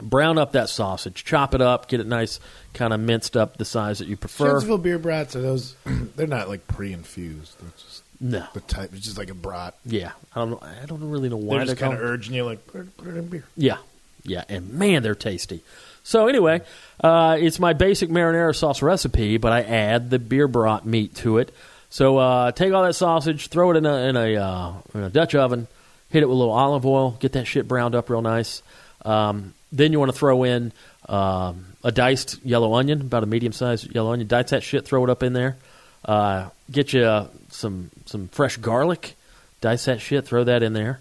Brown 0.00 0.38
up 0.38 0.52
that 0.52 0.68
sausage. 0.70 1.24
Chop 1.24 1.54
it 1.54 1.60
up. 1.60 1.88
Get 1.88 2.00
it 2.00 2.06
nice, 2.06 2.40
kind 2.72 2.92
of 2.94 3.00
minced 3.00 3.36
up 3.36 3.58
the 3.58 3.64
size 3.66 3.98
that 3.98 4.08
you 4.08 4.16
prefer. 4.16 4.52
Johnsonville 4.52 4.78
beer 4.78 4.98
brats 4.98 5.36
are 5.36 5.42
those? 5.42 5.74
They're 6.16 6.26
not 6.26 6.48
like 6.48 6.66
pre-infused. 6.66 7.60
They're 7.60 7.70
just 7.76 8.02
No. 8.20 8.46
the 8.54 8.60
type. 8.60 8.90
It's 8.94 9.04
just 9.04 9.18
like 9.18 9.28
a 9.30 9.34
brat. 9.34 9.74
Yeah. 9.84 10.12
I 10.34 10.40
don't. 10.40 10.50
know- 10.52 10.62
I 10.82 10.86
don't 10.86 11.10
really 11.10 11.28
know 11.28 11.36
why 11.36 11.58
They're 11.58 11.66
just 11.66 11.78
called- 11.78 11.92
kind 11.92 12.02
of 12.02 12.08
urging 12.08 12.34
you, 12.34 12.44
like 12.44 12.66
put 12.66 12.80
it, 12.82 12.96
put 12.96 13.08
it 13.08 13.16
in 13.16 13.26
beer. 13.28 13.44
Yeah, 13.56 13.76
yeah, 14.24 14.44
and 14.48 14.72
man, 14.72 15.02
they're 15.02 15.14
tasty. 15.14 15.62
So 16.04 16.26
anyway, 16.26 16.62
uh, 17.04 17.36
it's 17.38 17.60
my 17.60 17.74
basic 17.74 18.08
marinara 18.08 18.56
sauce 18.56 18.80
recipe, 18.82 19.36
but 19.36 19.52
I 19.52 19.62
add 19.62 20.08
the 20.10 20.18
beer 20.18 20.48
brat 20.48 20.84
meat 20.86 21.14
to 21.16 21.36
it. 21.38 21.54
So 21.90 22.16
uh, 22.16 22.50
take 22.52 22.72
all 22.72 22.82
that 22.84 22.94
sausage, 22.94 23.48
throw 23.48 23.70
it 23.72 23.76
in 23.76 23.84
a 23.86 23.96
in 24.08 24.16
a, 24.16 24.36
uh, 24.36 24.72
in 24.94 25.02
a 25.02 25.10
Dutch 25.10 25.34
oven, 25.34 25.68
hit 26.08 26.22
it 26.22 26.26
with 26.26 26.34
a 26.34 26.38
little 26.38 26.54
olive 26.54 26.86
oil, 26.86 27.10
get 27.20 27.32
that 27.32 27.46
shit 27.46 27.68
browned 27.68 27.94
up 27.94 28.08
real 28.08 28.22
nice. 28.22 28.62
Um, 29.04 29.52
then 29.72 29.92
you 29.92 29.98
want 29.98 30.12
to 30.12 30.16
throw 30.16 30.44
in 30.44 30.72
um, 31.08 31.66
a 31.82 31.90
diced 31.90 32.44
yellow 32.44 32.74
onion, 32.74 33.00
about 33.00 33.22
a 33.22 33.26
medium 33.26 33.52
sized 33.52 33.92
yellow 33.94 34.12
onion. 34.12 34.28
Dice 34.28 34.50
that 34.50 34.62
shit, 34.62 34.84
throw 34.84 35.02
it 35.04 35.10
up 35.10 35.22
in 35.22 35.32
there. 35.32 35.56
Uh, 36.04 36.50
get 36.70 36.92
you 36.92 37.04
uh, 37.04 37.28
some 37.50 37.90
some 38.06 38.28
fresh 38.28 38.56
garlic, 38.56 39.14
dice 39.60 39.84
that 39.86 40.00
shit, 40.00 40.24
throw 40.24 40.44
that 40.44 40.62
in 40.62 40.72
there. 40.72 41.00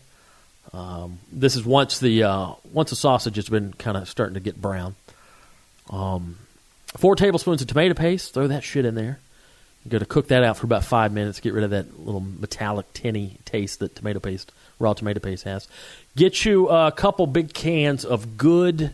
Um, 0.74 1.20
this 1.32 1.56
is 1.56 1.66
once 1.66 2.00
the 2.00 2.24
uh, 2.24 2.54
once 2.72 2.92
the 2.92 2.96
sausage 2.96 3.36
has 3.36 3.50
been 3.50 3.74
kind 3.74 3.98
of 3.98 4.08
starting 4.08 4.36
to 4.36 4.40
get 4.40 4.62
brown. 4.62 4.96
Um, 5.90 6.38
four 6.98 7.16
tablespoons 7.16 7.62
of 7.62 7.68
tomato 7.68 7.94
paste. 7.94 8.34
Throw 8.34 8.48
that 8.48 8.64
shit 8.64 8.86
in 8.86 8.96
there. 8.96 9.20
You're 9.84 9.92
going 9.92 10.02
to 10.02 10.06
cook 10.06 10.28
that 10.28 10.44
out 10.44 10.58
for 10.58 10.68
about 10.68 10.86
five 10.86 11.12
minutes. 11.12 11.40
Get 11.40 11.54
rid 11.54 11.64
of 11.64 11.72
that 11.72 12.00
little 12.00 12.22
metallic, 12.22 12.94
tinny 12.94 13.38
taste 13.46 13.80
that 13.80 13.96
tomato 13.96 14.20
paste, 14.20 14.52
raw 14.78 14.94
tomato 14.94 15.20
paste 15.20 15.44
has. 15.46 15.68
Get 16.16 16.46
you 16.46 16.68
a 16.70 16.92
couple 16.92 17.26
big 17.28 17.54
cans 17.54 18.04
of 18.04 18.38
good, 18.38 18.94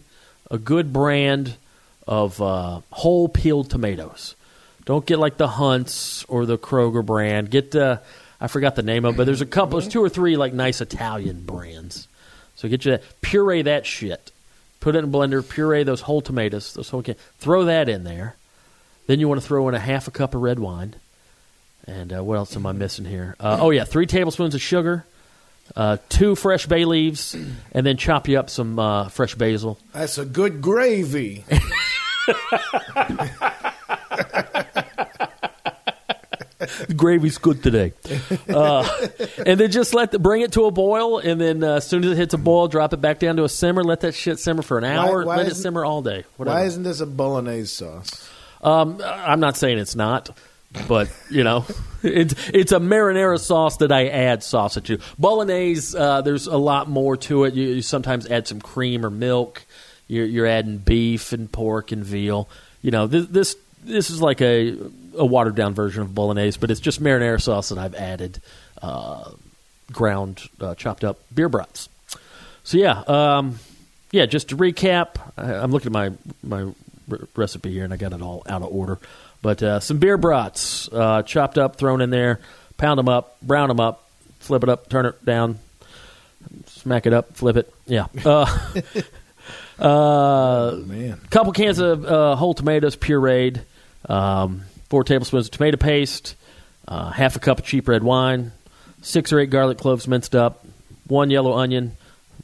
a 0.52 0.58
good 0.58 0.94
brand 0.94 1.56
of 2.08 2.42
uh, 2.42 2.82
whole 2.92 3.28
peeled 3.28 3.70
tomatoes. 3.70 4.36
Don't 4.86 5.06
get 5.06 5.20
like 5.20 5.38
the 5.38 5.48
Hunts 5.48 6.24
or 6.26 6.46
the 6.46 6.58
Kroger 6.58 7.06
brand. 7.06 7.50
Get 7.50 7.72
the 7.72 8.02
I 8.40 8.48
forgot 8.48 8.76
the 8.76 8.84
name 8.84 9.06
of, 9.06 9.16
it, 9.16 9.18
but 9.18 9.26
there's 9.26 9.42
a 9.42 9.46
couple, 9.46 9.80
there's 9.80 9.92
two 9.92 10.04
or 10.04 10.10
three 10.10 10.38
like 10.38 10.54
nice 10.54 10.80
Italian 10.82 11.44
brands. 11.44 12.08
So 12.56 12.70
get 12.70 12.86
you 12.86 12.92
that, 12.92 13.04
puree 13.22 13.64
that 13.64 13.86
shit, 13.86 14.32
put 14.80 14.96
it 14.96 15.00
in 15.00 15.06
a 15.06 15.08
blender, 15.08 15.48
puree 15.48 15.84
those 15.84 16.02
whole 16.02 16.22
tomatoes, 16.22 16.74
those 16.74 16.90
whole 16.90 17.02
can, 17.02 17.16
throw 17.40 17.66
that 17.66 17.90
in 17.90 18.04
there. 18.04 18.36
Then 19.08 19.20
you 19.20 19.28
want 19.28 19.42
to 19.42 19.48
throw 19.48 19.68
in 19.70 19.76
a 19.76 19.80
half 19.80 20.08
a 20.08 20.12
cup 20.12 20.36
of 20.36 20.42
red 20.42 20.60
wine, 20.60 20.96
and 21.86 22.14
uh, 22.14 22.24
what 22.24 22.36
else 22.36 22.56
am 22.56 22.66
I 22.66 22.74
missing 22.74 23.06
here? 23.06 23.36
Uh, 23.40 23.58
oh 23.60 23.70
yeah, 23.70 23.86
three 23.86 24.06
tablespoons 24.06 24.54
of 24.54 24.62
sugar, 24.62 25.06
uh, 25.76 25.98
two 26.10 26.36
fresh 26.36 26.66
bay 26.66 26.86
leaves, 26.86 27.36
and 27.72 27.86
then 27.86 27.98
chop 27.98 28.28
you 28.28 28.40
up 28.40 28.50
some 28.50 28.80
uh, 28.80 29.10
fresh 29.10 29.36
basil. 29.36 29.78
That's 29.94 30.18
a 30.18 30.26
good 30.26 30.62
gravy. 30.62 31.44
Gravy's 36.96 37.38
good 37.38 37.62
today. 37.62 37.94
Uh, 38.50 38.88
and 39.46 39.60
then 39.60 39.70
just 39.72 39.94
let 39.94 40.12
the, 40.12 40.20
bring 40.20 40.42
it 40.42 40.54
to 40.54 40.66
a 40.66 40.72
boil, 40.72 41.20
and 41.20 41.40
then 41.40 41.64
uh, 41.64 41.76
as 41.76 41.88
soon 41.88 42.04
as 42.04 42.12
it 42.12 42.18
hits 42.18 42.34
a 42.34 42.38
boil, 42.38 42.68
drop 42.68 42.94
it 42.94 42.98
back 43.02 43.20
down 43.20 43.36
to 43.38 43.44
a 43.44 43.50
simmer. 43.50 43.84
Let 43.84 44.02
that 44.02 44.16
shit 44.16 44.40
simmer 44.40 44.64
for 44.64 44.78
an 44.78 44.84
hour. 44.84 45.24
why 45.24 45.38
let 45.38 45.46
it 45.46 45.52
isn't- 45.52 45.62
simmer 45.62 45.86
all 45.86 46.02
day. 46.02 46.24
Whatever. 46.38 46.58
Why 46.58 46.66
isn't 46.66 46.84
this 46.84 47.00
a 47.00 47.06
bolognese 47.06 47.68
sauce? 47.68 48.30
Um, 48.62 49.02
I'm 49.06 49.40
not 49.40 49.56
saying 49.56 49.78
it's 49.78 49.96
not, 49.96 50.32
but 50.88 51.10
you 51.30 51.44
know, 51.44 51.66
it's 52.04 52.36
it's 52.50 52.72
a 52.72 52.80
marinara 52.80 53.40
sauce 53.40 53.78
that 53.78 53.92
I 53.92 54.08
add 54.08 54.44
sausage 54.44 54.88
to. 54.88 55.00
Bolognese, 55.18 55.98
uh, 55.98 56.22
there's 56.22 56.48
a 56.48 56.58
lot 56.58 56.90
more 56.90 57.18
to 57.18 57.46
it. 57.46 57.54
You, 57.54 57.68
you 57.68 57.82
sometimes 57.82 58.28
add 58.28 58.48
some 58.48 58.62
cream 58.62 59.06
or 59.06 59.10
milk. 59.10 59.66
You're, 60.08 60.26
you're 60.26 60.48
adding 60.48 60.78
beef 60.78 61.34
and 61.34 61.52
pork 61.52 61.92
and 61.92 62.04
veal. 62.04 62.48
You 62.82 62.92
know, 62.92 63.08
this 63.08 63.28
this, 63.28 63.56
this 63.84 64.10
is 64.10 64.22
like 64.22 64.42
a 64.42 64.78
a 65.18 65.26
watered 65.26 65.56
down 65.56 65.74
version 65.74 66.02
of 66.02 66.14
bolognese, 66.14 66.60
but 66.60 66.72
it's 66.72 66.80
just 66.80 67.02
marinara 67.02 67.42
sauce 67.42 67.70
that 67.70 67.78
I've 67.78 67.96
added 67.96 68.40
uh, 68.82 69.32
ground 69.92 70.44
uh, 70.60 70.76
chopped 70.76 71.04
up 71.04 71.20
beer 71.34 71.50
brats. 71.50 71.90
So 72.64 72.78
yeah, 72.78 73.04
um, 73.08 73.60
yeah. 74.12 74.26
Just 74.26 74.50
to 74.50 74.58
recap, 74.58 75.16
I, 75.38 75.54
I'm 75.54 75.72
looking 75.72 75.88
at 75.88 75.94
my 75.94 76.12
my 76.44 76.72
re- 77.08 77.20
recipe 77.36 77.72
here, 77.72 77.84
and 77.84 77.94
I 77.94 77.98
got 77.98 78.14
it 78.14 78.22
all 78.22 78.44
out 78.48 78.62
of 78.62 78.70
order. 78.72 79.00
But 79.42 79.62
uh, 79.64 79.80
some 79.80 79.98
beer 80.00 80.18
brats, 80.18 80.90
uh, 80.92 81.22
chopped 81.24 81.58
up, 81.58 81.76
thrown 81.78 82.02
in 82.02 82.10
there, 82.10 82.40
pound 82.78 82.98
them 82.98 83.10
up, 83.10 83.38
brown 83.42 83.68
them 83.70 83.80
up, 83.80 84.10
flip 84.40 84.64
it 84.64 84.70
up, 84.70 84.90
turn 84.90 85.06
it 85.06 85.24
down, 85.24 85.60
smack 86.66 87.06
it 87.06 87.14
up, 87.14 87.36
flip 87.36 87.58
it. 87.58 87.74
Yeah. 87.86 88.08
Uh, 88.26 88.46
uh, 89.80 90.76
Man. 90.86 91.20
couple 91.30 91.54
cans 91.54 91.80
of 91.80 92.06
uh, 92.06 92.36
whole 92.36 92.54
tomatoes 92.54 92.96
pureed, 92.96 93.62
um, 94.10 94.64
four 94.90 95.04
tablespoons 95.04 95.48
of 95.48 95.52
tomato 95.52 95.78
paste, 95.78 96.36
uh, 96.88 97.12
half 97.12 97.36
a 97.36 97.40
cup 97.40 97.60
of 97.60 97.66
cheap 97.66 97.88
red 97.88 98.04
wine, 98.04 98.52
six 99.02 99.32
or 99.32 99.40
eight 99.40 99.50
garlic 99.50 99.78
cloves 99.78 100.08
minced 100.08 100.36
up, 100.36 100.66
one 101.08 101.30
yellow 101.30 101.54
onion 101.54 101.96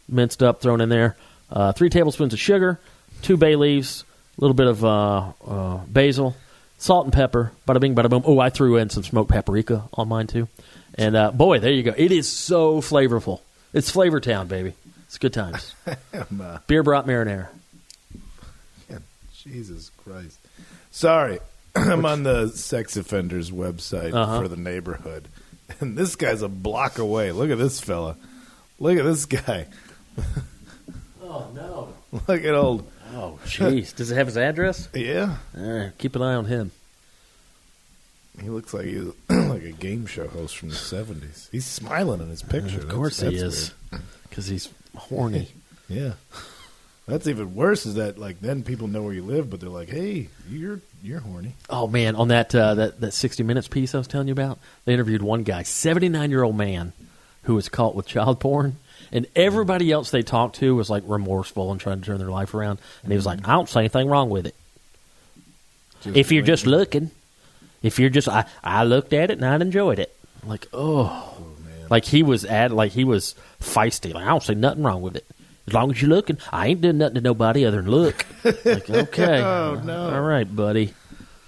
minced 0.08 0.44
up 0.44 0.62
thrown 0.62 0.82
in 0.82 0.90
there, 0.90 1.16
uh, 1.52 1.72
three 1.72 1.90
tablespoons 1.90 2.34
of 2.34 2.40
sugar, 2.40 2.80
two 3.22 3.38
bay 3.38 3.56
leaves, 3.56 4.04
a 4.38 4.42
little 4.42 4.56
bit 4.56 4.68
of 4.68 4.84
uh, 4.84 5.32
uh, 5.48 5.78
basil, 5.88 6.36
salt 6.84 7.06
and 7.06 7.14
pepper. 7.14 7.52
Bada 7.66 7.80
bing, 7.80 7.96
bada 7.96 8.10
boom. 8.10 8.24
Oh, 8.26 8.40
I 8.40 8.50
threw 8.50 8.76
in 8.78 8.90
some 8.90 9.04
smoked 9.04 9.32
paprika 9.32 9.84
on 9.94 10.10
mine 10.10 10.28
too, 10.28 10.48
and 10.96 11.16
uh, 11.16 11.32
boy, 11.32 11.60
there 11.60 11.72
you 11.72 11.84
go. 11.84 11.94
It 11.96 12.12
is 12.12 12.28
so 12.30 12.82
flavorful. 12.82 13.40
It's 13.72 13.90
Flavor 13.90 14.20
Town, 14.20 14.48
baby. 14.48 14.74
It's 15.06 15.18
good 15.18 15.34
times. 15.34 15.74
I'm, 16.14 16.42
uh, 16.42 16.58
Beer 16.68 16.84
brat 16.84 17.06
marinara. 17.06 17.48
Jesus 19.44 19.92
Christ. 20.04 20.38
Sorry. 20.92 21.40
I'm 21.76 22.06
on 22.06 22.24
the 22.24 22.48
sex 22.50 22.96
offenders 22.98 23.52
website 23.52 24.14
Uh-huh. 24.14 24.42
for 24.42 24.48
the 24.48 24.56
neighborhood. 24.58 25.28
And 25.80 25.98
this 25.98 26.16
guy's 26.16 26.42
a 26.44 26.48
block 26.50 26.98
away. 27.00 27.32
Look 27.32 27.50
at 27.50 27.58
this 27.58 27.80
fella. 27.82 28.16
Look 28.80 28.98
at 28.98 29.06
this 29.06 29.26
guy. 29.26 29.66
Oh 31.26 31.48
no. 31.56 31.94
Look 32.28 32.44
at 32.46 32.54
old. 32.54 32.88
Oh 33.14 33.40
jeez. 33.46 33.96
Does 33.96 34.12
it 34.12 34.16
have 34.16 34.28
his 34.28 34.38
address? 34.38 34.90
Yeah. 34.94 35.38
Right, 35.54 35.92
keep 35.98 36.16
an 36.16 36.22
eye 36.22 36.34
on 36.36 36.46
him. 36.46 36.72
He 38.42 38.50
looks 38.50 38.74
like 38.74 38.86
he's 38.86 39.04
like 39.30 39.64
a 39.64 39.72
game 39.72 40.06
show 40.08 40.28
host 40.28 40.58
from 40.58 40.70
the 40.70 40.76
70s. 40.76 41.50
He's 41.52 41.66
smiling 41.66 42.20
in 42.22 42.30
his 42.30 42.42
picture. 42.42 42.80
of 42.80 42.90
course 42.90 43.20
he 43.20 43.28
That's- 43.28 43.42
is, 43.44 43.74
because 44.30 44.48
he's 44.48 44.70
horny. 44.96 45.50
Yeah. 45.90 46.14
That's 47.08 47.28
even 47.28 47.54
worse 47.56 47.86
is 47.86 47.96
that 47.96 48.18
like 48.18 48.40
then 48.40 48.64
people 48.64 48.88
know 48.88 49.04
where 49.04 49.14
you 49.14 49.22
live, 49.22 49.50
but 49.50 49.60
they're 49.60 49.70
like, 49.70 49.90
"Hey, 49.90 50.30
you're 50.50 50.80
you're 51.04 51.20
horny." 51.20 51.56
Oh 51.70 51.88
man, 51.88 52.16
on 52.16 52.30
that 52.30 52.56
uh, 52.56 52.74
that 52.76 53.02
that 53.02 53.12
sixty 53.12 53.44
minutes 53.44 53.68
piece 53.68 53.94
I 53.94 53.98
was 53.98 54.08
telling 54.08 54.28
you 54.30 54.32
about, 54.32 54.60
they 54.86 54.94
interviewed 54.94 55.22
one 55.22 55.44
guy, 55.44 55.64
seventy 55.64 56.08
nine 56.08 56.30
year 56.32 56.42
old 56.42 56.56
man, 56.56 56.94
who 57.44 57.54
was 57.56 57.68
caught 57.68 57.96
with 57.96 58.08
child 58.08 58.40
porn, 58.40 58.78
and 59.14 59.28
everybody 59.36 59.92
else 59.92 60.12
they 60.12 60.24
talked 60.24 60.58
to 60.58 60.76
was 60.76 60.90
like 60.90 61.04
remorseful 61.06 61.72
and 61.72 61.80
trying 61.80 62.02
to 62.02 62.06
turn 62.06 62.18
their 62.18 62.30
life 62.30 62.54
around, 62.54 62.80
and 63.04 63.12
he 63.12 63.16
was 63.16 63.26
like, 63.26 63.40
mm-hmm. 63.40 63.50
"I 63.50 63.54
don't 63.54 63.70
see 63.70 63.80
anything 63.80 64.10
wrong 64.10 64.30
with 64.30 64.48
it. 64.48 64.56
Just 66.02 66.18
if 66.18 66.32
you're 66.34 66.44
just 66.44 66.66
looking, 66.66 67.12
if 67.82 68.00
you're 68.00 68.10
just 68.10 68.28
I 68.28 68.46
I 68.62 68.84
looked 68.84 69.14
at 69.14 69.32
it 69.32 69.38
and 69.38 69.46
I 69.46 69.56
enjoyed 69.56 70.00
it." 70.00 70.14
I'm 70.42 70.50
like, 70.50 70.68
oh. 70.74 71.36
oh, 71.40 71.64
man. 71.64 71.88
like 71.90 72.04
he 72.06 72.22
was 72.22 72.44
at 72.44 72.72
like 72.72 72.92
he 72.92 73.06
was 73.06 73.36
feisty. 73.62 74.14
Like 74.14 74.26
I 74.26 74.30
don't 74.30 74.44
see 74.44 74.56
nothing 74.56 74.84
wrong 74.84 75.02
with 75.02 75.16
it. 75.16 75.26
As 75.68 75.74
long 75.74 75.92
as 75.92 76.02
you're 76.02 76.10
looking, 76.10 76.38
I 76.52 76.68
ain't 76.68 76.82
doing 76.82 76.98
nothing 76.98 77.16
to 77.16 77.22
nobody 77.22 77.66
other 77.66 77.82
than 77.82 77.90
look. 77.90 78.26
like 78.44 78.66
okay, 78.90 79.40
Oh, 79.42 79.80
no. 79.82 80.10
all 80.14 80.22
right, 80.22 80.54
buddy. 80.54 80.94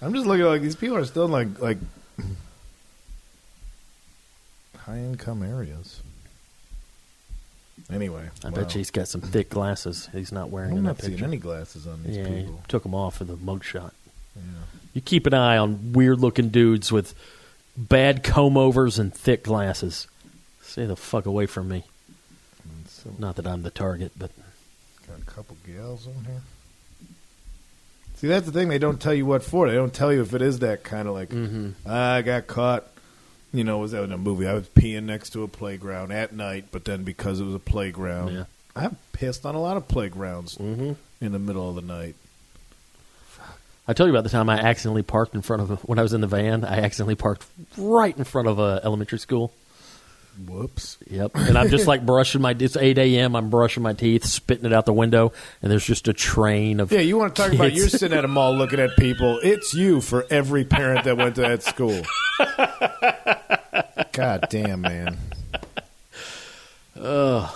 I'm 0.02 0.14
just 0.14 0.26
looking 0.26 0.46
like 0.46 0.62
these 0.62 0.76
people 0.78 0.96
are 0.96 1.04
still 1.04 1.26
in 1.26 1.32
like 1.32 1.60
like 1.60 1.78
high 4.78 5.00
income 5.00 5.44
areas. 5.44 6.02
Anyway, 7.92 8.30
I 8.44 8.50
wow. 8.50 8.56
bet 8.56 8.74
you 8.74 8.80
he's 8.80 8.90
got 8.92 9.08
some 9.08 9.22
thick 9.22 9.50
glasses. 9.50 10.10
He's 10.12 10.32
not 10.32 10.50
wearing 10.50 10.72
I'm 10.72 10.78
in 10.78 10.84
not 10.84 10.98
that 10.98 11.04
seeing 11.04 11.14
picture. 11.18 11.26
any 11.26 11.38
glasses 11.38 11.86
on 11.86 12.02
these 12.04 12.18
yeah, 12.18 12.28
he 12.28 12.42
people. 12.42 12.62
took 12.68 12.84
them 12.84 12.96
off 12.96 13.18
for 13.18 13.26
the 13.26 13.36
mugshot. 13.38 13.92
Yeah. 14.36 14.42
You 14.94 15.02
keep 15.02 15.28
an 15.28 15.34
eye 15.36 15.58
on 15.58 15.94
weird 15.94 16.20
looking 16.20 16.50
dudes 16.50 16.92
with 16.92 17.14
bad 17.78 18.24
comb 18.24 18.58
overs 18.58 18.98
and 18.98 19.14
thick 19.14 19.44
glasses. 19.44 20.08
Stay 20.62 20.86
the 20.86 20.96
fuck 20.96 21.26
away 21.28 21.46
from 21.46 21.68
me. 21.70 21.84
So, 22.88 23.12
Not 23.20 23.36
that 23.36 23.46
I'm 23.46 23.62
the 23.62 23.70
target, 23.70 24.14
but 24.18 24.32
got 25.08 25.20
a 25.20 25.26
couple 25.26 25.56
gals 25.68 26.08
on 26.08 26.26
here. 26.26 26.42
See, 28.16 28.28
that's 28.28 28.46
the 28.46 28.52
thing. 28.52 28.70
They 28.70 28.80
don't 28.80 29.00
tell 29.00 29.14
you 29.14 29.26
what 29.26 29.44
for. 29.44 29.68
They 29.70 29.76
don't 29.76 29.94
tell 29.94 30.12
you 30.12 30.22
if 30.22 30.34
it 30.34 30.42
is 30.42 30.60
that 30.60 30.84
kind 30.84 31.08
of 31.08 31.14
like, 31.14 31.30
Mm-hmm. 31.30 31.72
"Ah, 31.86 32.14
I 32.16 32.22
got 32.24 32.48
caught. 32.48 32.88
You 33.56 33.64
know, 33.64 33.78
was 33.78 33.92
that 33.92 34.04
in 34.04 34.12
a 34.12 34.18
movie? 34.18 34.48
I 34.48 34.54
was 34.54 34.68
peeing 34.68 35.04
next 35.04 35.30
to 35.32 35.44
a 35.44 35.48
playground 35.48 36.12
at 36.12 36.34
night, 36.34 36.66
but 36.72 36.84
then 36.86 37.04
because 37.04 37.40
it 37.40 37.46
was 37.46 37.56
a 37.56 37.60
playground, 37.60 38.34
Yeah. 38.34 38.44
I've 38.76 38.96
pissed 39.14 39.46
on 39.46 39.56
a 39.56 39.62
lot 39.62 39.78
of 39.78 39.88
playgrounds 39.88 40.58
mm-hmm. 40.58 40.94
in 41.22 41.32
the 41.32 41.40
middle 41.40 41.70
of 41.70 41.76
the 41.76 41.82
night. 41.82 42.16
I 43.88 43.94
told 43.94 44.08
you 44.08 44.14
about 44.14 44.24
the 44.24 44.30
time 44.30 44.50
I 44.50 44.58
accidentally 44.58 45.04
parked 45.04 45.36
in 45.36 45.42
front 45.42 45.62
of 45.62 45.72
a, 45.72 45.76
when 45.78 46.00
I 46.00 46.02
was 46.02 46.12
in 46.12 46.22
the 46.22 46.28
van. 46.28 46.66
I 46.66 46.80
accidentally 46.80 47.16
parked 47.16 47.46
right 47.78 48.18
in 48.18 48.24
front 48.24 48.48
of 48.48 48.60
a 48.60 48.82
elementary 48.84 49.20
school. 49.20 49.54
Whoops. 50.38 50.98
Yep. 51.10 51.32
And 51.36 51.58
I'm 51.58 51.70
just 51.70 51.88
like 51.88 52.06
brushing 52.06 52.42
my. 52.42 52.56
It's 52.58 52.76
8 52.76 52.98
a.m. 52.98 53.36
I'm 53.36 53.50
brushing 53.50 53.84
my 53.84 53.94
teeth, 53.94 54.26
spitting 54.26 54.66
it 54.66 54.74
out 54.74 54.86
the 54.86 54.94
window, 54.94 55.32
and 55.62 55.72
there's 55.72 55.86
just 55.86 56.08
a 56.08 56.14
train 56.14 56.80
of. 56.80 56.92
Yeah, 56.92 57.00
you 57.00 57.18
want 57.18 57.36
to 57.36 57.42
talk 57.42 57.54
about 57.54 57.70
kids. 57.70 57.78
you're 57.78 57.90
sitting 57.90 58.18
at 58.18 58.26
a 58.26 58.28
mall 58.28 58.56
looking 58.56 58.80
at 58.80 58.96
people. 58.98 59.40
It's 59.42 59.74
you 59.74 60.02
for 60.02 60.26
every 60.30 60.66
parent 60.66 61.06
that 61.06 61.18
went 61.18 61.36
to 61.36 61.42
that 61.42 61.64
school. 61.64 62.02
God 64.12 64.48
damn, 64.50 64.82
man. 64.82 65.18
Ugh. 67.00 67.56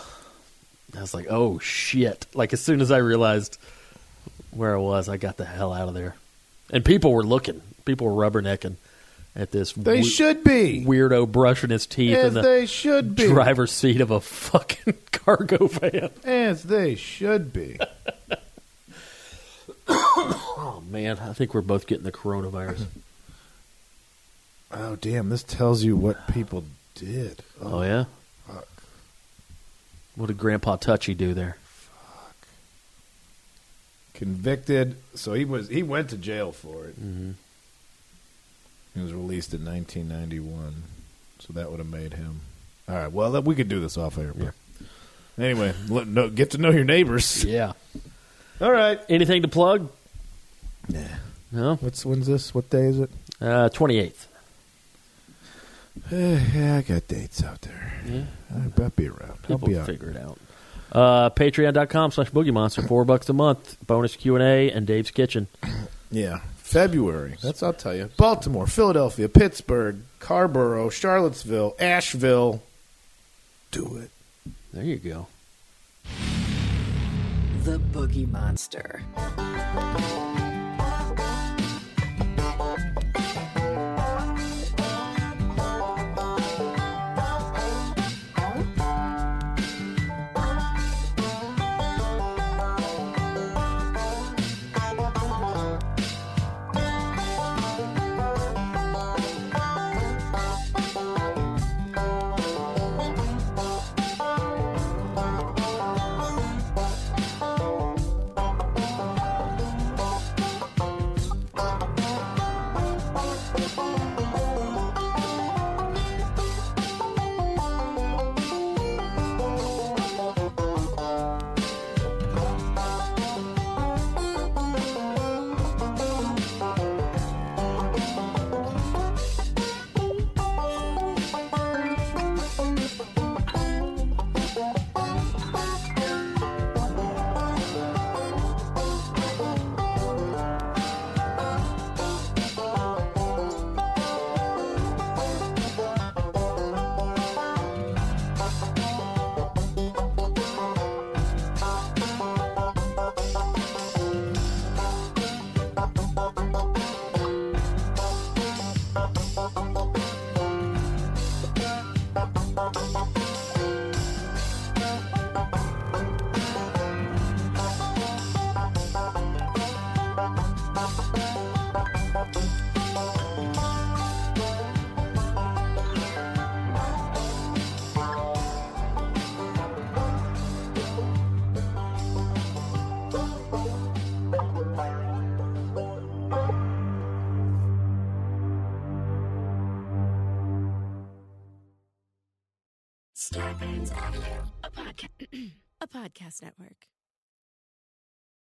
I 0.98 1.02
was 1.02 1.14
like, 1.14 1.28
oh 1.30 1.60
shit! 1.60 2.26
Like 2.34 2.54
as 2.54 2.62
soon 2.62 2.82
as 2.82 2.92
I 2.92 2.98
realized 2.98 3.58
where 4.52 4.76
I 4.76 4.80
was, 4.80 5.08
I 5.08 5.18
got 5.18 5.38
the 5.38 5.46
hell 5.46 5.72
out 5.74 5.88
of 5.88 5.94
there. 5.94 6.16
And 6.72 6.84
people 6.84 7.14
were 7.14 7.24
looking. 7.24 7.62
People 7.86 8.08
were 8.08 8.30
rubbernecking 8.30 8.76
at 9.36 9.52
this. 9.52 9.74
They 9.74 9.98
we- 10.00 10.04
should 10.04 10.44
be. 10.44 10.84
weirdo 10.86 11.32
brushing 11.32 11.70
his 11.70 11.86
teeth 11.86 12.16
As 12.16 12.28
in 12.30 12.34
the 12.36 12.42
they 12.42 12.66
should 12.66 13.16
be. 13.16 13.28
driver's 13.28 13.72
seat 13.72 14.02
of 14.02 14.12
a 14.12 14.20
fucking 14.20 14.96
cargo 15.12 15.68
van. 15.68 16.10
As 16.24 16.64
they 16.64 16.96
should 16.96 17.54
be. 17.54 17.78
Oh 19.92 20.84
man, 20.88 21.18
I 21.20 21.34
think 21.34 21.54
we're 21.56 21.62
both 21.62 21.88
getting 21.88 22.04
the 22.04 22.12
coronavirus. 22.12 22.86
Oh, 24.72 24.96
damn. 24.98 25.30
This 25.30 25.42
tells 25.42 25.84
you 25.84 25.96
what 25.96 26.28
people 26.28 26.64
did. 26.94 27.44
Oh 27.60 27.82
yeah. 27.82 28.06
fuck. 28.46 28.68
What 30.16 30.28
did 30.28 30.38
Grandpa 30.38 30.76
Touchy 30.76 31.16
do 31.16 31.34
there? 31.34 31.58
Convicted. 34.14 34.98
So 35.16 35.34
he 35.34 35.46
was 35.46 35.70
he 35.70 35.82
went 35.82 36.10
to 36.12 36.18
jail 36.18 36.52
for 36.52 36.86
it. 36.86 36.94
hmm 36.96 37.32
He 38.96 39.02
was 39.02 39.14
released 39.14 39.54
in 39.54 39.64
1991. 39.66 40.84
So 41.40 41.54
that 41.54 41.70
would 41.72 41.80
have 41.80 41.90
made 41.90 42.14
him. 42.14 42.42
All 42.88 42.96
right. 42.96 43.12
Well, 43.12 43.32
that- 43.32 43.44
we 43.46 43.56
could 43.56 43.70
do 43.70 43.80
this 43.80 43.98
off 43.98 44.18
air. 44.18 44.34
but- 44.36 44.54
Anyway, 45.38 45.74
let, 45.88 46.06
no, 46.06 46.30
get 46.30 46.52
to 46.52 46.58
know 46.58 46.70
your 46.70 46.84
neighbors. 46.84 47.44
Yeah. 47.48 47.74
All 48.60 48.72
right. 48.72 49.00
Anything 49.08 49.42
to 49.44 49.48
plug? 49.48 49.90
Nah. 50.90 51.00
No. 51.52 51.76
What's 51.76 52.06
when's 52.06 52.28
this? 52.28 52.54
What 52.54 52.70
day 52.70 52.88
is 52.88 53.00
it? 53.00 53.10
Uh, 53.40 53.70
Twenty 53.70 54.00
eighth. 54.00 54.28
yeah, 56.12 56.78
I 56.78 56.82
got 56.82 57.08
dates 57.08 57.44
out 57.44 57.62
there. 57.62 58.02
Yeah. 58.06 58.24
I'll, 58.54 58.84
I'll 58.84 58.90
be 58.90 59.08
around. 59.08 59.30
I'll 59.32 59.38
People 59.58 59.68
be 59.70 59.78
out. 59.78 59.86
figure 59.86 60.10
it 60.10 60.18
out. 60.18 60.38
Uh, 60.92 61.30
Patreon.com 61.30 62.12
slash 62.12 62.32
Boogie 62.32 62.52
Monster. 62.52 62.82
Four 62.82 63.06
bucks 63.06 63.30
a 63.30 63.34
month. 63.34 63.78
Bonus 63.86 64.16
Q 64.16 64.36
and 64.36 64.44
A 64.44 64.72
and 64.72 64.88
Dave's 64.88 65.12
Kitchen. 65.12 65.48
Yeah, 66.12 66.40
February. 66.70 67.36
That's 67.42 67.64
I'll 67.64 67.74
tell 67.74 67.96
you. 67.96 68.12
Baltimore, 68.16 68.68
Philadelphia, 68.68 69.28
Pittsburgh, 69.28 70.02
Carrboro, 70.20 70.92
Charlottesville, 70.92 71.76
Asheville. 71.80 72.62
Do 73.72 73.98
it. 73.98 74.12
There 74.72 74.84
you 74.84 74.98
go. 74.98 75.26
The 77.64 77.80
Boogie 77.80 78.30
Monster. 78.30 79.02